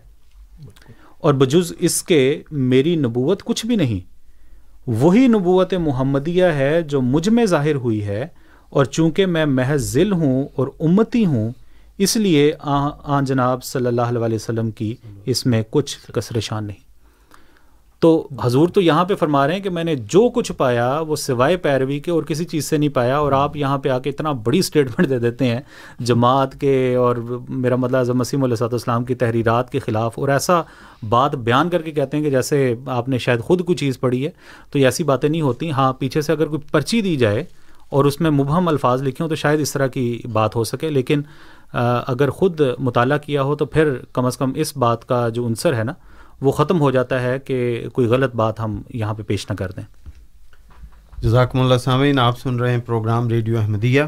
اور 1.18 1.34
بجز 1.34 1.72
اس 1.78 2.02
کے 2.02 2.42
میری 2.50 2.96
نبوت 2.96 3.42
کچھ 3.42 3.66
بھی 3.66 3.76
نہیں، 3.76 4.10
وہی 4.86 5.26
نبوت 5.26 5.74
محمدیہ 5.74 6.44
ہے 6.44 6.82
جو 6.82 7.00
مجھ 7.00 7.28
میں 7.28 7.46
ظاہر 7.46 7.74
ہوئی 7.74 8.04
ہے۔ 8.04 8.26
اور 8.70 8.84
چونکہ 8.84 9.26
میں 9.26 9.46
محض 9.46 9.92
ذل 9.92 10.12
ہوں 10.12 10.48
اور 10.54 10.68
امتی 10.80 11.26
ہوں، 11.26 11.52
اس 11.98 12.16
لیے 12.16 12.52
آ 12.60 13.20
جناب 13.20 13.64
صلی 13.64 13.86
اللہ 13.86 14.02
علیہ 14.02 14.34
وسلم 14.34 14.70
کی 14.70 14.94
اس 15.24 15.46
میں 15.46 15.62
کچھ 15.70 15.98
کثر 16.14 16.40
شان 16.40 16.64
نہیں۔ 16.64 16.87
تو 18.00 18.28
حضور 18.42 18.68
تو 18.68 18.80
یہاں 18.80 19.04
پہ 19.04 19.14
فرما 19.14 19.46
رہے 19.46 19.54
ہیں 19.54 19.60
کہ 19.60 19.70
میں 19.70 19.84
نے 19.84 19.94
جو 19.94 20.28
کچھ 20.30 20.52
پایا 20.52 21.00
وہ 21.00 21.16
سوائے 21.16 21.56
پیروی 21.56 21.98
کے 22.00 22.10
اور 22.10 22.22
کسی 22.22 22.44
چیز 22.44 22.64
سے 22.64 22.76
نہیں 22.76 22.88
پایا 22.88 23.16
اور 23.18 23.32
آپ 23.32 23.56
یہاں 23.56 23.78
پہ 23.78 23.88
آ 23.88 23.98
کے 23.98 24.10
اتنا 24.10 24.32
بڑی 24.32 24.58
اسٹیٹمنٹ 24.58 25.08
دے 25.10 25.18
دیتے 25.18 25.46
ہیں 25.46 25.60
جماعت 26.00 26.54
کے 26.60 26.94
اور 26.94 27.16
میرا 27.48 27.76
مطلب 27.76 27.96
اعظم 27.96 28.18
مسیم 28.18 28.44
علیہ 28.44 28.56
صاحب 28.56 28.72
السلام 28.72 29.04
کی 29.04 29.14
تحریرات 29.14 29.70
کے 29.70 29.78
خلاف 29.78 30.18
اور 30.18 30.28
ایسا 30.28 30.60
بات 31.08 31.34
بیان 31.34 31.68
کر 31.70 31.82
کے 31.82 31.90
کہتے 31.90 32.16
ہیں 32.16 32.24
کہ 32.24 32.30
جیسے 32.30 32.74
آپ 32.86 33.08
نے 33.08 33.18
شاید 33.18 33.40
خود 33.40 33.64
کوئی 33.64 33.76
چیز 33.76 34.00
پڑھی 34.00 34.24
ہے 34.26 34.30
تو 34.70 34.78
ایسی 34.78 35.04
باتیں 35.04 35.28
نہیں 35.28 35.42
ہوتی۔ 35.42 35.70
ہاں 35.70 35.92
پیچھے 35.92 36.20
سے 36.20 36.32
اگر 36.32 36.46
کوئی 36.46 36.70
پرچی 36.72 37.00
دی 37.02 37.16
جائے 37.16 37.44
اور 37.88 38.04
اس 38.04 38.20
میں 38.20 38.30
مبہم 38.30 38.68
الفاظ 38.68 39.02
لکھے 39.02 39.22
ہوں 39.22 39.28
تو 39.28 39.34
شاید 39.34 39.60
اس 39.60 39.72
طرح 39.72 39.86
کی 39.86 40.20
بات 40.32 40.56
ہو 40.56 40.64
سکے، 40.64 40.90
لیکن 40.90 41.22
اگر 41.72 42.30
خود 42.30 42.60
مطالعہ 42.78 43.18
کیا 43.18 43.42
ہو 43.42 43.54
تو 43.56 43.66
پھر 43.66 43.94
کم 44.12 44.26
از 44.26 44.36
کم 44.36 44.52
اس 44.56 44.76
بات 44.76 45.08
کا 45.08 45.28
جو 45.28 45.46
عنصر 45.46 45.74
ہے 45.74 45.84
نا 45.84 45.92
وہ 46.40 46.52
ختم 46.52 46.80
ہو 46.80 46.90
جاتا 46.90 47.22
ہے 47.22 47.38
کہ 47.38 47.86
کوئی 47.92 48.06
غلط 48.06 48.34
بات 48.34 48.60
ہم 48.60 48.82
یہاں 48.94 49.14
پہ 49.14 49.22
پیش 49.22 49.50
نہ 49.50 49.56
کر 49.56 49.70
دیں۔ 49.70 49.82
جزاکم 51.18 51.60
اللہ 51.60 51.78
سامعین 51.78 52.18
آپ 52.18 52.38
سن 52.38 52.56
رہے 52.56 52.70
ہیں 52.70 52.80
پروگرام 52.86 53.28
ریڈیو 53.28 53.58
احمدیہ 53.58 54.02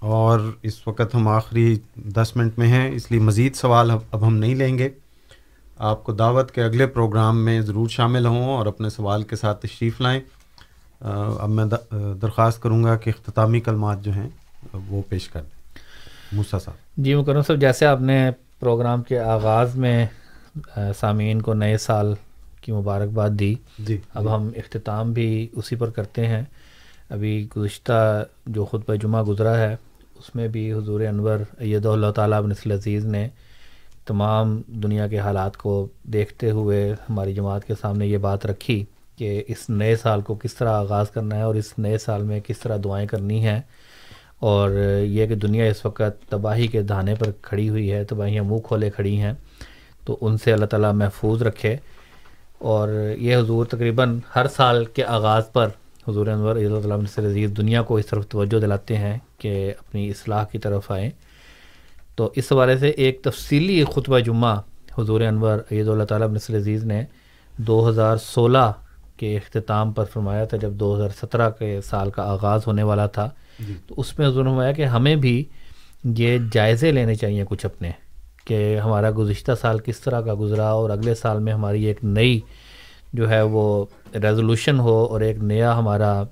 اور 0.00 0.40
اس 0.62 0.86
وقت 0.86 1.14
ہم 1.14 1.28
آخری 1.28 1.78
دس 1.96 2.32
منٹ 2.36 2.58
میں 2.58 2.68
ہیں 2.68 2.90
اس 2.90 3.10
لیے 3.10 3.20
مزید 3.20 3.54
سوال 3.54 3.90
اب 3.90 4.26
ہم 4.26 4.36
نہیں 4.36 4.54
لیں 4.54 4.78
گے۔ 4.78 4.88
آپ 5.78 6.04
کو 6.04 6.12
دعوت 6.12 6.50
کے 6.50 6.62
اگلے 6.62 6.86
پروگرام 6.86 7.44
میں 7.44 7.60
ضرور 7.60 7.88
شامل 7.88 8.26
ہوں 8.26 8.44
اور 8.44 8.66
اپنے 8.66 8.90
سوال 8.90 9.22
کے 9.22 9.36
ساتھ 9.36 9.66
تشریف 9.66 10.00
لائیں۔ 10.00 10.20
اب 11.00 11.50
میں 11.50 11.64
درخواست 12.22 12.62
کروں 12.62 12.84
گا 12.84 12.96
کہ 12.96 13.10
اختتامی 13.10 13.60
کلمات 13.60 14.04
جو 14.04 14.12
ہیں 14.12 14.28
وہ 14.88 15.02
پیش 15.08 15.28
کر 15.28 15.40
دیں۔ 15.40 15.56
موسا 16.32 16.58
صاحب۔ 16.58 17.04
جی 17.04 17.14
مکرم 17.14 17.42
صاحب 17.42 17.60
جیسے 17.60 17.86
آپ 17.86 18.00
نے 18.00 18.30
پروگرام 18.60 19.02
کے 19.02 19.18
آغاز 19.18 19.76
میں 19.76 20.06
سامعین 21.00 21.42
کو 21.42 21.54
نئے 21.54 21.78
سال 21.78 22.14
کی 22.60 22.72
مبارکباد 22.72 23.30
دی۔ 23.30 23.54
جی۔ 23.78 23.98
اب 24.14 24.36
ہم 24.36 24.50
اختتام 24.56 25.12
بھی 25.12 25.48
اسی 25.52 25.76
پر 25.76 25.90
کرتے 25.90 26.26
ہیں۔ 26.26 26.42
ابھی 27.10 27.48
گزشتہ 27.56 28.24
جو 28.46 28.64
خطبہ 28.64 28.94
جمعہ 28.94 29.22
گزرا 29.22 29.56
ہے 29.56 29.76
اس 30.18 30.34
میں 30.34 30.48
بھی 30.48 30.72
حضور 30.72 31.00
انور 31.00 31.38
عید 31.60 31.86
اللہ 31.86 32.10
تعالیٰ 32.10 32.46
نسل 32.46 32.72
عزیز 32.72 33.04
نے 33.04 33.28
تمام 34.06 34.62
دنیا 34.66 35.08
کے 35.08 35.18
حالات 35.18 35.56
کو 35.56 35.88
دیکھتے 36.02 36.50
ہوئے 36.50 36.92
ہماری 36.92 37.34
جماعت 37.34 37.64
کے 37.64 37.74
سامنے 37.80 38.06
یہ 38.06 38.18
بات 38.18 38.46
رکھی 38.46 38.84
کہ 39.16 39.42
اس 39.48 39.70
نئے 39.70 39.96
سال 39.96 40.20
کو 40.20 40.34
کس 40.34 40.54
طرح 40.54 40.68
آغاز 40.68 41.10
کرنا 41.10 41.36
ہے 41.36 41.42
اور 41.42 41.54
اس 41.54 41.78
نئے 41.78 41.98
سال 41.98 42.22
میں 42.22 42.40
کس 42.40 42.58
طرح 42.58 42.76
دعائیں 42.84 43.08
کرنی 43.08 43.46
ہیں۔ 43.46 43.60
اور 44.38 44.70
یہ 45.04 45.26
کہ 45.26 45.34
دنیا 45.34 45.64
اس 45.64 45.86
وقت 45.86 46.30
تباہی 46.30 46.66
کے 46.66 46.82
دھانے 46.82 47.14
پر 47.14 47.30
کھڑی 47.42 47.68
ہوئی 47.68 47.92
ہے 47.92 48.04
تباہیاں 48.04 48.42
منہ 48.42 48.58
کھولے 48.58 48.90
کھڑی 48.90 49.20
ہیں۔ 49.20 49.32
تو 50.08 50.18
ان 50.20 50.38
سے 50.38 50.52
اللہ 50.52 50.66
تعالیٰ 50.66 50.92
محفوظ 50.92 51.42
رکھے۔ 51.42 51.76
اور 52.58 53.12
یہ 53.18 53.36
حضور 53.36 53.66
تقریباً 53.66 54.20
ہر 54.36 54.46
سال 54.46 54.84
کے 54.84 55.04
آغاز 55.04 55.42
پر 55.52 55.68
حضور 56.08 56.26
انور 56.26 56.56
عید 56.56 56.72
اللہ 56.72 56.94
سے 57.14 57.26
عزیز 57.26 57.50
دنیا 57.56 57.82
کو 57.82 57.96
اس 57.96 58.06
طرف 58.06 58.28
توجہ 58.28 58.60
دلاتے 58.60 58.96
ہیں 58.96 59.18
کہ 59.38 59.72
اپنی 59.78 60.10
اصلاح 60.10 60.44
کی 60.44 60.58
طرف 60.58 60.90
آئیں۔ 60.90 61.10
تو 62.16 62.30
اس 62.34 62.52
حوالے 62.52 62.78
سے 62.78 62.88
ایک 62.88 63.22
تفصیلی 63.22 63.84
خطبہ 63.84 64.18
جمعہ 64.18 64.60
حضور 64.98 65.20
انور 65.20 65.58
عید 65.72 65.88
اللہ 65.88 66.04
تعالیٰ 66.04 66.28
نصر 66.28 66.56
عزیز 66.56 66.84
نے 66.84 67.04
دو 67.56 67.88
ہزار 67.88 68.16
سولہ 68.16 68.72
کے 69.16 69.36
اختتام 69.36 69.92
پر 69.92 70.04
فرمایا 70.04 70.44
تھا 70.44 70.56
جب 70.56 70.70
دو 70.70 70.96
ہزار 70.96 71.08
سترہ 71.22 71.50
کے 71.50 71.80
سال 71.84 72.10
کا 72.10 72.22
آغاز 72.22 72.60
ہونے 72.66 72.82
والا 72.82 73.06
تھا۔ 73.06 73.30
جی۔ 73.66 73.74
تو 73.86 73.94
اس 73.96 74.18
میں 74.18 74.28
حضور 74.28 74.44
نے 74.44 74.50
فرمایا 74.50 74.72
کہ 74.72 74.84
ہمیں 74.84 75.16
بھی 75.16 75.44
یہ 76.04 76.38
جائزے 76.52 76.92
لینے 76.92 77.14
چاہیے 77.14 77.44
کچھ 77.48 77.66
اپنے۔ 77.66 77.90
کہ 78.48 78.78
ہمارا 78.78 79.10
گزشتہ 79.18 79.52
سال 79.60 79.78
کس 79.78 80.00
طرح 80.00 80.20
کا 80.20 80.34
گزرا 80.40 80.68
اور 80.70 80.90
اگلے 80.90 81.14
سال 81.14 81.38
میں 81.38 81.52
ہماری 81.52 81.84
ایک 81.84 81.98
نئی 82.04 82.40
جو 83.12 83.30
ہے 83.30 83.40
وہ 83.42 83.64
ریزولوشن 84.14 84.78
ہو 84.78 84.96
اور 85.04 85.20
ایک 85.20 85.38
نیا 85.42 85.78
ہمارا 85.78 86.22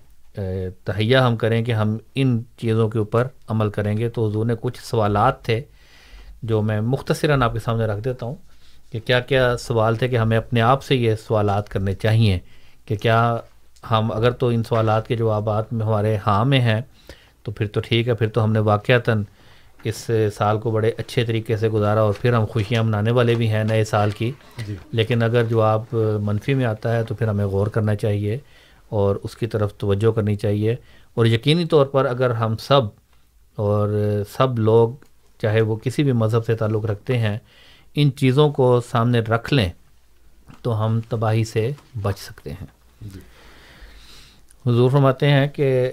تہیا 0.84 1.26
ہم 1.26 1.36
کریں 1.36 1.64
کہ 1.64 1.72
ہم 1.72 1.96
ان 2.14 2.40
چیزوں 2.56 2.88
کے 2.88 2.98
اوپر 2.98 3.28
عمل 3.48 3.70
کریں 3.70 3.96
گے۔ 3.96 4.08
تو 4.08 4.28
حضور 4.28 4.46
نے 4.46 4.54
کچھ 4.60 4.80
سوالات 4.84 5.42
تھے 5.44 5.60
جو 6.42 6.62
میں 6.62 6.80
مختصراً 6.80 7.42
آپ 7.42 7.52
کے 7.52 7.58
سامنے 7.58 7.86
رکھ 7.86 8.04
دیتا 8.04 8.26
ہوں 8.26 8.34
کہ 8.92 9.00
کیا 9.04 9.20
کیا 9.20 9.56
سوال 9.56 9.96
تھے 9.96 10.08
کہ 10.08 10.16
ہمیں 10.16 10.36
اپنے 10.36 10.60
آپ 10.60 10.82
سے 10.82 10.96
یہ 10.96 11.14
سوالات 11.26 11.68
کرنے 11.68 11.94
چاہیے 11.94 12.38
کہ 12.86 12.96
کیا 12.96 13.20
ہم، 13.90 14.12
اگر 14.12 14.30
تو 14.30 14.48
ان 14.48 14.62
سوالات 14.64 15.08
کے 15.08 15.16
جوابات 15.16 15.72
میں 15.72 15.86
ہمارے 15.86 16.16
ہاں 16.26 16.44
میں 16.44 16.60
ہیں 16.60 16.80
تو 17.42 17.52
پھر 17.52 17.66
تو 17.66 17.80
ٹھیک 17.80 18.08
ہے، 18.08 18.14
پھر 18.14 18.28
تو 18.28 18.44
ہم 18.44 18.52
نے 18.52 18.58
واقعتاً 18.58 19.22
اس 19.88 20.10
سال 20.36 20.58
کو 20.58 20.70
بڑے 20.70 20.92
اچھے 20.98 21.24
طریقے 21.24 21.56
سے 21.56 21.68
گزارا 21.68 22.00
اور 22.00 22.12
پھر 22.20 22.32
ہم 22.32 22.44
خوشیاں 22.44 22.82
منانے 22.82 23.10
والے 23.10 23.34
بھی 23.34 23.48
ہیں 23.48 23.64
نئے 23.64 23.84
سال 23.84 24.10
کی۔ 24.10 24.32
جی۔ 24.66 24.76
لیکن 24.92 25.22
اگر 25.22 25.44
جو 25.44 25.60
آپ 25.60 25.82
منفی 26.22 26.54
میں 26.54 26.64
آتا 26.64 26.96
ہے 26.96 27.04
تو 27.04 27.14
پھر 27.14 27.28
ہمیں 27.28 27.46
غور 27.46 27.66
کرنا 27.66 27.94
چاہیے 27.94 28.38
اور 28.88 29.16
اس 29.22 29.36
کی 29.36 29.46
طرف 29.46 29.74
توجہ 29.74 30.10
کرنی 30.10 30.36
چاہیے۔ 30.36 30.76
اور 31.14 31.26
یقینی 31.26 31.64
طور 31.64 31.86
پر 31.86 32.04
اگر 32.04 32.30
ہم 32.30 32.56
سب 32.56 32.82
اور 33.56 33.88
سب 34.36 34.58
لوگ 34.58 34.88
چاہے 35.42 35.60
وہ 35.60 35.76
کسی 35.76 36.02
بھی 36.02 36.12
مذہب 36.12 36.46
سے 36.46 36.54
تعلق 36.54 36.84
رکھتے 36.84 37.18
ہیں 37.18 37.38
ان 37.94 38.10
چیزوں 38.16 38.50
کو 38.50 38.80
سامنے 38.90 39.18
رکھ 39.18 39.54
لیں 39.54 39.68
تو 40.62 40.84
ہم 40.84 41.00
تباہی 41.08 41.44
سے 41.44 41.70
بچ 42.02 42.18
سکتے 42.18 42.52
ہیں۔ 42.52 42.66
حضور 44.66 44.90
فرماتے 44.90 45.30
ہیں 45.30 45.48
کہ 45.48 45.92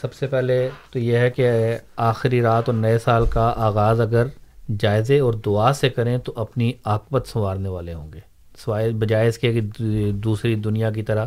سب 0.00 0.14
سے 0.14 0.26
پہلے 0.26 0.68
تو 0.90 0.98
یہ 0.98 1.18
ہے 1.18 1.30
کہ 1.30 1.50
آخری 1.96 2.42
رات 2.42 2.68
اور 2.68 2.74
نئے 2.74 2.98
سال 2.98 3.26
کا 3.26 3.54
آغاز 3.56 4.00
اگر 4.00 4.26
جائزے 4.80 5.18
اور 5.18 5.32
دعا 5.32 5.72
سے 5.72 5.90
کریں 5.90 6.18
تو 6.18 6.32
اپنی 6.36 6.72
عاقبت 6.84 7.26
سنوارنے 7.26 7.68
والے 7.68 7.94
ہوں 7.94 8.12
گے۔ 8.12 8.20
سوائے 8.58 8.90
بجائے 8.90 9.28
اس 9.28 9.38
کے 9.38 9.52
کہ 9.52 9.60
دوسری 10.12 10.54
دنیا 10.54 10.90
کی 10.90 11.02
طرح 11.02 11.26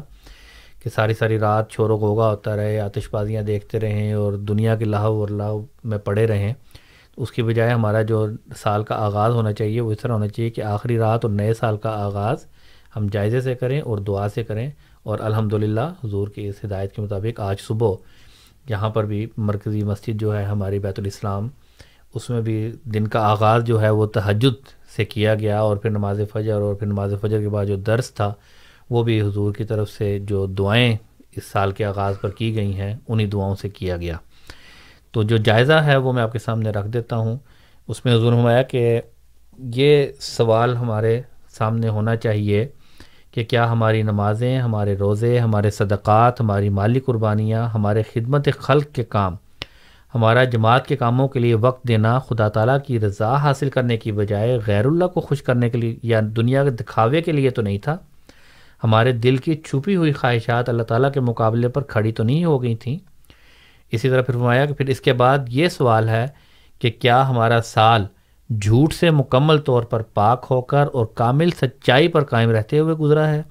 کہ 0.83 0.89
ساری 0.95 1.13
ساری 1.13 1.39
رات 1.39 1.71
شور 1.71 1.89
و 1.89 1.97
غوغا 1.97 2.29
ہوتا 2.29 2.55
رہے 2.55 2.79
آتش 2.79 3.09
بازیاں 3.11 3.41
دیکھتے 3.41 3.79
رہیں 3.79 4.13
اور 4.13 4.33
دنیا 4.33 4.75
کے 4.75 4.85
لاہو 4.85 5.19
اور 5.19 5.29
لاہو 5.29 5.65
میں 5.83 5.97
پڑے 5.97 6.27
رہیں 6.27 6.53
اس 7.17 7.31
کی 7.31 7.43
بجائے 7.43 7.71
ہمارا 7.71 8.01
جو 8.01 8.27
سال 8.57 8.83
کا 8.83 8.95
آغاز 8.95 9.33
ہونا 9.33 9.53
چاہیے 9.53 9.81
وہ 9.81 9.91
اس 9.91 9.99
طرح 9.99 10.13
ہونا 10.13 10.27
چاہیے 10.27 10.49
کہ 10.49 10.61
آخری 10.61 10.97
رات 10.97 11.25
اور 11.25 11.33
نئے 11.33 11.53
سال 11.53 11.77
کا 11.77 11.89
آغاز 11.89 12.45
ہم 12.95 13.07
جائزے 13.11 13.41
سے 13.41 13.55
کریں 13.55 13.81
اور 13.81 13.97
دعا 13.97 14.29
سے 14.29 14.43
کریں۔ 14.43 14.69
اور 15.03 15.19
الحمدللہ 15.19 15.93
حضور 16.03 16.27
کی 16.27 16.47
اس 16.47 16.55
ہدایت 16.65 16.95
کے 16.95 17.01
مطابق 17.01 17.39
آج 17.39 17.59
صبح 17.59 17.95
یہاں 18.69 18.89
پر 18.89 19.05
بھی 19.05 19.27
مرکزی 19.37 19.83
مسجد 19.83 20.21
جو 20.21 20.37
ہے 20.37 20.43
ہماری 20.43 20.79
بیت 20.79 20.99
الاسلام، 20.99 21.47
اس 22.15 22.29
میں 22.29 22.41
بھی 22.41 22.71
دن 22.83 23.07
کا 23.07 23.19
آغاز 23.19 23.63
جو 23.63 23.81
ہے 23.81 23.89
وہ 23.89 24.05
تہجد 24.05 24.69
سے 24.95 25.05
کیا 25.05 25.35
گیا 25.35 25.59
اور 25.59 25.77
پھر 25.77 25.89
نماز 25.89 26.21
فجر 26.33 26.61
اور 26.61 26.75
پھر 26.75 26.87
نماز 26.87 27.13
فجر 27.21 27.39
کے 27.39 27.49
بعد 27.49 27.65
جو 27.65 27.75
درس 27.75 28.13
تھا، 28.13 28.33
وہ 28.89 29.03
بھی 29.03 29.21
حضور 29.21 29.53
کی 29.53 29.63
طرف 29.63 29.89
سے 29.89 30.19
جو 30.19 30.45
دعائیں 30.45 30.97
اس 31.35 31.43
سال 31.45 31.71
کے 31.71 31.85
آغاز 31.85 32.15
پر 32.21 32.29
کی 32.29 32.55
گئی 32.55 32.73
ہیں، 32.73 32.95
انہی 33.07 33.25
دعاؤں 33.25 33.55
سے 33.55 33.69
کیا 33.69 33.97
گیا۔ 33.97 34.17
تو 35.11 35.23
جو 35.23 35.37
جائزہ 35.37 35.73
ہے 35.73 35.97
وہ 35.97 36.13
میں 36.13 36.23
آپ 36.23 36.31
کے 36.31 36.39
سامنے 36.39 36.69
رکھ 36.69 36.87
دیتا 36.87 37.15
ہوں۔ 37.15 37.37
اس 37.87 38.05
میں 38.05 38.15
حضور 38.15 38.33
ہمایا 38.33 38.61
کہ 38.61 39.01
یہ 39.57 40.07
سوال 40.19 40.77
ہمارے 40.77 41.21
سامنے 41.49 41.89
ہونا 41.89 42.15
چاہیے۔ 42.15 42.67
کہ 43.31 43.43
کیا 43.43 43.71
ہماری 43.71 44.01
نمازیں، 44.01 44.59
ہمارے 44.59 44.95
روزے، 44.97 45.39
ہمارے 45.39 45.69
صدقات، 45.69 46.41
ہماری 46.41 46.69
مالی 46.69 46.99
قربانیاں، 46.99 47.67
ہمارے 47.67 48.03
خدمت 48.13 48.49
خلق 48.57 48.85
کے 48.93 49.03
کام، 49.03 49.35
ہمارا 50.15 50.43
جماعت 50.43 50.87
کے 50.87 50.95
کاموں 50.95 51.27
کے 51.27 51.39
لیے 51.39 51.53
وقت 51.53 51.87
دینا، 51.87 52.19
خدا 52.19 52.49
تعالیٰ 52.49 52.77
کی 52.87 52.99
رضا 52.99 53.35
حاصل 53.35 53.69
کرنے 53.69 53.97
کی 53.97 54.11
بجائے 54.11 54.59
غیر 54.67 54.85
اللہ 54.85 55.05
کو 55.05 55.21
خوش 55.21 55.41
کرنے 55.41 55.69
کے 55.69 55.77
لیے 55.77 55.95
یا 56.03 56.21
دنیا 56.35 56.63
کے 56.63 56.69
دکھاوے 56.69 57.21
کے 57.21 57.31
لیے 57.31 57.49
تو 57.49 57.61
نہیں 57.61 57.77
تھا۔ 57.77 57.97
ہمارے 58.83 59.11
دل 59.11 59.37
کی 59.37 59.55
چھپی 59.55 59.95
ہوئی 59.95 60.11
خواہشات 60.11 60.69
اللہ 60.69 60.83
تعالیٰ 60.83 61.11
کے 61.11 61.19
مقابلے 61.19 61.67
پر 61.67 61.81
کھڑی 61.81 62.11
تو 62.11 62.23
نہیں 62.23 62.45
ہو 62.45 62.63
گئی 62.63 62.75
تھیں۔ 62.75 62.97
اسی 63.91 64.09
طرح 64.09 64.21
پھر 64.21 64.33
فرمایا 64.33 64.65
کہ 64.65 64.73
پھر 64.73 64.85
اس 64.85 65.01
کے 65.01 65.13
بعد 65.13 65.37
یہ 65.47 65.67
سوال 65.67 66.09
ہے 66.09 66.27
کہ 66.79 66.89
کیا 66.89 67.29
ہمارا 67.29 67.61
سال 67.61 68.05
جھوٹ 68.61 68.93
سے 68.93 69.11
مکمل 69.11 69.57
طور 69.57 69.83
پر 69.83 70.01
پاک 70.01 70.45
ہو 70.51 70.61
کر 70.61 70.85
اور 70.93 71.05
کامل 71.05 71.49
سچائی 71.51 72.07
پر 72.07 72.23
قائم 72.23 72.49
رہتے 72.49 72.79
ہوئے 72.79 72.93
گزرا 72.93 73.27
ہے۔ 73.27 73.41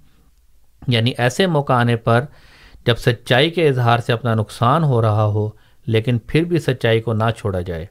یعنی 0.88 1.12
ایسے 1.18 1.46
موقع 1.46 1.72
آنے 1.72 1.96
پر 1.96 2.24
جب 2.86 2.96
سچائی 2.96 3.50
کے 3.50 3.68
اظہار 3.68 3.98
سے 3.98 4.12
اپنا 4.12 4.34
نقصان 4.34 4.84
ہو 4.84 5.02
رہا 5.02 5.24
ہو، 5.24 5.50
لیکن 5.86 6.18
پھر 6.26 6.44
بھی 6.44 6.58
سچائی 6.58 7.00
کو 7.00 7.12
نہ 7.12 7.24
چھوڑا 7.36 7.60
جائے۔ 7.60 7.86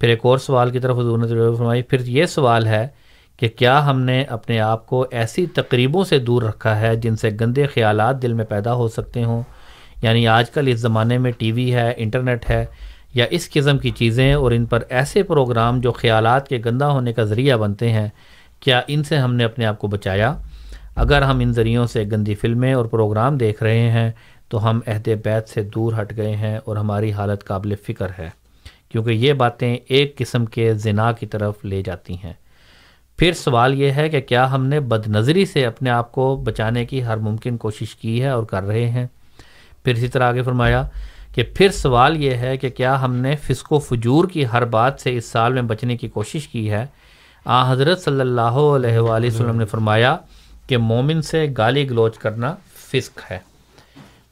پھر 0.00 0.08
ایک 0.08 0.20
اور 0.22 0.38
سوال 0.38 0.70
کی 0.70 0.78
طرف 0.78 0.98
حضور 0.98 1.18
نے 1.18 1.56
فرمائی، 1.56 1.82
پھر 1.82 2.00
یہ 2.00 2.26
سوال 2.26 2.66
ہے 2.66 2.88
کہ 3.36 3.48
کیا 3.48 3.86
ہم 3.86 4.00
نے 4.00 4.22
اپنے 4.22 4.60
آپ 4.60 4.86
کو 4.86 5.06
ایسی 5.10 5.46
تقریبوں 5.46 6.04
سے 6.04 6.18
دور 6.18 6.42
رکھا 6.42 6.80
ہے 6.80 6.96
جن 6.96 7.16
سے 7.16 7.30
گندے 7.40 7.66
خیالات 7.66 8.22
دل 8.22 8.32
میں 8.32 8.44
پیدا 8.44 8.74
ہو 8.74 8.88
سکتے 8.88 9.24
ہوں؟ 9.24 9.42
یعنی 10.02 10.28
آج 10.28 10.50
کل 10.50 10.68
اس 10.68 10.78
زمانے 10.78 11.18
میں 11.18 11.32
ٹی 11.32 11.52
وی 11.52 11.74
ہے، 11.74 11.94
انٹرنیٹ 11.96 12.50
ہے 12.50 12.66
یا 13.14 13.26
اس 13.30 13.50
قسم 13.50 13.78
کی 13.78 13.90
چیزیں 13.90 14.32
اور 14.34 14.52
ان 14.52 14.64
پر 14.64 14.82
ایسے 14.88 15.22
پروگرام 15.22 15.80
جو 15.80 15.92
خیالات 15.92 16.48
کے 16.48 16.58
گندہ 16.64 16.84
ہونے 16.84 17.12
کا 17.12 17.24
ذریعہ 17.24 17.56
بنتے 17.56 17.90
ہیں، 17.92 18.08
کیا 18.60 18.80
ان 18.88 19.04
سے 19.04 19.16
ہم 19.16 19.34
نے 19.34 19.44
اپنے 19.44 19.66
آپ 19.66 19.78
کو 19.78 19.86
بچایا؟ 19.86 20.34
اگر 20.96 21.22
ہم 21.22 21.38
ان 21.38 21.52
ذریعوں 21.52 21.86
سے 21.86 22.04
گندی 22.12 22.34
فلمیں 22.34 22.72
اور 22.74 22.84
پروگرام 22.84 23.36
دیکھ 23.38 23.62
رہے 23.62 23.90
ہیں، 23.90 24.10
تو 24.48 24.70
ہم 24.70 24.80
عہد 24.86 25.08
بیت 25.24 25.48
سے 25.48 25.62
دور 25.62 25.92
ہٹ 26.00 26.16
گئے 26.16 26.36
ہیں 26.36 26.58
اور 26.64 26.76
ہماری 26.76 27.12
حالت 27.12 27.44
قابل 27.44 27.74
فکر 27.74 28.10
ہے، 28.18 28.28
کیونکہ 28.88 29.10
یہ 29.10 29.32
باتیں 29.32 29.76
ایک 29.88 30.16
قسم 30.18 30.44
کے 30.44 30.72
زنا 30.74 31.12
کی 31.12 31.26
طرف 31.26 31.64
لے 31.64 31.82
جاتی 31.82 32.14
ہیں۔ 32.24 32.32
پھر 33.18 33.32
سوال 33.32 33.80
یہ 33.80 33.90
ہے 33.90 34.08
کہ 34.08 34.20
کیا 34.20 34.50
ہم 34.50 34.66
نے 34.66 34.80
بد 34.80 35.06
نظری 35.06 35.44
سے 35.46 35.64
اپنے 35.66 35.90
آپ 35.90 36.12
کو 36.12 36.36
بچانے 36.36 36.84
کی 36.84 37.04
ہر 37.04 37.16
ممکن 37.16 37.56
کوشش 37.56 37.94
کی 37.96 38.22
ہے 38.22 38.28
اور 38.28 38.44
کر 38.44 38.62
رہے 38.62 38.88
ہیں؟ 38.90 39.06
پھر 39.84 39.94
اسی 39.94 40.08
طرح 40.08 40.28
آگے 40.28 40.42
فرمایا 40.42 40.82
کہ 41.34 41.42
پھر 41.54 41.70
سوال 41.70 42.22
یہ 42.22 42.34
ہے 42.34 42.56
کہ 42.56 42.70
کیا 42.70 43.02
ہم 43.02 43.14
نے 43.14 43.36
فسق 43.36 43.72
و 43.72 43.78
فجور 43.78 44.24
کی 44.24 44.44
ہر 44.52 44.64
بات 44.64 45.00
سے 45.00 45.16
اس 45.16 45.24
سال 45.24 45.52
میں 45.52 45.62
بچنے 45.62 45.96
کی 45.96 46.08
کوشش 46.08 46.48
کی 46.48 46.70
ہے؟ 46.70 46.86
آ، 47.44 47.72
حضرت 47.72 48.00
صلی 48.02 48.20
اللہ 48.20 48.40
علیہ 48.40 48.98
وآلہ 48.98 49.26
وسلم 49.26 49.56
نے 49.56 49.64
فرمایا 49.64 50.16
کہ 50.66 50.76
مومن 50.76 51.22
سے 51.22 51.46
گالی 51.58 51.90
گلوچ 51.90 52.18
کرنا 52.18 52.54
فسق 52.76 53.30
ہے۔ 53.30 53.38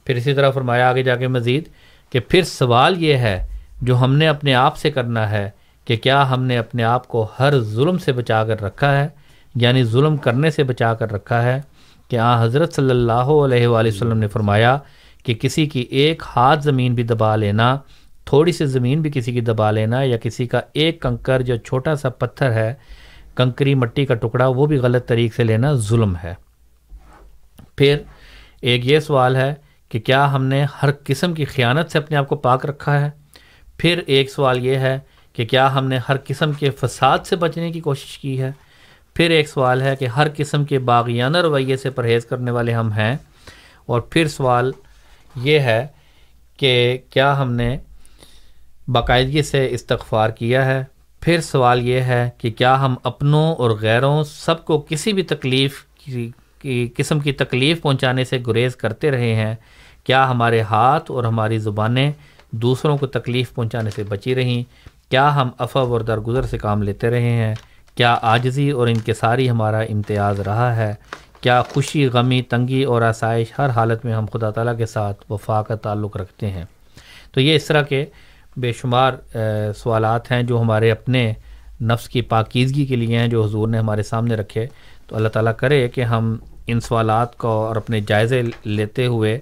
پھر 0.05 0.15
اسی 0.15 0.33
طرح 0.33 0.49
فرمایا 0.49 0.89
آگے 0.89 1.03
جا 1.03 1.15
کے 1.15 1.27
مزید 1.27 1.63
کہ 2.11 2.19
پھر 2.19 2.43
سوال 2.43 3.03
یہ 3.03 3.13
ہے 3.13 3.47
جو 3.81 4.01
ہم 4.01 4.15
نے 4.15 4.27
اپنے 4.27 4.53
آپ 4.53 4.77
سے 4.77 4.91
کرنا 4.91 5.29
ہے 5.29 5.49
کہ 5.85 5.97
کیا 5.97 6.29
ہم 6.29 6.43
نے 6.43 6.57
اپنے 6.57 6.83
آپ 6.83 7.07
کو 7.07 7.27
ہر 7.39 7.59
ظلم 7.59 7.97
سے 7.97 8.11
بچا 8.11 8.43
کر 8.43 8.61
رکھا 8.61 8.99
ہے؟ 8.99 9.07
یعنی 9.55 9.83
ظلم 9.83 10.17
کرنے 10.17 10.49
سے 10.51 10.63
بچا 10.63 10.93
کر 10.93 11.11
رکھا 11.11 11.43
ہے؟ 11.43 11.61
کہ 12.09 12.19
آ، 12.19 12.43
حضرت 12.43 12.73
صلی 12.73 12.89
اللہ 12.89 13.11
علیہ 13.13 13.67
وآلہ 13.67 13.87
وسلم 13.87 14.17
نے 14.17 14.27
فرمایا 14.27 14.77
کہ 15.23 15.33
کسی 15.33 15.65
کی 15.65 15.79
ایک 15.79 16.23
ہاتھ 16.35 16.63
زمین 16.63 16.95
بھی 16.95 17.03
دبا 17.03 17.35
لینا، 17.35 17.77
تھوڑی 18.25 18.51
سی 18.51 18.65
زمین 18.65 19.01
بھی 19.01 19.11
کسی 19.13 19.31
کی 19.31 19.41
دبا 19.41 19.71
لینا 19.71 20.01
یا 20.01 20.17
کسی 20.17 20.47
کا 20.47 20.61
ایک 20.73 21.01
کنکر 21.01 21.41
جو 21.41 21.55
چھوٹا 21.55 21.95
سا 21.95 22.09
پتھر 22.09 22.51
ہے، 22.51 22.73
کنکری 23.35 23.75
مٹی 23.75 24.05
کا 24.05 24.13
ٹکڑا، 24.13 24.47
وہ 24.47 24.65
بھی 24.65 24.77
غلط 24.77 25.07
طریقے 25.07 25.35
سے 25.35 25.43
لینا 25.43 25.73
ظلم 25.73 26.15
ہے۔ 26.23 26.33
پھر 27.77 27.97
ایک 28.61 28.85
یہ 28.85 28.99
سوال 28.99 29.35
ہے 29.35 29.53
کہ 29.89 29.99
کیا 29.99 30.33
ہم 30.33 30.43
نے 30.43 30.65
ہر 30.83 30.89
قسم 31.03 31.33
کی 31.33 31.45
خیانت 31.45 31.91
سے 31.91 31.97
اپنے 31.97 32.17
آپ 32.17 32.27
کو 32.27 32.35
پاک 32.35 32.65
رکھا 32.65 33.01
ہے؟ 33.01 33.09
پھر 33.77 33.99
ایک 34.05 34.29
سوال 34.29 34.65
یہ 34.65 34.75
ہے 34.75 34.99
کہ 35.33 35.45
کیا 35.45 35.75
ہم 35.75 35.87
نے 35.87 35.99
ہر 36.09 36.15
قسم 36.27 36.51
کے 36.51 36.69
فساد 36.69 37.19
سے 37.25 37.35
بچنے 37.35 37.71
کی 37.71 37.79
کوشش 37.79 38.17
کی 38.17 38.41
ہے؟ 38.41 38.51
پھر 39.13 39.29
ایک 39.29 39.49
سوال 39.49 39.81
ہے 39.81 39.95
کہ 39.95 40.05
ہر 40.05 40.27
قسم 40.37 40.65
کے 40.65 40.79
باغیانہ 40.79 41.37
رویے 41.37 41.77
سے 41.77 41.89
پرہیز 41.89 42.25
کرنے 42.25 42.51
والے 42.51 42.73
ہم 42.73 42.91
ہیں؟ 42.91 43.17
اور 43.85 44.01
پھر 44.01 44.27
سوال 44.27 44.71
یہ 45.35 45.59
ہے 45.59 45.87
کہ 46.57 46.97
کیا 47.09 47.41
ہم 47.41 47.51
نے 47.51 47.77
باقاعدگی 48.87 49.41
سے 49.41 49.67
استغفار 49.71 50.29
کیا 50.29 50.65
ہے؟ 50.65 50.83
پھر 51.21 51.41
سوال 51.41 51.87
یہ 51.87 52.01
ہے 52.01 52.29
کہ 52.37 52.51
کیا 52.51 52.85
ہم 52.85 52.95
اپنوں 53.03 53.55
اور 53.55 53.71
غیروں 53.71 54.23
سب 54.23 54.65
کو 54.65 54.85
کسی 54.89 55.13
بھی 55.13 55.23
تکلیف 55.23 55.83
کی 55.97 56.31
قسم 56.97 57.19
کی 57.19 57.31
تکلیف 57.31 57.81
پہنچانے 57.81 58.23
سے 58.23 58.37
گریز 58.47 58.75
کرتے 58.75 59.11
رہے 59.11 59.35
ہیں؟ 59.35 59.55
کیا 60.03 60.29
ہمارے 60.29 60.61
ہاتھ 60.61 61.11
اور 61.11 61.23
ہماری 61.23 61.57
زبانیں 61.57 62.11
دوسروں 62.51 62.97
کو 62.97 63.07
تکلیف 63.07 63.53
پہنچانے 63.53 63.89
سے 63.89 64.03
بچی 64.03 64.35
رہیں؟ 64.35 64.63
کیا 65.11 65.35
ہم 65.35 65.49
افو 65.57 65.79
اور 65.79 66.01
درگزر 66.01 66.41
سے 66.41 66.57
کام 66.57 66.83
لیتے 66.83 67.09
رہے 67.09 67.29
ہیں؟ 67.29 67.55
کیا 67.95 68.17
آجزی 68.21 68.69
اور 68.69 68.87
انکساری 68.87 69.49
ہمارا 69.49 69.79
امتیاز 69.79 70.39
رہا 70.39 70.75
ہے؟ 70.75 70.93
کیا 71.43 71.61
خوشی، 71.61 72.05
غمی، 72.07 72.41
تنگی 72.41 72.83
اور 72.83 73.01
آسائش 73.01 73.47
ہر 73.57 73.69
حالت 73.69 74.05
میں 74.05 74.13
ہم 74.13 74.25
خدا 74.33 74.49
تعالیٰ 74.49 74.77
کے 74.77 74.85
ساتھ 74.85 75.31
وفا 75.31 75.61
کا 75.61 75.75
تعلق 75.75 76.17
رکھتے 76.17 76.49
ہیں۔ 76.49 76.63
تو 77.31 77.41
یہ 77.41 77.55
اس 77.55 77.65
طرح 77.65 77.81
کے 77.81 78.05
بے 78.57 78.71
شمار 78.73 79.13
سوالات 79.77 80.31
ہیں 80.31 80.43
جو 80.43 80.61
ہمارے 80.61 80.91
اپنے 80.91 81.33
نفس 81.81 82.09
کی 82.09 82.21
پاکیزگی 82.21 82.85
کے 82.85 82.95
لیے 82.95 83.17
ہیں، 83.19 83.27
جو 83.27 83.43
حضور 83.43 83.67
نے 83.67 83.77
ہمارے 83.77 84.03
سامنے 84.03 84.35
رکھے۔ 84.35 84.67
تو 85.07 85.15
اللہ 85.15 85.29
تعالیٰ 85.29 85.53
کرے 85.57 85.87
کہ 85.87 86.01
ہم 86.01 86.35
ان 86.67 86.79
سوالات 86.79 87.37
کو 87.37 87.47
اور 87.47 87.75
اپنے 87.75 88.01
جائزے 88.01 88.41
لیتے 88.63 89.05
ہوئے 89.05 89.39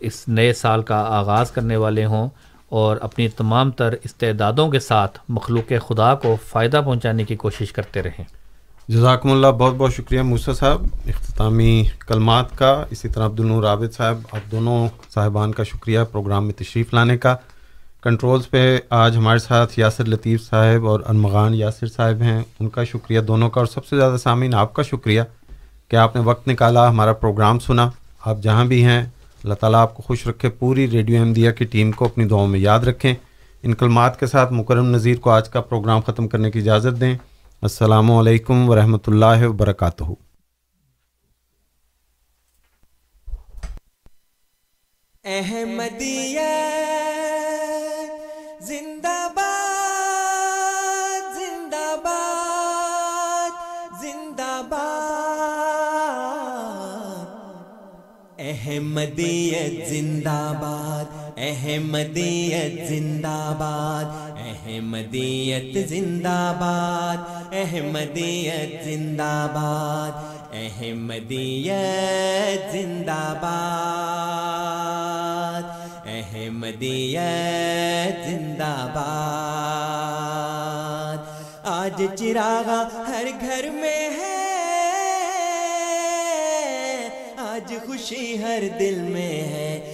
اس 0.00 0.28
نئے 0.28 0.52
سال 0.52 0.82
کا 0.82 1.00
آغاز 1.08 1.50
کرنے 1.50 1.76
والے 1.76 2.04
ہوں 2.04 2.28
اور 2.68 2.96
اپنی 3.00 3.28
تمام 3.28 3.70
تر 3.70 3.94
استعدادوں 4.04 4.68
کے 4.68 4.80
ساتھ 4.80 5.18
مخلوق 5.28 5.72
خدا 5.88 6.14
کو 6.14 6.36
فائدہ 6.46 6.80
پہنچانے 6.84 7.24
کی 7.24 7.36
کوشش 7.36 7.72
کرتے 7.72 8.02
رہیں۔ 8.02 8.24
جزاکم 8.88 9.30
اللہ، 9.30 9.46
بہت 9.46 9.74
بہت 9.74 9.94
شکریہ 9.94 10.22
موسیٰ 10.22 10.54
صاحب، 10.54 10.84
اختتامی 11.06 11.84
کلمات 12.06 12.58
کا۔ 12.58 12.84
اسی 12.90 13.08
طرح 13.08 13.26
عبد 13.26 13.40
النور 13.40 13.64
عابد 13.64 13.94
صاحب، 13.96 14.18
آپ 14.32 14.52
دونوں 14.52 14.88
صاحبان 15.14 15.52
کا 15.52 15.62
شکریہ 15.62 16.00
پروگرام 16.12 16.44
میں 16.44 16.54
تشریف 16.54 16.94
لانے 16.94 17.18
کا۔ 17.18 17.36
کنٹرولز 18.02 18.50
پہ 18.50 18.78
آج 18.90 19.16
ہمارے 19.16 19.38
ساتھ 19.38 19.78
یاسر 19.80 20.04
لطیف 20.04 20.50
صاحب 20.50 20.86
اور 20.86 21.00
انمغان 21.06 21.54
یاسر 21.54 21.86
صاحب 21.86 22.22
ہیں۔ 22.22 22.42
ان 22.60 22.68
کا 22.68 22.84
شکریہ 22.84 23.20
دونوں 23.20 23.50
کا، 23.50 23.60
اور 23.60 23.66
سب 23.66 23.86
سے 23.86 23.96
زیادہ 23.96 24.16
سامعین 24.16 24.54
آپ 24.54 24.74
کا 24.74 24.82
شکریہ 24.82 25.22
کہ 25.88 25.96
آپ 25.96 26.16
نے 26.16 26.22
وقت 26.22 26.48
نکالا 26.48 26.88
ہمارا 26.88 27.12
پروگرام 27.12 27.58
سنا۔ 27.58 27.90
آپ 28.24 28.42
جہاں 28.42 28.64
بھی 28.64 28.84
ہیں، 28.84 29.02
اللہ 29.44 29.54
تعالیٰ 29.54 29.80
آپ 29.80 29.94
کو 29.94 30.02
خوش 30.02 30.26
رکھے، 30.26 30.50
پوری 30.50 30.90
ریڈیو 30.90 31.20
احمدیہ 31.20 31.50
کی 31.50 31.64
ٹیم 31.64 31.92
کو 31.92 32.04
اپنی 32.04 32.24
دعاؤں 32.24 32.46
میں 32.46 32.60
یاد 32.60 32.80
رکھیں۔ 32.80 33.14
ان 33.62 33.74
کلمات 33.74 34.20
کے 34.20 34.26
ساتھ 34.26 34.52
مکرم 34.52 34.86
نذیر 34.86 35.16
کو 35.16 35.30
آج 35.30 35.48
کا 35.48 35.60
پروگرام 35.60 36.00
ختم 36.00 36.28
کرنے 36.28 36.50
کی 36.50 36.58
اجازت 36.58 37.00
دیں۔ 37.00 37.18
السلام 37.64 38.10
علیکم 38.12 38.68
ورحمۃ 38.68 39.06
اللہ 39.06 39.46
وبرکاتہ۔ 39.48 40.04
احمدیہ 45.24 46.40
زندہ 48.60 49.16
باد 49.34 51.34
زندہ 51.36 51.94
باد 52.04 54.02
زندہ 54.02 54.60
باد 54.68 54.92
احمدیت 58.38 59.88
زندہ 59.88 60.52
باد 60.60 61.23
احمدیت 61.36 62.88
زندہ 62.88 63.54
باد 63.58 64.38
احمدیت 64.38 65.88
زندہ 65.88 66.54
باد 66.60 67.54
احمدیت 67.54 68.84
زندہ 68.84 69.46
باد 69.54 70.54
احمدیت 70.54 72.72
زندہ 72.72 73.34
باد 73.42 75.62
احمدیت 76.06 78.14
زندہ 78.28 78.90
باد 78.94 81.18
آج 81.64 82.02
چراغا 82.18 82.82
ہر 83.08 83.26
گھر 83.40 83.68
میں 83.72 84.10
ہے، 84.10 84.42
آج 87.36 87.74
خوشی 87.86 88.42
ہر 88.42 88.62
دل 88.78 88.94
میں 88.94 89.42
ہے۔ 89.42 89.93